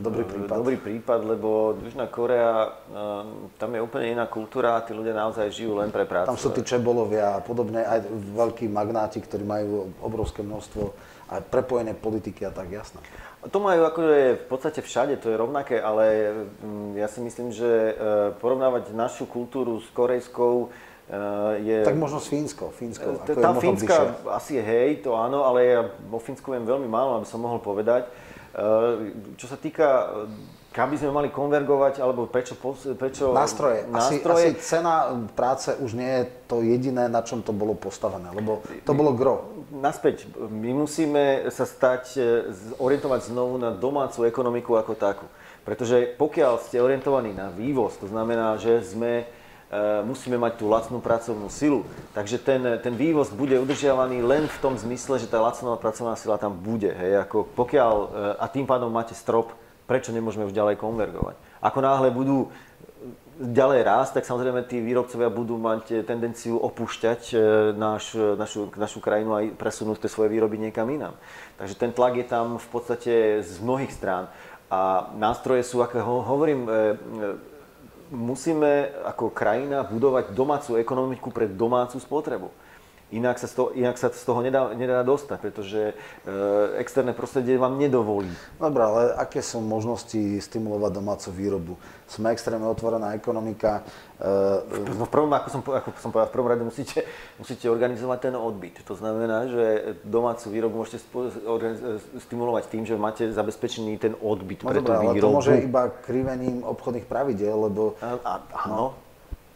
dobrý 0.00 0.24
prípad. 0.24 0.56
dobrý 0.56 0.76
prípad, 0.76 1.20
lebo 1.24 1.76
Južná 1.84 2.06
Korea, 2.08 2.68
uh, 2.68 3.48
tam 3.60 3.74
je 3.76 3.80
úplne 3.84 4.16
iná 4.16 4.24
kultúra 4.26 4.80
a 4.80 4.84
tí 4.84 4.96
ľudia 4.96 5.12
naozaj 5.12 5.52
žijú 5.52 5.76
len 5.76 5.92
pre 5.92 6.08
prácu. 6.08 6.32
Tam 6.32 6.40
sú 6.40 6.50
tí 6.50 6.64
čebolovia 6.64 7.36
a 7.36 7.40
podobne, 7.44 7.84
aj 7.84 8.08
veľkí 8.32 8.66
magnáti, 8.68 9.20
ktorí 9.20 9.44
majú 9.44 9.92
obrovské 10.00 10.40
množstvo 10.40 10.82
aj 11.32 11.40
prepojené 11.48 11.96
politiky 11.96 12.44
a 12.44 12.52
tak, 12.52 12.68
jasné. 12.68 13.00
To 13.42 13.58
majú 13.58 13.88
akože 13.88 14.18
v 14.38 14.46
podstate 14.46 14.80
všade, 14.84 15.18
to 15.18 15.32
je 15.32 15.40
rovnaké, 15.40 15.80
ale 15.80 16.30
mm, 16.62 16.94
ja 16.94 17.08
si 17.10 17.18
myslím, 17.24 17.50
že 17.50 17.96
porovnávať 18.38 18.94
našu 18.94 19.26
kultúru 19.26 19.82
s 19.82 19.88
korejskou 19.90 20.70
je... 21.60 21.84
Tak 21.84 21.96
možno 21.98 22.22
Fínsko. 22.22 22.70
Fínsko 22.72 23.20
ako 23.20 23.34
tá 23.36 23.50
Fínska 23.58 23.96
bližšie. 24.16 24.32
asi 24.32 24.50
je 24.56 24.62
hej, 24.62 24.90
to 25.02 25.18
áno, 25.18 25.44
ale 25.44 25.58
ja 25.66 25.80
o 25.90 26.18
Fínsku 26.22 26.54
viem 26.54 26.64
veľmi 26.64 26.88
málo, 26.88 27.20
aby 27.20 27.26
som 27.26 27.42
mohol 27.42 27.58
povedať. 27.58 28.06
Eh, 28.52 29.16
čo 29.40 29.48
sa 29.48 29.56
týka 29.56 30.12
kam 30.72 30.88
by 30.88 30.96
sme 30.96 31.12
mali 31.12 31.28
konvergovať, 31.28 32.00
alebo 32.00 32.24
prečo... 32.24 32.56
prečo 32.96 33.28
nástroje. 33.36 33.84
nástroje. 33.92 34.56
Asi, 34.56 34.56
asi 34.56 34.64
cena 34.64 35.12
práce 35.36 35.68
už 35.76 35.92
nie 35.92 36.08
je 36.08 36.24
to 36.48 36.64
jediné, 36.64 37.12
na 37.12 37.20
čom 37.20 37.44
to 37.44 37.52
bolo 37.52 37.76
postavené, 37.76 38.32
lebo 38.32 38.64
to 38.80 38.96
bolo 38.96 39.12
gro. 39.12 39.52
Naspäť, 39.68 40.24
my 40.48 40.72
musíme 40.72 41.44
sa 41.52 41.68
stať, 41.68 42.16
eh, 42.16 42.48
orientovať 42.80 43.28
znovu 43.28 43.60
na 43.60 43.68
domácu 43.68 44.24
ekonomiku 44.24 44.80
ako 44.80 44.96
takú. 44.96 45.28
Pretože 45.62 46.16
pokiaľ 46.16 46.64
ste 46.64 46.80
orientovaní 46.80 47.36
na 47.36 47.52
vývoz, 47.52 48.00
to 48.00 48.08
znamená, 48.08 48.56
že 48.56 48.80
sme 48.80 49.22
Eh, 49.22 49.41
musíme 50.04 50.36
mať 50.36 50.60
tú 50.60 50.68
lacnú 50.68 51.00
pracovnú 51.00 51.48
silu. 51.48 51.88
Takže 52.12 52.36
ten, 52.36 52.60
ten 52.84 52.92
vývoz 52.92 53.32
bude 53.32 53.56
udržiavaný 53.56 54.20
len 54.20 54.44
v 54.44 54.58
tom 54.60 54.76
zmysle, 54.76 55.16
že 55.16 55.30
tá 55.30 55.40
lacná 55.40 55.72
pracovná 55.80 56.12
sila 56.12 56.36
tam 56.36 56.52
bude. 56.52 56.92
Hej, 56.92 57.24
ako 57.24 57.48
pokiaľ, 57.56 57.94
eh, 57.96 58.08
a 58.36 58.46
tým 58.52 58.68
pádom 58.68 58.92
máte 58.92 59.16
strop, 59.16 59.56
prečo 59.88 60.12
nemôžeme 60.12 60.44
už 60.44 60.56
ďalej 60.56 60.76
konvergovať. 60.76 61.36
Ako 61.64 61.78
náhle 61.80 62.12
budú 62.12 62.52
ďalej 63.42 63.80
rásť, 63.82 64.20
tak 64.20 64.28
samozrejme 64.28 64.62
tí 64.68 64.78
výrobcovia 64.78 65.32
budú 65.32 65.58
mať 65.58 66.06
tendenciu 66.06 66.60
opúšťať 66.60 67.34
naš, 67.74 68.14
našu, 68.14 68.70
našu 68.78 69.02
krajinu 69.02 69.34
a 69.34 69.40
presunúť 69.50 70.06
tie 70.06 70.12
svoje 70.12 70.30
výroby 70.30 70.60
niekam 70.60 70.86
inám. 70.86 71.16
Takže 71.58 71.74
ten 71.74 71.90
tlak 71.90 72.14
je 72.20 72.26
tam 72.28 72.62
v 72.62 72.68
podstate 72.70 73.42
z 73.42 73.56
mnohých 73.58 73.90
strán. 73.90 74.30
A 74.70 75.10
nástroje 75.18 75.66
sú, 75.66 75.82
ako 75.82 76.22
hovorím, 76.22 76.70
musíme 78.12 78.92
ako 79.08 79.32
krajina 79.32 79.80
budovať 79.82 80.36
domácu 80.36 80.76
ekonomiku 80.76 81.32
pre 81.32 81.48
domácu 81.48 81.96
spotrebu. 81.96 82.52
Inak 83.12 83.36
sa, 83.36 83.44
z 83.44 83.54
toho, 83.60 83.68
inak 83.76 84.00
sa 84.00 84.08
z 84.08 84.24
toho 84.24 84.40
nedá, 84.40 84.72
nedá 84.72 85.04
dostať, 85.04 85.38
pretože 85.44 85.92
e, 85.92 85.94
externé 86.80 87.12
prostredie 87.12 87.60
vám 87.60 87.76
nedovolí. 87.76 88.32
Dobre, 88.56 88.80
ale 88.80 89.02
aké 89.20 89.44
sú 89.44 89.60
možnosti 89.60 90.16
stimulovať 90.40 90.90
domácu 90.96 91.28
výrobu? 91.28 91.72
Sme 92.08 92.32
extrémne 92.32 92.64
otvorená 92.64 93.12
ekonomika. 93.12 93.84
E, 94.16 94.88
no 94.96 95.04
v 95.04 95.12
prvom, 95.12 95.28
ako 95.28 95.48
som, 95.52 95.60
ako 95.60 95.88
som 96.00 96.08
povedal, 96.08 96.32
v 96.32 96.34
prvom 96.40 96.48
rade 96.48 96.64
musíte, 96.64 97.04
musíte 97.36 97.68
organizovať 97.68 98.32
ten 98.32 98.34
odbyt. 98.34 98.80
To 98.88 98.96
znamená, 98.96 99.44
že 99.44 99.64
domácu 100.08 100.48
výrobu 100.48 100.80
môžete 100.80 101.04
stimulovať 102.16 102.64
tým, 102.72 102.88
že 102.88 102.96
máte 102.96 103.28
zabezpečený 103.28 104.00
ten 104.00 104.16
odbyt 104.24 104.64
no 104.64 104.72
pre 104.72 104.80
dobré, 104.80 104.88
tú 104.88 105.00
výrobu. 105.04 105.12
ale 105.12 105.20
to 105.20 105.36
môže 105.36 105.52
iba 105.68 105.82
krivením 106.00 106.64
obchodných 106.64 107.04
pravidel, 107.04 107.68
lebo... 107.68 108.00
A, 108.00 108.16
a, 108.24 108.32
áno. 108.64 108.72
No, 108.72 108.84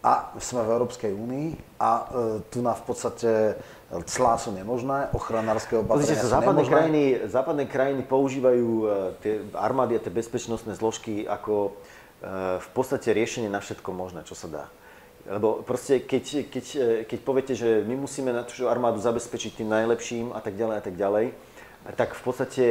a 0.07 0.31
sme 0.39 0.63
v 0.63 0.71
Európskej 0.71 1.11
únii 1.11 1.49
a 1.83 1.91
e, 1.91 2.05
tu 2.47 2.63
na 2.63 2.79
v 2.79 2.83
podstate 2.87 3.59
clá 4.07 4.39
sú 4.39 4.51
nemožné, 4.51 5.11
ochranárske 5.15 5.79
opatrenia 5.79 6.15
Pozrite, 6.15 6.23
sú 6.23 6.31
západné 6.31 6.63
nemožné. 6.63 6.75
krajiny, 6.75 7.03
západné 7.27 7.65
krajiny 7.67 8.03
používajú 8.07 8.69
e, 8.71 8.87
tie 9.19 9.35
armády 9.55 9.99
a 9.99 10.03
tie 10.03 10.15
bezpečnostné 10.15 10.79
zložky 10.79 11.27
ako 11.27 11.71
e, 11.71 11.71
v 12.63 12.69
podstate 12.71 13.11
riešenie 13.11 13.51
na 13.51 13.59
všetko 13.59 13.91
možné, 13.91 14.23
čo 14.23 14.39
sa 14.39 14.47
dá. 14.47 14.65
Lebo 15.27 15.63
proste 15.67 16.03
keď, 16.03 16.51
keď, 16.51 16.67
e, 16.79 16.87
keď 17.07 17.19
poviete, 17.27 17.55
že 17.59 17.83
my 17.83 17.95
musíme 17.99 18.31
našu 18.31 18.71
armádu 18.71 19.03
zabezpečiť 19.03 19.63
tým 19.63 19.71
najlepším 19.71 20.35
a 20.35 20.39
tak 20.39 20.55
ďalej 20.55 20.77
a 20.79 20.83
tak 20.83 20.95
ďalej, 20.95 21.27
tak 21.95 22.19
v 22.19 22.23
podstate 22.23 22.65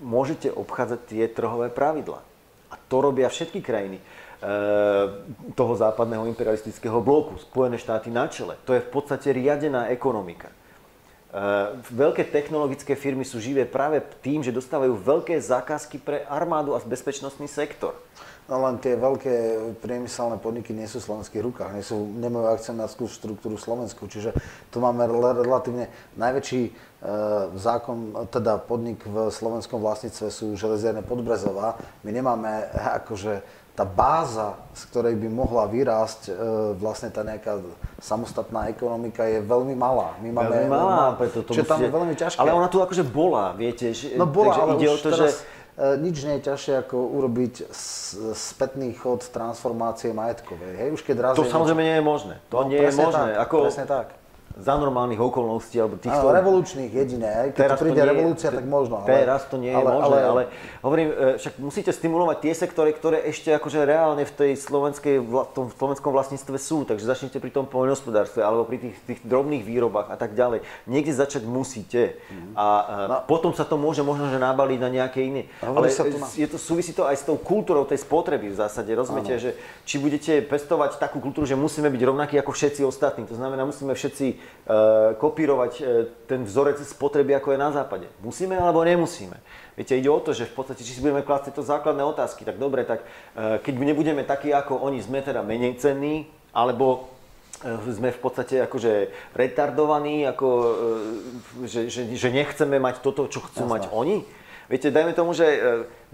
môžete 0.00 0.48
obchádzať 0.52 1.00
tie 1.08 1.24
trhové 1.28 1.68
pravidla. 1.68 2.24
A 2.72 2.74
to 2.88 3.04
robia 3.04 3.28
všetky 3.28 3.60
krajiny. 3.60 4.00
Eh, 4.40 5.06
toho 5.52 5.76
západného 5.76 6.24
imperialistického 6.24 7.04
bloku, 7.04 7.36
Spojené 7.36 7.76
štáty 7.76 8.08
na 8.08 8.24
čele. 8.24 8.56
To 8.64 8.72
je 8.72 8.80
v 8.80 8.88
podstate 8.88 9.36
riadená 9.36 9.92
ekonomika. 9.92 10.48
Eh, 10.48 11.76
veľké 11.92 12.24
technologické 12.32 12.96
firmy 12.96 13.28
sú 13.28 13.36
živé 13.36 13.68
práve 13.68 14.00
tým, 14.24 14.40
že 14.40 14.48
dostávajú 14.48 14.96
veľké 14.96 15.36
zákazky 15.36 16.00
pre 16.00 16.24
armádu 16.24 16.72
a 16.72 16.80
bezpečnostný 16.80 17.52
sektor. 17.52 17.92
No 18.50 18.58
len 18.66 18.82
tie 18.82 18.98
veľké 18.98 19.34
priemyselné 19.78 20.42
podniky 20.42 20.74
nie 20.74 20.90
sú 20.90 20.98
v 20.98 21.06
slovenských 21.06 21.38
rukách, 21.38 21.70
nie 21.70 21.86
sú, 21.86 22.02
nemajú 22.18 22.50
akcionárskú 22.50 23.06
štruktúru 23.06 23.54
Slovensku, 23.54 24.10
čiže 24.10 24.34
tu 24.74 24.82
máme 24.82 25.06
relatívne 25.38 25.86
najväčší 26.18 26.62
e, 26.66 26.70
zákon, 27.54 28.26
teda 28.26 28.58
podnik 28.58 29.06
v 29.06 29.30
slovenskom 29.30 29.78
vlastníctve 29.78 30.34
sú 30.34 30.58
železiarne 30.58 31.06
Podbrezová. 31.06 31.78
My 32.02 32.10
nemáme 32.10 32.74
akože 32.74 33.46
tá 33.74 33.86
báza, 33.86 34.58
z 34.76 34.82
ktorej 34.92 35.14
by 35.16 35.28
mohla 35.30 35.64
vyrásť 35.70 36.28
e, 36.28 36.32
vlastne 36.76 37.08
tá 37.08 37.24
nejaká 37.24 37.62
samostatná 38.02 38.68
ekonomika 38.68 39.24
je 39.24 39.40
veľmi 39.40 39.72
malá. 39.78 40.18
My 40.20 40.30
máme, 40.34 40.52
veľmi 40.52 40.70
malá, 40.70 41.16
preto 41.16 41.46
to 41.46 41.56
musíte... 41.56 41.70
tam 41.70 41.80
je 41.80 41.90
veľmi 41.90 42.14
ťažké. 42.18 42.38
Ale 42.38 42.52
ona 42.52 42.68
tu 42.68 42.82
akože 42.82 43.04
bola, 43.06 43.56
viete. 43.56 43.94
Že, 43.96 44.20
no 44.20 44.28
bola, 44.28 44.52
ale 44.58 44.76
ide 44.76 44.90
o 44.90 44.98
to, 44.98 45.08
teraz, 45.08 45.16
že 45.16 45.26
e, 45.80 46.02
nič 46.02 46.16
nie 46.26 46.34
je 46.38 46.42
ťažšie 46.52 46.74
ako 46.86 46.96
urobiť 46.98 47.54
spätný 48.36 48.92
chod 48.94 49.24
transformácie 49.32 50.12
majetkovej. 50.12 50.72
Hej, 50.76 50.88
už 50.94 51.02
keď 51.06 51.16
raz 51.30 51.32
to 51.38 51.48
samozrejme 51.48 51.80
nie 51.80 51.96
je 51.98 52.04
možné. 52.04 52.34
To 52.52 52.62
no, 52.62 52.68
nie 52.68 52.84
je 52.84 52.92
možné. 52.92 53.38
Tak, 53.38 53.42
ako, 53.48 53.56
presne 53.64 53.86
tak 53.88 54.19
za 54.58 54.74
normálnych 54.74 55.22
okolností 55.22 55.78
alebo 55.78 55.94
týchto... 55.94 56.26
Áno, 56.26 56.34
revolučných 56.34 56.90
jedine, 56.90 57.54
keď 57.54 57.70
teraz 57.70 57.78
príde 57.78 58.02
revolúcia, 58.02 58.50
tak 58.50 58.66
možno. 58.66 58.98
Ale, 58.98 59.06
teraz 59.06 59.46
to 59.46 59.56
nie 59.62 59.70
je 59.70 59.78
ale, 59.78 59.90
možné, 59.94 60.04
ale, 60.04 60.18
ale 60.26 60.42
hovorím, 60.82 61.08
e, 61.14 61.38
však 61.38 61.54
musíte 61.62 61.90
stimulovať 61.94 62.36
tie 62.42 62.52
sektory, 62.58 62.90
ktoré 62.90 63.22
ešte 63.30 63.54
akože 63.54 63.86
reálne 63.86 64.26
v 64.26 64.32
tej 64.34 64.52
slovenskej, 64.58 65.22
v 65.22 65.32
tom 65.54 65.70
slovenskom 65.70 66.10
vlastníctve 66.10 66.56
sú, 66.58 66.82
takže 66.82 67.06
začnite 67.06 67.38
pri 67.38 67.54
tom 67.54 67.70
poľnohospodárstve 67.70 68.42
alebo 68.42 68.66
pri 68.66 68.90
tých, 68.90 68.96
tých 69.06 69.20
drobných 69.22 69.62
výrobách 69.62 70.10
a 70.10 70.16
tak 70.18 70.34
ďalej. 70.34 70.66
Niekde 70.90 71.12
začať 71.14 71.46
musíte 71.46 72.18
mm. 72.18 72.58
a 72.58 72.66
no. 73.06 73.16
potom 73.30 73.54
sa 73.54 73.62
to 73.62 73.78
môže 73.78 74.02
možno, 74.02 74.34
že 74.34 74.42
nabaliť 74.42 74.78
na 74.82 74.90
nejaké 74.90 75.30
iné. 75.30 75.42
Ale 75.62 75.94
sa 75.94 76.02
to 76.02 76.18
na... 76.18 76.26
je 76.26 76.48
to, 76.50 76.58
súvisí 76.58 76.90
to 76.90 77.06
aj 77.06 77.22
s 77.22 77.24
tou 77.24 77.38
kultúrou 77.38 77.86
tej 77.86 78.02
spotreby 78.02 78.50
v 78.50 78.58
zásade, 78.58 78.90
rozumiete, 78.98 79.38
že 79.38 79.50
či 79.86 80.02
budete 80.02 80.42
pestovať 80.42 80.98
takú 80.98 81.22
kultúru, 81.22 81.46
že 81.46 81.54
musíme 81.54 81.86
byť 81.86 82.02
rovnakí 82.02 82.34
ako 82.34 82.50
všetci 82.50 82.82
ostatní, 82.82 83.30
to 83.30 83.38
znamená, 83.38 83.62
musíme 83.62 83.94
všetci 83.94 84.39
kopírovať 85.18 85.72
eh, 85.80 85.84
ten 86.30 86.46
vzorec 86.46 86.78
spotreby, 86.78 87.34
ako 87.34 87.54
je 87.54 87.58
na 87.58 87.70
západe. 87.74 88.06
Musíme 88.22 88.54
alebo 88.54 88.86
nemusíme? 88.86 89.34
Viete, 89.74 89.98
ide 89.98 90.10
o 90.12 90.20
to, 90.22 90.30
že 90.30 90.46
v 90.46 90.54
podstate, 90.54 90.86
či 90.86 90.94
si 90.94 91.02
budeme 91.02 91.26
klásť 91.26 91.50
tieto 91.50 91.66
základné 91.66 92.04
otázky, 92.06 92.46
tak 92.46 92.60
dobre, 92.60 92.86
tak 92.86 93.02
eh, 93.02 93.58
keď 93.58 93.74
nebudeme 93.82 94.22
takí 94.22 94.54
ako 94.54 94.78
oni, 94.78 95.02
sme 95.02 95.26
teda 95.26 95.42
menej 95.42 95.74
cenní, 95.82 96.30
alebo 96.54 97.10
sme 97.92 98.08
v 98.08 98.20
podstate 98.24 98.64
akože 98.64 99.12
retardovaní, 99.36 100.24
ako, 100.24 100.48
že, 101.68 101.92
že, 101.92 102.08
že 102.16 102.28
nechceme 102.32 102.80
mať 102.80 103.04
toto, 103.04 103.28
čo 103.28 103.44
chcú 103.44 103.68
Jasná. 103.68 103.74
mať 103.76 103.82
oni. 103.92 104.24
Viete, 104.70 104.94
dajme 104.94 105.10
tomu, 105.18 105.34
že 105.34 105.50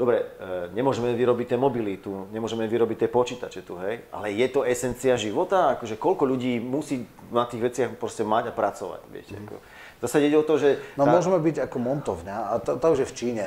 dobre, 0.01 0.24
e, 0.41 0.73
nemôžeme 0.73 1.12
vyrobiť 1.12 1.53
tie 1.53 1.59
mobily 1.61 2.01
tu, 2.01 2.24
nemôžeme 2.33 2.65
vyrobiť 2.65 3.05
tie 3.05 3.11
počítače 3.12 3.61
tu, 3.61 3.77
hej, 3.85 4.01
ale 4.09 4.33
je 4.33 4.49
to 4.49 4.65
esencia 4.65 5.12
života, 5.20 5.77
akože 5.77 6.01
koľko 6.01 6.24
ľudí 6.24 6.57
musí 6.57 7.05
na 7.28 7.45
tých 7.45 7.61
veciach 7.61 7.91
proste 8.01 8.24
mať 8.24 8.49
a 8.49 8.57
pracovať, 8.57 9.01
viete. 9.12 9.37
Mm. 9.37 9.45
Ako. 9.45 9.57
Zase 9.97 10.24
ide 10.24 10.41
o 10.41 10.45
to, 10.45 10.57
že... 10.57 10.81
No 10.97 11.05
tá... 11.05 11.12
môžeme 11.12 11.37
byť 11.37 11.69
ako 11.69 11.77
montovňa, 11.85 12.37
a 12.49 12.55
to, 12.65 12.81
to 12.81 12.87
už 12.97 13.05
je 13.05 13.11
v 13.12 13.16
Číne, 13.16 13.45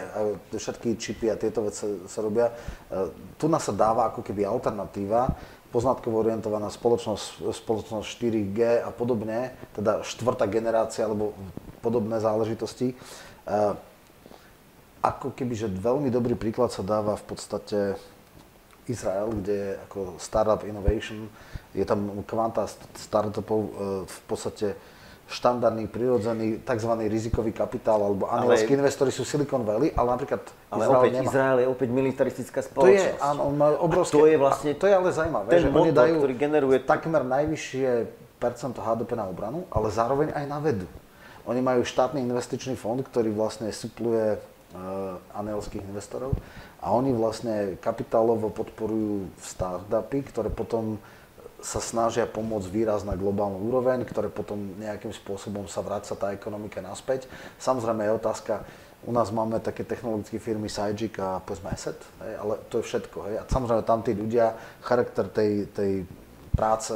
všetky 0.54 0.98
čipy 0.98 1.26
a 1.34 1.42
tieto 1.42 1.66
veci 1.66 1.86
sa 2.06 2.20
robia. 2.22 2.54
E, 2.54 2.54
tu 3.42 3.50
nás 3.50 3.66
sa 3.66 3.74
dáva 3.74 4.14
ako 4.14 4.22
keby 4.22 4.46
alternatíva, 4.46 5.26
poznatkovo 5.74 6.22
orientovaná 6.22 6.70
spoločnosť, 6.70 7.50
spoločnosť 7.54 8.06
4G 8.06 8.86
a 8.86 8.90
podobne, 8.94 9.58
teda 9.74 10.06
štvrtá 10.06 10.46
generácia 10.50 11.06
alebo 11.06 11.34
podobné 11.82 12.22
záležitosti. 12.22 12.94
Ako 15.00 15.32
keby, 15.32 15.54
že 15.56 15.68
veľmi 15.72 16.12
dobrý 16.12 16.36
príklad 16.36 16.76
sa 16.76 16.84
dáva 16.84 17.16
v 17.16 17.24
podstate 17.24 17.96
Izrael, 18.90 19.32
kde 19.32 19.54
je 19.54 19.72
ako 19.88 20.00
startup 20.18 20.66
innovation, 20.66 21.30
je 21.72 21.86
tam 21.86 22.26
kvanta 22.26 22.66
startupov 22.98 23.60
e, 23.62 23.70
v 24.10 24.20
podstate 24.26 24.74
štandardný, 25.30 25.86
prirodzený, 25.86 26.66
tzv. 26.66 26.92
rizikový 27.06 27.54
kapitál, 27.54 28.02
alebo 28.02 28.26
anielskí 28.26 28.74
ale... 28.74 28.82
investori 28.82 29.14
sú 29.14 29.22
Silicon 29.22 29.62
Valley, 29.62 29.94
ale 29.94 30.18
napríklad 30.18 30.42
ale 30.74 30.90
Izrael 30.90 30.98
opäť 30.98 31.14
nemá. 31.14 31.30
Izrael 31.30 31.58
je 31.62 31.68
opäť 31.70 31.90
militaristická 31.94 32.60
To 32.66 32.68
spoločnosť. 32.74 33.06
je, 33.06 33.22
áno, 33.22 33.42
on 33.46 33.54
má 33.54 33.68
obrovské... 33.78 34.18
A 34.18 34.20
to 34.20 34.26
je 34.26 34.38
vlastne 34.42 34.72
to 34.74 34.86
je 34.90 34.94
ale 34.98 35.10
zaujímavé, 35.14 35.50
ten 35.54 35.62
že 35.62 35.70
oni 35.70 35.94
motor, 35.94 36.02
dajú 36.02 36.16
ktorý 36.18 36.34
generuje- 36.34 36.82
takmer 36.82 37.22
najvyššie 37.22 37.90
percento 38.42 38.82
HDP 38.82 39.12
na 39.14 39.30
obranu, 39.30 39.70
ale 39.70 39.94
zároveň 39.94 40.34
aj 40.34 40.46
na 40.50 40.58
vedu. 40.58 40.90
Oni 41.46 41.62
majú 41.62 41.86
štátny 41.86 42.26
investičný 42.26 42.74
fond, 42.74 42.98
ktorý 42.98 43.30
vlastne 43.30 43.70
supluje 43.70 44.42
uh, 44.74 45.18
anielských 45.34 45.86
investorov 45.86 46.36
a 46.80 46.94
oni 46.94 47.12
vlastne 47.12 47.76
kapitálovo 47.80 48.50
podporujú 48.54 49.30
startupy, 49.42 50.24
ktoré 50.30 50.50
potom 50.50 51.02
sa 51.60 51.84
snažia 51.84 52.24
pomôcť 52.24 52.72
výraz 52.72 53.04
na 53.04 53.20
globálnu 53.20 53.60
úroveň, 53.68 54.08
ktoré 54.08 54.32
potom 54.32 54.80
nejakým 54.80 55.12
spôsobom 55.12 55.68
sa 55.68 55.84
vráca 55.84 56.16
tá 56.16 56.32
ekonomika 56.32 56.80
naspäť. 56.80 57.28
Samozrejme 57.60 58.08
je 58.08 58.16
otázka, 58.16 58.64
u 59.04 59.12
nás 59.12 59.32
máme 59.32 59.60
také 59.60 59.84
technologické 59.84 60.40
firmy 60.40 60.68
Sajik 60.68 61.20
a 61.20 61.40
povedzme 61.44 61.72
Asset, 61.72 62.00
hej, 62.24 62.34
ale 62.36 62.54
to 62.68 62.80
je 62.80 62.88
všetko. 62.88 63.18
Hej. 63.28 63.36
A 63.40 63.44
samozrejme 63.48 63.84
tam 63.84 64.00
tí 64.04 64.12
ľudia, 64.12 64.56
charakter 64.84 65.28
tej, 65.32 65.72
tej 65.72 66.04
práce 66.56 66.92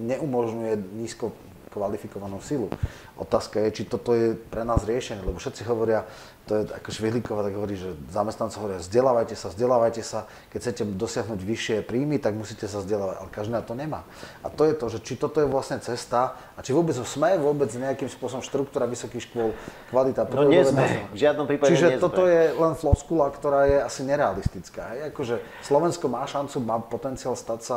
neumožňuje 0.00 0.96
nízko 0.96 1.32
kvalifikovanú 1.72 2.38
silu. 2.44 2.68
Otázka 3.16 3.64
je, 3.64 3.80
či 3.80 3.82
toto 3.88 4.12
je 4.12 4.36
pre 4.36 4.62
nás 4.68 4.84
riešenie, 4.84 5.24
lebo 5.24 5.40
všetci 5.40 5.64
hovoria, 5.64 6.04
to 6.44 6.58
je 6.58 6.62
ako 6.74 6.90
Švihlíková, 6.90 7.46
tak 7.46 7.54
hovorí, 7.54 7.78
že 7.78 7.94
zamestnanci 8.10 8.58
hovoria, 8.58 8.82
vzdelávajte 8.82 9.34
sa, 9.38 9.46
vzdelávajte 9.48 10.02
sa, 10.02 10.26
keď 10.50 10.58
chcete 10.58 10.82
dosiahnuť 10.98 11.40
vyššie 11.40 11.76
príjmy, 11.86 12.18
tak 12.18 12.34
musíte 12.34 12.66
sa 12.66 12.82
vzdelávať, 12.82 13.16
ale 13.22 13.28
každý 13.30 13.52
na 13.54 13.62
to 13.62 13.72
nemá. 13.78 14.02
A 14.42 14.50
to 14.50 14.66
je 14.66 14.74
to, 14.74 14.86
že 14.90 14.98
či 15.06 15.14
toto 15.16 15.38
je 15.38 15.46
vlastne 15.46 15.78
cesta 15.78 16.34
a 16.58 16.60
či 16.60 16.74
vôbec 16.74 16.98
sme 16.98 17.38
vôbec 17.38 17.70
nejakým 17.70 18.10
spôsobom 18.10 18.42
štruktúra 18.42 18.90
vysokých 18.90 19.30
škôl, 19.30 19.54
kvalita. 19.94 20.26
No 20.28 20.50
nie 20.50 20.66
sme, 20.66 21.06
v 21.14 21.18
žiadnom 21.18 21.46
prípade 21.46 21.72
Čiže 21.72 21.88
nie 21.94 21.98
sme. 21.98 22.04
toto 22.04 22.26
je 22.26 22.42
len 22.52 22.74
floskula, 22.74 23.30
ktorá 23.30 23.70
je 23.70 23.78
asi 23.78 24.02
nerealistická. 24.02 24.82
Hej? 24.98 25.00
Akože 25.14 25.38
Slovensko 25.62 26.10
má 26.10 26.26
šancu, 26.26 26.58
má 26.58 26.82
potenciál 26.82 27.38
stať 27.38 27.60
sa 27.62 27.76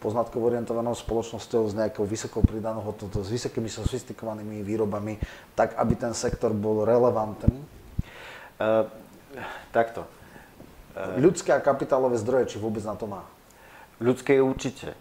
poznatkovo 0.00 0.48
orientovanou 0.48 0.96
spoločnosťou 0.96 1.68
s 1.68 1.76
nejakou 1.76 2.08
vysokou 2.08 2.40
pridanou 2.40 2.80
hodnotou, 2.80 3.20
s 3.20 3.28
vysokými 3.28 3.68
sofistikovanými 3.68 4.64
výrobami, 4.64 5.20
tak 5.52 5.76
aby 5.76 5.94
ten 5.94 6.16
sektor 6.16 6.56
bol 6.56 6.88
relevantný. 6.88 7.60
Uh, 8.60 8.88
takto. 9.70 10.08
Ľudské 11.16 11.54
a 11.54 11.62
kapitálové 11.62 12.18
zdroje, 12.18 12.56
či 12.56 12.56
vôbec 12.58 12.82
na 12.82 12.98
to 12.98 13.06
má. 13.06 13.22
Ľudské 14.02 14.42
určite. 14.42 14.98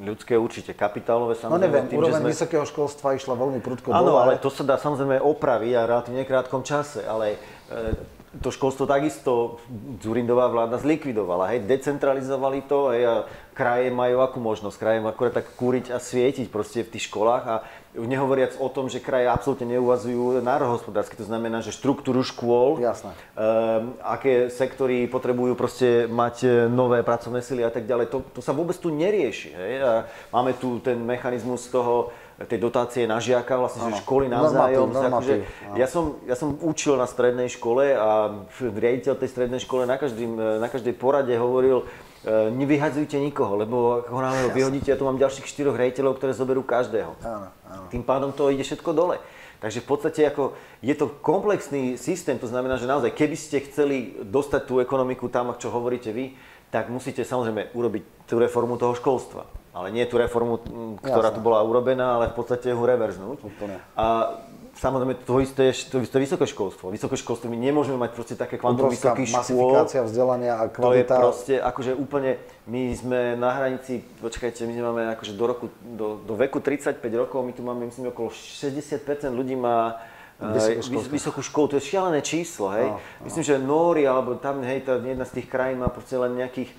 Ľudské 0.00 0.36
určite. 0.36 0.72
Kapitálové 0.72 1.36
No 1.36 1.40
samozrejme. 1.48 1.64
neviem, 1.64 1.84
tým, 1.88 1.96
úroveň 2.00 2.22
sme... 2.24 2.32
vysokého 2.32 2.64
školstva 2.64 3.16
išla 3.16 3.34
veľmi 3.36 3.60
prudko 3.60 3.92
Áno, 3.92 4.16
ale 4.20 4.40
to 4.40 4.48
sa 4.48 4.64
dá 4.64 4.80
samozrejme 4.80 5.20
opraviť 5.20 5.72
a 5.76 5.80
relatívne 5.88 6.24
krátkom 6.24 6.64
čase, 6.64 7.04
ale 7.04 7.36
e, 7.68 7.96
to 8.40 8.48
školstvo 8.48 8.88
takisto 8.88 9.60
Zurindová 10.00 10.48
vláda 10.48 10.80
zlikvidovala, 10.80 11.52
hej, 11.52 11.68
decentralizovali 11.68 12.64
to, 12.64 12.96
hej, 12.96 13.02
a 13.04 13.14
kraje 13.60 13.92
majú 13.92 14.24
akú 14.24 14.40
možnosť, 14.40 14.80
kraje 14.80 14.98
majú 15.04 15.12
akurát 15.12 15.36
tak 15.36 15.52
kúriť 15.52 15.92
a 15.92 16.00
svietiť 16.00 16.48
proste 16.48 16.80
v 16.80 16.96
tých 16.96 17.12
školách 17.12 17.44
a 17.44 17.56
nehovoriac 17.92 18.56
o 18.56 18.72
tom, 18.72 18.88
že 18.88 19.04
kraje 19.04 19.28
absolútne 19.28 19.76
neuvazujú 19.76 20.40
národohospodársky, 20.40 21.20
to 21.20 21.28
znamená, 21.28 21.60
že 21.60 21.76
štruktúru 21.76 22.24
škôl, 22.24 22.80
Jasné. 22.80 23.12
Um, 23.36 24.00
aké 24.00 24.48
sektory 24.48 25.04
potrebujú 25.12 25.52
proste 25.52 26.08
mať 26.08 26.36
e, 26.40 26.48
nové 26.72 27.04
pracovné 27.04 27.44
sily 27.44 27.60
a 27.60 27.72
tak 27.74 27.84
ďalej. 27.84 28.08
To, 28.08 28.24
to 28.32 28.40
sa 28.40 28.56
vôbec 28.56 28.78
tu 28.80 28.88
nerieši. 28.88 29.52
Hej? 29.52 29.72
A 29.84 29.92
máme 30.32 30.56
tu 30.56 30.80
ten 30.80 30.96
mechanizmus 30.96 31.68
toho, 31.68 32.14
tej 32.40 32.56
dotácie 32.56 33.04
na 33.04 33.20
žiaka, 33.20 33.52
vlastne, 33.60 33.92
že 33.92 34.00
školy 34.00 34.24
navzájom. 34.32 34.88
Normatív, 34.88 35.12
akože, 35.12 35.36
normatív, 35.36 35.68
áno. 35.68 35.76
ja, 35.76 35.86
som, 35.90 36.04
ja 36.24 36.36
som 36.38 36.56
učil 36.64 36.96
na 36.96 37.04
strednej 37.04 37.52
škole 37.52 37.92
a 37.92 38.32
riaditeľ 38.56 39.12
tej 39.20 39.28
strednej 39.28 39.60
škole 39.60 39.84
na, 39.84 40.00
každým, 40.00 40.40
na 40.56 40.68
každej 40.72 40.96
porade 40.96 41.36
hovoril, 41.36 41.84
e, 41.84 42.09
nevyhadzujte 42.28 43.16
nikoho, 43.16 43.56
lebo 43.56 44.04
ako 44.04 44.20
náhle 44.20 44.40
ho 44.44 44.50
vyhodíte, 44.52 44.92
ja 44.92 45.00
tu 45.00 45.08
mám 45.08 45.16
ďalších 45.16 45.48
štyroch 45.48 45.76
riaditeľov, 45.76 46.20
ktoré 46.20 46.36
zoberú 46.36 46.60
každého. 46.60 47.16
Áno, 47.24 47.48
áno. 47.64 47.84
Tým 47.88 48.04
pádom 48.04 48.30
to 48.36 48.52
ide 48.52 48.60
všetko 48.60 48.92
dole. 48.92 49.16
Takže 49.60 49.84
v 49.84 49.88
podstate 49.88 50.20
ako 50.24 50.56
je 50.80 50.96
to 50.96 51.12
komplexný 51.20 52.00
systém, 52.00 52.40
to 52.40 52.48
znamená, 52.48 52.80
že 52.80 52.88
naozaj, 52.88 53.12
keby 53.12 53.36
ste 53.36 53.64
chceli 53.68 54.16
dostať 54.24 54.64
tú 54.64 54.80
ekonomiku 54.80 55.28
tam, 55.28 55.52
čo 55.60 55.68
hovoríte 55.68 56.12
vy, 56.16 56.32
tak 56.72 56.88
musíte 56.88 57.24
samozrejme 57.26 57.76
urobiť 57.76 58.02
tú 58.24 58.40
reformu 58.40 58.80
toho 58.80 58.96
školstva. 58.96 59.44
Ale 59.70 59.94
nie 59.94 60.02
tú 60.08 60.18
reformu, 60.18 60.58
ktorá 60.98 61.30
Jasné. 61.30 61.36
tu 61.38 61.40
bola 61.44 61.62
urobená, 61.62 62.18
ale 62.18 62.32
v 62.32 62.42
podstate 62.42 62.74
ho 62.74 62.82
reverznúť. 62.82 63.38
Úplne. 63.38 63.76
A 63.94 64.34
samozrejme 64.80 65.14
to 65.20 65.36
isté, 65.38 65.62
je- 65.68 65.86
to 65.86 66.00
isté 66.00 66.16
vysoké 66.16 66.48
školstvo. 66.48 66.88
Vysoké 66.88 67.14
školstvo 67.14 67.46
my 67.46 67.54
nemôžeme 67.54 67.94
mať 67.94 68.10
proste 68.10 68.34
také 68.34 68.56
kvantum 68.56 68.88
Obrovská 68.88 69.12
vysokých 69.12 69.28
škôl. 69.28 69.38
masifikácia 69.76 70.00
vzdelania 70.00 70.56
a 70.56 70.64
To 70.64 70.72
je 70.90 71.04
kvalita. 71.04 71.14
proste 71.20 71.54
akože 71.60 71.92
úplne, 71.94 72.30
my 72.64 72.82
sme 72.90 73.18
na 73.36 73.52
hranici, 73.52 74.00
počkajte, 74.18 74.64
my 74.64 74.72
máme 74.72 75.02
akože 75.12 75.32
do 75.36 75.44
roku, 75.44 75.64
do, 75.78 76.24
do 76.24 76.32
veku 76.34 76.58
35 76.58 76.96
rokov, 77.14 77.44
my 77.44 77.52
tu 77.52 77.60
máme 77.60 77.84
myslím 77.84 78.08
okolo 78.08 78.32
60% 78.32 78.96
ľudí 79.30 79.52
má 79.54 80.00
eh, 80.40 80.80
Vysokú 80.80 81.12
vysokú 81.12 81.40
školu, 81.42 81.66
to 81.66 81.76
je 81.76 81.84
šialené 81.86 82.24
číslo, 82.24 82.72
hej. 82.72 82.88
No, 82.88 82.96
Myslím, 83.20 83.44
že 83.44 83.54
Nóri, 83.56 84.08
alebo 84.08 84.34
tam, 84.34 84.64
hej, 84.64 84.80
tá 84.80 84.96
jedna 84.96 85.28
z 85.28 85.36
tých 85.36 85.46
krajín 85.46 85.78
má 85.78 85.92
proste 85.92 86.16
len 86.16 86.32
nejakých 86.34 86.72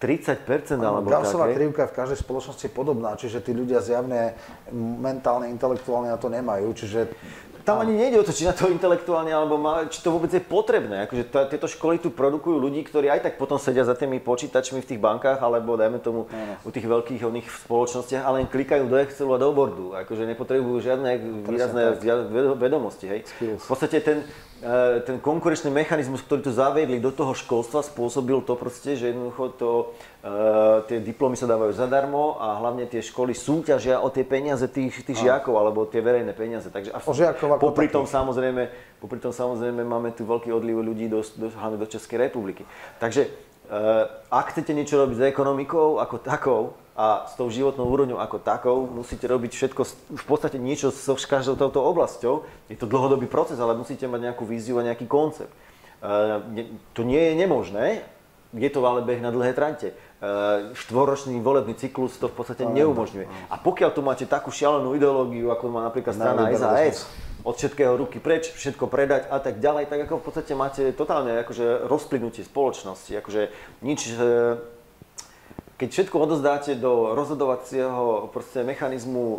30% 0.00 0.80
alebo 0.80 1.12
Gaussová 1.12 1.52
hej. 1.52 1.60
krivka 1.60 1.84
v 1.84 1.92
každej 1.92 2.18
spoločnosti 2.24 2.64
je 2.64 2.72
podobná, 2.72 3.20
čiže 3.20 3.44
tí 3.44 3.52
ľudia 3.52 3.84
zjavne 3.84 4.32
mentálne, 4.72 5.52
intelektuálne 5.52 6.08
na 6.08 6.16
to 6.16 6.32
nemajú, 6.32 6.72
čiže 6.72 7.12
Tam 7.60 7.76
ani 7.76 7.92
nejde 7.92 8.20
o 8.20 8.24
to, 8.24 8.32
či 8.32 8.48
na 8.48 8.56
to 8.56 8.72
intelektuálne, 8.72 9.28
alebo 9.28 9.60
má, 9.60 9.84
či 9.84 10.00
to 10.00 10.08
vôbec 10.08 10.32
je 10.32 10.40
potrebné. 10.40 11.04
Akože 11.04 11.28
tá, 11.28 11.44
tieto 11.44 11.68
školy 11.68 12.00
tu 12.00 12.08
produkujú 12.08 12.56
ľudí, 12.56 12.80
ktorí 12.88 13.12
aj 13.12 13.20
tak 13.20 13.34
potom 13.36 13.60
sedia 13.60 13.84
za 13.84 13.92
tými 13.92 14.16
počítačmi 14.16 14.80
v 14.80 14.88
tých 14.88 15.00
bankách, 15.00 15.44
alebo 15.44 15.76
dajme 15.76 16.00
tomu 16.00 16.24
u 16.64 16.70
tých 16.72 16.88
veľkých 16.88 17.20
oných 17.20 17.46
spoločnostiach, 17.68 18.24
ale 18.24 18.44
len 18.44 18.48
klikajú 18.48 18.88
do 18.88 18.96
Excelu 18.96 19.36
a 19.36 19.38
do 19.38 19.52
Wordu. 19.52 19.92
Akože 19.92 20.24
nepotrebujú 20.24 20.80
žiadne 20.80 21.10
výrazné 21.44 22.00
vedomosti. 22.56 23.06
Hej. 23.12 23.20
V 23.60 23.66
podstate 23.68 24.00
ten, 24.00 24.24
ten 25.08 25.16
konkurenčný 25.24 25.72
mechanizmus, 25.72 26.20
ktorý 26.20 26.44
tu 26.44 26.52
zaviedli 26.52 27.00
do 27.00 27.08
toho 27.08 27.32
školstva, 27.32 27.80
spôsobil 27.80 28.44
to 28.44 28.52
proste, 28.60 28.92
že 28.92 29.08
jednoducho 29.08 29.44
to, 29.56 29.70
e, 30.20 30.34
tie 30.84 30.98
diplomy 31.00 31.32
sa 31.32 31.48
dávajú 31.48 31.72
zadarmo 31.72 32.36
a 32.36 32.60
hlavne 32.60 32.84
tie 32.84 33.00
školy 33.00 33.32
súťažia 33.32 34.04
o 34.04 34.12
tie 34.12 34.20
peniaze 34.20 34.68
tých, 34.68 35.00
tých 35.00 35.24
žiakov 35.24 35.56
alebo 35.56 35.88
tie 35.88 36.04
verejné 36.04 36.36
peniaze. 36.36 36.68
Takže, 36.68 36.92
a 36.92 37.00
O 37.00 37.16
žiakov 37.16 37.56
ako 37.56 37.72
popri 37.72 37.88
tom 37.88 38.04
samozrejme, 38.04 38.68
popri 39.00 39.16
tom 39.16 39.32
samozrejme 39.32 39.80
máme 39.80 40.12
tu 40.12 40.28
veľký 40.28 40.52
odliv 40.52 40.84
ľudí 40.84 41.08
do, 41.08 41.24
do, 41.40 41.48
hlavne 41.56 41.80
do 41.80 41.88
Českej 41.88 42.28
republiky. 42.28 42.68
Takže 43.00 43.22
e, 43.24 43.30
ak 44.28 44.52
chcete 44.52 44.76
niečo 44.76 45.00
robiť 45.00 45.16
s 45.16 45.24
ekonomikou 45.24 46.04
ako 46.04 46.16
takou 46.20 46.62
a 47.00 47.24
s 47.24 47.32
tou 47.40 47.48
životnou 47.48 47.88
úrovňou 47.88 48.20
ako 48.20 48.44
takou, 48.44 48.84
musíte 48.84 49.24
robiť 49.24 49.56
všetko, 49.56 49.82
v 50.20 50.26
podstate 50.28 50.60
niečo 50.60 50.92
so 50.92 51.16
každou 51.16 51.56
touto 51.56 51.80
oblasťou. 51.80 52.44
Je 52.68 52.76
to 52.76 52.84
dlhodobý 52.84 53.24
proces, 53.24 53.56
ale 53.56 53.72
musíte 53.72 54.04
mať 54.04 54.28
nejakú 54.28 54.44
víziu 54.44 54.76
a 54.76 54.84
nejaký 54.84 55.08
koncept. 55.08 55.48
E, 55.48 55.56
ne, 56.52 56.62
to 56.92 57.00
nie 57.00 57.32
je 57.32 57.32
nemožné, 57.40 58.04
je 58.52 58.68
to 58.68 58.84
ale 58.84 59.00
beh 59.00 59.16
na 59.24 59.32
dlhé 59.32 59.56
trante. 59.56 59.96
E, 59.96 60.76
štvoročný 60.76 61.40
volebný 61.40 61.72
cyklus 61.72 62.20
to 62.20 62.28
v 62.28 62.36
podstate 62.36 62.68
neumožňuje. 62.68 63.48
A 63.48 63.56
pokiaľ 63.56 63.90
tu 63.96 64.04
máte 64.04 64.28
takú 64.28 64.52
šialenú 64.52 64.92
ideológiu, 64.92 65.48
ako 65.56 65.72
má 65.72 65.80
napríklad 65.88 66.20
strana 66.20 66.52
SAS, 66.52 67.08
od 67.40 67.56
všetkého 67.56 67.96
ruky 67.96 68.20
preč, 68.20 68.52
všetko 68.52 68.84
predať 68.92 69.24
a 69.32 69.40
tak 69.40 69.56
ďalej, 69.56 69.88
tak 69.88 70.04
ako 70.04 70.20
v 70.20 70.24
podstate 70.28 70.52
máte 70.52 70.92
totálne 70.92 71.40
akože 71.40 71.88
rozplynutie 71.88 72.44
spoločnosti, 72.44 73.16
akože 73.24 73.42
nič, 73.80 74.12
e, 74.12 74.60
keď 75.80 75.88
všetko 75.88 76.16
odozdáte 76.20 76.76
do 76.76 77.16
rozhodovacieho 77.16 78.28
proste 78.36 78.60
mechanizmu 78.60 79.24
e, 79.24 79.38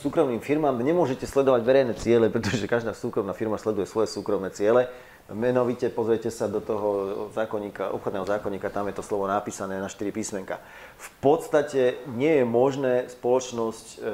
súkromným 0.00 0.40
firmám, 0.40 0.72
nemôžete 0.80 1.28
sledovať 1.28 1.68
verejné 1.68 1.94
ciele, 2.00 2.32
pretože 2.32 2.64
každá 2.64 2.96
súkromná 2.96 3.36
firma 3.36 3.60
sleduje 3.60 3.84
svoje 3.84 4.08
súkromné 4.08 4.48
ciele. 4.56 4.88
Menovite 5.28 5.92
pozrite 5.92 6.32
sa 6.32 6.48
do 6.48 6.64
toho 6.64 6.88
zákonníka, 7.36 7.92
obchodného 7.92 8.24
zákonníka, 8.24 8.72
tam 8.72 8.88
je 8.88 8.96
to 8.96 9.04
slovo 9.04 9.28
napísané 9.28 9.76
na 9.76 9.92
4 9.92 10.16
písmenka. 10.16 10.64
V 10.96 11.08
podstate 11.20 12.00
nie 12.16 12.40
je 12.40 12.44
možné 12.48 13.12
spoločnosť 13.12 13.86
e, 13.92 13.96
e, 14.00 14.06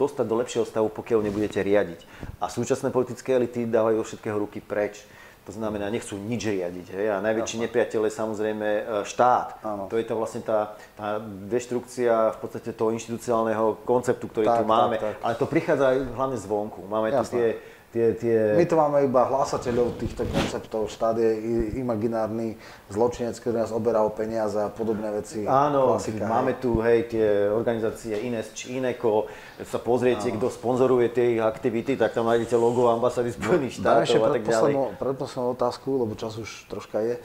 dostať 0.00 0.24
do 0.24 0.38
lepšieho 0.40 0.64
stavu, 0.64 0.88
pokiaľ 0.88 1.28
nebudete 1.28 1.60
riadiť. 1.60 2.00
A 2.40 2.48
súčasné 2.48 2.88
politické 2.88 3.36
elity 3.36 3.68
dávajú 3.68 4.00
všetkého 4.00 4.40
ruky 4.40 4.64
preč. 4.64 5.04
To 5.46 5.54
znamená, 5.54 5.86
nechcú 5.94 6.18
nič 6.18 6.42
riadiť. 6.42 6.86
Hej? 6.90 7.06
A 7.14 7.16
najväčší 7.22 7.62
nepriateľ 7.70 8.10
je 8.10 8.12
samozrejme 8.18 8.66
e, 8.66 8.82
štát. 9.06 9.62
Áno. 9.62 9.86
To 9.86 9.94
je 9.94 10.02
to 10.02 10.18
vlastne 10.18 10.42
tá, 10.42 10.74
tá 10.98 11.22
deštrukcia 11.22 12.34
v 12.34 12.38
podstate 12.42 12.74
toho 12.74 12.90
inštitucionálneho 12.90 13.78
konceptu, 13.86 14.26
ktorý 14.26 14.46
Tak, 14.50 14.58
tu 14.58 14.64
máme. 14.66 14.98
tak, 14.98 15.14
tak. 15.14 15.22
Ale 15.22 15.34
to 15.38 15.46
prichádza 15.46 15.84
aj 15.94 15.98
hlavne 16.18 16.38
zvonku. 16.42 16.82
Máme 16.90 17.14
tu 17.14 17.22
Jasné. 17.22 17.34
tie, 17.38 17.46
tie, 17.96 18.06
tie... 18.20 18.36
My 18.60 18.68
tu 18.68 18.76
máme 18.76 19.08
iba 19.08 19.24
hlásateľov 19.24 19.96
týchto 19.96 20.28
konceptov, 20.28 20.92
štát 20.92 21.16
je 21.16 21.32
imaginárny 21.80 22.60
zločinec, 22.92 23.40
ktorý 23.40 23.64
nás 23.64 23.72
oberá 23.72 24.04
o 24.04 24.12
peniaze 24.12 24.60
a 24.60 24.68
podobné 24.68 25.08
veci. 25.16 25.48
Áno, 25.48 25.96
Klasika, 25.96 26.28
máme 26.28 26.52
hej. 26.52 26.60
tu 26.60 26.70
hej, 26.84 27.00
tie 27.08 27.48
organizácie 27.48 28.20
Ines 28.28 28.52
či 28.52 28.76
Ineko, 28.76 29.32
sa 29.64 29.80
pozriete, 29.80 30.28
kto 30.28 30.52
sponzoruje 30.52 31.08
tie 31.16 31.40
ich 31.40 31.40
aktivity, 31.40 31.96
tak 31.96 32.12
tam 32.12 32.28
nájdete 32.28 32.60
logo 32.60 32.92
ambasády 32.92 33.32
Spojených 33.32 33.80
štátov 33.80 34.20
a 34.20 34.30
tak 34.36 34.44
ďalej. 34.44 34.72
Predposlednú 35.00 35.56
otázku, 35.56 35.88
lebo 36.04 36.12
čas 36.12 36.36
už 36.36 36.68
troška 36.68 37.00
je. 37.00 37.16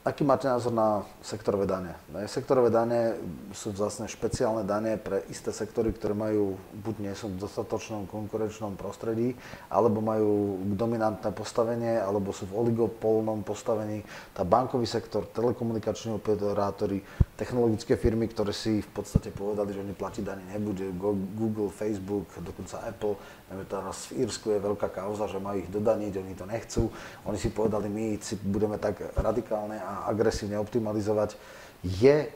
Aký 0.00 0.24
máte 0.24 0.48
názor 0.48 0.72
na 0.72 1.04
sektorové 1.20 1.68
dane? 1.68 1.92
Sektorové 2.24 2.72
dane 2.72 3.20
sú 3.52 3.68
vlastne 3.68 4.08
špeciálne 4.08 4.64
dane 4.64 4.96
pre 4.96 5.28
isté 5.28 5.52
sektory, 5.52 5.92
ktoré 5.92 6.16
majú, 6.16 6.56
buď 6.72 6.94
nie 7.04 7.12
sú 7.12 7.28
v 7.28 7.36
dostatočnom 7.36 8.08
konkurenčnom 8.08 8.80
prostredí, 8.80 9.36
alebo 9.68 10.00
majú 10.00 10.56
dominantné 10.72 11.36
postavenie, 11.36 12.00
alebo 12.00 12.32
sú 12.32 12.48
v 12.48 12.56
oligopolnom 12.64 13.44
postavení. 13.44 14.00
Tá 14.32 14.40
bankový 14.40 14.88
sektor, 14.88 15.28
telekomunikační 15.36 16.16
operátori, 16.16 17.04
technologické 17.36 18.00
firmy, 18.00 18.24
ktoré 18.32 18.56
si 18.56 18.80
v 18.80 18.90
podstate 18.96 19.28
povedali, 19.28 19.76
že 19.76 19.84
oni 19.84 19.92
platiť 19.92 20.24
dane 20.24 20.48
nebude, 20.48 20.96
Google, 21.36 21.68
Facebook, 21.68 22.40
dokonca 22.40 22.88
Apple, 22.88 23.20
neviem, 23.50 23.66
teraz 23.66 24.08
v 24.14 24.22
Írsku 24.24 24.46
je 24.54 24.62
veľká 24.62 24.88
kauza, 24.94 25.26
že 25.26 25.42
majú 25.42 25.58
ich 25.58 25.70
dodaniť, 25.70 26.12
oni 26.22 26.34
to 26.38 26.46
nechcú. 26.46 26.82
Oni 27.26 27.36
si 27.36 27.50
povedali, 27.50 27.90
my 27.90 28.16
si 28.22 28.38
budeme 28.38 28.78
tak 28.78 29.02
radikálne 29.18 29.82
a 29.82 30.06
agresívne 30.06 30.54
optimalizovať, 30.56 31.34
je 31.82 32.30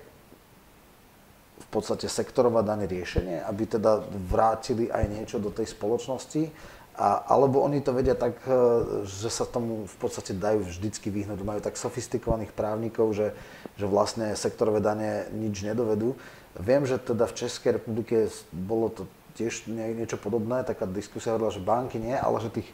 v 1.55 1.67
podstate 1.71 2.11
sektorová 2.11 2.67
daň 2.67 2.91
riešenie, 2.91 3.47
aby 3.47 3.79
teda 3.79 4.03
vrátili 4.27 4.91
aj 4.91 5.05
niečo 5.07 5.39
do 5.39 5.55
tej 5.55 5.71
spoločnosti, 5.71 6.51
a, 6.95 7.27
alebo 7.27 7.59
oni 7.67 7.83
to 7.83 7.91
vedia 7.91 8.15
tak, 8.15 8.39
e, 8.47 8.55
že 9.03 9.27
sa 9.27 9.43
tomu 9.43 9.83
v 9.83 9.97
podstate 9.99 10.31
dajú 10.31 10.63
vždycky 10.63 11.11
vyhnúť. 11.11 11.43
Majú 11.43 11.59
tak 11.59 11.75
sofistikovaných 11.75 12.55
právnikov, 12.55 13.19
že, 13.19 13.35
že 13.75 13.91
vlastne 13.91 14.31
sektorové 14.39 14.79
dane 14.79 15.27
nič 15.35 15.67
nedovedú. 15.67 16.15
Viem, 16.55 16.87
že 16.87 17.03
teda 17.03 17.27
v 17.27 17.35
Českej 17.35 17.83
republike 17.83 18.31
bolo 18.55 18.95
to 18.95 19.03
tiež 19.35 19.67
niečo 19.71 20.17
podobné, 20.17 20.63
taká 20.63 20.87
diskusia 20.87 21.35
hovorila, 21.35 21.55
že 21.55 21.63
banky 21.63 21.99
nie, 21.99 22.15
ale 22.15 22.39
že 22.39 22.51
tých 22.55 22.71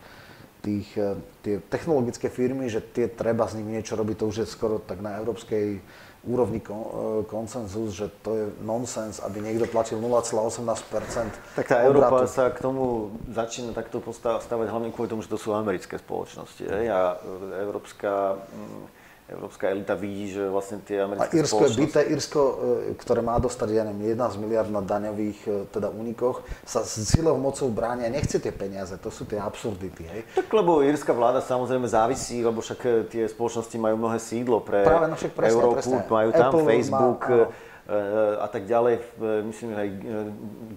tých, 0.60 0.92
eh, 0.96 1.16
tie 1.40 1.56
technologické 1.72 2.28
firmy, 2.28 2.68
že 2.68 2.84
tie 2.84 3.08
treba 3.08 3.48
s 3.48 3.56
nimi 3.56 3.80
niečo 3.80 3.96
robiť, 3.96 4.16
to 4.20 4.28
už 4.28 4.36
je 4.44 4.46
skoro 4.46 4.78
tak 4.78 5.00
na 5.00 5.16
európskej 5.18 5.80
úrovni 6.28 6.60
kon, 6.60 6.84
eh, 6.84 6.92
konsenzus, 7.24 7.96
že 7.96 8.12
to 8.20 8.30
je 8.36 8.44
nonsens, 8.60 9.24
aby 9.24 9.40
niekto 9.40 9.64
platil 9.64 9.96
0,18 9.96 11.32
Tak 11.56 11.66
tá 11.66 11.80
Európa 11.80 12.28
sa 12.28 12.52
k 12.52 12.60
tomu 12.60 13.16
začína 13.32 13.72
takto 13.72 14.04
stavať 14.12 14.68
hlavne 14.68 14.92
kvôli 14.92 15.08
tomu, 15.08 15.24
že 15.24 15.32
to 15.32 15.40
sú 15.40 15.56
americké 15.56 15.96
spoločnosti. 15.96 16.68
A 16.68 17.16
eh, 17.16 17.64
európska 17.64 18.36
mm, 18.36 18.99
európska 19.30 19.70
elita 19.70 19.94
vidí, 19.94 20.34
že 20.34 20.50
vlastne 20.50 20.82
tie 20.82 21.06
americké 21.06 21.30
A 21.30 21.38
Irsko 21.38 21.62
je 21.70 21.72
byté, 21.78 22.00
Irsko, 22.10 22.40
e, 22.42 22.98
ktoré 22.98 23.22
má 23.22 23.38
dostať, 23.38 23.68
ja 23.70 23.82
neviem, 23.86 24.18
11 24.18 24.42
miliard 24.42 24.68
na 24.68 24.82
daňových 24.82 25.40
e, 25.46 25.50
teda 25.70 25.88
únikoch, 25.94 26.42
sa 26.66 26.82
s 26.82 26.98
silou 27.06 27.38
mocou 27.38 27.70
bránia, 27.70 28.10
nechce 28.10 28.42
tie 28.42 28.50
peniaze, 28.50 28.98
to 28.98 29.08
sú 29.08 29.24
tie 29.24 29.38
absurdity, 29.38 30.02
hej. 30.02 30.20
Tak 30.34 30.50
lebo 30.50 30.82
írska 30.82 31.14
vláda 31.14 31.38
samozrejme 31.38 31.86
závisí, 31.86 32.42
lebo 32.42 32.58
však 32.58 32.80
e, 32.82 32.90
tie 33.06 33.24
spoločnosti 33.30 33.76
majú 33.78 33.94
mnohé 33.96 34.18
sídlo 34.18 34.58
pre 34.60 34.82
Práve, 34.82 35.06
no 35.06 35.14
však 35.14 35.32
presne, 35.32 35.54
Európu, 35.54 35.76
presne. 35.78 35.98
majú 36.10 36.30
tam 36.34 36.50
Apple 36.50 36.64
Facebook, 36.66 37.20
má, 37.22 37.69
a 38.38 38.46
tak 38.46 38.70
ďalej. 38.70 39.02
Myslím, 39.50 39.74
že 39.74 39.78
aj 39.82 39.90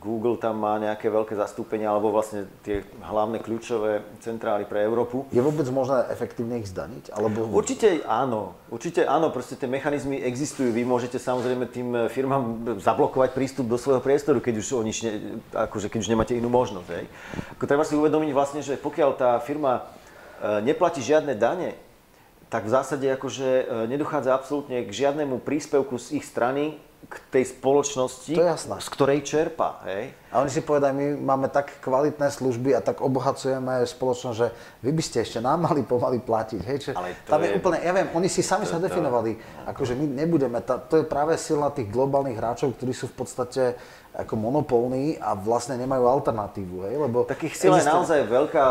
Google 0.01 0.41
tam 0.41 0.65
má 0.65 0.81
nejaké 0.81 1.13
veľké 1.13 1.37
zastúpenia, 1.37 1.93
alebo 1.93 2.09
vlastne 2.09 2.49
tie 2.65 2.81
hlavné 3.05 3.37
kľúčové 3.37 4.01
centrály 4.17 4.65
pre 4.65 4.81
Európu. 4.81 5.29
Je 5.29 5.37
vôbec 5.37 5.69
možné 5.69 6.09
efektívne 6.09 6.57
ich 6.57 6.73
zdaniť? 6.73 7.13
Alebo... 7.13 7.45
Určite 7.53 8.01
áno. 8.09 8.57
Určite 8.73 9.05
áno, 9.05 9.29
proste 9.29 9.53
tie 9.53 9.69
mechanizmy 9.69 10.25
existujú. 10.25 10.73
Vy 10.73 10.81
môžete 10.89 11.21
samozrejme 11.21 11.69
tým 11.69 12.09
firmám 12.09 12.77
zablokovať 12.81 13.37
prístup 13.37 13.69
do 13.69 13.77
svojho 13.77 14.01
priestoru, 14.01 14.41
keď 14.41 14.55
už, 14.57 14.67
oni, 14.81 14.93
akože, 15.53 15.93
keď 15.93 15.99
už 16.01 16.09
nemáte 16.09 16.33
inú 16.33 16.49
možnosť. 16.49 16.89
Hej. 16.97 17.05
Ako 17.61 17.63
treba 17.69 17.85
si 17.85 17.93
uvedomiť 17.93 18.31
vlastne, 18.33 18.65
že 18.65 18.73
pokiaľ 18.73 19.09
tá 19.13 19.37
firma 19.45 19.85
e, 20.41 20.65
neplatí 20.65 21.05
žiadne 21.05 21.37
dane, 21.37 21.77
tak 22.49 22.65
v 22.65 22.73
zásade 22.73 23.05
akože 23.09 23.49
e, 23.49 23.63
nedochádza 23.89 24.33
absolútne 24.33 24.81
k 24.85 24.89
žiadnemu 24.89 25.41
príspevku 25.41 25.97
z 26.01 26.21
ich 26.21 26.25
strany 26.25 26.81
k 27.03 27.15
tej 27.29 27.43
spoločnosti, 27.59 28.33
z 28.57 28.87
ktorej 28.89 29.21
čerpa. 29.27 29.83
Hej? 29.83 30.15
A 30.33 30.41
oni 30.41 30.49
si 30.49 30.65
povedajú, 30.65 30.97
my 30.97 31.07
máme 31.21 31.47
tak 31.51 31.77
kvalitné 31.83 32.31
služby 32.33 32.73
a 32.73 32.81
tak 32.81 33.03
obohacujeme 33.05 33.85
spoločnosť, 33.85 34.37
že 34.37 34.47
vy 34.81 34.91
by 34.95 35.03
ste 35.05 35.17
ešte 35.21 35.39
nám 35.43 35.67
mali 35.69 35.85
pomaly 35.85 36.23
platiť. 36.23 36.61
Hej? 36.63 36.77
Čiže 36.81 36.93
Ale 36.97 37.09
to 37.21 37.29
tam 37.29 37.41
je, 37.43 37.49
je 37.51 37.57
úplne, 37.59 37.77
ja 37.83 37.91
viem, 37.93 38.07
oni 38.15 38.29
si 38.31 38.41
sami 38.41 38.65
sa 38.65 38.81
definovali, 38.81 39.37
to... 39.37 39.69
akože 39.69 39.93
my 39.93 40.05
nebudeme, 40.25 40.57
tá, 40.65 40.81
to 40.81 41.03
je 41.03 41.05
práve 41.05 41.37
silná 41.37 41.69
tých 41.69 41.91
globálnych 41.91 42.39
hráčov, 42.39 42.73
ktorí 42.79 42.95
sú 42.95 43.11
v 43.11 43.15
podstate 43.19 43.77
ako 44.13 44.37
monopolní 44.37 45.17
a 45.17 45.33
vlastne 45.33 45.73
nemajú 45.73 46.05
alternatívu, 46.05 46.85
hej? 46.85 46.95
Lebo 47.01 47.25
Takých 47.25 47.57
síl 47.57 47.73
je 47.73 47.81
naozaj 47.81 48.29
veľká 48.29 48.65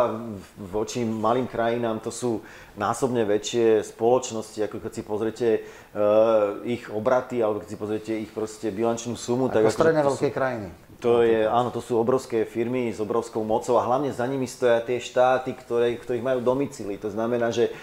voči 0.70 1.02
malým 1.02 1.50
krajinám, 1.50 1.98
to 1.98 2.14
sú 2.14 2.38
násobne 2.78 3.26
väčšie 3.26 3.82
spoločnosti, 3.82 4.62
ako 4.62 4.76
keď 4.78 4.92
si 4.94 5.02
pozriete 5.02 5.48
uh, 5.58 6.62
ich 6.62 6.86
obraty, 6.86 7.42
alebo 7.42 7.58
keď 7.58 7.68
si 7.74 7.78
pozriete 7.78 8.12
ich 8.14 8.30
proste 8.30 8.70
bilančnú 8.70 9.18
sumu. 9.18 9.50
Ako 9.50 9.66
tak 9.66 9.74
stredne 9.74 10.06
veľké 10.06 10.30
sú, 10.30 10.34
krajiny. 10.34 10.68
To 11.02 11.26
je, 11.26 11.42
áno, 11.42 11.74
to 11.74 11.82
sú 11.82 11.98
obrovské 11.98 12.46
firmy 12.46 12.94
s 12.94 13.02
obrovskou 13.02 13.42
mocou 13.42 13.74
a 13.74 13.82
hlavne 13.82 14.14
za 14.14 14.22
nimi 14.22 14.46
stoja 14.46 14.78
tie 14.86 15.02
štáty, 15.02 15.50
ktoré, 15.58 15.98
ktorých 15.98 16.22
majú 16.22 16.38
domicily. 16.38 16.94
To 17.02 17.10
znamená, 17.10 17.50
že 17.50 17.74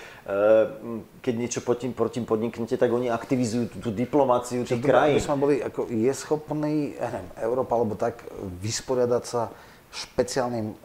keď 1.19 1.33
niečo 1.33 1.59
proti, 1.65 1.89
proti 1.89 2.21
podniknete, 2.21 2.77
tak 2.77 2.89
oni 2.93 3.09
aktivizujú 3.09 3.65
tú, 3.73 3.77
tú 3.87 3.91
diplomáciu 3.93 4.61
tých 4.61 4.83
krajín. 4.83 5.17
By 5.17 5.25
sme 5.25 5.37
boli, 5.41 5.55
ako 5.63 5.89
je 5.89 6.13
schopný, 6.13 6.93
ja 6.97 7.09
neviem, 7.09 7.29
Európa 7.41 7.73
alebo 7.73 7.97
tak 7.97 8.21
vysporiadať 8.61 9.23
sa 9.25 9.49
špeciálnym 9.89 10.77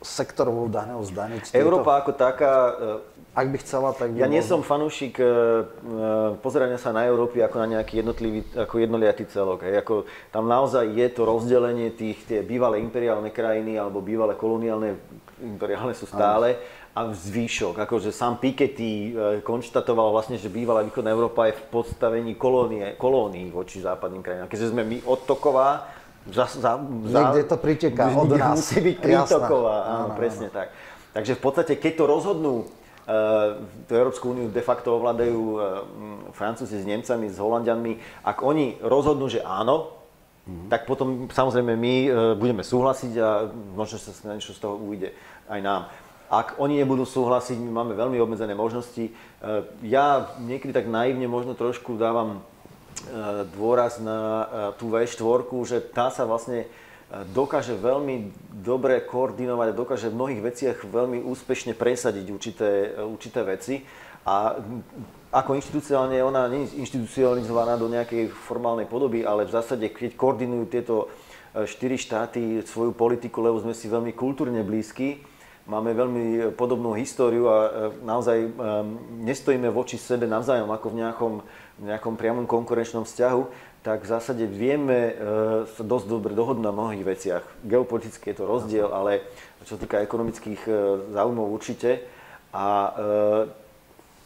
sektorovou 0.00 0.68
daňou 0.68 1.04
zdaniť. 1.04 1.56
Európa 1.56 2.00
ako 2.00 2.12
taká 2.16 2.52
ak 3.30 3.46
by 3.46 3.58
chcela, 3.62 3.94
tak 3.94 4.10
by 4.10 4.26
Ja 4.26 4.26
nie 4.26 4.42
som 4.42 4.66
fanúšik 4.66 5.22
uh, 5.22 5.62
pozerania 6.42 6.82
sa 6.82 6.90
na 6.90 7.06
Európy 7.06 7.38
ako 7.46 7.56
na 7.62 7.78
nejaký 7.78 8.02
jednotlivý, 8.02 8.42
ako 8.58 8.74
jednoliatý 8.82 9.22
celok. 9.30 9.62
Hej. 9.62 9.86
Ako, 9.86 9.94
tam 10.34 10.50
naozaj 10.50 10.90
je 10.90 11.06
to 11.14 11.22
rozdelenie 11.22 11.94
tých, 11.94 12.18
tie 12.26 12.42
bývalé 12.42 12.82
imperiálne 12.82 13.30
krajiny 13.30 13.78
alebo 13.78 14.02
bývalé 14.02 14.34
koloniálne, 14.34 14.98
imperiálne 15.38 15.94
sú 15.94 16.10
stále, 16.10 16.58
a 16.90 17.14
zvýšok. 17.14 17.78
Akože 17.86 18.10
sám 18.10 18.42
Piketty 18.42 19.14
uh, 19.14 19.38
konštatoval 19.46 20.10
vlastne, 20.10 20.36
že 20.36 20.50
bývalá 20.50 20.82
východná 20.82 21.14
Európa 21.14 21.46
je 21.48 21.58
v 21.58 21.62
podstavení 21.70 22.34
kolónie, 22.34 22.98
kolónií 22.98 23.48
voči 23.50 23.78
západným 23.78 24.22
krajinám. 24.22 24.50
Keďže 24.50 24.70
sme 24.74 24.82
my 24.82 24.96
odtoková, 25.06 25.98
za, 26.28 26.44
za, 26.52 26.76
Niekde 26.76 27.48
to 27.48 27.56
priteká 27.56 28.12
od 28.12 28.36
nás. 28.36 28.60
Musí 28.60 28.84
byť 28.84 28.96
prítoková, 29.00 29.76
áno, 29.88 30.12
áno, 30.12 30.18
presne 30.20 30.52
áno. 30.52 30.56
tak. 30.60 30.68
Takže 31.16 31.32
v 31.32 31.42
podstate, 31.42 31.72
keď 31.80 31.92
to 31.96 32.04
rozhodnú 32.04 32.54
Eh, 33.10 33.48
tú 33.90 33.92
Európsku 33.98 34.30
úniu 34.30 34.46
de 34.46 34.62
facto 34.62 34.94
ovládajú 34.94 35.40
eh, 35.42 35.62
Francúzi 36.30 36.78
s 36.78 36.86
Nemcami, 36.86 37.26
s 37.26 37.42
Holandianmi. 37.42 38.22
Ak 38.22 38.38
oni 38.44 38.78
rozhodnú, 38.78 39.26
že 39.26 39.42
áno, 39.42 39.98
mm-hmm. 40.46 40.68
tak 40.70 40.86
potom 40.86 41.26
samozrejme 41.26 41.74
my 41.74 41.94
eh, 42.06 42.10
budeme 42.38 42.62
súhlasiť 42.62 43.12
a 43.18 43.50
možno 43.74 43.98
sa 43.98 44.14
niečo 44.30 44.54
z 44.54 44.62
toho 44.62 44.78
ujde 44.78 45.10
aj 45.50 45.58
nám. 45.58 45.90
Ak 46.30 46.62
oni 46.62 46.78
nebudú 46.78 47.02
súhlasiť, 47.02 47.58
my 47.58 47.74
máme 47.74 47.98
veľmi 47.98 48.22
obmedzené 48.22 48.54
možnosti. 48.54 49.10
Ja 49.82 50.30
niekedy 50.38 50.70
tak 50.70 50.86
naivne 50.86 51.26
možno 51.26 51.58
trošku 51.58 51.98
dávam 51.98 52.46
dôraz 53.58 53.98
na 53.98 54.46
tú 54.78 54.94
V4, 54.94 55.42
že 55.66 55.82
tá 55.82 56.06
sa 56.14 56.22
vlastne 56.22 56.70
dokáže 57.34 57.74
veľmi 57.74 58.30
dobre 58.62 59.02
koordinovať 59.02 59.66
a 59.74 59.78
dokáže 59.82 60.06
v 60.06 60.18
mnohých 60.18 60.42
veciach 60.46 60.78
veľmi 60.86 61.26
úspešne 61.26 61.74
presadiť 61.74 62.26
určité, 62.30 62.70
určité 63.02 63.42
veci. 63.42 63.82
A 64.22 64.54
ako 65.34 65.58
inštitucionálne 65.58 66.22
ona 66.22 66.46
nie 66.46 66.70
je 66.70 66.78
inštitucionalizovaná 66.78 67.74
do 67.74 67.90
nejakej 67.90 68.30
formálnej 68.30 68.86
podoby, 68.86 69.26
ale 69.26 69.48
v 69.48 69.54
zásade, 69.54 69.86
keď 69.90 70.14
koordinujú 70.14 70.64
tieto 70.68 70.94
e, 71.06 71.64
štyri 71.64 71.96
štáty 71.96 72.60
svoju 72.62 72.92
politiku, 72.92 73.40
lebo 73.40 73.58
sme 73.62 73.72
si 73.72 73.88
veľmi 73.88 74.12
kultúrne 74.12 74.60
blízki, 74.60 75.24
máme 75.70 75.94
veľmi 75.94 76.26
podobnú 76.58 76.98
históriu 76.98 77.46
a 77.46 77.58
e, 77.62 77.70
naozaj 78.02 78.38
e, 78.42 78.48
nestojíme 79.22 79.70
voči 79.70 79.94
sebe 79.94 80.26
navzájom 80.26 80.66
ako 80.66 80.86
v 80.90 80.98
nejakom, 80.98 81.34
nejakom 81.86 82.14
priamom 82.18 82.50
konkurenčnom 82.50 83.06
vzťahu, 83.06 83.70
tak 83.80 84.04
v 84.04 84.10
zásade 84.12 84.44
vieme 84.44 84.98
e, 85.08 85.12
sa 85.64 85.82
dosť 85.86 86.06
dobre 86.10 86.36
dohodnúť 86.36 86.64
na 86.68 86.74
mnohých 86.74 87.04
veciach. 87.06 87.44
Geopoliticky 87.64 88.34
je 88.34 88.36
to 88.36 88.44
rozdiel, 88.44 88.92
ale 88.92 89.24
čo 89.64 89.76
sa 89.76 89.80
týka 89.80 90.04
ekonomických 90.04 90.62
e, 90.68 90.72
záujmov 91.16 91.48
určite. 91.48 92.04
A 92.52 92.66
e, 92.66 92.90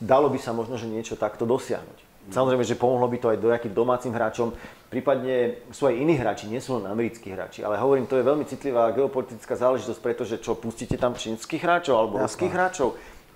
dalo 0.03 0.27
by 0.27 0.39
sa 0.43 0.51
možno, 0.51 0.75
že 0.75 0.91
niečo 0.91 1.15
takto 1.15 1.47
dosiahnuť. 1.47 1.99
Samozrejme, 2.35 2.65
že 2.67 2.81
pomohlo 2.81 3.07
by 3.07 3.19
to 3.21 3.31
aj 3.31 3.39
nejakým 3.39 3.77
domácim 3.77 4.11
hráčom. 4.11 4.57
Prípadne 4.95 5.67
sú 5.75 5.91
aj 5.91 5.95
iní 5.99 6.15
hráči, 6.15 6.47
nie 6.47 6.63
sú 6.63 6.79
len 6.79 6.87
americkí 6.87 7.35
hráči. 7.35 7.67
Ale 7.67 7.83
hovorím, 7.83 8.07
to 8.07 8.15
je 8.15 8.23
veľmi 8.23 8.47
citlivá 8.47 8.95
geopolitická 8.95 9.59
záležitosť, 9.59 9.99
pretože 9.99 10.39
čo, 10.39 10.55
pustíte 10.55 10.95
tam 10.95 11.19
čínskych 11.19 11.59
hráčov 11.59 11.99
alebo 11.99 12.23
ruských 12.23 12.55
hráčov? 12.55 12.95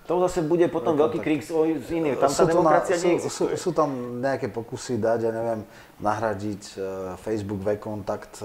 to 0.08 0.24
zase 0.24 0.40
bude 0.40 0.64
potom 0.72 0.96
no, 0.96 1.04
veľký 1.04 1.20
krík 1.20 1.44
s, 1.44 1.52
s 1.52 1.88
iným. 1.92 2.16
Tam 2.16 2.32
tá 2.32 2.48
demokracia 2.48 2.96
na, 2.96 3.04
neexistuje. 3.12 3.60
Sú, 3.60 3.68
sú, 3.68 3.76
tam 3.76 4.22
nejaké 4.24 4.48
pokusy 4.48 4.96
dať, 4.96 5.28
ja 5.28 5.30
neviem, 5.36 5.60
nahradiť 5.98 6.62
uh, 6.78 7.18
Facebook 7.18 7.58
V-kontakt, 7.66 8.38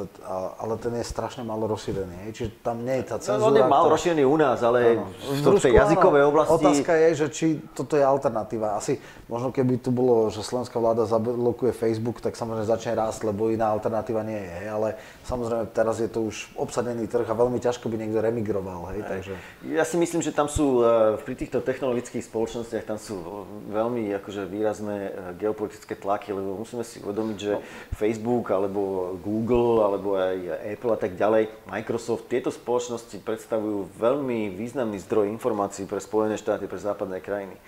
ale 0.58 0.74
ten 0.82 0.98
je 0.98 1.06
strašne 1.06 1.46
malo 1.46 1.70
rozšírený. 1.70 2.26
Hej? 2.26 2.32
Čiže 2.34 2.50
tam 2.66 2.82
nie 2.82 2.98
je 3.02 3.06
tá 3.14 3.18
cenzúra. 3.22 3.46
No, 3.46 3.54
on 3.54 3.58
je 3.62 3.66
mal 3.70 3.84
ktorá... 3.86 3.94
rozšírený 3.94 4.24
u 4.26 4.38
nás, 4.42 4.58
ale 4.66 4.80
v, 4.98 5.40
v 5.46 5.62
tej 5.62 5.74
jazykovej 5.78 6.24
oblasti... 6.34 6.66
Otázka 6.66 6.92
je, 6.98 7.10
že 7.14 7.28
či 7.30 7.48
toto 7.78 7.94
je 7.94 8.02
alternatíva. 8.02 8.74
Asi 8.74 8.98
možno 9.30 9.54
keby 9.54 9.78
tu 9.78 9.94
bolo, 9.94 10.34
že 10.34 10.42
slovenská 10.42 10.82
vláda 10.82 11.06
zablokuje 11.06 11.78
Facebook, 11.78 12.26
tak 12.26 12.34
samozrejme 12.34 12.66
začne 12.66 12.98
rásť, 12.98 13.30
lebo 13.30 13.54
iná 13.54 13.70
alternatíva 13.70 14.26
nie 14.26 14.42
je. 14.42 14.54
Hej? 14.66 14.68
Ale 14.74 14.88
samozrejme 15.30 15.64
teraz 15.70 16.02
je 16.02 16.10
to 16.10 16.26
už 16.26 16.50
obsadený 16.58 17.06
trh 17.06 17.30
a 17.30 17.38
veľmi 17.38 17.62
ťažko 17.62 17.86
by 17.86 18.02
niekto 18.02 18.18
remigroval. 18.18 18.90
Hej? 18.98 19.06
Takže... 19.06 19.34
Ja 19.70 19.86
si 19.86 20.02
myslím, 20.02 20.26
že 20.26 20.34
tam 20.34 20.50
sú 20.50 20.82
uh, 20.82 21.22
pri 21.22 21.38
týchto 21.38 21.62
technologických 21.62 22.26
spoločnostiach 22.26 22.90
tam 22.90 22.98
sú 22.98 23.46
veľmi 23.70 24.10
akože 24.18 24.50
výrazné 24.50 25.14
geopolitické 25.38 25.94
tlaky, 25.94 26.34
lebo 26.34 26.58
musíme 26.58 26.82
si 26.82 26.98
uvedomiť, 26.98 27.38
že 27.44 27.54
Facebook 28.00 28.48
alebo 28.56 29.14
Google 29.20 29.84
alebo 29.84 30.16
aj 30.16 30.64
Apple 30.80 30.96
a 30.96 31.00
tak 31.00 31.20
ďalej, 31.20 31.52
Microsoft, 31.68 32.32
tieto 32.32 32.48
spoločnosti 32.48 33.20
predstavujú 33.20 33.92
veľmi 34.00 34.56
významný 34.56 35.04
zdroj 35.04 35.28
informácií 35.28 35.84
pre 35.84 36.00
Spojené 36.00 36.40
štáty, 36.40 36.72
pre 36.72 36.80
západné 36.80 37.20
krajiny. 37.20 37.60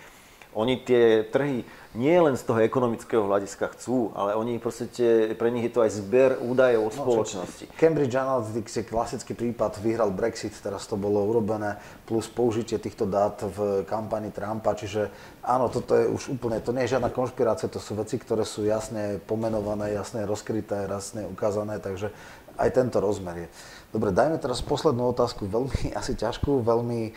Oni 0.56 0.80
tie 0.80 1.28
trhy 1.28 1.68
nie 1.96 2.16
len 2.16 2.36
z 2.36 2.44
toho 2.44 2.60
ekonomického 2.60 3.24
hľadiska 3.28 3.72
chcú, 3.76 4.12
ale 4.16 4.36
oni 4.36 4.60
proste, 4.60 5.36
pre 5.36 5.52
nich 5.52 5.68
je 5.68 5.74
to 5.76 5.84
aj 5.84 5.92
zber 5.96 6.40
údajov 6.44 6.88
o 6.88 6.92
no, 6.92 6.96
spoločnosti. 6.96 7.66
No, 7.68 7.76
Cambridge 7.76 8.16
Analytics 8.16 8.74
je 8.80 8.84
klasický 8.84 9.36
prípad, 9.36 9.80
vyhral 9.80 10.12
Brexit, 10.12 10.56
teraz 10.60 10.88
to 10.88 11.00
bolo 11.00 11.24
urobené, 11.24 11.80
plus 12.04 12.28
použitie 12.28 12.80
týchto 12.80 13.08
dát 13.08 13.40
v 13.44 13.84
kampani 13.88 14.32
Trumpa, 14.32 14.76
čiže 14.76 15.12
áno, 15.44 15.72
toto 15.72 15.96
je 15.96 16.08
už 16.08 16.36
úplne, 16.36 16.60
to 16.60 16.76
nie 16.76 16.88
je 16.88 17.00
žiadna 17.00 17.12
konšpirácia, 17.12 17.72
to 17.72 17.80
sú 17.80 17.96
veci, 17.96 18.20
ktoré 18.20 18.44
sú 18.44 18.68
jasne 18.68 19.20
pomenované, 19.24 19.96
jasne 19.96 20.28
rozkryté, 20.28 20.88
jasne 20.88 21.28
ukázané, 21.32 21.80
takže 21.80 22.12
aj 22.56 22.70
tento 22.72 23.04
rozmer 23.04 23.48
je. 23.48 23.50
Dobre, 23.96 24.12
dajme 24.12 24.36
teraz 24.40 24.60
poslednú 24.60 25.16
otázku, 25.16 25.48
veľmi 25.48 25.92
asi 26.00 26.16
ťažkú, 26.16 26.64
veľmi 26.64 27.16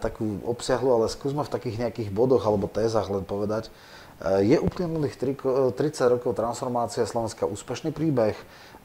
takú 0.00 0.40
obsiahlu, 0.48 0.90
ale 0.96 1.12
skúsme 1.12 1.44
v 1.44 1.52
takých 1.52 1.76
nejakých 1.86 2.08
bodoch 2.10 2.42
alebo 2.42 2.66
tézach 2.66 3.06
len 3.12 3.22
povedať. 3.22 3.68
E, 4.18 4.42
je 4.48 4.56
uplynulých 4.56 5.14
30 5.16 5.76
rokov 6.16 6.32
transformácia 6.34 7.04
Slovenska 7.04 7.44
úspešný 7.44 7.92
príbeh? 7.92 8.34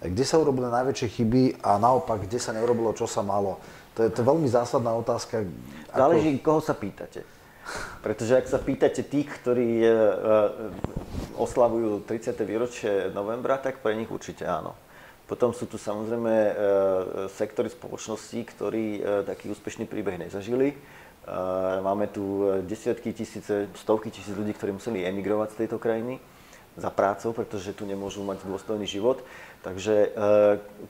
Kde 0.04 0.26
sa 0.28 0.38
urobili 0.38 0.68
najväčšie 0.68 1.08
chyby 1.08 1.44
a 1.64 1.80
naopak, 1.80 2.28
kde 2.28 2.38
sa 2.38 2.52
neurobilo, 2.52 2.92
čo 2.92 3.08
sa 3.08 3.24
malo? 3.24 3.58
To 3.96 4.04
je, 4.04 4.12
to 4.12 4.22
je 4.22 4.28
veľmi 4.28 4.50
zásadná 4.52 4.92
otázka. 5.00 5.48
Záleží, 5.96 6.36
koho 6.44 6.60
sa 6.60 6.76
pýtate. 6.76 7.24
Pretože 8.04 8.38
ak 8.38 8.46
sa 8.46 8.60
pýtate 8.62 9.02
tých, 9.08 9.32
ktorí 9.42 9.82
oslavujú 11.40 12.06
30. 12.06 12.36
výročie 12.46 12.92
novembra, 13.10 13.58
tak 13.58 13.82
pre 13.82 13.98
nich 13.98 14.12
určite 14.12 14.46
áno. 14.46 14.78
Potom 15.26 15.58
sú 15.58 15.66
tu 15.66 15.82
samozrejme 15.82 16.30
e, 16.30 16.52
sektory 17.34 17.74
spoločností, 17.74 18.46
ktorí 18.46 18.86
e, 19.02 19.26
taký 19.26 19.50
úspešný 19.50 19.90
príbeh 19.90 20.22
nezažili. 20.22 20.70
E, 20.70 20.76
máme 21.82 22.06
tu 22.14 22.46
desiatky 22.62 23.10
tisíce, 23.10 23.66
stovky 23.74 24.14
tisíc 24.14 24.38
ľudí, 24.38 24.54
ktorí 24.54 24.78
museli 24.78 25.02
emigrovať 25.02 25.58
z 25.58 25.60
tejto 25.66 25.82
krajiny 25.82 26.22
za 26.78 26.94
prácou, 26.94 27.34
pretože 27.34 27.74
tu 27.74 27.90
nemôžu 27.90 28.22
mať 28.22 28.46
dôstojný 28.46 28.84
život. 28.84 29.24
Takže 29.64 30.12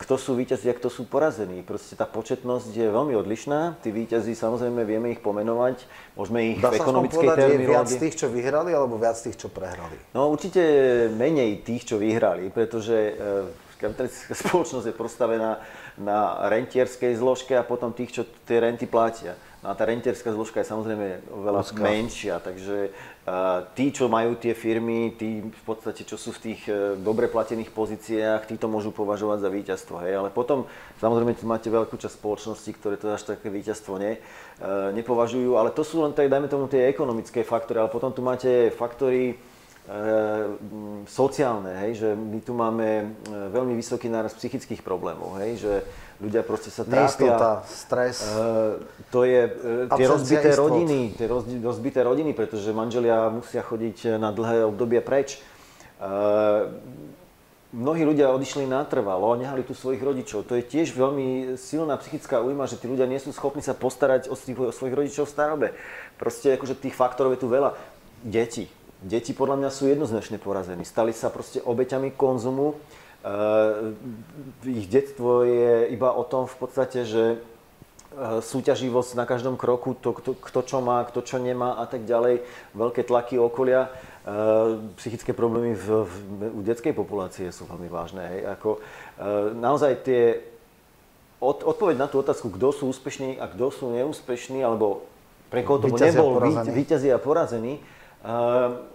kto 0.02 0.18
sú 0.18 0.34
víťazí 0.34 0.68
a 0.68 0.76
kto 0.76 0.90
sú 0.90 1.06
porazení? 1.06 1.62
Proste 1.62 1.94
tá 1.94 2.10
početnosť 2.10 2.74
je 2.74 2.90
veľmi 2.90 3.14
odlišná. 3.16 3.80
Tí 3.86 3.94
víťazí 3.94 4.34
samozrejme 4.34 4.82
vieme 4.82 5.14
ich 5.14 5.22
pomenovať, 5.22 5.86
môžeme 6.18 6.52
ich 6.52 6.60
Dá 6.60 6.74
v 6.74 6.82
ekonomickej 6.82 7.28
terminológii... 7.38 7.72
viac 7.72 7.88
tých, 7.88 8.16
čo 8.18 8.28
vyhrali, 8.34 8.74
alebo 8.74 8.98
viac 8.98 9.16
tých, 9.16 9.38
čo 9.38 9.48
prehrali? 9.48 9.96
No 10.12 10.34
určite 10.34 10.60
menej 11.14 11.62
tých, 11.62 11.86
čo 11.86 12.02
vyhrali, 12.02 12.50
pretože 12.50 13.14
kapitalistická 13.78 14.34
spoločnosť 14.48 14.86
je 14.90 14.96
postavená 14.96 15.62
na 15.96 16.48
rentierskej 16.52 17.16
zložke 17.16 17.56
a 17.56 17.64
potom 17.64 17.96
tých, 17.96 18.22
čo 18.22 18.24
tie 18.48 18.60
renty 18.60 18.88
platia. 18.88 19.36
No 19.66 19.74
a 19.74 19.78
tá 19.78 19.90
rentierská 19.90 20.30
zložka 20.30 20.62
je 20.62 20.70
samozrejme 20.70 21.26
oveľa 21.42 21.66
Úzka. 21.66 21.82
menšia, 21.82 22.38
takže 22.38 22.94
uh, 22.94 23.66
tí, 23.74 23.90
čo 23.90 24.06
majú 24.06 24.38
tie 24.38 24.54
firmy, 24.54 25.18
tí 25.18 25.42
v 25.42 25.64
podstate, 25.66 26.06
čo 26.06 26.22
sú 26.22 26.38
v 26.38 26.54
tých 26.54 26.62
uh, 26.70 26.94
dobre 26.94 27.26
platených 27.26 27.74
pozíciách, 27.74 28.46
tí 28.46 28.62
to 28.62 28.70
môžu 28.70 28.94
považovať 28.94 29.42
za 29.42 29.50
víťazstvo. 29.50 30.06
Hej? 30.06 30.22
Ale 30.22 30.30
potom 30.30 30.70
samozrejme 31.02 31.34
tu 31.34 31.50
máte 31.50 31.74
veľkú 31.74 31.98
časť 31.98 32.14
spoločnosti, 32.14 32.72
ktoré 32.78 33.02
to 33.02 33.10
až 33.10 33.26
také 33.26 33.50
víťazstvo 33.50 33.98
ne, 33.98 34.22
uh, 34.22 34.94
nepovažujú, 34.94 35.58
ale 35.58 35.74
to 35.74 35.82
sú 35.82 36.06
len 36.06 36.14
tak, 36.14 36.30
dajme 36.30 36.46
tomu, 36.46 36.70
tie 36.70 36.86
ekonomické 36.86 37.42
faktory, 37.42 37.82
ale 37.82 37.90
potom 37.90 38.14
tu 38.14 38.22
máte 38.22 38.70
faktory, 38.70 39.34
sociálne, 41.06 41.78
hej, 41.86 41.92
že 42.02 42.10
my 42.18 42.40
tu 42.42 42.58
máme 42.58 42.88
e, 42.90 43.06
veľmi 43.54 43.78
vysoký 43.78 44.10
náraz 44.10 44.34
psychických 44.34 44.82
problémov, 44.82 45.38
hej, 45.38 45.62
že 45.62 45.74
ľudia 46.18 46.42
proste 46.42 46.74
sa 46.74 46.82
trápia. 46.82 47.06
Neistota, 47.06 47.52
stres. 47.70 48.18
Uh, 48.26 48.82
to 49.14 49.22
je 49.30 49.46
tie 49.94 50.06
rozbité 50.10 50.50
istot. 50.50 50.74
rodiny, 50.74 51.14
tie 51.14 51.28
roz, 51.30 51.46
rozbité 51.62 52.02
rodiny, 52.02 52.34
pretože 52.34 52.74
manželia 52.74 53.30
musia 53.30 53.62
chodiť 53.62 54.18
na 54.18 54.34
dlhé 54.34 54.66
obdobie 54.66 55.06
preč. 55.06 55.38
Mnohí 57.76 58.08
ľudia 58.08 58.32
odišli 58.32 58.64
natrvalo, 58.72 59.36
nehali 59.36 59.60
tu 59.68 59.76
svojich 59.76 60.00
rodičov. 60.00 60.48
To 60.48 60.56
je 60.56 60.64
tiež 60.64 60.96
veľmi 60.96 61.60
silná 61.60 62.00
psychická 62.00 62.40
újma, 62.40 62.72
že 62.72 62.80
tí 62.80 62.88
ľudia 62.88 63.04
nie 63.04 63.20
sú 63.20 63.36
schopní 63.36 63.60
sa 63.60 63.76
postarať 63.76 64.32
o, 64.32 64.36
o 64.40 64.72
svojich 64.72 64.96
rodičov 64.96 65.28
v 65.28 65.34
starobe. 65.36 65.68
Proste 66.16 66.56
akože 66.56 66.80
tých 66.80 66.96
faktorov 66.96 67.36
je 67.36 67.44
tu 67.44 67.52
veľa. 67.52 67.76
Deti, 68.24 68.72
Deti 69.06 69.38
podľa 69.38 69.62
mňa 69.62 69.70
sú 69.70 69.86
jednoznačne 69.86 70.42
porazení. 70.42 70.82
Stali 70.82 71.14
sa 71.14 71.30
proste 71.30 71.62
obeťami 71.62 72.18
konzumu. 72.18 72.74
Uh, 73.22 73.94
ich 74.66 74.90
detstvo 74.90 75.46
je 75.46 75.94
iba 75.94 76.10
o 76.10 76.26
tom 76.26 76.50
v 76.50 76.58
podstate, 76.58 77.06
že 77.06 77.38
uh, 77.38 78.42
súťaživosť 78.42 79.14
na 79.14 79.30
každom 79.30 79.62
kroku, 79.62 79.94
to, 79.94 80.10
kto, 80.10 80.34
kto 80.34 80.60
čo 80.66 80.78
má, 80.82 81.06
kto 81.06 81.22
čo 81.22 81.38
nemá 81.38 81.78
a 81.78 81.86
tak 81.86 82.10
ďalej, 82.10 82.42
veľké 82.74 83.06
tlaky 83.06 83.38
okolia, 83.38 83.94
uh, 83.94 84.82
psychické 84.98 85.38
problémy 85.38 85.78
v, 85.78 86.10
v, 86.10 86.14
u 86.58 86.62
detskej 86.66 86.98
populácie 86.98 87.54
sú 87.54 87.70
veľmi 87.70 87.86
vážne. 87.86 88.26
Hej. 88.26 88.42
Ako, 88.58 88.70
naozaj 89.54 90.02
tie, 90.02 90.42
od, 91.38 91.62
odpoveď 91.62 92.02
na 92.02 92.10
tú 92.10 92.26
otázku, 92.26 92.50
kto 92.50 92.74
sú 92.74 92.90
úspešní 92.90 93.38
a 93.38 93.46
kto 93.54 93.70
sú 93.70 93.86
neúspešní, 93.94 94.66
alebo 94.66 95.06
pre 95.54 95.62
koho 95.62 95.78
to 95.78 95.94
nebol 95.94 96.42
víťazí 96.74 97.14
a 97.14 97.22
porazení, 97.22 97.86
v 98.26 98.95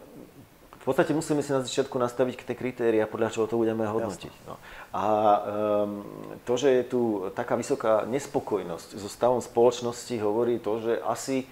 podstate 0.90 1.14
musíme 1.14 1.38
si 1.38 1.54
na 1.54 1.62
začiatku 1.62 1.94
nastaviť 1.94 2.42
tie 2.42 2.58
kritéria, 2.58 3.06
podľa 3.06 3.30
čoho 3.30 3.46
to 3.46 3.54
budeme 3.54 3.86
hodnotiť. 3.86 4.34
No. 4.50 4.58
A 4.90 5.04
um, 5.06 6.02
to, 6.42 6.58
že 6.58 6.82
je 6.82 6.84
tu 6.90 7.00
taká 7.30 7.54
vysoká 7.54 8.02
nespokojnosť 8.10 8.98
so 8.98 9.06
stavom 9.06 9.38
spoločnosti, 9.38 10.10
hovorí 10.18 10.58
to, 10.58 10.82
že 10.82 10.98
asi, 11.06 11.46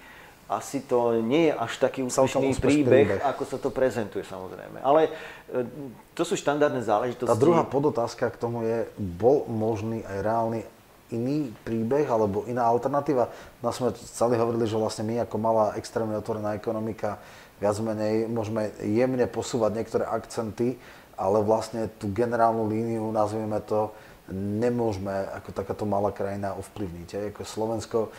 asi 0.51 0.83
to 0.83 1.23
nie 1.23 1.49
je 1.49 1.53
až 1.55 1.73
taký 1.79 2.03
úspešný 2.03 2.59
príbeh, 2.59 3.15
príbeh, 3.15 3.23
ako 3.23 3.43
sa 3.47 3.57
to 3.63 3.71
prezentuje 3.71 4.27
samozrejme. 4.27 4.83
Ale 4.83 5.15
um, 5.55 5.95
to 6.19 6.27
sú 6.27 6.35
štandardné 6.35 6.83
záležitosti. 6.83 7.31
Tá 7.31 7.39
druhá 7.39 7.63
podotázka 7.63 8.35
k 8.35 8.37
tomu 8.43 8.67
je, 8.67 8.91
bol 8.99 9.47
možný 9.47 10.03
aj 10.03 10.19
reálny 10.19 10.61
iný 11.09 11.49
príbeh 11.65 12.05
alebo 12.05 12.45
iná 12.45 12.69
alternatíva? 12.69 13.33
No 13.65 13.73
sme 13.73 13.95
celý 13.97 14.37
hovorili, 14.37 14.69
že 14.69 14.77
vlastne 14.77 15.09
my 15.09 15.25
ako 15.25 15.37
malá 15.41 15.67
extrémne 15.81 16.19
otvorená 16.19 16.53
ekonomika 16.59 17.17
viac 17.59 17.77
menej 17.83 18.31
môžeme 18.31 18.71
jemne 18.83 19.27
posúvať 19.27 19.71
niektoré 19.75 20.05
akcenty, 20.07 20.79
ale 21.19 21.43
vlastne 21.43 21.91
tú 21.99 22.11
generálnu 22.15 22.71
líniu, 22.71 23.11
nazvime 23.11 23.59
to, 23.67 23.91
nemôžeme 24.33 25.11
ako 25.41 25.51
takáto 25.57 25.85
malá 25.89 26.13
krajina 26.13 26.53
ovplyvniť. 26.61 27.09
Aj 27.17 27.25
ako 27.33 27.43
Slovensko 27.49 27.99
e, 28.07 28.11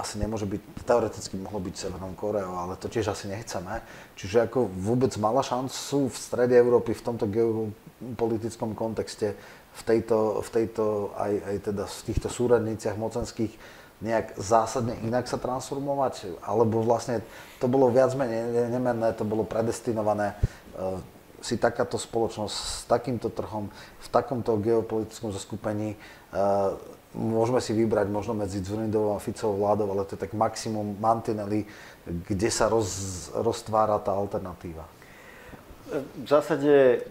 asi 0.00 0.16
nemôže 0.16 0.48
byť, 0.48 0.62
teoreticky 0.88 1.36
mohlo 1.36 1.60
byť 1.60 1.74
Severnou 1.76 2.16
Koreou, 2.16 2.56
ale 2.56 2.80
to 2.80 2.88
tiež 2.88 3.12
asi 3.12 3.28
nechceme. 3.28 3.84
Čiže 4.16 4.48
ako 4.48 4.72
vôbec 4.72 5.12
mala 5.20 5.44
šancu 5.44 6.08
v 6.08 6.16
strede 6.16 6.56
Európy 6.56 6.96
v 6.96 7.04
tomto 7.04 7.28
geopolitickom 7.28 8.72
kontexte, 8.72 9.36
v 9.72 9.82
tejto, 9.84 10.40
v 10.40 10.48
tejto 10.52 10.84
aj, 11.16 11.32
aj 11.48 11.56
teda 11.72 11.84
v 11.88 12.00
týchto 12.08 12.28
súradniciach 12.28 12.96
mocenských 12.96 13.52
nejak 14.02 14.34
zásadne 14.36 14.98
inak 15.06 15.30
sa 15.30 15.38
transformovať? 15.38 16.42
Alebo 16.42 16.82
vlastne 16.82 17.22
to 17.62 17.70
bolo 17.70 17.88
viac 17.88 18.12
menej 18.18 18.68
nemenné, 18.68 19.14
to 19.14 19.22
bolo 19.22 19.46
predestinované 19.46 20.34
e, 20.34 20.36
si 21.42 21.58
takáto 21.58 21.98
spoločnosť 21.98 22.54
s 22.54 22.86
takýmto 22.86 23.30
trhom, 23.30 23.70
v 23.74 24.08
takomto 24.10 24.58
geopolitickom 24.58 25.30
zoskupení, 25.34 25.94
e, 25.94 25.98
môžeme 27.14 27.60
si 27.60 27.76
vybrať 27.76 28.08
možno 28.08 28.32
medzi 28.32 28.62
Dzurindovou 28.62 29.16
a 29.16 29.22
Ficovou 29.22 29.62
vládou, 29.66 29.90
ale 29.92 30.06
to 30.08 30.16
je 30.16 30.22
tak 30.24 30.32
maximum 30.32 30.96
mantinely, 30.96 31.68
kde 32.06 32.48
sa 32.48 32.66
roz, 32.66 33.28
roztvára 33.36 34.00
tá 34.00 34.16
alternatíva. 34.16 34.86
v 35.92 36.26
zásade, 36.26 37.04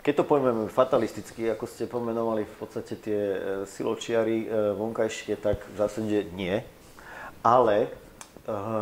keď 0.00 0.14
to 0.20 0.24
pojmeme 0.24 0.72
fatalisticky, 0.72 1.52
ako 1.52 1.64
ste 1.68 1.84
pomenovali 1.84 2.48
v 2.48 2.56
podstate 2.56 2.96
tie 2.96 3.20
e, 3.20 3.38
siločiary 3.68 4.36
e, 4.44 4.46
vonkajšie, 4.74 5.36
tak 5.40 5.60
v 5.68 5.76
zásade 5.76 6.18
nie. 6.32 6.60
Ale 7.40 7.88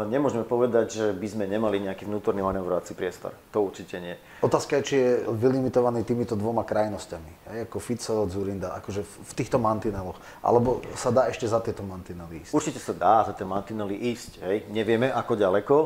nemôžeme 0.07 0.47
povedať, 0.47 0.87
že 0.95 1.07
by 1.13 1.27
sme 1.29 1.45
nemali 1.51 1.83
nejaký 1.83 2.07
vnútorný 2.07 2.41
manevrovací 2.41 2.95
priestor. 2.95 3.35
To 3.51 3.67
určite 3.67 3.99
nie. 3.99 4.15
Otázka 4.41 4.81
je, 4.81 4.83
či 4.87 4.95
je 4.97 5.11
vylimitovaný 5.35 6.07
týmito 6.07 6.39
dvoma 6.39 6.63
krajnosťami, 6.63 7.33
aj 7.51 7.59
ako 7.67 7.77
Fico, 7.83 8.15
Zurinda, 8.31 8.79
akože 8.79 9.03
v 9.03 9.33
týchto 9.35 9.59
mantineloch. 9.59 10.17
Alebo 10.41 10.81
sa 10.95 11.11
dá 11.11 11.27
ešte 11.27 11.45
za 11.51 11.59
tieto 11.59 11.83
mantinely 11.83 12.47
ísť? 12.47 12.55
Určite 12.55 12.81
sa 12.81 12.95
dá 12.95 13.27
za 13.27 13.33
tie 13.35 13.45
mantinely 13.45 13.99
ísť. 14.15 14.31
Hej. 14.47 14.57
Nevieme, 14.71 15.11
ako 15.11 15.33
ďaleko, 15.35 15.77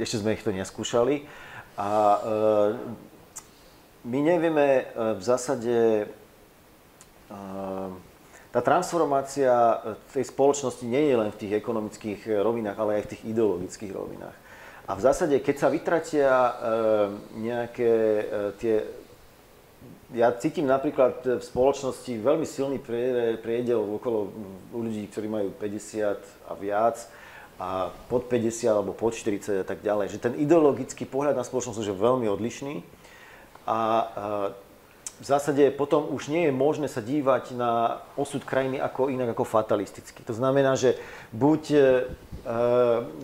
ešte 0.00 0.24
sme 0.24 0.34
ich 0.34 0.42
to 0.42 0.50
neskúšali. 0.50 1.28
A 1.78 1.90
e, 2.16 2.20
my 4.08 4.18
nevieme 4.24 4.66
e, 4.66 4.84
v 5.14 5.22
zásade 5.22 5.76
e, 5.76 6.06
tá 8.48 8.60
transformácia 8.64 9.52
e, 9.52 9.76
tej 10.16 10.24
spoločnosti 10.32 10.84
nie 10.88 11.12
je 11.12 11.14
len 11.20 11.28
v 11.28 11.40
tých 11.44 11.52
ekonomických 11.60 12.40
rovinách, 12.40 12.78
ale 12.80 12.98
aj 12.98 13.02
v 13.04 13.10
tých 13.12 13.22
ideologických 13.28 13.92
rovinách. 13.92 14.36
A 14.88 14.96
v 14.96 15.04
zásade, 15.04 15.36
keď 15.44 15.56
sa 15.60 15.68
vytratia 15.68 16.32
nejaké 17.36 17.92
tie... 18.56 18.88
Ja 20.16 20.32
cítim 20.32 20.64
napríklad 20.64 21.20
v 21.20 21.44
spoločnosti 21.44 22.08
veľmi 22.08 22.48
silný 22.48 22.80
priedel 23.36 23.84
okolo 23.84 24.32
u 24.72 24.78
ľudí, 24.80 25.04
ktorí 25.12 25.28
majú 25.28 25.52
50 25.60 26.48
a 26.48 26.52
viac, 26.56 27.04
a 27.60 27.92
pod 28.08 28.32
50 28.32 28.64
alebo 28.64 28.96
pod 28.96 29.12
40 29.12 29.60
a 29.60 29.66
tak 29.68 29.84
ďalej. 29.84 30.16
Že 30.16 30.24
ten 30.24 30.34
ideologický 30.40 31.04
pohľad 31.04 31.36
na 31.36 31.44
spoločnosť 31.44 31.84
je 31.84 31.92
veľmi 31.92 32.24
odlišný 32.32 32.80
a 33.68 33.78
v 35.18 35.26
zásade 35.26 35.74
potom 35.74 36.06
už 36.14 36.30
nie 36.30 36.46
je 36.46 36.54
možné 36.54 36.86
sa 36.86 37.02
dívať 37.02 37.58
na 37.58 37.98
osud 38.14 38.46
krajiny 38.46 38.78
ako 38.78 39.10
inak 39.10 39.34
ako 39.34 39.44
fatalisticky. 39.44 40.22
To 40.22 40.34
znamená, 40.34 40.78
že 40.78 40.94
buď 41.34 41.62
e, 41.74 41.78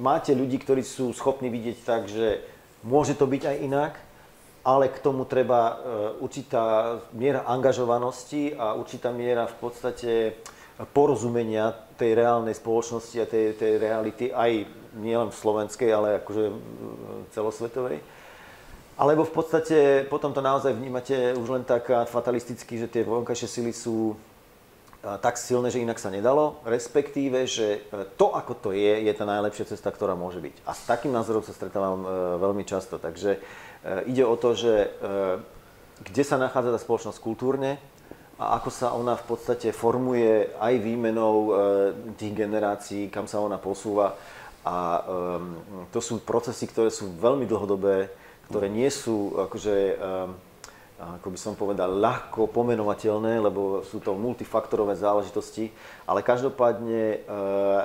máte 0.03 0.35
ľudí, 0.35 0.59
ktorí 0.59 0.83
sú 0.83 1.15
schopní 1.15 1.55
vidieť 1.55 1.79
tak, 1.87 2.11
že 2.11 2.43
môže 2.83 3.15
to 3.15 3.31
byť 3.31 3.43
aj 3.47 3.57
inak, 3.63 3.93
ale 4.67 4.91
k 4.91 4.99
tomu 4.99 5.23
treba 5.23 5.61
e, 5.63 5.75
určitá 6.19 6.99
miera 7.15 7.47
angažovanosti 7.47 8.59
a 8.59 8.75
určitá 8.75 9.15
miera 9.15 9.47
v 9.47 9.57
podstate 9.63 10.13
porozumenia 10.91 11.71
tej 11.95 12.19
reálnej 12.19 12.59
spoločnosti 12.59 13.23
a 13.23 13.31
tej, 13.31 13.55
tej 13.55 13.79
reality 13.79 14.35
aj 14.35 14.67
nielen 14.99 15.31
v 15.31 15.39
slovenskej, 15.39 15.95
ale 15.95 16.19
akože 16.19 16.45
celosvetovej. 17.31 18.03
Alebo 18.95 19.27
v 19.27 19.35
podstate 19.35 20.07
potom 20.07 20.31
to 20.31 20.39
naozaj 20.39 20.71
vnímate 20.71 21.35
už 21.35 21.49
len 21.51 21.65
tak 21.67 21.91
fatalisticky, 22.07 22.79
že 22.79 22.87
tie 22.87 23.03
vonkajšie 23.03 23.49
sily 23.51 23.73
sú 23.75 24.15
tak 25.21 25.37
silné, 25.37 25.69
že 25.69 25.85
inak 25.85 26.01
sa 26.01 26.09
nedalo, 26.09 26.65
respektíve, 26.65 27.45
že 27.45 27.85
e, 27.93 28.09
to, 28.17 28.33
ako 28.33 28.57
to 28.57 28.71
je, 28.73 29.05
je 29.05 29.13
tá 29.13 29.29
najlepšia 29.29 29.77
cesta, 29.77 29.93
ktorá 29.93 30.17
môže 30.17 30.41
byť. 30.41 30.65
A 30.65 30.73
s 30.73 30.89
takým 30.89 31.13
názorom 31.13 31.45
sa 31.45 31.53
stretávam 31.53 32.01
e, 32.01 32.09
veľmi 32.41 32.65
často. 32.65 32.97
Takže 32.97 33.37
e, 33.37 33.41
ide 34.09 34.25
o 34.25 34.37
to, 34.41 34.57
že 34.57 34.97
kde 35.95 36.23
sa 36.25 36.41
nachádza 36.41 36.75
tá 36.75 36.81
spoločnosť 36.81 37.21
kultúrne 37.21 37.77
a 38.41 38.59
ako 38.59 38.71
sa 38.73 38.97
ona 38.97 39.15
v 39.15 39.25
podstate 39.29 39.71
formuje 39.71 40.51
aj 40.59 40.75
výmenou 40.83 41.55
tých 42.19 42.35
generácií, 42.35 43.07
kam 43.07 43.31
sa 43.31 43.39
ona 43.39 43.63
posúva. 43.63 44.19
A 44.67 45.07
to 45.95 46.03
sú 46.03 46.19
procesy, 46.27 46.67
ktoré 46.67 46.91
sú 46.91 47.15
veľmi 47.15 47.47
dlhodobé, 47.47 48.11
ktoré 48.49 48.69
nie 48.69 48.89
sú 48.93 49.35
akože, 49.49 49.77
ehm, 49.97 50.31
ako 51.01 51.29
by 51.29 51.39
som 51.39 51.55
povedal, 51.57 51.91
ľahko 51.91 52.49
pomenovateľné, 52.49 53.41
lebo 53.41 53.83
sú 53.85 54.01
to 54.01 54.17
multifaktorové 54.17 54.95
záležitosti, 54.97 55.73
ale 56.05 56.25
každopádne, 56.25 57.03
ehm, 57.25 57.85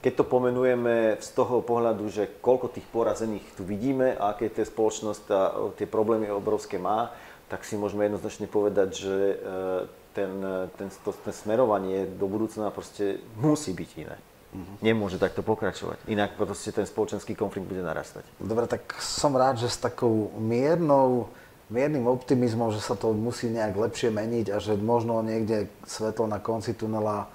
keď 0.00 0.12
to 0.22 0.24
pomenujeme 0.24 1.18
z 1.18 1.28
toho 1.34 1.58
pohľadu, 1.64 2.06
že 2.06 2.30
koľko 2.38 2.70
tých 2.70 2.86
porazených 2.94 3.42
tu 3.58 3.66
vidíme 3.66 4.14
a 4.14 4.36
aké 4.36 4.46
tie 4.46 4.62
spoločnosť 4.62 5.24
a 5.34 5.40
tie 5.74 5.88
problémy 5.88 6.30
obrovské 6.30 6.78
má, 6.78 7.10
tak 7.46 7.62
si 7.62 7.78
môžeme 7.78 8.06
jednoznačne 8.06 8.46
povedať, 8.46 8.88
že 8.94 9.16
ehm, 9.34 9.82
ten, 10.16 10.32
ten, 10.80 10.88
to, 11.04 11.12
ten 11.12 11.34
smerovanie 11.36 12.08
do 12.08 12.24
budúcna 12.24 12.72
proste 12.72 13.20
musí 13.36 13.76
byť 13.76 13.90
iné. 14.00 14.16
Mm-hmm. 14.56 14.76
Nemôže 14.80 15.20
takto 15.20 15.44
pokračovať. 15.44 16.08
Inak 16.08 16.40
proste 16.40 16.72
ten 16.72 16.88
spoločenský 16.88 17.36
konflikt 17.36 17.68
bude 17.68 17.84
narastať. 17.84 18.24
Dobre, 18.40 18.64
tak 18.64 18.96
som 19.04 19.36
rád, 19.36 19.60
že 19.60 19.68
s 19.68 19.76
takou 19.76 20.32
miernou, 20.40 21.28
miernym 21.68 22.08
optimizmom, 22.08 22.72
že 22.72 22.80
sa 22.80 22.96
to 22.96 23.12
musí 23.12 23.52
nejak 23.52 23.76
lepšie 23.76 24.08
meniť 24.08 24.46
a 24.48 24.56
že 24.56 24.80
možno 24.80 25.20
niekde 25.20 25.68
svetlo 25.84 26.24
na 26.24 26.40
konci 26.40 26.72
tunela 26.72 27.28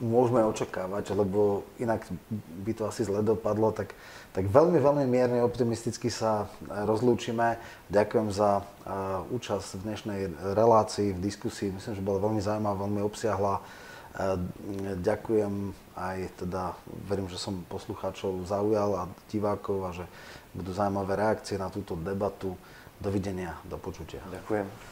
môžeme 0.00 0.40
očakávať, 0.46 1.12
lebo 1.12 1.68
inak 1.76 2.08
by 2.64 2.72
to 2.72 2.88
asi 2.88 3.04
zle 3.04 3.20
dopadlo, 3.20 3.68
tak, 3.68 3.92
tak 4.32 4.48
veľmi, 4.48 4.80
veľmi 4.80 5.04
mierne 5.04 5.44
optimisticky 5.44 6.08
sa 6.08 6.48
rozlúčime. 6.64 7.60
Ďakujem 7.92 8.32
za 8.32 8.64
uh, 8.64 9.20
účasť 9.28 9.76
v 9.76 9.82
dnešnej 9.84 10.20
relácii, 10.56 11.12
v 11.12 11.20
diskusii. 11.20 11.68
Myslím, 11.76 12.00
že 12.00 12.06
bola 12.06 12.16
veľmi 12.16 12.40
zaujímavá, 12.40 12.88
veľmi 12.88 13.00
obsiahla. 13.04 13.60
Ďakujem 14.98 15.54
aj 16.00 16.18
teda, 16.40 16.72
verím, 17.04 17.28
že 17.28 17.36
som 17.36 17.60
poslucháčov 17.68 18.48
zaujal 18.48 18.90
a 18.96 19.02
divákov 19.28 19.78
a 19.84 19.90
že 19.92 20.04
budú 20.56 20.72
zaujímavé 20.72 21.20
reakcie 21.20 21.60
na 21.60 21.68
túto 21.68 21.92
debatu. 22.00 22.56
Dovidenia, 23.00 23.56
do 23.64 23.80
počutia. 23.80 24.20
Ďakujem. 24.28 24.89